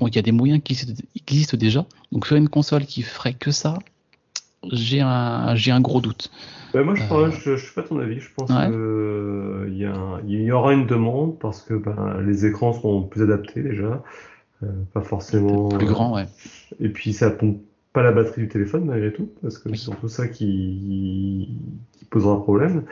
Il 0.00 0.14
y 0.14 0.18
a 0.18 0.22
des 0.22 0.32
moyens 0.32 0.62
qui 0.62 0.78
existent 1.16 1.56
déjà. 1.56 1.86
Donc 2.12 2.26
sur 2.26 2.36
une 2.36 2.48
console 2.48 2.84
qui 2.84 3.02
ferait 3.02 3.34
que 3.34 3.50
ça, 3.50 3.78
j'ai 4.70 5.00
un, 5.00 5.54
j'ai 5.54 5.70
un 5.70 5.80
gros 5.80 6.00
doute. 6.00 6.30
Bah, 6.74 6.82
moi, 6.82 6.94
je, 6.94 7.02
euh... 7.12 7.30
je, 7.30 7.56
je, 7.56 7.64
suis 7.64 7.74
pas 7.74 7.82
ton 7.82 7.98
avis. 7.98 8.20
Je 8.20 8.28
pense 8.34 8.50
ouais. 8.50 8.66
qu'il 8.66 8.74
euh, 8.74 9.68
y, 9.70 9.84
a, 9.84 10.20
y 10.26 10.52
aura 10.52 10.74
une 10.74 10.86
demande 10.86 11.38
parce 11.38 11.62
que 11.62 11.74
ben, 11.74 12.20
les 12.26 12.44
écrans 12.44 12.72
seront 12.72 13.02
plus 13.02 13.22
adaptés 13.22 13.62
déjà. 13.62 14.02
Euh, 14.62 14.66
pas 14.92 15.02
forcément. 15.02 15.68
Plus 15.68 15.86
grand, 15.86 16.14
ouais. 16.14 16.26
Et 16.80 16.88
puis 16.88 17.12
ça 17.12 17.30
pompe 17.30 17.60
pas 17.92 18.02
la 18.02 18.12
batterie 18.12 18.42
du 18.42 18.48
téléphone 18.48 18.84
malgré 18.84 19.10
tout, 19.10 19.30
parce 19.40 19.56
que 19.56 19.70
oui. 19.70 19.78
c'est 19.78 19.84
surtout 19.84 20.08
ça 20.08 20.28
qui, 20.28 21.48
qui 21.92 22.04
posera 22.04 22.42
problème. 22.42 22.84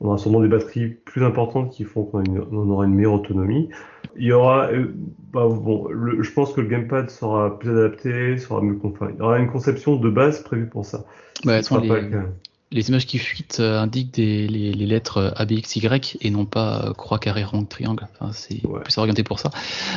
On 0.00 0.08
aura 0.08 0.18
sûrement 0.18 0.40
des 0.40 0.48
batteries 0.48 0.88
plus 0.88 1.22
importantes 1.24 1.70
qui 1.70 1.84
font 1.84 2.04
qu'on 2.04 2.24
on 2.52 2.70
aura 2.70 2.86
une 2.86 2.94
meilleure 2.94 3.14
autonomie. 3.14 3.68
Il 4.16 4.24
y 4.24 4.32
aura, 4.32 4.68
euh, 4.68 4.94
bah, 5.32 5.46
bon, 5.46 5.88
le, 5.88 6.22
je 6.22 6.32
pense 6.32 6.52
que 6.52 6.62
le 6.62 6.68
gamepad 6.68 7.10
sera 7.10 7.58
plus 7.58 7.70
adapté, 7.70 8.38
sera 8.38 8.62
mieux 8.62 8.78
enfin, 8.82 9.08
Il 9.12 9.18
y 9.18 9.22
aura 9.22 9.38
une 9.38 9.50
conception 9.50 9.96
de 9.96 10.08
base 10.08 10.42
prévue 10.42 10.66
pour 10.66 10.86
ça. 10.86 11.04
Bah, 11.44 11.60
les, 11.60 11.88
que... 11.88 12.24
les, 12.70 12.88
images 12.88 13.06
qui 13.06 13.18
fuitent 13.18 13.58
euh, 13.60 13.80
indiquent 13.80 14.14
des, 14.14 14.46
les, 14.46 14.72
les, 14.72 14.86
lettres 14.86 15.32
ABXY 15.36 15.88
et 16.20 16.30
non 16.30 16.44
pas 16.44 16.84
euh, 16.84 16.92
croix, 16.92 17.18
carré, 17.18 17.44
rond, 17.44 17.64
triangle. 17.64 18.06
Enfin, 18.12 18.32
c'est 18.32 18.64
ouais. 18.66 18.80
plus 18.80 18.96
orienté 18.98 19.22
pour 19.22 19.38
ça. 19.38 19.50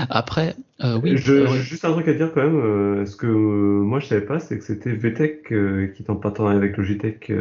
Après, 0.09 0.55
euh, 0.83 0.99
oui. 1.01 1.17
Je, 1.17 1.47
juste 1.47 1.85
un 1.85 1.91
truc 1.91 2.07
à 2.07 2.13
dire 2.13 2.31
quand 2.33 2.43
même. 2.43 3.05
ce 3.05 3.15
que 3.15 3.27
moi 3.27 3.99
je 3.99 4.07
savais 4.07 4.25
pas, 4.25 4.39
c'est 4.39 4.57
que 4.57 4.63
c'était 4.63 4.91
VTech 4.91 5.43
qui 5.47 6.03
est 6.03 6.09
en 6.09 6.15
partenariat 6.15 6.57
avec 6.57 6.77
Logitech 6.77 7.31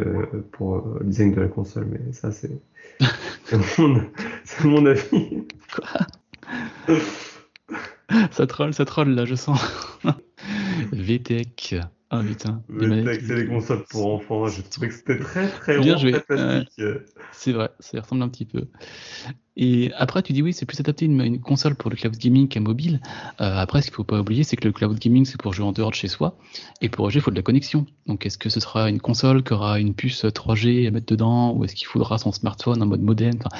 pour 0.51 0.83
le 0.99 1.05
design 1.05 1.33
de 1.33 1.41
la 1.41 1.47
console. 1.47 1.87
Mais 1.91 2.13
ça, 2.13 2.31
c'est 2.31 2.51
mon, 3.77 4.01
mon 4.63 4.85
avis. 4.85 5.43
Quoi? 5.75 6.07
Ça 8.31 8.47
troll, 8.47 8.73
ça 8.73 8.85
troll 8.85 9.09
là, 9.09 9.25
je 9.25 9.35
sens. 9.35 9.59
VTech. 10.91 11.75
Ah 12.09 12.21
putain. 12.21 12.61
VTech, 12.69 13.21
c'est 13.25 13.35
les 13.35 13.47
consoles 13.47 13.85
pour 13.89 14.13
enfants. 14.13 14.47
Je 14.47 14.61
trouvais 14.61 14.89
que 14.89 14.93
c'était 14.93 15.17
très 15.17 15.47
très 15.47 15.79
Bien 15.79 15.97
joué. 15.97 16.13
Euh, 16.29 16.63
c'est 17.31 17.51
vrai, 17.51 17.71
ça 17.79 18.01
ressemble 18.01 18.21
un 18.21 18.29
petit 18.29 18.45
peu. 18.45 18.67
Et 19.55 19.91
après, 19.97 20.21
tu 20.21 20.33
dis 20.33 20.41
oui, 20.41 20.53
c'est 20.53 20.65
plus 20.65 20.79
adapté 20.79 21.05
une, 21.05 21.21
une, 21.21 21.39
console 21.39 21.75
pour 21.75 21.89
le 21.89 21.95
cloud 21.95 22.15
gaming 22.17 22.47
qu'un 22.47 22.59
mobile. 22.59 23.01
Euh, 23.41 23.57
après, 23.57 23.81
ce 23.81 23.87
qu'il 23.87 23.95
faut 23.95 24.03
pas 24.03 24.19
oublier, 24.19 24.43
c'est 24.43 24.55
que 24.55 24.67
le 24.67 24.71
cloud 24.71 24.97
gaming, 24.97 25.25
c'est 25.25 25.39
pour 25.39 25.53
jouer 25.53 25.65
en 25.65 25.71
dehors 25.71 25.91
de 25.91 25.95
chez 25.95 26.07
soi. 26.07 26.37
Et 26.81 26.89
pour 26.89 27.09
jouer, 27.09 27.19
il 27.19 27.23
faut 27.23 27.31
de 27.31 27.35
la 27.35 27.43
connexion. 27.43 27.85
Donc, 28.07 28.25
est-ce 28.25 28.37
que 28.37 28.49
ce 28.49 28.59
sera 28.59 28.89
une 28.89 28.99
console 28.99 29.43
qui 29.43 29.53
aura 29.53 29.79
une 29.79 29.93
puce 29.93 30.23
3G 30.25 30.87
à 30.87 30.91
mettre 30.91 31.07
dedans, 31.07 31.53
ou 31.53 31.65
est-ce 31.65 31.75
qu'il 31.75 31.87
faudra 31.87 32.17
son 32.17 32.31
smartphone 32.31 32.81
en 32.81 32.85
mode 32.85 33.01
modem 33.01 33.33
enfin, 33.39 33.55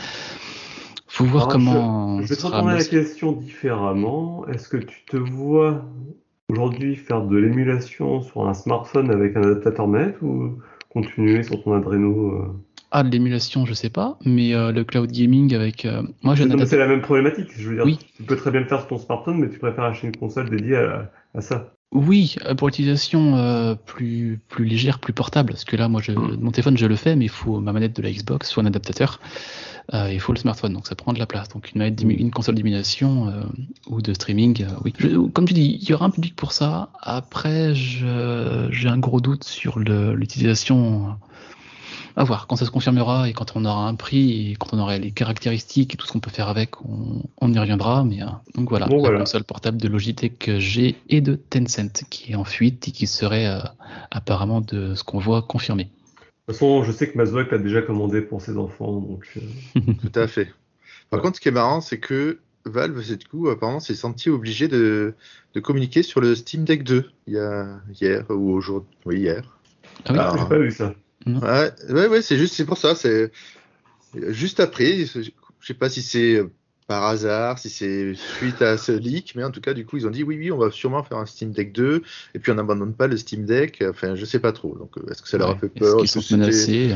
faut 1.07 1.25
voir 1.25 1.43
Alors, 1.43 1.53
comment. 1.53 2.21
Je, 2.21 2.25
je 2.25 2.29
vais 2.29 2.35
te 2.35 2.45
retourner 2.47 2.73
la 2.73 2.85
question 2.85 3.31
différemment. 3.33 4.47
Est-ce 4.47 4.67
que 4.67 4.77
tu 4.77 5.05
te 5.05 5.17
vois 5.17 5.85
aujourd'hui 6.49 6.95
faire 6.95 7.23
de 7.23 7.37
l'émulation 7.37 8.21
sur 8.21 8.47
un 8.47 8.53
smartphone 8.53 9.11
avec 9.11 9.35
un 9.35 9.43
adaptateur 9.43 9.87
manette 9.87 10.21
ou 10.21 10.59
continuer 10.89 11.43
sur 11.43 11.63
ton 11.63 11.73
Adreno 11.73 12.31
euh... 12.31 12.47
Ah, 12.95 13.01
de 13.01 13.09
l'émulation, 13.09 13.65
je 13.65 13.73
sais 13.73 13.89
pas, 13.89 14.19
mais 14.23 14.53
euh, 14.53 14.71
le 14.71 14.83
cloud 14.83 15.11
gaming 15.11 15.55
avec. 15.55 15.83
Euh, 15.83 16.03
moi, 16.21 16.35
j'ai 16.35 16.47
C'est 16.67 16.77
la 16.77 16.87
même 16.87 17.01
problématique. 17.01 17.49
Je 17.57 17.67
veux 17.67 17.75
dire, 17.75 17.85
oui. 17.85 17.97
tu 18.15 18.21
peux 18.21 18.35
très 18.35 18.51
bien 18.51 18.59
le 18.59 18.67
faire 18.67 18.81
sur 18.81 18.87
ton 18.87 18.97
smartphone, 18.99 19.39
mais 19.39 19.49
tu 19.49 19.57
préfères 19.57 19.85
acheter 19.85 20.05
une 20.05 20.15
console 20.15 20.47
dédiée 20.51 20.75
à, 20.75 21.11
à 21.33 21.41
ça. 21.41 21.73
Oui, 21.93 22.35
pour 22.57 22.67
l'utilisation 22.67 23.37
euh, 23.37 23.75
plus 23.75 24.39
plus 24.49 24.65
légère, 24.65 24.97
plus 24.97 25.13
portable. 25.13 25.53
Parce 25.53 25.63
que 25.63 25.75
là, 25.75 25.87
moi, 25.87 26.01
je, 26.01 26.11
mmh. 26.11 26.37
mon 26.41 26.51
téléphone, 26.51 26.75
je 26.75 26.87
le 26.87 26.95
fais, 26.95 27.15
mais 27.15 27.25
il 27.25 27.29
faut 27.29 27.59
ma 27.59 27.71
manette 27.71 27.95
de 27.95 28.01
la 28.01 28.11
Xbox, 28.11 28.49
soit 28.49 28.63
un 28.63 28.65
adaptateur. 28.65 29.19
Euh, 29.93 30.11
il 30.11 30.19
faut 30.19 30.33
le 30.33 30.39
smartphone, 30.39 30.73
donc 30.73 30.87
ça 30.87 30.95
prend 30.95 31.13
de 31.13 31.19
la 31.19 31.25
place. 31.25 31.49
Donc 31.49 31.71
une, 31.71 31.79
manette, 31.79 32.01
une 32.01 32.31
console 32.31 32.55
d'émulation 32.55 33.27
euh, 33.27 33.43
ou 33.87 34.01
de 34.01 34.13
streaming, 34.13 34.63
euh, 34.63 34.69
oui. 34.83 34.93
Je, 34.97 35.17
comme 35.27 35.45
tu 35.45 35.53
dis, 35.53 35.77
il 35.81 35.87
y 35.87 35.93
aura 35.93 36.05
un 36.05 36.09
public 36.09 36.35
pour 36.35 36.51
ça. 36.51 36.89
Après, 37.01 37.75
j'ai 37.75 38.07
un 38.87 38.97
gros 38.97 39.21
doute 39.21 39.43
sur 39.43 39.79
l'utilisation. 39.79 41.15
À 42.15 42.23
voir, 42.23 42.45
quand 42.47 42.55
ça 42.55 42.65
se 42.65 42.71
confirmera 42.71 43.27
et 43.27 43.33
quand 43.33 43.53
on 43.55 43.65
aura 43.65 43.87
un 43.87 43.95
prix 43.95 44.51
et 44.51 44.55
quand 44.55 44.67
on 44.73 44.79
aura 44.79 44.97
les 44.97 45.11
caractéristiques 45.11 45.93
et 45.95 45.97
tout 45.97 46.05
ce 46.05 46.11
qu'on 46.11 46.19
peut 46.19 46.29
faire 46.29 46.47
avec, 46.47 46.79
on, 46.85 47.23
on 47.41 47.51
y 47.51 47.57
reviendra. 47.57 48.03
Mais 48.03 48.19
donc 48.55 48.69
voilà, 48.69 48.85
bon, 48.85 48.97
la 48.97 49.01
voilà. 49.01 49.19
console 49.19 49.43
portable 49.43 49.77
de 49.77 49.87
Logitech 49.87 50.57
G 50.59 50.95
et 51.09 51.21
de 51.21 51.35
Tencent 51.35 52.05
qui 52.09 52.33
est 52.33 52.35
en 52.35 52.43
fuite 52.43 52.87
et 52.87 52.91
qui 52.91 53.07
serait 53.07 53.47
apparemment 54.11 54.61
de 54.61 54.93
ce 54.93 55.03
qu'on 55.03 55.19
voit 55.19 55.41
confirmé. 55.41 55.85
De 55.85 56.51
toute 56.51 56.59
façon, 56.59 56.83
je 56.83 56.91
sais 56.91 57.09
que 57.09 57.17
Mazouak 57.17 57.51
l'a 57.51 57.57
déjà 57.57 57.81
commandé 57.81 58.21
pour 58.21 58.41
ses 58.41 58.57
enfants. 58.57 58.99
Donc, 58.99 59.25
euh... 59.37 59.79
Tout 60.01 60.19
à 60.19 60.27
fait. 60.27 60.51
Par 61.09 61.19
ouais. 61.19 61.23
contre, 61.23 61.37
ce 61.37 61.41
qui 61.41 61.47
est 61.47 61.53
marrant, 61.53 61.79
c'est 61.79 61.99
que 61.99 62.39
Valve, 62.65 63.01
du 63.17 63.27
coup, 63.27 63.47
apparemment, 63.47 63.79
s'est 63.79 63.95
senti 63.95 64.29
obligé 64.29 64.67
de, 64.67 65.13
de, 65.53 65.59
communiquer 65.61 66.03
sur 66.03 66.19
le 66.19 66.35
Steam 66.35 66.65
Deck 66.65 66.83
2 66.83 67.09
il 67.27 67.33
y 67.33 67.37
a, 67.37 67.79
hier 67.99 68.25
ou 68.29 68.51
aujourd'hui. 68.51 68.89
Oui, 69.05 69.19
hier. 69.19 69.57
Ah 70.05 70.11
oui, 70.11 70.19
Alors, 70.19 70.37
j'ai 70.37 70.45
pas 70.49 70.59
vu 70.59 70.71
ça. 70.71 70.93
Ouais, 71.25 71.71
ouais, 71.89 72.07
ouais 72.07 72.21
c'est 72.21 72.37
juste, 72.37 72.53
c'est 72.55 72.65
pour 72.65 72.77
ça. 72.77 72.95
C'est 72.95 73.31
juste 74.13 74.59
après. 74.59 75.05
Je 75.05 75.31
sais 75.61 75.73
pas 75.73 75.89
si 75.89 76.01
c'est 76.01 76.41
par 76.87 77.03
hasard, 77.05 77.59
si 77.59 77.69
c'est 77.69 78.13
suite 78.13 78.61
à 78.61 78.77
ce 78.77 78.91
leak, 78.91 79.33
mais 79.35 79.43
en 79.43 79.51
tout 79.51 79.61
cas, 79.61 79.73
du 79.73 79.85
coup, 79.85 79.97
ils 79.97 80.05
ont 80.05 80.09
dit 80.09 80.23
oui, 80.23 80.37
oui, 80.37 80.51
on 80.51 80.57
va 80.57 80.71
sûrement 80.71 81.03
faire 81.03 81.17
un 81.17 81.25
Steam 81.25 81.51
Deck 81.51 81.71
2, 81.71 82.03
et 82.35 82.39
puis 82.39 82.51
on 82.51 82.55
n'abandonne 82.55 82.93
pas 82.93 83.07
le 83.07 83.17
Steam 83.17 83.45
Deck. 83.45 83.83
Enfin, 83.89 84.15
je 84.15 84.25
sais 84.25 84.39
pas 84.39 84.51
trop. 84.51 84.77
Donc, 84.77 84.91
est-ce 85.09 85.21
que 85.21 85.29
ça 85.29 85.37
leur 85.37 85.51
a 85.51 85.55
fait 85.55 85.69
peur 85.69 86.03
Est-ce 86.03 86.13
qu'ils 86.13 86.23
sont 86.23 86.37
menacés 86.37 86.95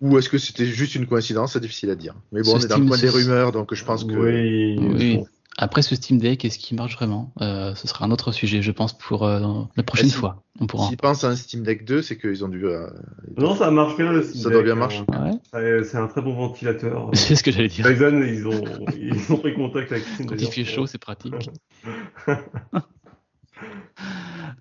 Ou 0.00 0.18
est-ce 0.18 0.28
que 0.28 0.38
c'était 0.38 0.66
juste 0.66 0.94
une 0.94 1.06
coïncidence 1.06 1.54
C'est 1.54 1.60
difficile 1.60 1.90
à 1.90 1.96
dire. 1.96 2.14
Mais 2.32 2.42
bon, 2.42 2.50
ce 2.50 2.54
on 2.54 2.58
est 2.58 2.60
Steam 2.62 2.68
dans 2.68 2.78
le 2.78 2.86
point 2.86 2.98
des 2.98 3.08
rumeurs, 3.08 3.52
donc 3.52 3.74
je 3.74 3.84
pense 3.84 4.04
que. 4.04 4.12
Oui, 4.12 4.78
oui. 4.78 5.20
Après 5.58 5.80
ce 5.80 5.94
Steam 5.96 6.18
Deck, 6.18 6.44
est-ce 6.44 6.58
qu'il 6.58 6.76
marche 6.76 6.96
vraiment? 6.96 7.32
Euh, 7.40 7.74
Ce 7.74 7.88
sera 7.88 8.04
un 8.04 8.10
autre 8.10 8.30
sujet, 8.30 8.60
je 8.60 8.72
pense, 8.72 8.96
pour 8.96 9.24
euh, 9.24 9.62
la 9.74 9.82
prochaine 9.82 10.10
si, 10.10 10.14
fois. 10.14 10.42
On 10.60 10.66
pourra. 10.66 10.88
S'ils 10.88 10.98
pensent 10.98 11.24
à 11.24 11.28
un 11.28 11.36
Steam 11.36 11.62
Deck 11.62 11.86
2, 11.86 12.02
c'est 12.02 12.18
qu'ils 12.18 12.44
ont 12.44 12.48
dû. 12.48 12.66
Euh, 12.66 12.90
non, 13.38 13.54
ça 13.54 13.70
marche 13.70 13.96
bien 13.96 14.12
le 14.12 14.22
Steam 14.22 14.42
ça 14.42 14.50
Deck. 14.50 14.52
doit 14.52 14.62
bien 14.64 14.74
marcher. 14.74 15.02
Ouais. 15.08 15.82
C'est 15.84 15.96
un 15.96 16.08
très 16.08 16.20
bon 16.20 16.34
ventilateur. 16.34 17.10
c'est 17.14 17.36
ce 17.36 17.42
que 17.42 17.50
j'allais 17.50 17.68
dire. 17.68 17.86
Dyson, 17.86 18.22
ils 18.26 18.46
ont, 18.46 18.64
ils 18.98 19.32
ont 19.32 19.38
pris 19.38 19.54
contact 19.54 19.92
avec 19.92 20.04
Steam 20.04 20.28
Quand 20.28 20.36
il 20.38 20.46
fait 20.46 20.64
chaud, 20.64 20.86
c'est 20.86 20.98
pratique. 20.98 21.32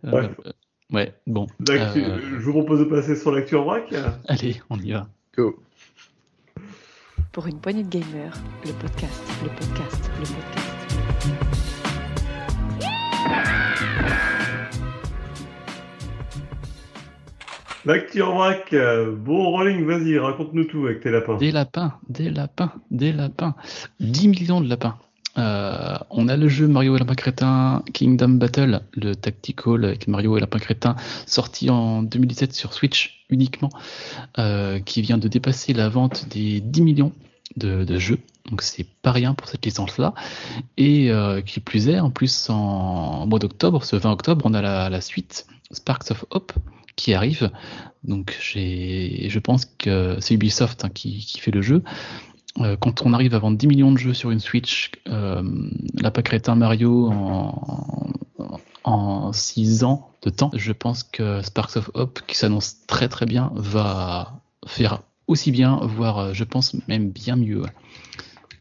ouais. 0.04 0.30
ouais, 0.94 1.14
bon. 1.28 1.48
Je 1.60 2.40
vous 2.40 2.52
propose 2.54 2.80
de 2.80 2.86
passer 2.86 3.18
sur 3.18 3.34
l'actu 3.34 3.58
en 3.58 3.66
vrac. 3.66 3.94
Allez, 4.30 4.62
on 4.70 4.80
y 4.80 4.94
va. 4.94 5.10
Go. 5.36 5.60
Pour 7.34 7.48
une 7.48 7.60
poignée 7.60 7.84
de 7.84 7.90
gamers, 7.90 8.32
le 8.66 8.72
podcast, 8.72 9.22
le 9.44 9.50
podcast, 9.50 10.10
le 10.20 10.26
podcast. 10.26 10.75
L'actu 17.86 18.22
en 18.22 18.36
vrac, 18.36 18.74
bon 19.18 19.52
rolling, 19.52 19.86
vas-y, 19.86 20.18
raconte-nous 20.18 20.66
tout 20.66 20.86
avec 20.86 21.02
tes 21.02 21.12
lapins. 21.12 21.38
Des 21.38 21.52
lapins, 21.52 21.94
des 22.10 22.30
lapins, 22.30 22.72
des 22.92 23.12
lapins. 23.12 23.56
10 24.00 24.28
millions 24.28 24.62
de 24.62 24.68
lapins. 24.68 24.98
Euh, 25.38 25.98
on 26.12 26.28
a 26.30 26.38
le 26.38 26.48
jeu 26.48 26.68
Mario 26.68 26.96
et 26.96 27.00
Lapin 27.00 27.16
Crétin 27.16 27.84
Kingdom 27.94 28.30
Battle, 28.30 28.82
le 28.94 29.16
tactical 29.16 29.84
avec 29.84 30.08
Mario 30.08 30.38
et 30.38 30.40
Lapin 30.40 30.60
Crétin, 30.60 30.96
sorti 31.26 31.70
en 31.70 32.04
2017 32.04 32.54
sur 32.54 32.74
Switch 32.74 33.26
uniquement, 33.30 33.70
euh, 34.38 34.80
qui 34.80 35.02
vient 35.02 35.18
de 35.18 35.28
dépasser 35.28 35.74
la 35.74 35.90
vente 35.90 36.30
des 36.30 36.62
10 36.62 36.82
millions 36.82 37.12
de, 37.58 37.98
jeux. 37.98 38.20
Donc 38.50 38.62
c'est 38.62 38.88
pas 39.02 39.12
rien 39.12 39.34
pour 39.34 39.48
cette 39.50 39.66
licence-là. 39.66 40.14
Et 40.78 41.12
euh, 41.12 41.42
qui 41.42 41.60
plus 41.60 41.90
est, 41.90 42.00
en 42.00 42.12
plus 42.12 42.50
en 42.50 43.26
mois 43.28 43.40
d'octobre, 43.40 43.84
ce 43.84 43.96
20 43.96 44.12
octobre, 44.12 44.46
on 44.46 44.54
a 44.54 44.90
la 44.90 45.02
suite 45.02 45.48
Sparks 45.72 46.12
of 46.12 46.26
Hope 46.30 46.54
qui 46.96 47.14
arrive. 47.14 47.52
Donc 48.04 48.38
je 48.40 49.40
pense 49.40 49.66
que 49.66 50.18
c'est 50.20 50.36
Ubisoft 50.36 50.86
hein, 50.86 50.90
qui, 50.94 51.20
qui, 51.20 51.40
fait 51.40 51.52
le 51.52 51.62
jeu. 51.62 51.84
Euh, 52.60 52.78
quand 52.78 53.06
on 53.06 53.14
arrive 53.14 53.36
à 53.36 53.40
vendre 53.40 53.58
10 53.58 53.68
millions 53.68 53.92
de 53.92 53.98
jeux 53.98 54.14
sur 54.14 54.32
une 54.32 54.40
Switch, 54.40 54.92
euh, 55.08 55.44
la 56.00 56.12
Crétin 56.12 56.56
Mario 56.56 57.10
en, 57.12 58.08
en 58.84 59.34
6 59.34 59.84
ans 59.84 60.10
de 60.22 60.30
temps, 60.30 60.52
je 60.54 60.72
pense 60.72 61.04
que 61.04 61.42
Sparks 61.42 61.78
of 61.78 61.92
Hope, 61.96 62.22
qui 62.28 62.38
s'annonce 62.38 62.86
très 62.88 63.10
très 63.10 63.26
bien, 63.26 63.52
va 63.56 64.40
faire 64.66 65.02
aussi 65.28 65.52
bien, 65.52 65.80
voire 65.82 66.34
je 66.34 66.44
pense 66.44 66.76
même 66.88 67.10
bien 67.10 67.36
mieux. 67.36 67.64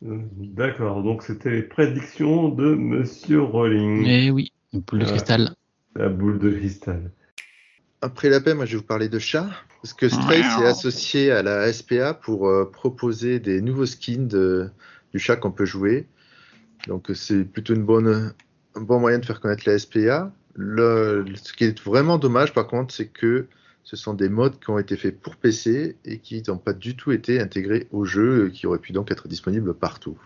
D'accord, 0.02 1.02
donc 1.02 1.22
c'était 1.22 1.50
les 1.50 1.62
prédictions 1.62 2.48
de 2.48 2.74
Monsieur 2.74 3.42
Rowling. 3.42 4.04
Eh 4.06 4.30
oui, 4.30 4.52
boule 4.72 5.00
de 5.00 5.04
cristal. 5.04 5.54
La 5.94 6.08
boule 6.08 6.38
de 6.38 6.50
cristal. 6.50 7.10
Après 8.04 8.28
la 8.28 8.38
paix, 8.38 8.52
moi 8.52 8.66
je 8.66 8.72
vais 8.72 8.76
vous 8.76 8.82
parler 8.82 9.08
de 9.08 9.18
chat. 9.18 9.48
Parce 9.80 9.94
que 9.94 10.10
Stray 10.10 10.42
s'est 10.42 10.66
associé 10.66 11.30
à 11.30 11.42
la 11.42 11.72
SPA 11.72 12.12
pour 12.12 12.48
euh, 12.48 12.70
proposer 12.70 13.40
des 13.40 13.62
nouveaux 13.62 13.86
skins 13.86 14.28
de, 14.28 14.68
du 15.14 15.18
chat 15.18 15.36
qu'on 15.36 15.50
peut 15.50 15.64
jouer. 15.64 16.06
Donc 16.86 17.10
c'est 17.14 17.44
plutôt 17.44 17.74
une 17.74 17.82
bonne, 17.82 18.34
un 18.74 18.80
bon 18.82 19.00
moyen 19.00 19.20
de 19.20 19.24
faire 19.24 19.40
connaître 19.40 19.62
la 19.66 19.78
SPA. 19.78 20.30
Le, 20.54 21.24
ce 21.34 21.54
qui 21.54 21.64
est 21.64 21.82
vraiment 21.82 22.18
dommage 22.18 22.52
par 22.52 22.66
contre, 22.66 22.92
c'est 22.92 23.08
que 23.08 23.46
ce 23.84 23.96
sont 23.96 24.12
des 24.12 24.28
modes 24.28 24.60
qui 24.60 24.68
ont 24.68 24.78
été 24.78 24.98
faits 24.98 25.18
pour 25.18 25.36
PC 25.36 25.96
et 26.04 26.18
qui 26.18 26.42
n'ont 26.46 26.58
pas 26.58 26.74
du 26.74 26.96
tout 26.96 27.10
été 27.10 27.40
intégrés 27.40 27.88
au 27.90 28.04
jeu, 28.04 28.50
qui 28.52 28.66
auraient 28.66 28.78
pu 28.78 28.92
donc 28.92 29.10
être 29.10 29.28
disponibles 29.28 29.72
partout. 29.72 30.18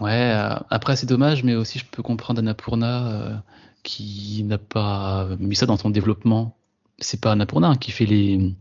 Ouais, 0.00 0.32
euh, 0.34 0.58
après 0.70 0.96
c'est 0.96 1.06
dommage, 1.06 1.44
mais 1.44 1.56
aussi 1.56 1.78
je 1.78 1.84
peux 1.90 2.02
comprendre 2.02 2.38
Annapurna 2.38 3.12
euh, 3.12 3.34
qui 3.82 4.44
n'a 4.44 4.56
pas 4.56 5.28
mis 5.38 5.56
ça 5.56 5.66
dans 5.66 5.76
son 5.76 5.90
développement. 5.90 6.55
C'est 6.98 7.20
pas 7.20 7.32
Annapurna 7.32 7.76
qui 7.76 7.90
fait 7.90 8.06
les, 8.06 8.54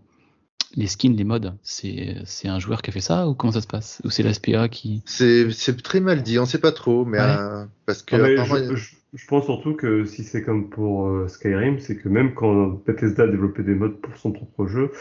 les 0.75 0.87
skins, 0.87 1.15
les 1.15 1.23
modes, 1.23 1.53
c'est 1.63 2.23
un 2.45 2.59
joueur 2.59 2.81
qui 2.81 2.89
a 2.89 2.93
fait 2.93 3.01
ça 3.01 3.27
ou 3.27 3.33
comment 3.33 3.53
ça 3.53 3.61
se 3.61 3.67
passe? 3.67 4.01
Ou 4.03 4.09
c'est 4.09 4.23
la 4.23 4.33
SPA 4.33 4.67
qui? 4.67 5.01
C'est 5.05 5.47
très 5.81 5.99
mal 5.99 6.21
dit, 6.21 6.37
on 6.39 6.45
sait 6.45 6.59
pas 6.59 6.71
trop, 6.71 7.05
mais 7.05 7.19
euh, 7.19 7.65
parce 7.85 8.03
que. 8.03 8.15
Ah, 8.15 8.75
je, 8.75 9.27
pense 9.27 9.45
surtout 9.45 9.73
que 9.73 10.03
si 10.05 10.23
c'est 10.23 10.43
comme 10.43 10.69
pour 10.69 11.07
euh, 11.07 11.27
Skyrim, 11.27 11.79
c'est 11.79 11.95
que 11.95 12.09
même 12.09 12.33
quand 12.33 12.81
Bethesda 12.85 13.27
développait 13.27 13.63
des 13.63 13.75
modes 13.75 13.97
pour 14.01 14.15
son 14.17 14.31
propre 14.31 14.67
jeu, 14.67 14.91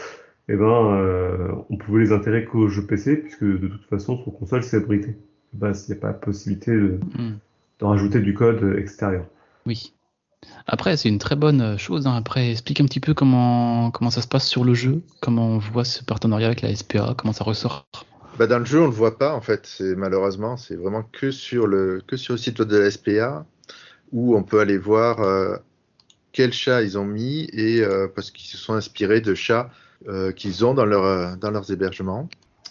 eh 0.47 0.55
ben, 0.55 0.93
euh, 0.93 1.51
on 1.69 1.77
pouvait 1.77 2.03
les 2.03 2.11
intégrer 2.13 2.45
qu'au 2.45 2.69
jeu 2.69 2.85
PC, 2.85 3.17
puisque 3.17 3.43
de 3.43 3.67
toute 3.67 3.85
façon, 3.89 4.17
sur 4.17 4.37
console, 4.37 4.63
c'est 4.63 4.77
abrité. 4.77 5.17
Bah, 5.53 5.71
il 5.71 5.91
n'y 5.91 5.97
a 5.97 6.01
pas 6.01 6.13
possibilité 6.13 6.71
de, 6.71 6.99
hmm. 7.17 7.37
de 7.79 7.85
rajouter 7.85 8.19
du 8.19 8.33
code 8.33 8.77
extérieur. 8.77 9.25
Oui. 9.65 9.93
Après, 10.67 10.97
c'est 10.97 11.09
une 11.09 11.19
très 11.19 11.35
bonne 11.35 11.77
chose. 11.77 12.07
Hein. 12.07 12.15
Après, 12.15 12.51
explique 12.51 12.81
un 12.81 12.85
petit 12.85 12.99
peu 12.99 13.13
comment, 13.13 13.91
ça 14.09 14.21
se 14.21 14.27
passe 14.27 14.47
sur 14.47 14.63
le 14.63 14.73
jeu, 14.73 15.01
comment 15.21 15.47
on 15.47 15.57
voit 15.59 15.85
ce 15.85 16.03
partenariat 16.03 16.47
avec 16.47 16.61
la 16.61 16.75
SPA, 16.75 17.13
comment 17.17 17.33
ça 17.33 17.43
ressort. 17.43 17.85
Bah 18.37 18.47
dans 18.47 18.59
le 18.59 18.65
jeu, 18.65 18.81
on 18.81 18.87
le 18.87 18.91
voit 18.91 19.17
pas 19.17 19.33
en 19.33 19.41
fait. 19.41 19.81
Malheureusement, 19.95 20.57
c'est 20.57 20.75
vraiment 20.75 21.03
que 21.03 21.31
sur 21.31 21.67
le 21.67 22.01
que 22.05 22.17
sur 22.17 22.37
site 22.37 22.61
de 22.61 22.77
la 22.77 22.91
SPA 22.91 23.45
où 24.11 24.35
on 24.35 24.43
peut 24.43 24.59
aller 24.59 24.77
voir 24.77 25.21
euh, 25.21 25.55
quels 26.33 26.51
chats 26.51 26.81
ils 26.81 26.97
ont 26.97 27.05
mis 27.05 27.47
et 27.53 27.81
euh, 27.81 28.07
parce 28.13 28.31
qu'ils 28.31 28.47
se 28.47 28.57
sont 28.57 28.73
inspirés 28.73 29.21
de 29.21 29.35
chats 29.35 29.69
euh, 30.09 30.31
qu'ils 30.33 30.65
ont 30.65 30.73
dans 30.73 30.85
leurs 30.85 31.71
hébergements. 31.71 32.27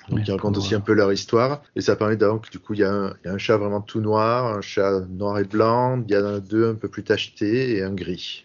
Donc, 0.09 0.27
ils 0.27 0.33
racontent 0.33 0.59
aussi 0.59 0.75
un 0.75 0.81
peu 0.81 0.93
leur 0.93 1.13
histoire. 1.13 1.63
Et 1.77 1.81
ça 1.81 1.97
permet 1.97 2.17
donc, 2.17 2.51
du 2.51 2.59
coup, 2.59 2.75
il 2.75 2.81
y, 2.81 2.85
a 2.85 3.15
un, 3.25 3.39
chat 3.39 3.57
vraiment 3.57 3.81
tout 3.81 4.01
noir, 4.01 4.57
un 4.57 4.61
chat 4.61 5.01
noir 5.09 5.39
et 5.39 5.45
blanc, 5.45 6.03
il 6.07 6.13
y 6.13 6.17
en 6.17 6.25
a 6.25 6.41
deux 6.41 6.69
un 6.69 6.75
peu 6.75 6.89
plus 6.89 7.05
tachetés 7.05 7.77
et 7.77 7.83
un 7.83 7.93
gris. 7.93 8.45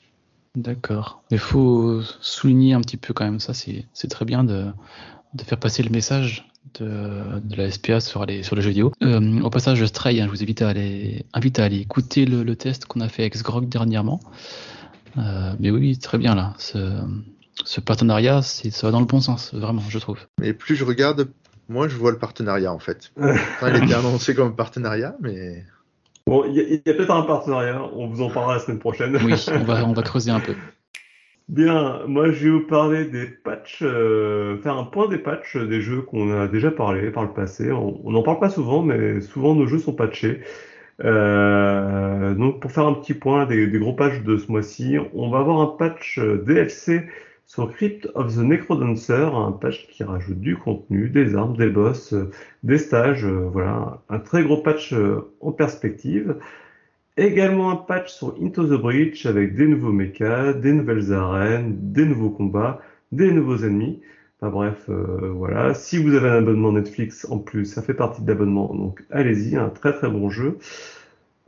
D'accord. 0.56 1.24
Il 1.32 1.40
faut 1.40 2.02
souligner 2.22 2.74
un 2.74 2.82
petit 2.82 2.98
peu 2.98 3.14
quand 3.14 3.26
même 3.26 3.40
ça, 3.40 3.54
c'est 3.54 4.08
très 4.10 4.26
bien 4.26 4.44
de, 4.44 4.66
faire 5.44 5.60
passer 5.60 5.84
le 5.84 5.90
message 5.90 6.48
de, 6.80 7.56
la 7.56 7.72
SPA 7.72 8.00
sur 8.00 8.26
les, 8.26 8.44
sur 8.44 8.56
les 8.56 8.62
jeux 8.62 8.70
vidéo. 8.70 8.92
Euh, 9.04 9.42
au 9.42 9.50
passage, 9.50 9.84
Stray, 9.86 10.22
hein, 10.22 10.26
je 10.26 10.32
vous 10.32 10.42
invite 10.42 10.62
à 10.62 10.70
aller, 10.70 11.26
invite 11.34 11.60
à 11.60 11.66
aller 11.66 11.78
écouter 11.78 12.26
le, 12.26 12.56
test 12.56 12.86
qu'on 12.86 13.02
a 13.02 13.10
fait 13.10 13.24
avec 13.24 13.36
Sgrog 13.36 13.68
dernièrement. 13.70 14.20
Euh, 15.18 15.54
mais 15.60 15.72
oui, 15.72 15.98
très 15.98 16.18
bien 16.18 16.36
là. 16.36 16.54
Ce, 16.58 16.78
ce 17.66 17.82
partenariat, 17.82 18.42
ça 18.42 18.88
va 18.88 18.92
dans 18.92 19.00
le 19.00 19.06
bon 19.06 19.22
sens, 19.22 19.54
vraiment, 19.54 19.84
je 19.90 20.00
trouve. 20.00 20.20
Et 20.42 20.54
plus 20.54 20.76
je 20.76 20.84
regarde, 20.84 21.30
moi, 21.70 21.88
je 21.88 21.96
vois 21.96 22.12
le 22.12 22.18
partenariat 22.18 22.74
en 22.74 22.80
fait. 22.80 23.12
il 23.18 23.84
était 23.84 23.94
annoncé 23.94 24.36
comme 24.36 24.56
partenariat, 24.56 25.16
mais. 25.22 25.64
Bon, 26.28 26.44
il 26.48 26.56
y 26.56 26.90
a, 26.90 26.94
peut-être 26.94 27.12
un 27.12 27.24
partenariat, 27.24 27.82
on 27.94 28.08
vous 28.08 28.22
en 28.22 28.30
parlera 28.30 28.56
la 28.56 28.60
semaine 28.60 28.80
prochaine. 28.80 29.18
Oui, 29.24 29.34
on 29.52 29.64
va, 29.64 29.86
on 29.86 29.94
va 29.94 30.02
creuser 30.04 30.32
un 30.32 30.40
peu. 30.40 30.54
Bien, 31.50 32.06
moi 32.06 32.32
je 32.32 32.44
vais 32.44 32.50
vous 32.52 32.68
parler 32.68 33.06
des 33.06 33.26
patchs, 33.26 33.80
euh, 33.82 34.58
faire 34.62 34.78
un 34.78 34.84
point 34.84 35.08
des 35.08 35.18
patchs 35.18 35.58
des 35.58 35.82
jeux 35.82 36.04
qu'on 36.04 36.32
a 36.40 36.48
déjà 36.48 36.70
parlé 36.70 37.10
par 37.10 37.24
le 37.24 37.34
passé. 37.34 37.72
On 37.72 38.12
n'en 38.12 38.22
parle 38.22 38.38
pas 38.38 38.52
souvent, 38.52 38.84
mais 38.84 39.20
souvent 39.22 39.56
nos 39.56 39.66
jeux 39.66 39.80
sont 39.80 39.94
patchés. 39.94 40.42
Euh, 41.04 42.36
donc 42.36 42.60
pour 42.60 42.72
faire 42.72 42.86
un 42.86 42.94
petit 42.94 43.16
point 43.16 43.48
des, 43.48 43.66
des, 43.66 43.80
gros 43.80 43.94
patchs 43.94 44.22
de 44.22 44.38
ce 44.38 44.52
mois-ci, 44.52 44.98
on 45.16 45.32
va 45.32 45.40
avoir 45.40 45.62
un 45.62 45.68
patch 45.68 46.20
euh, 46.20 46.38
DLC 46.46 47.08
sur 47.50 47.74
Crypt 47.74 48.08
of 48.14 48.36
the 48.36 48.42
Necrodancer, 48.42 49.28
un 49.34 49.52
patch 49.52 49.88
qui 49.88 50.04
rajoute 50.04 50.40
du 50.40 50.56
contenu, 50.56 51.10
des 51.10 51.36
armes, 51.36 51.58
des 51.58 51.70
boss, 51.70 52.14
euh, 52.14 52.30
des 52.62 52.78
stages, 52.78 53.26
euh, 53.26 53.50
voilà, 53.52 54.04
un 54.08 54.20
très 54.20 54.44
gros 54.44 54.58
patch 54.58 54.94
euh, 54.94 55.34
en 55.42 55.52
perspective. 55.52 56.38
Également 57.18 57.72
un 57.72 57.76
patch 57.76 58.12
sur 58.12 58.36
Into 58.40 58.68
the 58.68 58.80
Breach 58.80 59.26
avec 59.26 59.56
des 59.56 59.68
nouveaux 59.68 59.92
mechas, 59.92 60.54
des 60.54 60.72
nouvelles 60.74 61.12
arènes, 61.12 61.76
des 61.92 62.06
nouveaux 62.06 62.30
combats, 62.30 62.82
des 63.12 63.32
nouveaux 63.32 63.58
ennemis. 63.58 64.00
Enfin 64.40 64.52
bref, 64.52 64.90
voilà. 64.90 65.74
Si 65.74 66.02
vous 66.02 66.16
avez 66.16 66.30
un 66.30 66.38
abonnement 66.38 66.72
Netflix 66.72 67.26
en 67.30 67.40
plus, 67.40 67.66
ça 67.66 67.82
fait 67.82 67.94
partie 67.94 68.22
de 68.22 68.28
l'abonnement, 68.28 68.74
donc 68.74 69.04
allez-y, 69.12 69.58
un 69.58 69.68
très 69.70 69.92
très 69.92 70.10
bon 70.10 70.30
jeu. 70.30 70.60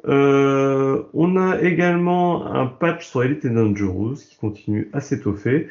On 0.03 1.37
a 1.37 1.61
également 1.61 2.45
un 2.47 2.67
patch 2.67 3.07
sur 3.07 3.23
Elite 3.23 3.45
and 3.45 3.53
Dangerous 3.53 4.15
qui 4.15 4.37
continue 4.37 4.89
à 4.93 5.01
s'étoffer. 5.01 5.67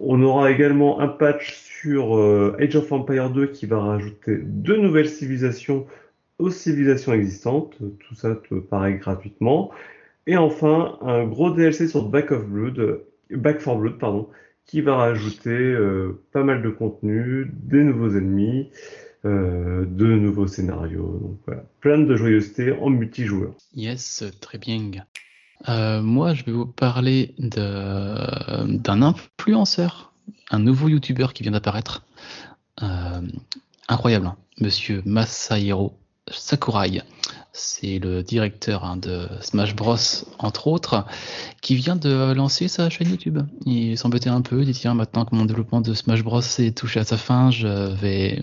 On 0.00 0.22
aura 0.22 0.50
également 0.50 1.00
un 1.00 1.08
patch 1.08 1.54
sur 1.54 2.16
euh, 2.16 2.56
Age 2.60 2.76
of 2.76 2.90
Empire 2.92 3.30
2 3.30 3.48
qui 3.48 3.66
va 3.66 3.80
rajouter 3.80 4.36
deux 4.36 4.76
nouvelles 4.76 5.08
civilisations 5.08 5.86
aux 6.38 6.50
civilisations 6.50 7.12
existantes. 7.12 7.76
Tout 7.78 8.14
ça 8.14 8.36
te 8.36 8.54
paraît 8.54 8.94
gratuitement. 8.94 9.70
Et 10.26 10.36
enfin, 10.36 10.98
un 11.02 11.24
gros 11.24 11.50
DLC 11.50 11.88
sur 11.88 12.04
Back 12.04 12.30
of 12.30 12.46
Blood, 12.46 13.00
Back 13.30 13.60
for 13.60 13.78
Blood, 13.78 13.98
pardon, 13.98 14.28
qui 14.66 14.82
va 14.82 14.96
rajouter 14.96 15.50
euh, 15.50 16.20
pas 16.32 16.44
mal 16.44 16.62
de 16.62 16.70
contenu, 16.70 17.50
des 17.52 17.82
nouveaux 17.82 18.10
ennemis, 18.10 18.70
euh, 19.24 19.84
de 19.84 20.06
nouveaux 20.06 20.46
scénarios. 20.46 21.18
Donc 21.22 21.38
voilà, 21.46 21.64
plein 21.80 21.98
de 21.98 22.16
joyeuseté 22.16 22.72
en 22.72 22.90
multijoueur. 22.90 23.54
Yes, 23.74 24.24
très 24.40 24.58
bien. 24.58 24.90
Euh, 25.68 26.02
moi, 26.02 26.34
je 26.34 26.44
vais 26.44 26.52
vous 26.52 26.66
parler 26.66 27.34
d'un 27.38 29.02
influenceur, 29.02 30.12
un 30.50 30.60
nouveau 30.60 30.88
YouTuber 30.88 31.28
qui 31.34 31.42
vient 31.42 31.52
d'apparaître. 31.52 32.04
Euh, 32.82 33.22
incroyable, 33.88 34.26
hein. 34.26 34.36
Monsieur 34.60 35.02
Masahiro 35.04 35.98
Sakurai. 36.28 37.02
C'est 37.60 37.98
le 37.98 38.22
directeur 38.22 38.84
hein, 38.84 38.96
de 38.96 39.26
Smash 39.40 39.74
Bros, 39.74 39.96
entre 40.38 40.68
autres, 40.68 41.04
qui 41.60 41.74
vient 41.74 41.96
de 41.96 42.32
lancer 42.32 42.68
sa 42.68 42.88
chaîne 42.88 43.10
YouTube. 43.10 43.40
Il 43.66 43.98
s'embêtait 43.98 44.30
un 44.30 44.42
peu, 44.42 44.60
il 44.60 44.66
dit 44.66 44.72
tiens, 44.72 44.94
maintenant 44.94 45.24
que 45.24 45.34
mon 45.34 45.44
développement 45.44 45.80
de 45.80 45.92
Smash 45.92 46.22
Bros 46.22 46.40
est 46.40 46.76
touché 46.76 47.00
à 47.00 47.04
sa 47.04 47.16
fin, 47.16 47.50
je 47.50 47.66
vais 47.66 48.40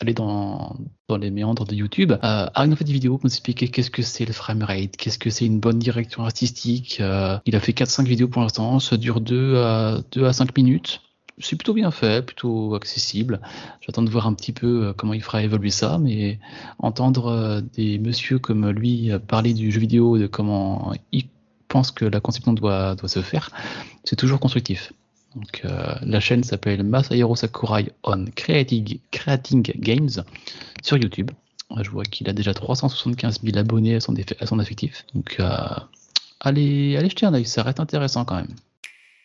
aller 0.00 0.14
dans, 0.14 0.76
dans 1.08 1.16
les 1.16 1.30
méandres 1.30 1.64
de 1.64 1.76
YouTube. 1.76 2.12
Euh, 2.24 2.46
il 2.56 2.72
a 2.72 2.76
fait 2.76 2.84
des 2.84 2.92
vidéos 2.92 3.18
pour 3.18 3.26
nous 3.26 3.32
expliquer 3.32 3.68
qu'est-ce 3.68 3.90
que 3.90 4.02
c'est 4.02 4.24
le 4.24 4.32
framerate, 4.32 4.96
qu'est-ce 4.96 5.18
que 5.18 5.30
c'est 5.30 5.46
une 5.46 5.60
bonne 5.60 5.78
direction 5.78 6.24
artistique. 6.24 6.98
Euh, 7.00 7.38
il 7.46 7.54
a 7.54 7.60
fait 7.60 7.72
4-5 7.72 8.04
vidéos 8.04 8.26
pour 8.26 8.42
l'instant, 8.42 8.80
ça 8.80 8.96
dure 8.96 9.20
2 9.20 9.58
à, 9.58 9.98
2 10.10 10.24
à 10.24 10.32
5 10.32 10.56
minutes 10.56 11.02
c'est 11.38 11.56
plutôt 11.56 11.74
bien 11.74 11.90
fait, 11.90 12.24
plutôt 12.24 12.74
accessible. 12.74 13.40
J'attends 13.80 14.02
de 14.02 14.10
voir 14.10 14.26
un 14.26 14.34
petit 14.34 14.52
peu 14.52 14.86
euh, 14.86 14.92
comment 14.94 15.12
il 15.12 15.22
fera 15.22 15.42
évoluer 15.42 15.70
ça, 15.70 15.98
mais 15.98 16.38
entendre 16.78 17.26
euh, 17.26 17.60
des 17.74 17.98
messieurs 17.98 18.38
comme 18.38 18.70
lui 18.70 19.10
parler 19.28 19.52
du 19.52 19.70
jeu 19.70 19.80
vidéo, 19.80 20.18
de 20.18 20.26
comment 20.26 20.94
il 21.12 21.26
pense 21.68 21.90
que 21.90 22.04
la 22.04 22.20
conception 22.20 22.52
doit, 22.52 22.96
se 23.06 23.20
faire, 23.20 23.50
c'est 24.04 24.16
toujours 24.16 24.40
constructif. 24.40 24.92
Donc, 25.34 25.62
euh, 25.64 25.94
la 26.00 26.20
chaîne 26.20 26.42
s'appelle 26.42 26.82
Masahiro 26.82 27.36
Sakurai 27.36 27.92
on 28.04 28.24
Creating, 28.34 28.98
Creating 29.10 29.62
Games 29.78 30.22
sur 30.82 30.96
YouTube. 30.96 31.30
Je 31.82 31.90
vois 31.90 32.04
qu'il 32.04 32.30
a 32.30 32.32
déjà 32.32 32.54
375 32.54 33.40
000 33.42 33.58
abonnés 33.58 33.96
à 33.96 34.00
son, 34.00 34.14
à 34.40 34.46
son 34.46 34.58
affectif. 34.60 35.04
Donc, 35.14 35.38
allez, 36.40 36.96
allez 36.96 37.10
jeter 37.10 37.26
un 37.26 37.34
oeil, 37.34 37.44
ça 37.44 37.64
reste 37.64 37.80
intéressant 37.80 38.24
quand 38.24 38.36
même 38.36 38.54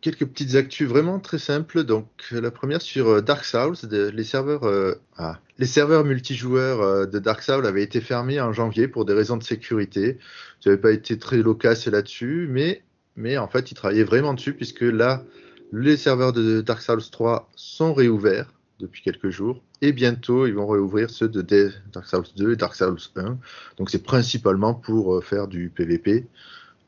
quelques 0.01 0.25
petites 0.25 0.55
actus 0.55 0.87
vraiment 0.87 1.19
très 1.19 1.37
simples. 1.37 1.83
Donc 1.83 2.07
la 2.31 2.51
première 2.51 2.81
sur 2.81 3.07
euh, 3.07 3.21
Dark 3.21 3.45
Souls, 3.45 3.75
les 3.89 4.23
serveurs, 4.23 4.63
euh, 4.63 4.95
ah, 5.17 5.39
les 5.57 5.65
serveurs 5.65 6.03
multijoueurs 6.03 6.81
euh, 6.81 7.05
de 7.05 7.19
Dark 7.19 7.41
Souls 7.41 7.65
avaient 7.65 7.83
été 7.83 8.01
fermés 8.01 8.41
en 8.41 8.51
janvier 8.51 8.87
pour 8.87 9.05
des 9.05 9.13
raisons 9.13 9.37
de 9.37 9.43
sécurité. 9.43 10.17
Je 10.63 10.69
n'avais 10.69 10.81
pas 10.81 10.91
été 10.91 11.17
très 11.17 11.37
loquace 11.37 11.87
là-dessus, 11.87 12.47
mais 12.49 12.83
mais 13.15 13.37
en 13.37 13.47
fait 13.47 13.71
ils 13.71 13.75
travaillaient 13.75 14.03
vraiment 14.03 14.33
dessus 14.33 14.53
puisque 14.53 14.81
là 14.81 15.23
les 15.71 15.95
serveurs 15.97 16.33
de 16.33 16.61
Dark 16.61 16.81
Souls 16.81 17.09
3 17.09 17.49
sont 17.55 17.93
réouverts 17.93 18.53
depuis 18.79 19.01
quelques 19.03 19.29
jours 19.29 19.61
et 19.81 19.93
bientôt 19.93 20.47
ils 20.47 20.53
vont 20.53 20.67
réouvrir 20.67 21.09
ceux 21.09 21.29
de 21.29 21.41
Dark 21.41 22.07
Souls 22.07 22.25
2 22.35 22.53
et 22.53 22.55
Dark 22.55 22.75
Souls 22.75 22.97
1. 23.15 23.37
Donc 23.77 23.89
c'est 23.89 24.03
principalement 24.03 24.73
pour 24.73 25.23
faire 25.23 25.47
du 25.47 25.69
PVP, 25.69 26.25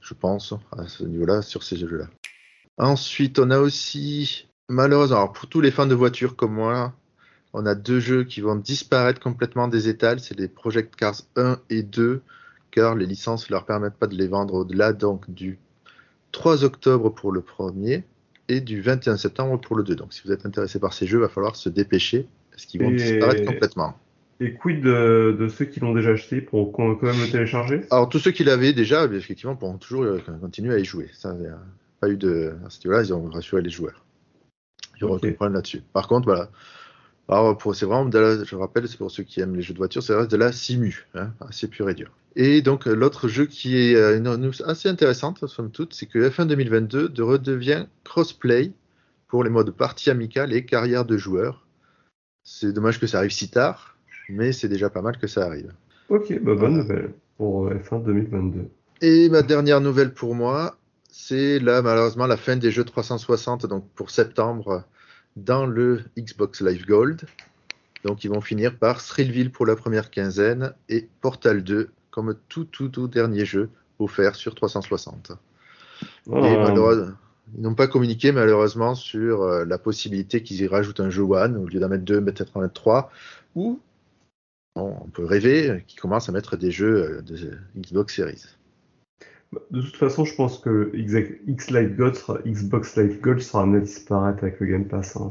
je 0.01 0.13
pense, 0.13 0.53
à 0.71 0.87
ce 0.87 1.03
niveau-là, 1.03 1.41
sur 1.41 1.63
ces 1.63 1.77
jeux-là. 1.77 2.07
Ensuite, 2.77 3.39
on 3.39 3.51
a 3.51 3.59
aussi, 3.59 4.47
malheureusement, 4.67 5.27
pour 5.27 5.47
tous 5.47 5.61
les 5.61 5.71
fans 5.71 5.85
de 5.85 5.95
voitures 5.95 6.35
comme 6.35 6.53
moi, 6.53 6.93
on 7.53 7.65
a 7.65 7.75
deux 7.75 7.99
jeux 7.99 8.23
qui 8.23 8.41
vont 8.41 8.55
disparaître 8.55 9.19
complètement 9.19 9.67
des 9.67 9.87
étals. 9.89 10.19
C'est 10.19 10.37
les 10.37 10.47
Project 10.47 10.95
Cars 10.95 11.21
1 11.35 11.59
et 11.69 11.83
2, 11.83 12.21
car 12.71 12.95
les 12.95 13.05
licences 13.05 13.49
ne 13.49 13.53
leur 13.53 13.65
permettent 13.65 13.97
pas 13.97 14.07
de 14.07 14.15
les 14.15 14.27
vendre 14.27 14.55
au-delà 14.55 14.91
donc 14.93 15.29
du 15.29 15.59
3 16.31 16.63
octobre 16.63 17.11
pour 17.11 17.31
le 17.31 17.41
premier 17.41 18.03
et 18.49 18.59
du 18.59 18.81
21 18.81 19.17
septembre 19.17 19.61
pour 19.61 19.75
le 19.75 19.83
2. 19.83 19.95
Donc 19.95 20.13
si 20.13 20.21
vous 20.25 20.31
êtes 20.31 20.45
intéressé 20.45 20.79
par 20.79 20.93
ces 20.93 21.05
jeux, 21.05 21.19
il 21.19 21.21
va 21.21 21.29
falloir 21.29 21.55
se 21.55 21.69
dépêcher 21.69 22.27
parce 22.51 22.65
qu'ils 22.65 22.81
vont 22.81 22.89
Et- 22.89 22.95
disparaître 22.95 23.45
complètement. 23.45 23.97
Et 24.39 24.55
quid 24.55 24.81
de, 24.81 25.37
de 25.39 25.47
ceux 25.47 25.65
qui 25.65 25.79
l'ont 25.79 25.93
déjà 25.93 26.09
acheté 26.09 26.41
pour 26.41 26.73
quand 26.73 27.01
même 27.01 27.21
le 27.21 27.31
télécharger? 27.31 27.81
Alors 27.91 28.09
tous 28.09 28.17
ceux 28.17 28.31
qui 28.31 28.43
l'avaient 28.43 28.73
déjà, 28.73 29.05
effectivement, 29.05 29.55
pourront 29.55 29.77
toujours 29.77 30.03
euh, 30.03 30.19
continuer 30.41 30.73
à 30.73 30.79
y 30.79 30.85
jouer. 30.85 31.09
Ça, 31.13 31.29
a 31.29 31.33
pas 32.03 32.09
eu 32.09 32.17
de... 32.17 32.53
À 32.65 32.69
ce 32.69 32.79
niveau-là, 32.85 33.03
ils 33.03 33.13
ont 33.13 33.29
rassuré 33.29 33.61
les 33.61 33.69
joueurs. 33.69 34.03
Il 34.95 35.01
y 35.01 35.03
aura 35.05 35.15
Ok. 35.15 35.23
aucun 35.23 35.33
problème 35.33 35.53
là-dessus. 35.53 35.81
Par 35.93 36.07
contre, 36.07 36.25
voilà. 36.25 36.49
Alors, 37.29 37.57
pour, 37.57 37.75
c'est 37.75 37.85
vraiment, 37.85 38.05
de 38.05 38.19
la- 38.19 38.43
je 38.43 38.55
rappelle, 38.55 38.87
c'est 38.87 38.97
pour 38.97 39.09
ceux 39.09 39.23
qui 39.23 39.39
aiment 39.39 39.55
les 39.55 39.61
jeux 39.61 39.73
de 39.73 39.77
voiture, 39.77 40.03
c'est 40.03 40.27
de 40.27 40.37
la 40.37 40.51
simu, 40.51 41.07
hein, 41.15 41.31
assez 41.39 41.67
pur 41.69 41.89
et 41.89 41.93
dur. 41.93 42.11
Et 42.35 42.61
donc, 42.61 42.87
euh, 42.87 42.93
l'autre 42.93 43.29
jeu 43.29 43.45
qui 43.45 43.77
est 43.77 43.95
euh, 43.95 44.51
assez 44.65 44.89
intéressante, 44.89 45.47
somme 45.47 45.71
toute, 45.71 45.93
c'est 45.93 46.07
que 46.07 46.19
F1 46.29 46.45
2022 46.45 47.07
de 47.07 47.23
redevient 47.23 47.85
crossplay 48.03 48.73
pour 49.29 49.43
les 49.45 49.49
modes 49.49 49.71
partie 49.71 50.09
amicale 50.09 50.51
et 50.51 50.65
carrière 50.65 51.05
de 51.05 51.15
joueurs. 51.17 51.65
C'est 52.43 52.73
dommage 52.73 52.99
que 52.99 53.07
ça 53.07 53.19
arrive 53.19 53.31
si 53.31 53.49
tard, 53.49 53.97
mais 54.27 54.51
c'est 54.51 54.67
déjà 54.67 54.89
pas 54.89 55.01
mal 55.01 55.17
que 55.17 55.27
ça 55.27 55.45
arrive. 55.45 55.71
Ok, 56.09 56.27
bah, 56.33 56.55
bonne 56.55 56.57
Voilà. 56.57 56.75
nouvelle 56.75 57.13
pour 57.37 57.67
euh, 57.67 57.75
F1 57.75 58.03
2022. 58.03 58.67
Et 59.01 59.29
ma 59.29 59.41
dernière 59.41 59.79
nouvelle 59.79 60.13
pour 60.13 60.35
moi, 60.35 60.77
c'est 61.15 61.59
là 61.59 61.83
malheureusement 61.83 62.25
la 62.25 62.37
fin 62.37 62.55
des 62.55 62.71
jeux 62.71 62.83
360, 62.83 63.67
donc 63.67 63.87
pour 63.93 64.09
septembre, 64.09 64.83
dans 65.35 65.67
le 65.67 66.01
Xbox 66.17 66.61
Live 66.61 66.87
Gold. 66.87 67.21
Donc 68.03 68.23
ils 68.23 68.29
vont 68.29 68.41
finir 68.41 68.77
par 68.77 69.01
Thrillville 69.01 69.51
pour 69.51 69.67
la 69.67 69.75
première 69.75 70.09
quinzaine 70.09 70.73
et 70.89 71.07
Portal 71.21 71.63
2 71.63 71.91
comme 72.09 72.35
tout 72.49 72.65
tout 72.65 72.89
tout 72.89 73.07
dernier 73.07 73.45
jeu 73.45 73.69
offert 73.99 74.35
sur 74.35 74.55
360. 74.55 75.31
Et 75.31 76.31
Ah, 76.31 76.39
malheureusement, 76.41 77.13
ils 77.55 77.61
n'ont 77.61 77.75
pas 77.75 77.87
communiqué 77.87 78.31
malheureusement 78.31 78.95
sur 78.95 79.43
euh, 79.43 79.65
la 79.65 79.77
possibilité 79.77 80.41
qu'ils 80.41 80.61
y 80.61 80.67
rajoutent 80.67 80.99
un 80.99 81.11
jeu 81.11 81.21
One 81.21 81.57
au 81.57 81.67
lieu 81.67 81.79
d'en 81.79 81.89
mettre 81.89 82.05
deux, 82.05 82.23
peut-être 82.25 82.57
en 82.57 82.61
mettre 82.61 82.73
trois, 82.73 83.11
ou 83.53 83.79
on 84.75 85.07
peut 85.13 85.25
rêver 85.25 85.83
qu'ils 85.85 85.99
commencent 85.99 86.27
à 86.27 86.31
mettre 86.31 86.57
des 86.57 86.71
jeux 86.71 87.19
euh, 87.19 87.21
de 87.21 87.51
Xbox 87.77 88.15
Series. 88.15 88.45
Bah, 89.53 89.61
de 89.71 89.81
toute 89.81 89.95
façon, 89.95 90.25
je 90.25 90.35
pense 90.35 90.57
que 90.57 90.91
X, 90.95 91.13
X 91.47 91.71
Live 91.71 91.95
Gold 91.95 92.15
sera- 92.15 92.39
Xbox 92.45 92.95
Live 92.97 93.21
Gold 93.21 93.41
sera 93.41 93.63
amené 93.63 93.77
à 93.77 93.81
disparaître 93.81 94.43
avec 94.43 94.59
le 94.59 94.65
Game 94.67 94.85
Pass. 94.85 95.15
hein. 95.17 95.29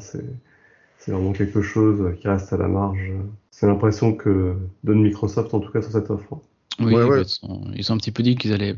C'est 0.98 1.10
vraiment 1.12 1.32
quelque 1.32 1.62
chose 1.62 2.14
qui 2.20 2.28
reste 2.28 2.52
à 2.52 2.56
la 2.56 2.68
marge. 2.68 3.10
C'est 3.50 3.66
l'impression 3.66 4.14
que 4.14 4.56
donne 4.84 5.02
Microsoft, 5.02 5.52
en 5.54 5.60
tout 5.60 5.70
cas 5.72 5.82
sur 5.82 5.90
cette 5.92 6.10
offre. 6.10 6.32
hein. 6.32 6.40
Oui, 6.80 6.94
Ouais, 6.94 7.04
mais 7.04 7.10
ouais. 7.10 7.22
Ils, 7.22 7.50
ont, 7.50 7.60
ils 7.74 7.92
ont 7.92 7.94
un 7.96 7.98
petit 7.98 8.12
peu 8.12 8.22
dit 8.22 8.34
qu'ils 8.36 8.52
allaient, 8.52 8.76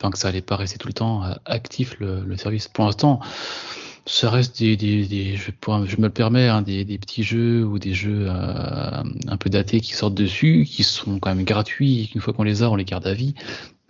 enfin 0.00 0.10
que 0.10 0.18
ça 0.18 0.28
allait 0.28 0.40
pas 0.40 0.56
rester 0.56 0.78
tout 0.78 0.88
le 0.88 0.94
temps 0.94 1.24
euh, 1.24 1.34
actif 1.44 1.98
le, 2.00 2.22
le 2.24 2.36
service. 2.36 2.68
Pour 2.68 2.84
l'instant, 2.86 3.20
ça 4.08 4.30
reste 4.30 4.58
des, 4.58 4.76
des, 4.76 5.06
des 5.06 5.36
je, 5.36 5.50
pour- 5.50 5.84
je 5.86 5.96
me 5.98 6.04
le 6.06 6.10
permets, 6.10 6.48
hein, 6.48 6.62
des, 6.62 6.84
des 6.84 6.98
petits 6.98 7.22
jeux 7.22 7.64
ou 7.64 7.78
des 7.78 7.92
jeux 7.94 8.26
euh, 8.28 9.02
un 9.28 9.36
peu 9.36 9.50
datés 9.50 9.80
qui 9.80 9.92
sortent 9.94 10.14
dessus, 10.14 10.64
qui 10.66 10.82
sont 10.82 11.18
quand 11.18 11.34
même 11.34 11.44
gratuits 11.44 12.02
et 12.02 12.06
qu'une 12.06 12.20
fois 12.20 12.32
qu'on 12.32 12.42
les 12.42 12.62
a, 12.62 12.70
on 12.70 12.76
les 12.76 12.84
garde 12.84 13.06
à 13.06 13.14
vie. 13.14 13.34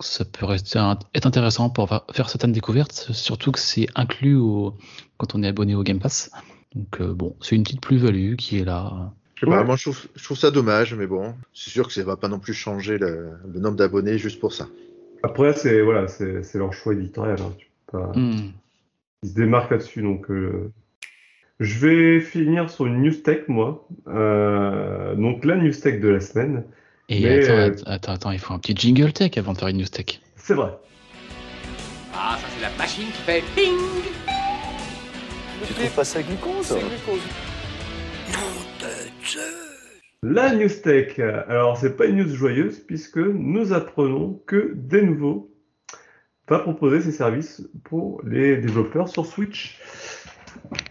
Ça 0.01 0.25
peut 0.25 0.45
rester 0.45 0.77
un- 0.79 0.99
être 1.15 1.25
intéressant 1.25 1.69
pour 1.69 1.87
fa- 1.89 2.05
faire 2.11 2.29
certaines 2.29 2.51
découvertes, 2.51 3.09
surtout 3.13 3.51
que 3.51 3.59
c'est 3.59 3.87
inclus 3.95 4.35
au, 4.35 4.75
quand 5.17 5.35
on 5.35 5.43
est 5.43 5.47
abonné 5.47 5.75
au 5.75 5.83
Game 5.83 5.99
Pass. 5.99 6.31
Donc 6.75 7.01
euh, 7.01 7.13
bon, 7.13 7.35
c'est 7.41 7.55
une 7.55 7.63
petite 7.63 7.81
plus-value 7.81 8.35
qui 8.35 8.59
est 8.59 8.65
là. 8.65 9.11
Je 9.35 9.45
sais 9.45 9.51
pas, 9.51 9.59
Ouais. 9.59 9.65
moi 9.65 9.75
je 9.77 9.83
trouve, 9.83 10.07
je 10.15 10.23
trouve 10.23 10.37
ça 10.37 10.51
dommage, 10.51 10.93
mais 10.95 11.07
bon, 11.07 11.33
c'est 11.53 11.69
sûr 11.69 11.87
que 11.87 11.93
ça 11.93 12.03
va 12.03 12.17
pas 12.17 12.27
non 12.27 12.39
plus 12.39 12.53
changer 12.53 12.97
le, 12.97 13.29
le 13.51 13.59
nombre 13.61 13.77
d'abonnés 13.77 14.17
juste 14.17 14.39
pour 14.39 14.51
ça. 14.53 14.67
Après, 15.23 15.53
c'est 15.53 15.81
voilà, 15.81 16.07
c'est 16.09 16.55
leur 16.55 16.73
choix 16.73 16.93
éditorial. 16.93 17.37
hein. 17.41 17.53
Tu 17.57 17.67
peux 17.87 17.97
pas- 17.99 18.11
Hmm. 18.15 18.51
Ils 19.23 19.29
se 19.29 19.35
démarquent 19.35 19.71
là-dessus. 19.71 20.01
Donc, 20.01 20.29
euh, 20.31 20.71
je 21.59 21.85
vais 21.85 22.21
finir 22.21 22.69
sur 22.69 22.85
une 22.85 23.01
news 23.01 23.11
tech, 23.11 23.47
moi. 23.47 23.85
Euh, 24.07 25.13
donc, 25.15 25.43
la 25.43 25.57
news 25.57 25.73
tech 25.73 25.99
de 25.99 26.07
la 26.07 26.21
semaine. 26.21 26.63
Et 27.09 27.21
Mais, 27.21 27.43
attends, 27.43 27.53
euh, 27.53 27.67
attends, 27.67 27.91
attends, 27.91 28.11
attends, 28.13 28.31
il 28.31 28.39
faut 28.39 28.53
un 28.53 28.59
petit 28.59 28.75
jingle 28.75 29.11
tech 29.11 29.37
avant 29.37 29.53
de 29.53 29.57
faire 29.57 29.67
une 29.67 29.77
news 29.77 29.87
tech. 29.87 30.21
C'est 30.35 30.53
vrai. 30.53 30.71
Ah, 32.13 32.37
ça 32.39 32.47
c'est 32.55 32.61
la 32.61 32.69
machine 32.77 33.07
qui 33.07 33.21
fait 33.21 33.43
ping 33.55 33.77
Tu 35.65 35.73
trouves 35.73 35.95
pas 35.95 36.03
ça 36.03 36.21
glucose 36.21 36.65
C'est 36.65 36.79
glucose. 36.79 37.21
La 40.23 40.53
news 40.53 40.69
tech. 40.81 41.19
Alors, 41.19 41.77
c'est 41.77 41.97
pas 41.97 42.05
une 42.05 42.17
news 42.17 42.35
joyeuse 42.35 42.79
puisque 42.79 43.17
nous 43.17 43.73
apprenons 43.73 44.41
que 44.45 44.73
Denuvo 44.75 45.48
va 46.49 46.59
proposer 46.59 47.01
ses 47.01 47.11
services 47.11 47.67
pour 47.83 48.21
les 48.25 48.57
développeurs 48.57 49.07
sur 49.07 49.25
Switch. 49.25 49.79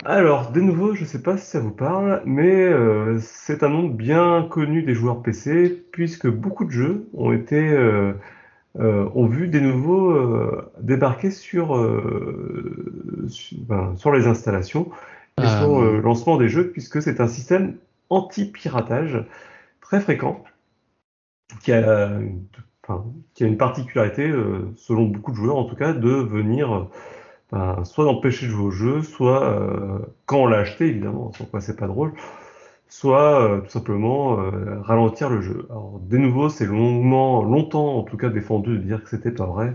Alors, 0.05 0.51
Denuvo, 0.53 0.95
je 0.95 1.05
sais 1.05 1.23
pas 1.23 1.37
si 1.37 1.47
ça 1.47 1.61
vous 1.61 1.71
parle, 1.73 2.23
mais 2.25 2.65
euh, 2.67 3.19
c'est 3.21 3.63
un 3.63 3.69
nom 3.69 3.89
bien 3.89 4.47
connu 4.51 4.83
des 4.83 4.95
joueurs 4.95 5.23
PC 5.23 5.85
puisque 5.93 6.29
beaucoup 6.29 6.65
de 6.65 6.71
jeux 6.71 7.09
ont 7.15 7.33
été 7.33 7.57
euh, 7.71 8.13
euh, 8.79 9.09
ont 9.15 9.27
vu 9.27 9.49
des 9.49 9.61
nouveaux 9.61 10.17
débarquer 10.81 11.31
sur, 11.31 11.75
sur, 13.29 13.59
ben, 13.63 13.97
sur 13.97 14.13
les 14.13 14.27
installations 14.27 14.91
et 15.39 15.43
Euh, 15.43 15.59
sur 15.59 15.81
le 15.83 16.01
lancement 16.01 16.37
des 16.37 16.49
jeux, 16.49 16.71
puisque 16.71 17.01
c'est 17.03 17.21
un 17.21 17.29
système 17.29 17.77
anti-piratage 18.11 19.25
très 19.81 20.01
fréquent 20.01 20.45
qui 21.63 21.73
a, 21.73 22.07
une- 22.21 22.45
qui 23.35 23.45
a 23.45 23.47
une 23.47 23.57
particularité, 23.57 24.29
euh, 24.29 24.73
selon 24.77 25.05
beaucoup 25.05 25.31
de 25.31 25.37
joueurs 25.37 25.57
en 25.57 25.65
tout 25.65 25.77
cas, 25.77 25.93
de 25.93 26.11
venir 26.11 26.89
ben, 27.53 27.85
soit 27.85 28.05
d'empêcher 28.05 28.47
de 28.47 28.51
jouer 28.51 28.65
au 28.67 28.71
jeu, 28.71 29.03
soit 29.03 29.45
euh, 29.45 29.99
quand 30.27 30.39
on 30.39 30.47
l'a 30.47 30.59
acheté 30.59 30.87
évidemment, 30.87 31.33
sans 31.33 31.45
quoi 31.47 31.61
c'est 31.61 31.77
pas 31.77 31.87
drôle, 31.87 32.13
soit 32.89 33.43
euh, 33.43 33.61
tout 33.61 33.71
simplement 33.71 34.37
ralentir 34.83 35.31
le 35.31 35.41
jeu. 35.41 35.67
Alors, 35.71 36.01
de 36.03 36.17
nouveau, 36.19 36.49
c'est 36.49 36.67
longuement, 36.67 37.43
longtemps 37.43 37.99
en 37.99 38.03
tout 38.03 38.17
cas 38.17 38.29
défendu 38.29 38.79
de 38.79 38.83
dire 38.83 39.03
que 39.03 39.11
c'était 39.11 39.31
pas 39.33 39.47
vrai, 39.47 39.75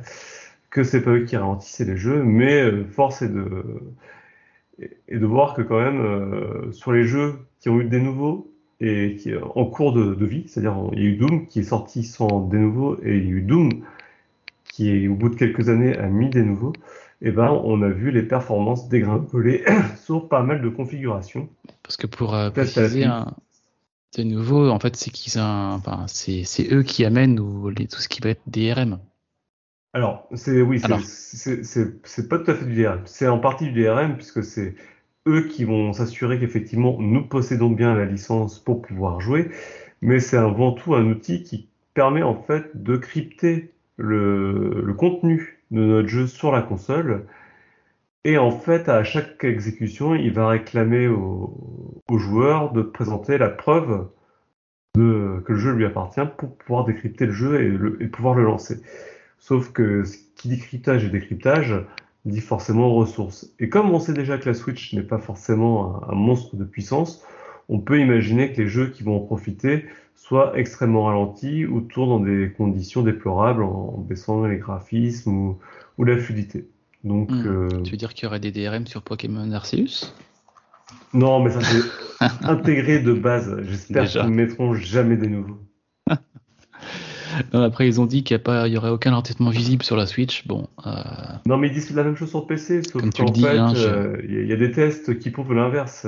que 0.69 0.83
c'est 0.83 1.01
pas 1.01 1.11
eux 1.11 1.25
qui 1.25 1.37
ralentissaient 1.37 1.85
les 1.85 1.97
jeux, 1.97 2.23
mais 2.23 2.83
force 2.85 3.21
est 3.21 3.29
de 3.29 5.25
voir 5.25 5.53
que 5.53 5.61
quand 5.61 5.79
même 5.79 6.71
sur 6.73 6.91
les 6.91 7.05
jeux 7.05 7.35
qui 7.59 7.69
ont 7.69 7.79
eu 7.79 7.85
des 7.85 8.01
nouveaux 8.01 8.52
et 8.83 9.15
qui 9.15 9.31
en 9.35 9.65
cours 9.65 9.93
de, 9.93 10.13
de 10.13 10.25
vie, 10.25 10.43
c'est-à-dire 10.47 10.75
il 10.93 10.99
y 10.99 11.05
a 11.05 11.09
eu 11.09 11.15
Doom 11.15 11.47
qui 11.47 11.59
est 11.59 11.63
sorti 11.63 12.03
sans 12.03 12.41
des 12.41 12.57
nouveaux 12.57 12.97
et 13.03 13.17
il 13.17 13.23
y 13.23 13.27
a 13.27 13.31
eu 13.31 13.41
Doom 13.41 13.69
qui 14.65 14.89
est 14.89 15.07
au 15.07 15.15
bout 15.15 15.29
de 15.29 15.35
quelques 15.35 15.69
années 15.69 15.95
a 15.97 16.07
mis 16.07 16.29
des 16.29 16.41
nouveaux, 16.41 16.73
et 17.21 17.31
ben 17.31 17.51
on 17.63 17.81
a 17.83 17.89
vu 17.89 18.09
les 18.11 18.23
performances 18.23 18.89
dégringoler 18.89 19.63
sur 20.03 20.27
pas 20.27 20.41
mal 20.41 20.61
de 20.61 20.69
configurations. 20.69 21.47
Parce 21.83 21.95
que 21.95 22.07
pour 22.07 22.33
euh, 22.33 22.49
préciser, 22.49 23.05
un, 23.05 23.33
de 24.17 24.23
nouveau, 24.23 24.69
en 24.69 24.79
fait, 24.79 24.95
c'est 24.95 25.11
qu'ils 25.11 25.39
enfin, 25.39 26.05
c'est 26.07 26.43
eux 26.71 26.83
qui 26.83 27.05
amènent 27.05 27.39
ou, 27.39 27.69
les- 27.69 27.87
tout 27.87 27.99
ce 27.99 28.07
qui 28.09 28.19
va 28.21 28.31
être 28.31 28.41
DRM. 28.47 28.99
Alors, 29.93 30.27
c'est 30.33 30.61
oui, 30.61 30.79
c'est 30.79 32.27
pas 32.27 32.39
tout 32.39 32.49
à 32.49 32.55
fait 32.55 32.65
du 32.65 32.81
DRM. 32.81 33.01
C'est 33.05 33.27
en 33.27 33.37
partie 33.37 33.71
du 33.71 33.83
DRM 33.83 34.15
puisque 34.15 34.43
c'est 34.43 34.73
eux 35.27 35.47
qui 35.47 35.63
vont 35.65 35.93
s'assurer 35.93 36.39
qu'effectivement 36.39 36.97
nous 36.99 37.23
possédons 37.27 37.69
bien 37.69 37.95
la 37.95 38.05
licence 38.05 38.59
pour 38.59 38.81
pouvoir 38.81 39.21
jouer, 39.21 39.49
mais 40.01 40.19
c'est 40.19 40.37
avant 40.37 40.71
tout 40.73 40.95
un 40.95 41.05
outil 41.07 41.43
qui 41.43 41.69
permet 41.93 42.23
en 42.23 42.35
fait 42.35 42.81
de 42.83 42.97
crypter 42.97 43.71
le, 43.97 44.93
contenu 44.97 45.59
de 45.71 45.81
notre 45.81 46.07
jeu 46.09 46.27
sur 46.27 46.51
la 46.51 46.61
console. 46.61 47.25
Et 48.25 48.37
en 48.37 48.51
fait, 48.51 48.89
à 48.89 49.03
chaque 49.03 49.43
exécution, 49.43 50.15
il 50.15 50.31
va 50.33 50.47
réclamer 50.47 51.07
au, 51.07 52.01
au 52.09 52.17
joueur 52.17 52.71
de 52.71 52.81
présenter 52.81 53.37
la 53.37 53.49
preuve 53.49 54.07
de, 54.95 55.41
que 55.45 55.53
le 55.53 55.59
jeu 55.59 55.71
lui 55.73 55.85
appartient 55.85 56.21
pour 56.37 56.55
pouvoir 56.57 56.85
décrypter 56.85 57.25
le 57.25 57.31
jeu 57.31 57.61
et, 57.61 57.67
le- 57.69 58.01
et 58.01 58.07
pouvoir 58.07 58.35
le 58.35 58.43
lancer. 58.43 58.81
Sauf 59.39 59.71
que 59.73 60.03
ce 60.03 60.17
qui 60.35 60.49
dit 60.49 60.59
cryptage 60.59 61.03
et 61.03 61.09
décryptage 61.09 61.75
dit 62.25 62.41
forcément 62.41 62.93
ressources. 62.93 63.53
Et 63.59 63.69
comme 63.69 63.91
on 63.91 63.99
sait 63.99 64.13
déjà 64.13 64.37
que 64.37 64.47
la 64.47 64.53
Switch 64.53 64.93
n'est 64.93 65.01
pas 65.03 65.19
forcément 65.19 66.03
un, 66.07 66.13
un 66.13 66.15
monstre 66.15 66.55
de 66.55 66.63
puissance, 66.63 67.23
on 67.69 67.79
peut 67.79 67.99
imaginer 67.99 68.51
que 68.53 68.61
les 68.61 68.67
jeux 68.67 68.89
qui 68.89 69.03
vont 69.03 69.17
en 69.17 69.19
profiter 69.25 69.85
soient 70.15 70.57
extrêmement 70.57 71.05
ralentis 71.05 71.65
ou 71.65 71.81
tournent 71.81 72.09
dans 72.09 72.19
des 72.19 72.51
conditions 72.55 73.01
déplorables 73.01 73.63
en, 73.63 73.95
en 73.95 73.97
baissant 73.97 74.45
les 74.45 74.57
graphismes 74.57 75.31
ou, 75.33 75.57
ou 75.97 76.03
la 76.05 76.17
fluidité. 76.17 76.67
Donc, 77.03 77.29
Hmm. 77.31 77.47
euh, 77.47 77.81
Tu 77.83 77.91
veux 77.91 77.97
dire 77.97 78.13
qu'il 78.13 78.23
y 78.23 78.27
aurait 78.27 78.39
des 78.39 78.51
DRM 78.51 78.87
sur 78.87 79.01
Pokémon 79.01 79.51
Arceus? 79.51 80.13
Non, 81.13 81.43
mais 81.43 81.49
ça 81.51 81.59
c'est 81.61 81.83
intégré 82.43 82.99
de 82.99 83.13
base. 83.13 83.57
J'espère 83.63 84.07
qu'ils 84.07 84.21
ne 84.21 84.35
mettront 84.35 84.73
jamais 84.73 85.17
des 85.17 85.27
nouveaux. 85.27 85.59
Non, 87.53 87.61
Après, 87.63 87.87
ils 87.87 87.99
ont 88.01 88.05
dit 88.05 88.23
qu'il 88.23 88.39
n'y 88.45 88.77
aurait 88.77 88.89
aucun 88.89 89.13
entêtement 89.13 89.49
visible 89.49 89.83
sur 89.83 89.95
la 89.95 90.05
Switch. 90.05 90.47
Bon, 90.47 90.67
euh, 90.85 90.91
Non, 91.45 91.57
mais 91.57 91.67
ils 91.67 91.73
disent 91.73 91.93
la 91.95 92.03
même 92.03 92.15
chose 92.15 92.29
sur 92.29 92.45
PC, 92.47 92.83
sauf 92.83 93.01
Comme 93.01 93.13
tu 93.13 93.21
qu'en 93.21 93.27
le 93.27 93.33
dis, 93.33 93.41
fait, 93.43 93.57
hein, 93.57 93.73
je- 93.75 93.87
euh, 93.87 94.17
il 94.27 94.47
y, 94.47 94.53
a- 94.53 94.55
des 94.57 94.71
tests 94.71 95.17
qui 95.19 95.29
prouvent 95.29 95.53
l'inverse. 95.53 96.07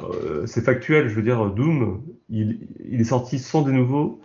Euh, 0.00 0.44
c'est 0.46 0.62
factuel, 0.64 1.08
je 1.08 1.14
veux 1.14 1.22
dire, 1.22 1.50
Doom, 1.50 2.02
il, 2.28 2.58
il 2.90 3.00
est 3.00 3.04
sorti 3.04 3.38
sans 3.38 3.62
des 3.62 3.72
nouveaux. 3.72 4.20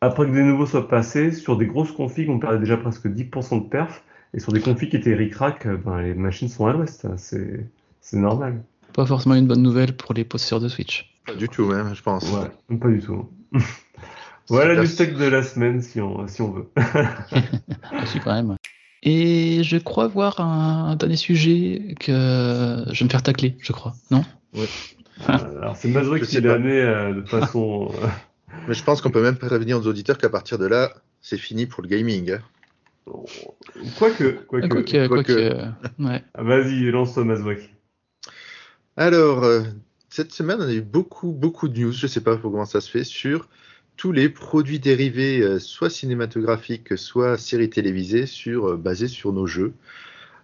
Après 0.00 0.26
que 0.26 0.32
des 0.32 0.42
nouveaux 0.42 0.66
soient 0.66 0.88
passés, 0.88 1.32
sur 1.32 1.56
des 1.56 1.66
grosses 1.66 1.92
configs, 1.92 2.30
on 2.30 2.38
perdait 2.38 2.58
déjà 2.58 2.76
presque 2.76 3.06
10% 3.08 3.56
de 3.64 3.68
perf. 3.68 4.02
Et 4.34 4.40
sur 4.40 4.52
des 4.52 4.60
configs 4.60 4.90
qui 4.90 4.96
étaient 4.96 5.14
ric-rac, 5.14 5.66
euh, 5.66 5.76
ben, 5.76 6.00
les 6.02 6.14
machines 6.14 6.48
sont 6.48 6.66
à 6.66 6.72
l'ouest. 6.72 7.04
hein, 7.04 7.14
C'est 7.16 7.66
c'est 8.00 8.18
normal. 8.18 8.62
Pas 8.92 9.04
forcément 9.06 9.34
une 9.34 9.46
bonne 9.46 9.62
nouvelle 9.62 9.96
pour 9.96 10.14
les 10.14 10.24
possesseurs 10.24 10.60
de 10.60 10.68
Switch. 10.68 11.12
Pas 11.26 11.34
du 11.34 11.48
tout, 11.48 11.66
même, 11.66 11.94
je 11.94 12.02
pense. 12.02 12.22
Ouais, 12.32 12.76
pas 12.78 12.88
du 12.88 13.00
tout. 13.00 13.28
voilà 14.48 14.80
du 14.80 14.86
stock 14.86 15.14
de 15.14 15.24
la 15.24 15.42
semaine 15.42 15.80
si 15.82 16.00
on, 16.00 16.26
si 16.28 16.42
on 16.42 16.52
veut. 16.52 16.68
Aussi 18.02 18.20
quand 18.20 18.34
même. 18.34 18.56
Et 19.02 19.62
je 19.62 19.76
crois 19.76 20.06
voir 20.08 20.40
un, 20.40 20.90
un 20.90 20.96
dernier 20.96 21.16
sujet 21.16 21.94
que 22.00 22.84
je 22.90 22.98
vais 22.98 23.04
me 23.04 23.10
faire 23.10 23.22
tacler, 23.22 23.56
je 23.60 23.72
crois. 23.72 23.94
Non 24.10 24.24
Alors 25.26 25.76
c'est 25.76 25.88
Mazouek 25.88 26.24
Je 26.24 26.28
qui 26.28 26.40
l'a 26.40 26.54
amené 26.54 26.80
euh, 26.80 27.14
de 27.14 27.22
façon. 27.22 27.90
euh, 28.02 28.06
Mais 28.68 28.74
je 28.74 28.82
pense 28.82 29.00
qu'on 29.00 29.10
peut 29.10 29.22
même 29.22 29.36
prévenir 29.36 29.78
aux 29.78 29.86
auditeurs 29.86 30.18
qu'à 30.18 30.28
partir 30.28 30.58
de 30.58 30.66
là, 30.66 30.92
c'est 31.20 31.38
fini 31.38 31.66
pour 31.66 31.82
le 31.82 31.88
gaming. 31.88 32.32
hein. 32.32 32.40
Quoique, 33.98 34.44
quoique. 34.46 34.66
Quoique, 34.66 35.06
quoique. 35.06 35.32
Ouais. 36.00 36.24
Ah, 36.34 36.42
Vas-y, 36.42 36.90
lance-toi 36.90 37.24
Mazouek. 37.24 37.70
Alors, 38.96 39.44
euh, 39.44 39.62
cette 40.08 40.32
semaine, 40.32 40.58
on 40.60 40.66
a 40.68 40.72
eu 40.72 40.80
beaucoup, 40.80 41.30
beaucoup 41.32 41.68
de 41.68 41.78
news, 41.78 41.92
je 41.92 42.06
sais 42.06 42.22
pas 42.22 42.36
comment 42.36 42.64
ça 42.64 42.80
se 42.80 42.90
fait, 42.90 43.04
sur 43.04 43.48
tous 43.96 44.12
les 44.12 44.28
produits 44.28 44.78
dérivés, 44.78 45.40
euh, 45.40 45.58
soit 45.58 45.90
cinématographiques, 45.90 46.96
soit 46.98 47.38
séries 47.38 47.70
télévisées, 47.70 48.26
sur, 48.26 48.68
euh, 48.68 48.76
basés 48.76 49.08
sur 49.08 49.32
nos 49.32 49.46
jeux. 49.46 49.72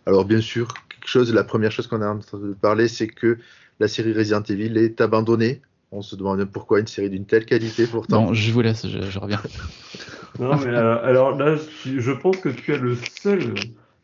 Alors, 0.07 0.25
bien 0.25 0.41
sûr, 0.41 0.69
quelque 0.89 1.09
chose, 1.09 1.33
la 1.33 1.45
première 1.45 1.71
chose 1.71 1.87
qu'on 1.87 2.03
a 2.03 2.09
entendu 2.09 2.55
parler, 2.61 2.89
c'est 2.89 3.09
que 3.09 3.39
la 3.81 3.89
série 3.89 4.13
Resident 4.13 4.43
Evil 4.43 4.77
est 4.79 5.01
abandonnée. 5.01 5.61
On 5.91 6.03
se 6.03 6.17
demande 6.17 6.45
pourquoi 6.47 6.81
une 6.81 6.87
série 6.87 7.11
d'une 7.11 7.27
telle 7.27 7.45
qualité 7.45 7.87
pourtant. 7.87 8.27
Bon, 8.27 8.35
je 8.35 8.51
vous 8.53 8.63
laisse, 8.63 8.87
je, 8.87 9.03
je 9.03 9.19
reviens. 9.19 9.43
Non, 10.39 10.57
mais 10.57 10.69
euh, 10.69 11.05
alors 11.05 11.37
là, 11.37 11.57
je 11.85 12.01
je 12.01 12.13
pense 12.13 12.39
que 12.39 12.49
tu 12.49 12.73
es 12.73 12.79
le 12.79 12.97
seul 13.21 13.53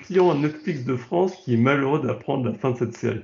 client 0.08 0.34
Netflix 0.34 0.84
de 0.84 0.96
France 0.96 1.32
qui 1.44 1.54
est 1.54 1.56
malheureux 1.58 2.00
d'apprendre 2.04 2.46
la 2.46 2.54
fin 2.54 2.70
de 2.72 2.76
cette 2.78 2.96
série. 2.96 3.20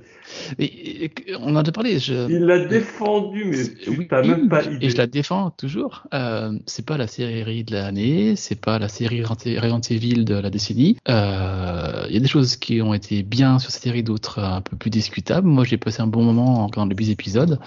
Et, 0.59 1.05
et- 1.05 1.11
on 1.39 1.51
en 1.53 1.55
a 1.57 1.63
déjà 1.63 1.71
parlé. 1.71 1.99
Je... 1.99 2.29
Il 2.29 2.45
l'a 2.45 2.59
défendu, 2.65 3.45
mais 3.45 3.63
tu 3.83 3.89
Oui, 3.89 4.07
n'as 4.09 4.21
même 4.21 4.47
pas 4.49 4.63
et 4.63 4.73
idée. 4.73 4.89
je 4.89 4.97
la 4.97 5.07
défends 5.07 5.49
toujours. 5.49 6.03
Euh, 6.13 6.51
c'est 6.67 6.85
pas 6.85 6.97
la 6.97 7.07
série 7.07 7.63
de 7.63 7.73
l'année, 7.73 8.35
c'est 8.35 8.59
pas 8.61 8.77
la 8.79 8.87
série 8.87 9.23
Resident 9.23 9.81
Evil 9.89 10.23
de 10.25 10.35
la 10.35 10.49
décennie. 10.49 10.97
Euh, 11.09 12.05
Il 12.07 12.13
y 12.13 12.17
a 12.17 12.21
des 12.21 12.27
choses 12.27 12.55
qui 12.55 12.81
ont 12.81 12.93
été 12.93 13.23
bien 13.23 13.57
sur 13.59 13.71
cette 13.71 13.83
série, 13.83 14.03
d'autres 14.03 14.39
un 14.39 14.61
peu 14.61 14.77
plus 14.77 14.89
discutables. 14.91 15.47
Moi, 15.47 15.63
j'ai 15.63 15.77
passé 15.77 16.01
un 16.01 16.07
bon 16.07 16.23
moment 16.23 16.59
en 16.61 16.67
regardant 16.67 16.89
les 16.89 16.95
8 16.95 17.09
épisodes. 17.11 17.59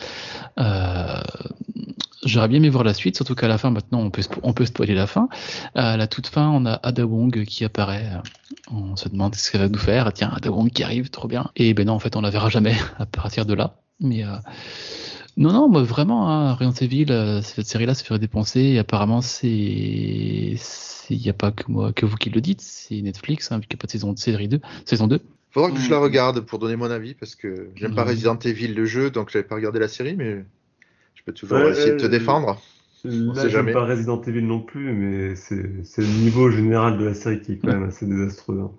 Euh, 0.58 1.20
J'aurais 2.28 2.48
bien 2.48 2.58
aimé 2.58 2.68
voir 2.68 2.84
la 2.84 2.94
suite, 2.94 3.16
surtout 3.16 3.34
qu'à 3.34 3.48
la 3.48 3.58
fin, 3.58 3.70
maintenant, 3.70 4.00
on 4.00 4.10
peut, 4.10 4.22
on 4.42 4.52
peut 4.52 4.66
spoiler 4.66 4.94
la 4.94 5.06
fin. 5.06 5.28
À 5.74 5.96
la 5.96 6.06
toute 6.06 6.26
fin, 6.26 6.48
on 6.48 6.66
a 6.66 6.74
Ada 6.74 7.06
Wong 7.06 7.44
qui 7.44 7.64
apparaît. 7.64 8.06
On 8.70 8.96
se 8.96 9.08
demande 9.08 9.34
ce 9.34 9.50
qu'elle 9.50 9.62
va 9.62 9.68
nous 9.68 9.78
faire. 9.78 10.12
Tiens, 10.12 10.30
Ada 10.36 10.50
Wong 10.50 10.70
qui 10.70 10.82
arrive, 10.82 11.10
trop 11.10 11.26
bien. 11.26 11.50
Et 11.56 11.72
ben 11.74 11.86
non, 11.86 11.94
en 11.94 11.98
fait, 11.98 12.16
on 12.16 12.20
la 12.20 12.30
verra 12.30 12.50
jamais 12.50 12.76
à 12.98 13.06
partir 13.06 13.46
de 13.46 13.54
là. 13.54 13.76
Mais 14.00 14.24
euh, 14.24 14.36
non, 15.36 15.52
non, 15.52 15.68
moi 15.68 15.82
vraiment, 15.82 16.30
hein, 16.30 16.54
Resident 16.54 16.74
Evil, 16.86 17.06
euh, 17.10 17.40
cette 17.42 17.66
série-là 17.66 17.94
se 17.94 18.04
ferait 18.04 18.18
dépenser. 18.18 18.60
Et 18.60 18.78
apparemment, 18.78 19.22
c'est, 19.22 19.48
il 21.10 21.18
n'y 21.18 21.28
a 21.28 21.32
pas 21.32 21.50
que 21.50 21.64
moi, 21.68 21.92
que 21.92 22.04
vous 22.06 22.16
qui 22.16 22.30
le 22.30 22.40
dites, 22.40 22.60
c'est 22.60 23.00
Netflix, 23.00 23.50
hein, 23.50 23.58
vu 23.58 23.66
qu'il 23.66 23.76
n'y 23.76 23.80
a 23.80 23.82
pas 23.82 23.86
de 23.86 23.92
saison 23.92 24.12
de 24.12 24.18
série 24.18 24.48
2, 24.48 24.60
saison 24.84 25.06
2. 25.06 25.20
Faudra 25.50 25.70
que 25.70 25.78
je 25.78 25.90
la 25.90 25.98
regarde 25.98 26.40
pour 26.40 26.58
donner 26.58 26.76
mon 26.76 26.90
avis 26.90 27.14
parce 27.14 27.34
que 27.34 27.70
j'aime 27.74 27.94
pas 27.94 28.04
Mhm. 28.04 28.10
Resident 28.10 28.38
Evil 28.38 28.74
le 28.74 28.84
jeu, 28.84 29.10
donc 29.10 29.30
j'avais 29.30 29.46
pas 29.46 29.54
regardé 29.54 29.78
la 29.78 29.88
série, 29.88 30.14
mais 30.14 30.44
je 31.28 31.32
peux 31.32 31.34
toujours 31.34 31.58
Ouais, 31.58 31.70
essayer 31.70 31.92
de 31.92 31.98
te 31.98 32.06
euh, 32.06 32.08
défendre. 32.08 32.60
Là, 33.04 33.34
j'aime 33.42 33.50
jamais. 33.50 33.72
pas 33.72 33.84
Resident 33.84 34.20
Evil 34.22 34.42
non 34.42 34.60
plus, 34.60 34.92
mais 34.92 35.36
c'est 35.36 35.56
le 35.56 36.22
niveau 36.24 36.50
général 36.50 36.98
de 36.98 37.04
la 37.04 37.14
série 37.14 37.40
qui 37.42 37.52
est 37.52 37.58
quand 37.58 37.68
même 37.68 37.84
assez 37.84 38.06
désastreux. 38.06 38.60
hein. 38.60 38.72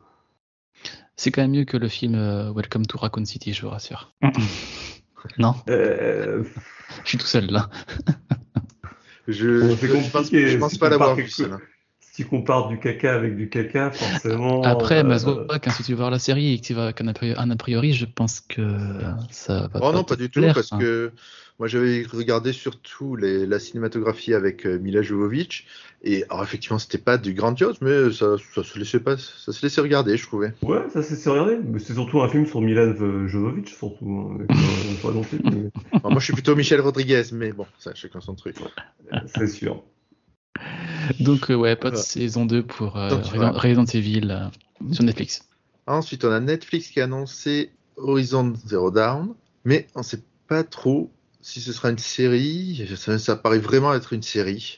C'est 1.16 1.32
quand 1.32 1.42
même 1.42 1.52
mieux 1.52 1.66
que 1.66 1.78
le 1.78 1.88
film 1.88 2.16
euh, 2.16 2.52
Welcome 2.54 2.86
to 2.86 2.98
Raccoon 2.98 3.26
City, 3.26 3.54
je 3.54 3.62
vous 3.62 3.70
rassure. 3.70 4.14
non, 5.38 5.54
Euh, 5.70 6.44
je 7.04 7.10
suis 7.10 7.18
tout 7.18 7.28
seul 7.28 7.46
là. 7.52 7.70
Je, 9.28 9.60
Bon, 9.68 9.76
je 9.76 10.10
pense, 10.12 10.32
je 10.32 10.58
pense 10.58 10.72
si 10.72 10.80
pas 10.80 10.88
tu 10.88 10.92
l'avoir 10.92 11.16
vu 11.16 11.22
quelque- 11.24 11.36
celle-là. 11.36 11.60
si 12.00 12.24
tu 12.24 12.26
compares 12.30 12.68
du 12.68 12.80
caca 12.80 13.14
avec 13.14 13.36
du 13.38 13.48
caca, 13.48 13.92
forcément. 13.92 14.64
Après, 14.64 15.00
euh, 15.02 15.04
Mazouak, 15.04 15.68
hein, 15.68 15.72
si 15.72 15.84
tu 15.84 15.92
vas 15.92 15.98
voir 15.98 16.10
la 16.10 16.18
série 16.18 16.54
et 16.54 16.60
que 16.60 16.66
tu 16.66 16.74
vas 16.74 16.94
qu'un 16.94 17.08
a 17.10 17.14
priori- 17.14 17.40
un 17.40 17.52
a 17.52 17.56
priori, 17.56 17.94
je 17.94 18.06
pense 18.06 18.42
que 18.42 18.64
ça 19.30 19.68
va 19.72 19.82
Oh 19.84 19.92
non, 19.92 20.04
te 20.04 20.10
pas 20.10 20.16
du 20.16 20.32
tout, 20.32 20.42
parce 20.42 20.74
hein. 20.74 20.80
que 20.80 21.12
moi 21.60 21.68
j'avais 21.68 22.04
regardé 22.12 22.54
surtout 22.54 23.16
les, 23.16 23.46
la 23.46 23.60
cinématographie 23.60 24.34
avec 24.34 24.66
euh, 24.66 24.80
Mila 24.80 25.02
Jovovich, 25.02 25.68
et 26.04 26.24
alors, 26.30 26.44
effectivement 26.44 26.80
c'était 26.80 26.98
pas 26.98 27.18
du 27.18 27.34
grandiose, 27.34 27.78
mais 27.82 28.12
ça, 28.12 28.36
ça 28.56 28.64
se 28.64 28.80
laissait 28.80 29.00
pas, 29.02 29.18
ça 29.18 29.52
se 29.52 29.62
laissait 29.66 29.82
regarder, 29.82 30.18
je 30.18 30.26
trouvais. 30.26 30.54
Ouais, 30.62 30.90
ça 30.90 31.02
c'est 31.04 31.16
c'est 31.16 31.30
regardé, 31.30 31.58
mais 31.58 31.80
c'est 31.80 31.94
surtout 31.94 32.22
un 32.22 32.28
film 32.30 32.46
sur 32.46 32.62
Milan 32.62 32.92
V- 32.94 33.28
Jovovich, 33.28 33.70
surtout. 33.76 34.06
hein, 34.10 34.36
avec, 34.36 34.52
euh, 34.52 35.40
mais 35.46 35.70
Alors, 36.04 36.12
moi 36.12 36.20
je 36.20 36.26
suis 36.26 36.34
plutôt 36.34 36.56
Michel 36.56 36.82
Rodriguez, 36.82 37.24
mais 37.34 37.52
bon, 37.52 37.66
ça 37.78 37.94
chacun 37.94 38.20
son 38.22 38.36
truc. 38.36 38.58
c'est 39.28 39.48
sûr. 39.48 39.84
Donc, 41.20 41.50
euh, 41.52 41.56
ouais, 41.56 41.76
pas 41.76 41.92
de 41.92 41.96
Voilà. 41.96 42.04
saison 42.04 42.46
2 42.46 42.64
pour 42.64 42.98
euh, 42.98 43.10
Donc, 43.10 43.24
Resident, 43.24 43.52
voilà. 43.52 43.60
Resident 43.60 43.86
Evil 43.86 44.28
euh, 44.32 44.48
sur 44.94 45.04
Netflix. 45.04 45.44
Ensuite, 45.88 46.24
on 46.24 46.32
a 46.32 46.40
Netflix 46.40 46.88
qui 46.90 47.02
a 47.02 47.04
annoncé 47.04 47.72
Horizon 47.98 48.54
Zero 48.66 48.92
Dawn, 48.92 49.34
mais 49.66 49.88
on 49.96 50.04
sait 50.04 50.22
pas 50.48 50.64
trop 50.64 51.12
si 51.42 51.62
ce 51.62 51.72
sera 51.74 51.90
une 51.90 51.98
série. 51.98 52.88
Ça, 52.96 53.18
ça 53.20 53.36
paraît 53.36 53.60
vraiment 53.60 53.94
être 53.94 54.14
une 54.14 54.24
série. 54.24 54.78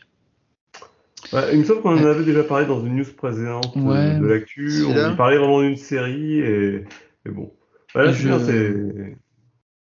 Ouais, 1.33 1.53
il 1.53 1.59
me 1.59 1.63
semble 1.63 1.81
qu'on 1.81 1.97
en 1.97 2.05
avait 2.05 2.25
déjà 2.25 2.43
parlé 2.43 2.65
dans 2.65 2.83
une 2.85 2.95
news 2.97 3.05
précédente 3.15 3.73
euh, 3.77 3.79
Ouais. 3.81 4.19
de 4.19 4.25
l'actu. 4.25 4.85
On 4.85 5.15
parlait 5.15 5.37
vraiment 5.37 5.61
d'une 5.61 5.77
série 5.77 6.39
et, 6.39 6.85
et 7.25 7.29
bon. 7.29 7.53
Voilà, 7.93 8.09
Et 8.09 8.13
c'est 8.13 8.19
je- 8.21 8.27
bien, 8.27 8.39
c'est. 8.39 9.17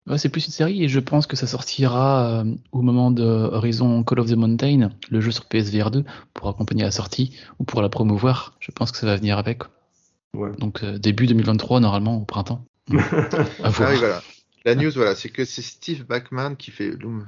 Ouais, 0.08 0.18
c'est 0.18 0.28
plus 0.28 0.46
une 0.46 0.52
série 0.52 0.84
et 0.84 0.88
je 0.88 1.00
pense 1.00 1.26
que 1.26 1.34
ça 1.34 1.48
sortira 1.48 2.40
euh, 2.40 2.44
au 2.70 2.80
moment 2.80 3.10
de 3.10 3.24
Horizon 3.24 4.04
Call 4.04 4.20
of 4.20 4.28
the 4.30 4.36
Mountain, 4.36 4.90
le 5.10 5.20
jeu 5.20 5.32
sur 5.32 5.46
PSVR 5.46 5.90
2, 5.90 6.04
pour 6.32 6.48
accompagner 6.48 6.84
la 6.84 6.92
sortie 6.92 7.36
ou 7.58 7.64
pour 7.64 7.82
la 7.82 7.88
promouvoir. 7.88 8.54
Je 8.60 8.70
pense 8.70 8.92
que 8.92 8.98
ça 8.98 9.06
va 9.06 9.16
venir 9.16 9.36
avec. 9.36 9.62
Ouais. 10.32 10.52
Donc 10.58 10.84
euh, 10.84 10.96
début 10.98 11.26
2023 11.26 11.80
normalement 11.80 12.18
au 12.18 12.24
printemps. 12.24 12.64
À 12.92 12.94
Ah 13.64 13.70
voir. 13.70 13.90
oui, 13.90 13.96
voilà. 13.98 14.22
La 14.66 14.74
news, 14.74 14.90
voilà, 14.94 15.14
c'est 15.14 15.28
que 15.30 15.44
c'est 15.44 15.62
Steve 15.62 16.04
Bachman 16.04 16.56
qui 16.56 16.70
fait 16.72 16.90
l'Um- 16.90 17.26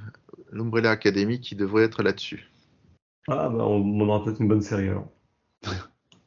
l'Umbrella 0.52 0.90
Academy 0.90 1.40
qui 1.40 1.54
devrait 1.54 1.84
être 1.84 2.02
là-dessus. 2.02 2.50
Ah, 3.28 3.48
bah, 3.48 3.64
on, 3.64 3.76
on 3.82 4.08
aura 4.08 4.24
peut-être 4.24 4.40
une 4.40 4.48
bonne 4.48 4.60
série 4.60 4.88
alors. 4.88 5.08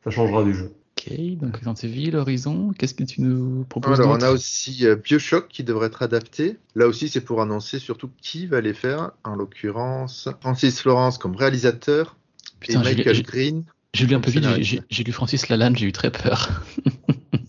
Ça 0.03 0.09
changera 0.09 0.43
du 0.43 0.53
jeu. 0.53 0.73
Ok, 0.97 1.11
donc 1.37 1.57
Resident 1.57 1.73
Evil, 1.73 2.15
Horizon, 2.15 2.71
qu'est-ce 2.77 2.93
que 2.93 3.03
tu 3.03 3.21
nous 3.21 3.65
proposes 3.65 3.99
Alors, 3.99 4.11
on 4.17 4.21
a 4.21 4.31
aussi 4.31 4.85
euh, 4.85 4.95
Bioshock 4.95 5.47
qui 5.49 5.63
devrait 5.63 5.87
être 5.87 6.01
adapté. 6.01 6.57
Là 6.75 6.87
aussi, 6.87 7.09
c'est 7.09 7.21
pour 7.21 7.41
annoncer 7.41 7.79
surtout 7.79 8.09
qui 8.21 8.45
va 8.47 8.61
les 8.61 8.73
faire. 8.73 9.11
En 9.23 9.35
l'occurrence, 9.35 10.29
Francis 10.41 10.79
Florence 10.79 11.17
comme 11.17 11.35
réalisateur 11.35 12.15
Putain, 12.59 12.81
et 12.83 12.95
Michael 12.95 13.15
j'ai- 13.15 13.23
Green, 13.23 13.63
J'ai 13.93 14.05
lu 14.05 14.15
un 14.15 14.19
peu 14.21 14.31
vite, 14.31 14.45
j'ai 14.89 15.03
lu 15.03 15.11
Francis 15.11 15.49
Lalanne, 15.49 15.75
j'ai 15.75 15.87
eu 15.87 15.91
très 15.91 16.11
peur. 16.11 16.61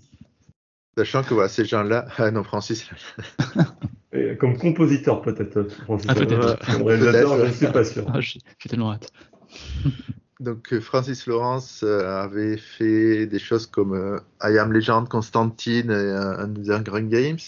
sachant 0.97 1.23
que 1.23 1.35
voilà, 1.35 1.49
ces 1.49 1.65
gens-là. 1.65 2.07
Ah 2.19 2.31
non, 2.31 2.45
Francis. 2.45 2.89
Et 4.13 4.37
comme 4.37 4.59
compositeur 4.59 5.23
peut-être, 5.23 5.69
Francis. 5.85 6.07
Ah, 6.11 6.15
peut-être. 6.15 6.33
Euh, 6.33 6.85
réalisateur, 6.85 7.39
je 7.39 7.45
ne 7.47 7.53
suis 7.53 7.67
pas 7.67 7.85
sûr. 7.85 8.05
Ah, 8.09 8.21
j'ai 8.21 8.41
tellement 8.69 8.93
hâte. 8.93 9.13
Donc, 10.43 10.73
euh, 10.73 10.81
Francis 10.81 11.27
Lawrence 11.29 11.83
euh, 11.85 12.25
avait 12.25 12.57
fait 12.57 13.27
des 13.27 13.39
choses 13.39 13.67
comme 13.67 13.95
euh, 13.95 14.19
I 14.43 14.59
Am 14.59 14.73
Legend, 14.73 15.09
Constantine 15.09 15.91
et 15.91 15.95
euh, 15.95 16.37
Underground 16.39 17.09
Games. 17.09 17.39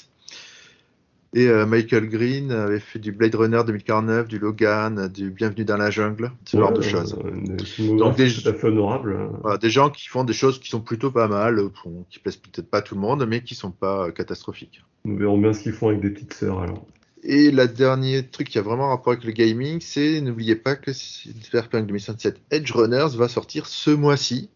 Et 1.37 1.49
euh, 1.49 1.67
Michael 1.67 2.09
Green 2.09 2.53
avait 2.53 2.79
fait 2.79 3.01
du 3.01 3.11
Blade 3.11 3.35
Runner 3.35 3.61
2049, 3.67 4.29
du 4.29 4.39
Logan, 4.39 5.09
du 5.09 5.31
Bienvenue 5.31 5.65
dans 5.65 5.77
la 5.77 5.91
jungle, 5.91 6.31
ce 6.45 6.57
genre 6.57 6.73
de 6.73 6.81
choses. 6.81 7.17
euh, 7.25 7.65
filmographie 7.65 7.97
Donc, 7.97 8.17
des- 8.17 8.43
tout 8.43 8.49
à 8.49 8.55
fait 8.55 8.69
honorable. 8.69 9.17
hein. 9.19 9.33
Voilà, 9.43 9.59
des 9.59 9.71
gens 9.71 9.91
qui 9.91 10.07
font 10.09 10.23
des 10.23 10.33
choses 10.33 10.61
qui 10.61 10.69
sont 10.71 10.81
plutôt 10.81 11.11
pas 11.11 11.27
mal, 11.27 11.59
euh, 11.59 11.71
bon, 11.85 12.05
qui 12.09 12.21
plaisent 12.21 12.37
peut-être 12.37 12.71
pas 12.71 12.79
à 12.79 12.83
tout 12.83 12.95
le 12.95 13.01
monde, 13.01 13.27
mais 13.29 13.43
qui 13.43 13.57
sont 13.57 13.73
pas 13.73 14.07
euh, 14.07 14.11
catastrophiques. 14.13 14.85
Nous 15.05 15.17
verrons 15.19 15.39
bien 15.39 15.53
ce 15.53 15.63
qu'ils 15.65 15.73
font 15.73 15.89
avec 15.89 16.01
des 16.01 16.11
petites 16.11 16.35
sœurs 16.35 16.61
alors. 16.61 16.87
Et 17.25 17.51
le 17.51 17.67
dernier 17.67 18.23
truc 18.23 18.49
qui 18.51 18.59
a 18.59 18.63
vraiment 18.63 18.91
rapport 18.91 19.15
avec 19.15 19.25
le 19.25 19.33
gaming, 19.33 19.81
c'est 19.81 20.21
n'oubliez 20.21 20.57
pas 20.57 20.77
que 20.77 20.93
Cyberpunk 20.93 21.87
2077 21.87 22.41
Edge 22.53 22.71
Runners 22.71 23.17
va 23.17 23.29
sortir 23.29 23.67
ce 23.67 23.91
mois-ci, 23.91 24.51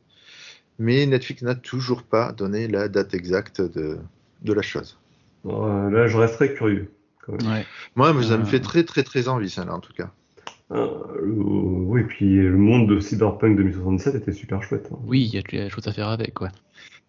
mais 0.78 1.06
Netflix 1.06 1.42
n'a 1.42 1.54
toujours 1.54 2.02
pas 2.02 2.30
donné 2.32 2.68
la 2.68 2.88
date 2.88 3.14
exacte 3.14 3.62
de, 3.62 3.98
de 4.42 4.52
la 4.52 4.62
chose. 4.62 4.97
Euh, 5.46 5.90
là, 5.90 6.06
je 6.08 6.16
resterai 6.16 6.54
curieux. 6.54 6.90
Quand 7.24 7.40
même. 7.42 7.52
Ouais. 7.52 7.66
Moi, 7.94 8.12
ça 8.22 8.36
me 8.36 8.42
Euh. 8.42 8.46
fait 8.46 8.60
très 8.60 8.84
très 8.84 9.02
très 9.02 9.28
envie, 9.28 9.50
ça 9.50 9.64
là 9.64 9.74
en 9.74 9.80
tout 9.80 9.92
cas. 9.92 10.10
Euh, 10.70 10.86
oui, 11.24 12.02
puis 12.04 12.36
le 12.36 12.56
monde 12.56 12.88
de 12.90 13.00
Cyberpunk 13.00 13.56
2077 13.56 14.14
était 14.16 14.32
super 14.32 14.62
chouette. 14.62 14.88
hein. 14.92 14.98
Oui, 15.06 15.22
il 15.24 15.34
y 15.34 15.38
a 15.38 15.42
des 15.42 15.70
choses 15.70 15.86
à 15.88 15.92
faire 15.92 16.08
avec, 16.08 16.40
ouais. 16.42 16.50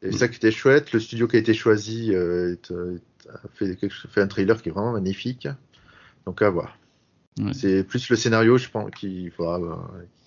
Et 0.02 0.14
ça 0.14 0.30
qui 0.30 0.38
était 0.38 0.52
chouette, 0.52 0.94
le 0.94 1.00
studio 1.02 1.28
qui 1.28 1.36
a 1.36 1.40
été 1.40 1.54
choisi 1.54 2.12
euh, 2.14 2.54
est, 2.54 2.72
a 2.72 3.48
fait, 3.54 4.22
un 4.22 4.28
trailer 4.28 4.62
qui 4.62 4.70
est 4.70 4.72
vraiment 4.72 4.94
magnifique. 4.94 5.48
Donc 6.26 6.42
à 6.42 6.50
voir. 6.50 6.78
Ouais. 7.40 7.54
C'est 7.54 7.84
plus 7.84 8.10
le 8.10 8.16
scénario, 8.16 8.58
je 8.58 8.70
pense, 8.70 8.92
qu'il 8.92 9.30
faudra 9.32 9.58
euh, 9.60 9.76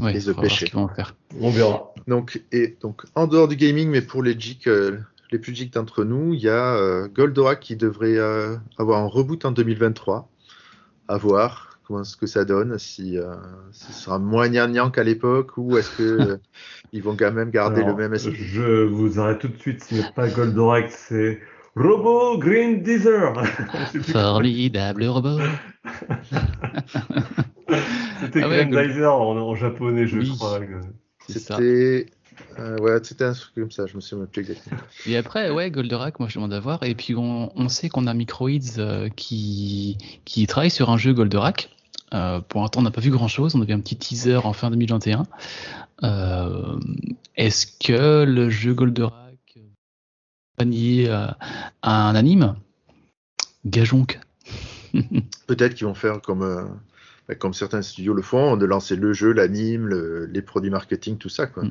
Ouais, 0.04 0.12
les 0.12 0.20
faut 0.20 0.32
voir 0.32 0.36
ce 0.44 0.48
pêcher. 0.50 0.66
qu'ils 0.66 0.74
vont 0.74 0.84
en 0.84 0.88
faire. 0.88 1.14
On 1.40 1.50
verra. 1.50 1.92
Donc, 2.06 2.42
et 2.52 2.76
donc, 2.82 3.02
en 3.14 3.26
dehors 3.26 3.48
du 3.48 3.56
gaming, 3.56 3.88
mais 3.88 4.02
pour 4.02 4.22
les 4.22 4.38
geeks, 4.38 4.66
euh, 4.66 4.98
les 5.32 5.38
plus 5.38 5.54
geeks 5.54 5.72
d'entre 5.72 6.04
nous, 6.04 6.34
il 6.34 6.40
y 6.40 6.48
a 6.48 6.74
euh, 6.76 7.08
Goldorak 7.08 7.60
qui 7.60 7.76
devrait 7.76 8.16
euh, 8.18 8.56
avoir 8.78 9.02
un 9.02 9.06
reboot 9.06 9.44
en 9.44 9.50
2023. 9.52 10.28
À 11.08 11.16
voir 11.16 11.78
comment 11.84 12.04
ce 12.04 12.16
que 12.16 12.26
ça 12.26 12.44
donne, 12.44 12.78
si 12.78 13.18
euh, 13.18 13.34
ce 13.72 13.92
sera 13.92 14.18
moins 14.18 14.48
gnangnan 14.48 14.90
qu'à 14.90 15.02
l'époque 15.02 15.56
ou 15.56 15.76
est-ce 15.76 15.90
que 15.96 16.02
euh, 16.32 16.36
ils 16.92 17.02
vont 17.02 17.16
quand 17.16 17.32
même 17.32 17.50
garder 17.50 17.80
Alors, 17.82 17.96
le 17.96 18.02
même 18.02 18.14
esprit. 18.14 18.34
Je 18.36 18.84
vous 18.84 19.18
arrête 19.18 19.40
tout 19.40 19.48
de 19.48 19.56
suite, 19.58 19.82
ce 19.84 19.94
n'est 19.96 20.10
pas 20.14 20.28
Goldorak, 20.28 20.90
c'est 20.90 21.40
Robo 21.74 22.38
Green 22.38 22.82
Deezer. 22.82 23.32
Formidable 24.12 25.04
robot. 25.04 25.38
C'était 28.20 28.42
Ah 28.42 28.48
ouais, 28.48 28.66
Gold- 28.66 28.70
Grandizer 28.72 29.12
en, 29.14 29.36
en 29.38 29.54
japonais, 29.56 30.06
je 30.06 30.18
Oui. 30.18 30.30
crois. 30.36 30.60
C'est 31.26 31.38
ça. 31.38 31.56
C'était 31.56 32.06
euh, 32.58 32.76
ouais, 32.78 32.98
c'était 33.02 33.24
un 33.24 33.32
truc 33.32 33.54
comme 33.54 33.70
ça, 33.70 33.86
je 33.86 33.96
me 33.96 34.00
souviens 34.00 34.26
plus 34.26 34.40
exactement. 34.42 34.80
Et 35.06 35.16
après, 35.16 35.50
ouais, 35.50 35.70
Goldorak, 35.70 36.18
moi 36.20 36.28
je 36.28 36.34
demande 36.36 36.52
à 36.52 36.60
voir. 36.60 36.82
Et 36.82 36.94
puis 36.94 37.14
on, 37.14 37.52
on 37.58 37.68
sait 37.68 37.88
qu'on 37.88 38.06
a 38.06 38.14
Microids 38.14 38.78
euh, 38.78 39.08
qui, 39.10 39.98
qui 40.24 40.46
travaille 40.46 40.70
sur 40.70 40.90
un 40.90 40.96
jeu 40.98 41.12
Goldorak. 41.12 41.70
Euh, 42.14 42.40
pour 42.40 42.60
l'instant, 42.60 42.80
on 42.80 42.82
n'a 42.82 42.90
pas 42.90 43.00
vu 43.00 43.10
grand 43.10 43.28
chose. 43.28 43.54
On 43.54 43.62
avait 43.62 43.72
un 43.72 43.80
petit 43.80 43.96
teaser 43.96 44.36
en 44.36 44.52
fin 44.52 44.70
2021. 44.70 45.24
Euh, 46.04 46.78
Est-ce 47.36 47.66
que 47.66 48.24
le 48.24 48.50
jeu 48.50 48.74
Goldorak 48.74 49.58
va 50.58 50.64
nier 50.66 51.08
euh, 51.08 51.26
à 51.82 52.08
un 52.08 52.14
anime? 52.14 52.56
Gageons 53.64 54.04
que. 54.06 54.16
Peut-être 55.46 55.74
qu'ils 55.74 55.86
vont 55.86 55.94
faire 55.94 56.20
comme, 56.20 56.68
bah, 57.28 57.34
comme 57.34 57.54
certains 57.54 57.80
studios 57.80 58.12
le 58.12 58.20
font, 58.22 58.56
de 58.58 58.66
lancer 58.66 58.94
le 58.96 59.12
jeu, 59.14 59.32
l'anime, 59.32 59.86
le- 59.86 60.26
les 60.26 60.42
produits 60.42 60.70
marketing, 60.70 61.16
tout 61.16 61.28
ça. 61.30 61.46
Quoi. 61.46 61.64
Mm. 61.64 61.70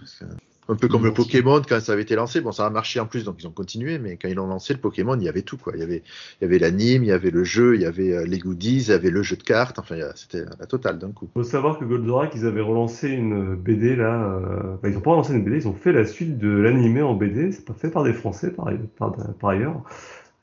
Un 0.72 0.76
peu 0.78 0.88
comme 0.88 1.02
Mm. 1.02 1.06
le 1.06 1.14
Pokémon 1.14 1.62
quand 1.68 1.80
ça 1.82 1.92
avait 1.94 2.04
été 2.04 2.16
lancé. 2.16 2.42
Bon, 2.42 2.52
ça 2.52 2.66
a 2.66 2.70
marché 2.70 3.00
en 3.00 3.06
plus, 3.06 3.26
donc 3.26 3.36
ils 3.40 3.48
ont 3.48 3.52
continué, 3.52 4.00
mais 4.00 4.18
quand 4.18 4.30
ils 4.30 4.36
l'ont 4.36 4.48
lancé, 4.48 4.74
le 4.74 4.80
Pokémon, 4.80 5.16
il 5.18 5.24
y 5.24 5.30
avait 5.30 5.42
tout. 5.42 5.58
Quoi. 5.58 5.74
Il, 5.76 5.82
y 5.82 5.84
avait, 5.84 6.04
il 6.40 6.44
y 6.44 6.46
avait 6.46 6.60
l'anime, 6.60 7.04
il 7.04 7.08
y 7.08 7.12
avait 7.12 7.30
le 7.32 7.44
jeu, 7.44 7.76
il 7.76 7.82
y 7.82 7.86
avait 7.86 8.14
euh, 8.14 8.26
les 8.26 8.40
goodies, 8.40 8.84
il 8.84 8.90
y 8.90 8.94
avait 8.94 9.10
le 9.12 9.22
jeu 9.22 9.36
de 9.36 9.44
cartes. 9.44 9.80
Enfin, 9.80 9.96
il 9.98 10.12
c'était 10.16 10.44
la 10.60 10.66
totale 10.66 10.98
d'un 10.98 11.12
coup. 11.12 11.30
faut 11.34 11.44
savoir 11.44 11.78
que 11.78 11.86
Goldorak, 11.86 12.32
ils 12.36 12.46
avaient 12.46 12.62
relancé 12.62 13.10
une 13.10 13.56
BD 13.56 13.96
là. 13.96 14.24
euh, 14.40 14.76
enfin, 14.76 14.88
ils 14.90 14.94
n'ont 14.94 15.02
pas 15.02 15.12
relancé 15.12 15.34
une 15.34 15.44
BD, 15.44 15.58
ils 15.58 15.68
ont 15.68 15.74
fait 15.76 15.92
la 15.92 16.06
suite 16.06 16.38
de 16.38 16.50
l'animé 16.50 17.02
en 17.02 17.14
BD. 17.16 17.52
C'est 17.52 17.66
pas 17.66 17.74
fait 17.74 17.90
par 17.92 18.04
des 18.04 18.14
Français 18.14 18.52
par, 18.52 18.70
par, 18.98 19.14
par 19.40 19.50
ailleurs, 19.50 19.84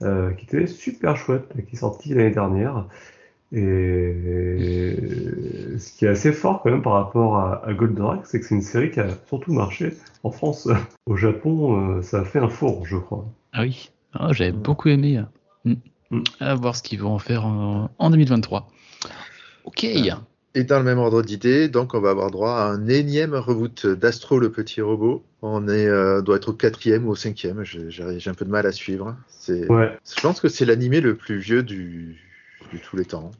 euh, 0.02 0.32
qui 0.32 0.44
était 0.44 0.66
super 0.66 1.16
chouette, 1.16 1.44
qui 1.68 1.74
est 1.76 1.78
sorti 1.78 2.10
l'année 2.14 2.30
dernière. 2.30 2.86
Et 3.50 4.96
ce 5.78 5.92
qui 5.96 6.04
est 6.04 6.08
assez 6.08 6.32
fort 6.32 6.60
quand 6.62 6.70
même 6.70 6.82
par 6.82 6.92
rapport 6.94 7.36
à, 7.36 7.64
à 7.66 7.72
Goldorak, 7.72 8.26
c'est 8.26 8.40
que 8.40 8.46
c'est 8.46 8.54
une 8.54 8.62
série 8.62 8.90
qui 8.90 9.00
a 9.00 9.08
surtout 9.26 9.52
marché 9.52 9.94
en 10.22 10.30
France. 10.30 10.68
Au 11.06 11.16
Japon, 11.16 11.96
euh, 11.96 12.02
ça 12.02 12.20
a 12.20 12.24
fait 12.24 12.40
un 12.40 12.48
four, 12.48 12.84
je 12.86 12.96
crois. 12.96 13.24
Ah 13.52 13.62
oui, 13.62 13.90
Ah, 14.12 14.32
j'avais 14.32 14.52
beaucoup 14.52 14.88
aimé. 14.88 15.22
Mm. 15.64 15.74
Mm. 16.10 16.22
À 16.40 16.54
voir 16.54 16.76
ce 16.76 16.82
qu'ils 16.82 17.00
vont 17.00 17.14
en 17.14 17.18
faire 17.18 17.46
en, 17.46 17.90
en 17.98 18.10
2023. 18.10 18.68
Ok. 19.64 19.84
Et 20.54 20.64
dans 20.64 20.78
le 20.78 20.84
même 20.84 20.98
ordre 20.98 21.22
d'idée, 21.22 21.68
donc 21.68 21.94
on 21.94 22.00
va 22.00 22.10
avoir 22.10 22.30
droit 22.30 22.52
à 22.52 22.64
un 22.64 22.88
énième 22.88 23.34
reboot 23.34 23.86
d'Astro 23.86 24.38
le 24.38 24.50
petit 24.50 24.80
robot. 24.80 25.22
On 25.40 25.68
est, 25.68 25.86
euh, 25.86 26.20
doit 26.20 26.36
être 26.36 26.48
au 26.48 26.52
quatrième 26.52 27.06
ou 27.06 27.10
au 27.10 27.14
cinquième. 27.14 27.62
J'ai 27.64 28.30
un 28.30 28.34
peu 28.34 28.44
de 28.44 28.50
mal 28.50 28.66
à 28.66 28.72
suivre. 28.72 29.14
Ouais, 29.48 29.96
je 30.04 30.20
pense 30.20 30.40
que 30.40 30.48
c'est 30.48 30.64
l'animé 30.64 31.00
le 31.00 31.14
plus 31.14 31.38
vieux 31.38 31.62
du, 31.62 32.27
de 32.72 32.78
tous 32.78 32.97
les 32.97 33.05
temps. 33.05 33.30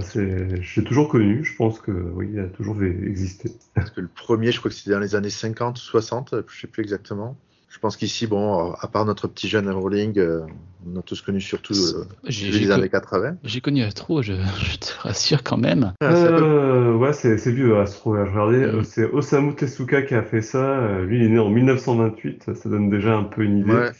c'est, 0.00 0.62
j'ai 0.62 0.82
toujours 0.84 1.08
connu. 1.08 1.44
Je 1.44 1.56
pense 1.56 1.78
que 1.80 1.90
oui, 1.90 2.30
il 2.32 2.40
a 2.40 2.44
toujours 2.48 2.82
existé. 2.82 3.50
Parce 3.74 3.90
que 3.90 4.00
le 4.00 4.08
premier, 4.08 4.50
je 4.52 4.58
crois 4.58 4.70
que 4.70 4.76
c'était 4.76 4.90
dans 4.92 5.00
les 5.00 5.14
années 5.14 5.30
50 5.30 5.76
ou 5.78 5.80
60, 5.80 6.34
je 6.48 6.60
sais 6.60 6.66
plus 6.66 6.82
exactement. 6.82 7.36
Je 7.68 7.80
pense 7.80 7.96
qu'ici, 7.96 8.28
bon, 8.28 8.70
à 8.74 8.86
part 8.86 9.04
notre 9.04 9.26
petit 9.26 9.48
jeune 9.48 9.68
Rowling, 9.68 10.16
euh, 10.20 10.42
on 10.86 10.96
a 10.96 11.02
tous 11.02 11.20
connu 11.22 11.40
surtout 11.40 11.74
euh, 11.74 12.04
co- 12.04 12.30
années 12.72 12.88
80. 12.88 13.38
j'ai 13.42 13.60
connu 13.60 13.82
Astro, 13.82 14.22
je, 14.22 14.32
je 14.60 14.76
te 14.76 14.92
rassure 15.00 15.42
quand 15.42 15.56
même. 15.56 15.92
Ah, 16.00 16.12
Euh, 16.14 16.94
ouais, 16.94 17.12
c'est, 17.12 17.36
vieux 17.50 17.76
Astro. 17.80 18.14
Je 18.14 18.30
regardais, 18.30 18.58
Mm. 18.66 18.76
euh, 18.78 18.82
c'est 18.84 19.04
Osamu 19.10 19.56
Tezuka 19.56 20.02
qui 20.02 20.14
a 20.14 20.22
fait 20.22 20.40
ça. 20.40 20.58
Euh, 20.78 21.04
Lui, 21.04 21.16
il 21.18 21.24
est 21.24 21.28
né 21.30 21.38
en 21.40 21.50
1928. 21.50 22.54
Ça 22.54 22.68
donne 22.68 22.90
déjà 22.90 23.16
un 23.16 23.24
peu 23.24 23.42
une 23.42 23.58
idée. 23.58 23.72
Ouais. 23.72 23.90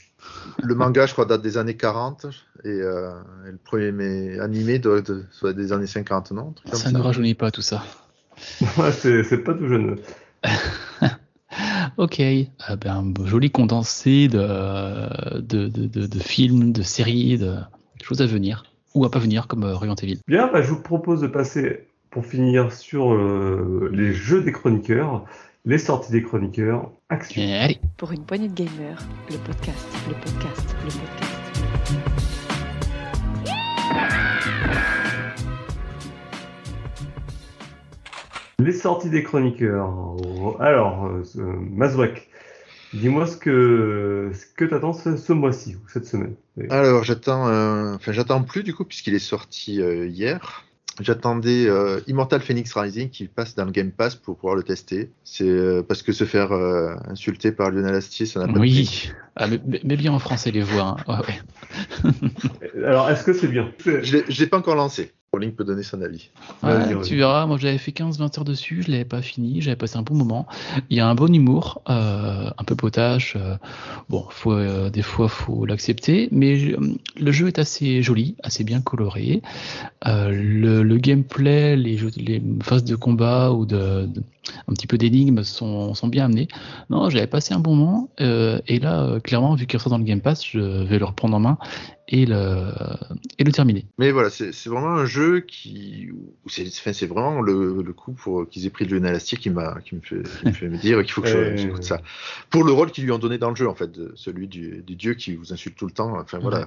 Le 0.63 0.75
manga, 0.75 1.07
je 1.07 1.13
crois, 1.13 1.25
date 1.25 1.43
des 1.43 1.59
années 1.59 1.77
40 1.77 2.27
et, 2.65 2.69
euh, 2.69 3.11
et 3.47 3.51
le 3.51 3.59
premier 3.63 3.93
mais, 3.93 4.39
animé 4.39 4.79
doit 4.79 4.99
être 4.99 5.25
soit 5.31 5.53
des 5.53 5.73
années 5.73 5.87
50, 5.87 6.33
non? 6.33 6.49
Un 6.49 6.53
truc 6.53 6.71
comme 6.71 6.81
Ça 6.81 6.91
ne 6.93 6.99
rajeunit 6.99 7.35
pas 7.35 7.51
tout 7.51 7.63
ça. 7.63 7.83
Ouais, 8.79 8.91
c'est, 8.93 9.39
pas 9.39 9.55
tout 9.55 9.69
jeune. 9.69 9.97
Ok, 11.97 12.21
Ah 12.67 12.75
ben, 12.75 13.15
un 13.21 13.27
joli 13.27 13.51
condensé 13.51 14.27
de, 14.27 15.41
de, 15.41 15.69
de, 15.69 15.87
de, 15.87 16.07
de 16.07 16.19
films, 16.19 16.73
de 16.73 16.83
séries, 16.83 17.39
de 17.39 17.57
choses 18.03 18.21
à 18.21 18.27
venir. 18.27 18.65
Ou 18.95 19.05
à 19.05 19.11
pas 19.11 19.19
venir, 19.19 19.47
comme 19.49 19.65
euh, 19.65 19.75
Resident 19.75 19.97
Evil. 19.97 20.19
Bien, 20.29 20.49
bah, 20.53 20.63
je 20.63 20.71
vous 20.71 20.81
propose 20.81 21.21
de 21.21 21.27
passer, 21.27 21.87
pour 22.11 22.27
finir, 22.27 22.73
sur 22.73 23.13
euh, 23.13 23.91
les 23.93 24.13
jeux 24.13 24.43
des 24.43 24.53
chroniqueurs, 24.53 25.25
les 25.67 25.79
sorties 25.79 26.13
des 26.13 26.23
chroniqueurs. 26.23 26.91
Action. 27.09 27.41
Et 27.41 27.55
allez, 27.57 27.81
Pour 27.97 28.13
une 28.13 28.25
poignée 28.25 28.49
de 28.49 28.55
gamers, 28.55 29.03
le 29.31 29.39
podcast, 29.39 29.87
le 30.09 30.15
podcast, 30.15 30.77
le 30.85 30.91
podcast. 30.91 32.35
Les 38.59 38.73
sorties 38.73 39.11
des 39.11 39.23
chroniqueurs. 39.23 39.91
Alors, 40.61 41.07
euh, 41.07 41.23
Mazouak, 41.71 42.29
dis-moi 42.93 43.27
ce 43.27 43.37
que, 43.39 44.33
ce 44.35 44.45
que 44.55 44.67
tu 44.67 44.75
attends 44.75 44.93
ce, 44.93 45.17
ce 45.17 45.33
mois-ci 45.33 45.77
ou 45.77 45.89
cette 45.89 46.07
semaine. 46.07 46.35
Alors, 46.69 47.05
j'attends, 47.05 47.49
euh, 47.49 47.95
enfin, 47.95 48.13
j'attends 48.13 48.43
plus 48.43 48.63
du 48.65 48.75
coup, 48.75 48.85
puisqu'il 48.85 49.15
est 49.15 49.19
sorti 49.19 49.81
euh, 49.81 50.07
hier. 50.07 50.65
J'attendais 51.01 51.67
euh, 51.67 52.01
Immortal 52.07 52.41
Phoenix 52.41 52.73
Rising 52.73 53.11
qui 53.11 53.27
passe 53.27 53.55
dans 53.55 53.65
le 53.65 53.73
Game 53.73 53.91
Pass 53.91 54.15
pour 54.15 54.37
pouvoir 54.37 54.55
le 54.55 54.63
tester. 54.63 55.11
C'est 55.25 55.49
euh, 55.49 55.83
parce 55.83 56.03
que 56.03 56.13
se 56.13 56.25
faire 56.25 56.53
euh, 56.53 56.95
insulter 57.09 57.51
par 57.53 57.71
Lionel 57.71 57.95
Astier, 57.97 58.27
ça 58.27 58.41
n'a 58.41 58.47
pas 58.47 58.53
de 58.53 58.59
oui. 58.61 59.11
Ah, 59.37 59.49
mais, 59.49 59.61
mais- 59.83 59.97
bien 59.97 60.13
en 60.13 60.21
français 60.21 60.53
les 60.53 60.63
voix. 60.63 60.97
hein. 61.09 61.19
Ouais, 61.25 61.27
ouais. 61.27 62.85
Alors, 62.87 63.11
est-ce 63.11 63.25
que 63.25 63.33
c'est 63.33 63.49
bien? 63.49 63.73
Je 63.85 64.19
je 64.29 64.41
l'ai 64.41 64.47
pas 64.47 64.59
encore 64.59 64.77
lancé. 64.77 65.13
Rowling 65.35 65.53
peut 65.53 65.65
donner 65.65 65.83
son 65.83 66.01
avis. 66.03 66.31
Ouais, 66.63 67.03
tu 67.03 67.17
verras, 67.17 67.47
moi 67.47 67.59
j'avais 67.59 67.79
fait 67.79 67.91
15-20 67.93 68.39
heures 68.39 68.45
dessus, 68.45 68.83
je 68.87 68.91
l'avais 68.91 69.05
pas 69.05 69.21
fini, 69.23 69.61
j'avais 69.61 69.77
passé 69.77 69.97
un 69.99 70.03
bon 70.03 70.15
moment. 70.15 70.47
Il 70.91 70.97
y 70.97 71.01
a 71.01 71.07
un 71.09 71.15
bon 71.15 71.33
humour, 71.35 71.83
euh, 71.89 72.51
un 72.57 72.65
peu 72.65 72.75
potache. 72.77 73.35
euh, 73.37 73.57
bon, 74.09 74.25
faut, 74.31 74.53
euh, 74.53 74.91
des 74.91 75.03
fois 75.03 75.29
faut 75.29 75.67
l'accepter, 75.67 76.29
mais 76.31 76.75
le 77.21 77.33
jeu 77.33 77.49
est 77.49 77.59
assez 77.59 78.03
joli, 78.03 78.37
assez 78.43 78.65
bien 78.65 78.81
coloré. 78.81 79.43
Euh, 80.07 80.31
le, 80.31 80.83
le 80.83 80.97
gameplay, 80.99 81.77
les, 81.77 81.97
jeux, 81.97 82.11
les 82.17 82.43
phases 82.63 82.85
de 82.85 82.97
combat 82.97 83.53
ou 83.53 83.67
de, 83.67 84.07
de- 84.07 84.23
un 84.69 84.73
petit 84.75 84.87
peu 84.87 84.99
d'énigmes 84.99 85.43
sont, 85.45 85.95
sont 85.95 86.09
bien 86.09 86.27
amenés. 86.27 86.49
Non, 86.91 87.09
j'avais 87.11 87.27
passé 87.27 87.55
un 87.55 87.59
bon 87.59 87.75
moment, 87.75 88.11
euh, 88.21 88.61
et 88.67 88.79
là, 88.79 89.05
euh, 89.05 89.21
clairement, 89.21 89.55
vu 89.55 89.67
qu'il 89.67 89.79
ressort 89.79 89.91
dans 89.91 89.99
le 89.99 90.05
Game 90.05 90.21
Pass, 90.21 90.45
je 90.47 90.59
vais 90.85 90.99
le 90.99 91.05
reprendre 91.05 91.35
en 91.37 91.41
main 91.41 91.59
et 92.09 92.27
le, 92.27 92.71
et 93.39 93.45
le 93.45 93.53
terminer. 93.53 93.87
Mais 93.99 94.11
voilà, 94.11 94.29
c'est 94.31 94.51
vraiment 94.67 94.91
un 94.91 95.07
jeu 95.07 95.41
qui, 95.41 96.11
c'est 96.47 96.67
enfin, 96.69 96.93
c'est 96.93 97.07
vraiment 97.07 97.41
le, 97.41 97.83
le 97.83 97.93
coup 97.95 98.13
pour 98.13 98.47
qu'ils 98.49 98.67
aient 98.67 98.71
pris 98.71 98.85
de 98.87 98.95
Lionel 98.95 99.15
Astier 99.15 99.39
qui 99.39 99.49
m'a, 99.49 99.79
qui 99.85 99.95
me 99.95 100.01
fait, 100.03 100.23
qui 100.41 100.47
me 100.47 100.53
fait 100.53 100.69
me 100.69 100.77
dire 100.77 101.03
qu'il 101.03 101.13
faut 101.13 101.23
que 101.23 101.29
je- 101.29 101.37
Euh. 101.39 101.57
j'écoute 101.57 101.83
ça. 101.85 102.01
Pour 102.51 102.65
le 102.65 102.73
rôle 102.73 102.91
qu'ils 102.91 103.05
lui 103.05 103.13
ont 103.13 103.19
donné 103.19 103.39
dans 103.39 103.49
le 103.51 103.57
jeu, 103.57 103.69
en 103.69 103.75
fait, 103.75 103.91
de- 103.91 104.13
celui 104.17 104.47
du, 104.49 104.83
du 104.87 104.97
dieu 104.97 105.15
qui 105.15 105.35
vous 105.35 105.53
insulte 105.55 105.77
tout 105.77 105.87
le 105.87 105.93
temps. 105.93 106.19
Enfin 106.21 106.39
voilà. 106.39 106.67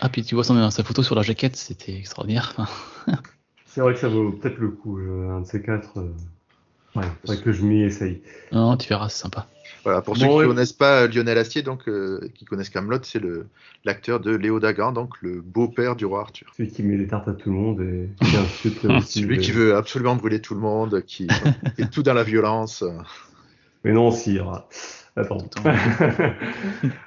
Ah, 0.00 0.08
puis 0.08 0.22
tu 0.24 0.34
vois 0.34 0.44
son, 0.44 0.70
sa 0.70 0.82
photo 0.82 1.02
sur 1.02 1.14
la 1.14 1.22
jaquette, 1.22 1.56
c'était 1.56 1.96
extraordinaire. 1.96 2.54
C'est 3.66 3.80
vrai 3.82 3.92
que 3.94 3.98
ça 4.00 4.08
vaut 4.08 4.30
peut-être 4.32 4.58
le 4.58 4.70
coup, 4.70 4.98
euh, 4.98 5.30
un 5.36 5.40
de 5.42 5.46
ces 5.46 5.62
quatre. 5.62 5.92
Euh, 6.96 7.00
Ouais, 7.00 7.06
faudrait 7.22 7.42
que 7.42 7.52
je 7.52 7.62
m'y 7.62 7.82
essaye. 7.82 8.22
non, 8.52 8.76
tu 8.76 8.88
verras, 8.88 9.08
c'est 9.08 9.22
sympa. 9.22 9.46
Voilà, 9.84 10.02
pour 10.02 10.14
Bon, 10.14 10.20
ceux 10.20 10.26
qui 10.26 10.32
ouais. 10.34 10.42
ne 10.44 10.48
connaissent 10.48 10.72
pas 10.72 11.06
Lionel 11.06 11.38
Astier, 11.38 11.62
donc 11.62 11.88
euh, 11.88 12.20
qui 12.34 12.44
connaissent 12.44 12.70
Camelot, 12.70 12.98
c'est 13.02 13.20
le 13.20 13.46
l'acteur 13.84 14.18
de 14.18 14.34
Léo 14.34 14.58
Dagan, 14.58 14.90
donc 14.92 15.10
le 15.20 15.40
beau-père 15.40 15.94
du 15.94 16.04
roi 16.06 16.20
Arthur. 16.22 16.52
Celui 16.56 16.70
qui 16.70 16.82
met 16.82 16.96
des 16.96 17.06
tartes 17.06 17.28
à 17.28 17.32
tout 17.34 17.50
le 17.50 17.56
monde 17.56 17.80
et 17.82 18.08
qui 18.24 18.36
insulte 18.36 18.84
aussi. 18.86 19.20
Celui 19.20 19.36
les- 19.36 19.42
qui 19.42 19.52
veut 19.52 19.76
absolument 19.76 20.16
brûler 20.16 20.40
tout 20.40 20.54
le 20.54 20.60
monde, 20.60 21.02
qui 21.06 21.28
est 21.78 21.90
tout 21.90 22.02
dans 22.02 22.14
la 22.14 22.24
violence. 22.24 22.82
Mais 23.84 23.92
non, 23.92 24.10
sire. 24.10 24.64
Attends. 25.14 25.38
Attends. 25.38 25.62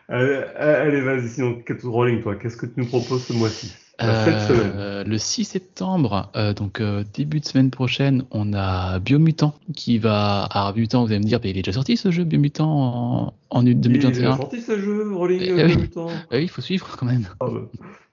allez, 0.08 0.36
allez, 0.58 1.02
vas-y, 1.02 1.28
sinon, 1.28 1.62
qu'est-ce- 1.66 1.86
Rolling, 1.86 2.22
toi, 2.22 2.36
qu'est-ce 2.36 2.56
que 2.58 2.66
tu 2.66 2.74
nous 2.78 2.86
proposes 2.86 3.26
ce 3.26 3.34
mois-ci? 3.34 3.74
Euh, 4.02 5.04
le 5.04 5.18
6 5.18 5.46
septembre, 5.46 6.30
euh, 6.36 6.54
donc 6.54 6.80
euh, 6.80 7.04
début 7.14 7.40
de 7.40 7.46
semaine 7.46 7.70
prochaine, 7.70 8.24
on 8.32 8.54
a 8.54 9.00
Biomutant 9.00 9.54
qui 9.76 9.98
va. 9.98 10.44
Alors, 10.44 10.74
Biomutant, 10.74 11.04
vous 11.04 11.12
allez 11.12 11.20
me 11.20 11.26
dire, 11.26 11.40
bah, 11.40 11.50
il 11.50 11.58
est 11.58 11.62
déjà 11.62 11.74
sorti 11.74 11.98
ce 11.98 12.12
jeu, 12.12 12.24
Biomutant 12.24 12.70
en, 12.70 13.34
en 13.50 13.66
Il 13.66 13.72
est 13.72 13.76
2021. 13.76 14.38
sorti 14.38 14.62
ce 14.62 14.80
jeu, 14.80 15.14
Rolling 15.14 15.42
Eh 15.44 15.52
euh, 15.52 15.68
oui. 15.68 15.78
Mutant 15.78 16.08
Ah 16.10 16.36
oui, 16.36 16.44
il 16.44 16.50
faut 16.50 16.62
suivre 16.62 16.96
quand 16.98 17.06
même. 17.06 17.28
Ah, 17.40 17.48
bah, 17.50 17.62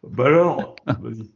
bah 0.09 0.27
alors, 0.27 0.77
vas-y. 0.87 1.29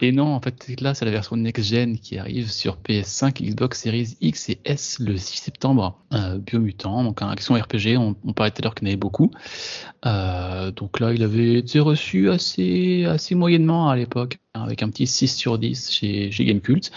Et 0.00 0.12
non, 0.12 0.26
en 0.34 0.40
fait, 0.40 0.80
là, 0.80 0.94
c'est 0.94 1.04
la 1.04 1.10
version 1.10 1.36
next-gen 1.36 1.98
qui 1.98 2.18
arrive 2.18 2.50
sur 2.50 2.76
PS5, 2.76 3.42
Xbox 3.42 3.80
Series 3.82 4.16
X 4.20 4.50
et 4.50 4.58
S 4.64 4.98
le 5.00 5.16
6 5.16 5.38
septembre. 5.38 5.98
Euh, 6.12 6.38
Biomutant, 6.38 7.02
donc 7.04 7.22
un 7.22 7.28
action 7.28 7.54
RPG, 7.54 7.96
on, 7.96 8.16
on 8.24 8.32
parlait 8.32 8.50
tout 8.50 8.60
à 8.60 8.64
l'heure 8.64 8.74
qu'il 8.74 8.86
y 8.86 8.90
en 8.90 8.92
avait 8.92 8.96
beaucoup. 8.98 9.30
Euh, 10.06 10.70
donc 10.72 11.00
là, 11.00 11.12
il 11.12 11.22
avait 11.22 11.54
été 11.54 11.80
reçu 11.80 12.30
assez, 12.30 13.04
assez 13.06 13.34
moyennement 13.34 13.88
à 13.88 13.96
l'époque, 13.96 14.38
avec 14.54 14.82
un 14.82 14.88
petit 14.88 15.06
6 15.06 15.28
sur 15.28 15.58
10 15.58 15.90
chez, 15.90 16.30
Gamecult. 16.40 16.90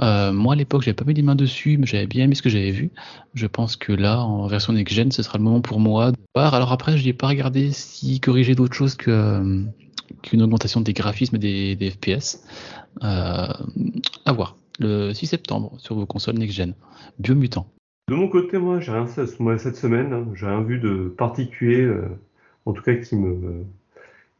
Euh, 0.00 0.32
moi, 0.32 0.54
à 0.54 0.56
l'époque, 0.56 0.82
j'avais 0.82 0.94
pas 0.94 1.04
mis 1.04 1.14
les 1.14 1.22
mains 1.22 1.34
dessus, 1.34 1.76
mais 1.78 1.86
j'avais 1.86 2.06
bien 2.06 2.24
aimé 2.24 2.34
ce 2.34 2.42
que 2.42 2.48
j'avais 2.48 2.70
vu. 2.70 2.90
Je 3.34 3.46
pense 3.46 3.76
que 3.76 3.92
là, 3.92 4.20
en 4.20 4.46
version 4.46 4.72
next-gen, 4.72 5.12
ce 5.12 5.22
sera 5.22 5.38
le 5.38 5.44
moment 5.44 5.60
pour 5.60 5.80
moi 5.80 6.12
de 6.12 6.16
voir. 6.34 6.54
Alors 6.54 6.72
après, 6.72 6.96
je 6.96 7.04
n'ai 7.04 7.12
pas 7.12 7.28
regardé 7.28 7.72
s'il 7.72 8.20
corrigeait 8.20 8.54
d'autres 8.54 8.74
choses 8.74 8.94
que... 8.94 9.10
euh, 9.10 9.62
qu'une 10.22 10.42
augmentation 10.42 10.80
des 10.80 10.92
graphismes 10.92 11.36
et 11.42 11.76
des, 11.76 11.90
FPS. 11.90 12.42
Euh, 13.02 13.48
à 14.24 14.32
voir. 14.32 14.56
Le 14.78 15.12
6 15.12 15.26
septembre 15.26 15.74
sur 15.78 15.94
vos 15.94 16.06
consoles 16.06 16.38
next-gen. 16.38 16.74
Biomutant. 17.18 17.66
De 18.08 18.14
mon 18.14 18.28
côté, 18.28 18.58
moi, 18.58 18.80
j'ai 18.80 18.92
rien 18.92 19.06
cette 19.06 19.76
semaine. 19.76 20.12
hein, 20.12 20.26
j'ai 20.34 20.46
rien 20.46 20.62
vu 20.62 20.78
de 20.78 21.12
particulier, 21.16 21.82
euh, 21.82 22.08
en 22.64 22.72
tout 22.72 22.82
cas 22.82 22.94
qui 22.94 23.16
me, 23.16 23.64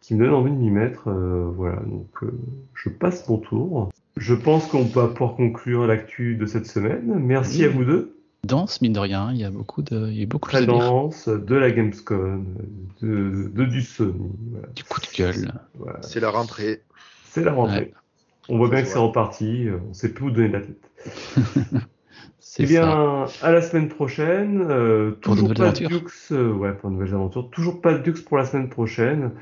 qui 0.07 0.15
me 0.15 0.25
donne 0.25 0.35
envie 0.35 0.51
de 0.51 0.57
m'y 0.57 0.71
mettre. 0.71 1.09
euh, 1.09 1.51
voilà, 1.55 1.77
donc 1.87 2.09
euh, 2.23 2.33
je 2.75 2.89
passe 2.91 3.29
mon 3.29 3.39
tour. 3.39 3.91
Je 4.17 4.35
pense 4.35 4.67
qu'on 4.67 4.83
va 4.85 5.09
pouvoir 5.09 5.35
conclure 5.35 5.87
l'actu 5.87 6.37
de 6.37 6.47
cette 6.47 6.67
semaine. 6.67 7.15
Merci 7.19 7.61
Oui. 7.61 7.65
à 7.65 7.69
vous 7.69 7.85
deux. 7.85 8.17
Danse, 8.45 8.83
mine 8.83 8.93
de 8.93 8.99
rien, 9.01 9.31
il 9.33 9.39
y 9.39 9.45
a 9.45 9.51
beaucoup 9.51 9.81
de, 9.81 10.09
il 10.11 10.19
y 10.21 10.23
a 10.23 10.27
beaucoup 10.27 10.51
de 10.53 10.59
dire. 10.59 10.67
Présence 10.67 11.29
de 11.29 11.55
la 11.55 11.71
Gamescom, 11.71 12.45
de, 13.01 13.51
de 13.55 13.65
du 13.65 13.81
Sony. 13.81 14.13
Voilà. 14.51 14.69
Du 14.77 14.85
coup 14.85 15.01
de 15.01 15.07
gueule. 15.17 15.53
Voilà. 15.79 15.99
C'est 16.03 16.21
la 16.21 16.29
rentrée. 16.31 16.83
C'est 17.25 17.43
la 17.43 17.53
rentrée. 17.53 17.79
Ouais. 17.79 17.95
On 18.51 18.59
voit 18.59 18.69
bien 18.69 18.83
que 18.83 18.89
c'est 18.89 18.99
reparti. 18.99 19.69
On 19.91 19.95
sait 19.95 20.11
plus 20.13 20.27
où 20.27 20.31
donner 20.31 20.49
de 20.49 20.53
la 20.53 20.61
tête. 20.61 20.91
Eh 22.57 22.67
ça. 22.67 22.69
bien, 22.69 23.25
à 23.43 23.51
la 23.51 23.63
semaine 23.63 23.89
prochaine. 23.89 24.65
Euh, 24.71 25.11
Pour 25.23 25.35
de 25.35 25.41
toujours 25.41 25.55
pas 25.57 25.73
de. 25.73 25.87
Dux. 25.89 26.29
euh, 26.31 26.53
ouais, 26.53 26.73
pour 26.73 26.89
de 26.91 26.95
nouvelles 26.95 27.15
aventures. 27.15 27.51
Toujours 27.51 27.81
pas 27.81 27.95
de 27.95 27.99
Dux 27.99 28.23
pour 28.23 28.37
la 28.37 28.45
semaine 28.45 28.69
prochaine. 28.69 29.33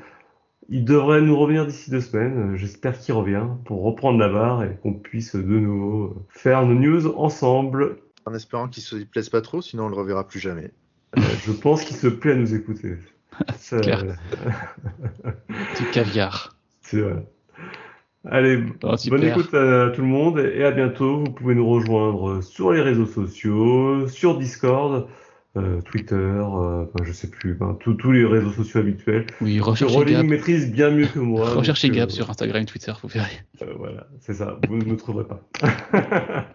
Il 0.69 0.85
devrait 0.85 1.21
nous 1.21 1.37
revenir 1.37 1.65
d'ici 1.67 1.91
deux 1.91 2.01
semaines. 2.01 2.55
J'espère 2.55 2.97
qu'il 2.97 3.13
revient 3.13 3.47
pour 3.65 3.83
reprendre 3.83 4.19
la 4.19 4.29
barre 4.29 4.63
et 4.63 4.77
qu'on 4.81 4.93
puisse 4.93 5.35
de 5.35 5.41
nouveau 5.41 6.25
faire 6.29 6.65
nos 6.65 6.75
news 6.75 7.07
ensemble. 7.17 7.97
En 8.25 8.33
espérant 8.33 8.67
qu'il 8.69 8.83
se 8.83 8.95
plaise 9.03 9.29
pas 9.29 9.41
trop, 9.41 9.61
sinon 9.61 9.85
on 9.85 9.89
le 9.89 9.95
reverra 9.95 10.27
plus 10.27 10.39
jamais. 10.39 10.71
Euh, 11.17 11.21
je 11.45 11.51
pense 11.51 11.83
qu'il 11.83 11.97
se 11.97 12.07
plaît 12.07 12.31
à 12.31 12.35
nous 12.35 12.55
écouter. 12.55 12.95
Ça, 13.57 13.79
clair. 13.79 14.03
euh, 14.03 15.85
caviar. 15.91 16.55
c'est 16.81 17.01
vrai. 17.01 17.25
Allez, 18.25 18.63
Oh, 18.83 18.95
bonne 19.09 19.23
écoute 19.23 19.53
à 19.53 19.89
tout 19.89 20.01
le 20.01 20.07
monde 20.07 20.39
et 20.39 20.63
à 20.63 20.71
bientôt. 20.71 21.17
Vous 21.19 21.31
pouvez 21.31 21.55
nous 21.55 21.67
rejoindre 21.67 22.41
sur 22.41 22.71
les 22.71 22.81
réseaux 22.81 23.05
sociaux, 23.05 24.07
sur 24.07 24.37
Discord, 24.37 25.07
euh, 25.55 25.81
Twitter, 25.81 26.15
euh, 26.15 26.85
enfin, 26.85 27.03
je 27.03 27.11
sais 27.11 27.29
plus, 27.29 27.53
ben, 27.53 27.77
tous 27.79 28.11
les 28.11 28.25
réseaux 28.25 28.51
sociaux 28.51 28.79
habituels. 28.79 29.27
Oui, 29.39 29.59
recherchez 29.59 29.93
Rolling 29.93 30.15
Gab. 30.17 30.25
maîtrise 30.25 30.71
bien 30.71 30.89
mieux 30.89 31.05
que 31.05 31.19
moi. 31.19 31.49
Recherchez 31.55 31.91
euh, 31.99 32.09
sur 32.09 32.29
Instagram, 32.29 32.65
Twitter, 32.65 32.91
vous 33.01 33.07
verrez. 33.09 33.39
euh, 33.61 33.73
voilà, 33.77 34.07
c'est 34.19 34.33
ça. 34.33 34.57
Vous 34.67 34.77
ne 34.77 34.83
nous 34.85 34.95
trouverez 34.95 35.25
pas. 35.25 35.41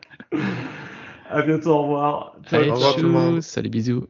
à 1.30 1.42
bientôt, 1.42 1.70
au 1.70 1.82
revoir. 1.82 2.36
Ciao, 2.50 2.60
Allez, 2.60 2.70
au 2.70 2.74
revoir 2.74 2.96
tout 2.96 3.02
le 3.02 3.08
monde. 3.08 3.40
salut, 3.40 3.70
bisous. 3.70 4.06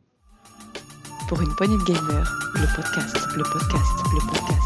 Pour 1.29 1.43
une 1.43 1.55
poignée 1.57 1.77
de 1.77 1.83
podcast, 1.83 2.31
le 2.55 2.75
podcast, 2.75 3.17
le 3.37 3.43
podcast, 3.43 4.05
le 4.15 4.31
podcast. 4.31 4.58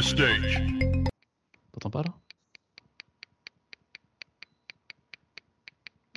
Stage. 0.00 0.62
T'entends 1.72 1.90
pas 1.90 2.02
là? 2.02 2.14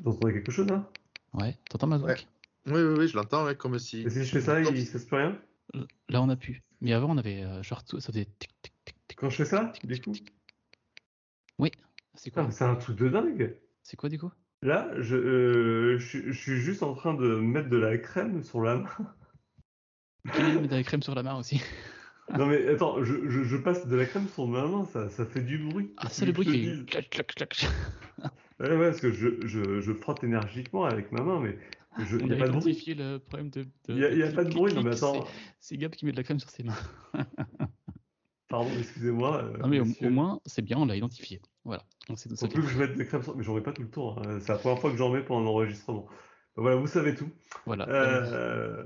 Vous 0.04 0.12
entendez 0.12 0.34
quelque 0.34 0.52
chose 0.52 0.68
là 0.68 0.90
Ouais, 1.34 1.58
t'entends 1.70 1.88
ma 1.88 1.98
Ouais. 1.98 2.16
Oui, 2.68 2.74
oui, 2.82 2.96
oui, 3.00 3.08
je 3.08 3.16
l'entends, 3.16 3.46
ouais, 3.46 3.56
comme 3.56 3.80
si. 3.80 4.02
Et 4.02 4.10
si 4.10 4.24
je 4.24 4.32
fais 4.32 4.42
ça, 4.42 4.60
il 4.62 4.86
se 4.86 4.92
passe 4.92 5.06
plus 5.06 5.18
rien? 5.18 5.42
Là, 6.10 6.22
on 6.22 6.30
a 6.30 6.36
pu. 6.36 6.62
Mais 6.82 6.94
avant, 6.94 7.10
on 7.10 7.18
avait 7.18 7.44
euh, 7.44 7.64
genre 7.64 7.84
tout- 7.84 8.00
ça 8.00 8.12
faisait 8.12 8.26
tic 8.26 8.52
tic 8.62 8.74
tic 8.86 8.96
tic. 9.08 9.18
Quand 9.18 9.30
je 9.30 9.38
fais 9.38 9.46
ça, 9.46 9.72
tic, 9.74 9.86
du 9.88 10.00
coup 10.02 10.12
tic. 10.12 10.32
Oui. 11.58 11.72
C'est 12.14 12.30
quoi? 12.32 12.44
Mais 12.44 12.52
C'est 12.52 12.66
un 12.66 12.76
truc 12.76 12.98
de 12.98 13.10
dingue. 13.10 13.58
C'est 13.84 13.98
quoi 13.98 14.10
du 14.10 14.20
coup? 14.20 14.32
Là, 14.62 14.90
je, 15.00 15.16
euh, 15.16 15.98
je, 15.98 16.32
je 16.32 16.40
suis 16.40 16.58
juste 16.58 16.84
en 16.84 16.94
train 16.94 17.14
de 17.16 17.36
mettre 17.36 17.70
de 17.70 17.78
la 17.78 17.98
crème 17.98 18.44
sur 18.44 18.62
la 18.62 18.76
main. 18.76 19.16
De 20.26 20.68
la 20.70 20.84
crème 20.84 21.02
sur 21.02 21.16
la 21.16 21.24
main 21.24 21.36
aussi? 21.36 21.62
Non 22.38 22.46
mais 22.46 22.68
attends, 22.68 23.04
je, 23.04 23.30
je, 23.30 23.44
je 23.44 23.58
passe 23.58 23.88
de 23.88 23.96
la 23.96 24.06
crème 24.06 24.28
sur 24.28 24.48
ma 24.48 24.66
main, 24.68 24.86
ça, 24.86 25.10
ça 25.10 25.26
fait 25.26 25.42
du 25.42 25.58
bruit. 25.58 25.94
Ah, 25.98 26.08
c'est 26.10 26.26
le 26.26 26.32
bruit 26.32 26.46
qui 26.46 26.86
clac 26.86 27.10
clac 27.10 27.28
clac. 27.36 27.68
Ouais, 28.60 28.76
ouais, 28.76 28.90
parce 28.90 29.02
que 29.02 29.12
je, 29.12 29.46
je, 29.48 29.94
frotte 29.94 30.24
énergiquement 30.24 30.86
avec 30.86 31.12
ma 31.12 31.22
main, 31.24 31.40
mais 31.40 31.58
je, 32.06 32.18
On 32.18 32.20
il 32.20 32.26
n'y 32.28 32.34
a 32.34 32.38
pas 32.38 32.48
de 32.48 32.52
bruit. 32.52 32.96
le 32.96 33.18
problème 33.18 33.50
de. 33.50 33.66
Il 33.90 33.96
n'y 33.96 34.06
a, 34.06 34.12
y 34.14 34.24
a 34.24 34.32
pas 34.32 34.44
de 34.44 34.54
bruit, 34.54 34.74
non 34.74 34.84
mais 34.84 34.92
attends, 34.92 35.26
c'est- 35.60 35.78
Gab 35.78 35.92
qui 35.92 36.06
met 36.06 36.12
de 36.12 36.18
la 36.18 36.24
crème 36.24 36.40
sur 36.40 36.50
ses 36.50 36.64
mains. 36.64 36.78
pardon, 38.48 38.70
excusez-moi. 38.78 39.44
euh, 39.44 39.58
Non 39.58 39.68
mais 39.68 39.80
au, 39.80 40.10
moins, 40.10 40.40
c'est 40.46 40.62
bien, 40.62 40.78
on 40.78 40.86
l'a 40.86 40.96
identifié. 40.96 41.42
Voilà. 41.66 41.84
On 42.10 42.16
sait 42.16 42.30
tout 42.30 42.36
ça. 42.36 42.48
Plus 42.48 42.62
que 42.62 42.68
je 42.70 42.78
mette 42.78 42.96
des 42.96 43.06
crèmes 43.06 43.24
sur... 43.24 43.36
Mais 43.36 43.44
j'en 43.44 43.56
mets 43.56 43.62
pas 43.62 43.74
tout 43.74 43.82
le 43.82 43.90
temps, 43.90 44.18
hein. 44.20 44.40
c'est 44.40 44.52
la 44.52 44.58
première 44.60 44.80
fois 44.80 44.92
que 44.92 44.98
j'en 44.98 45.10
mets 45.10 45.24
pendant 45.24 45.42
l'enregistrement. 45.46 46.08
Voilà, 46.56 46.76
vous 46.76 46.88
savez 46.88 47.16
tout. 47.16 47.30
Voilà. 47.66 47.88
Euh, 47.90 48.84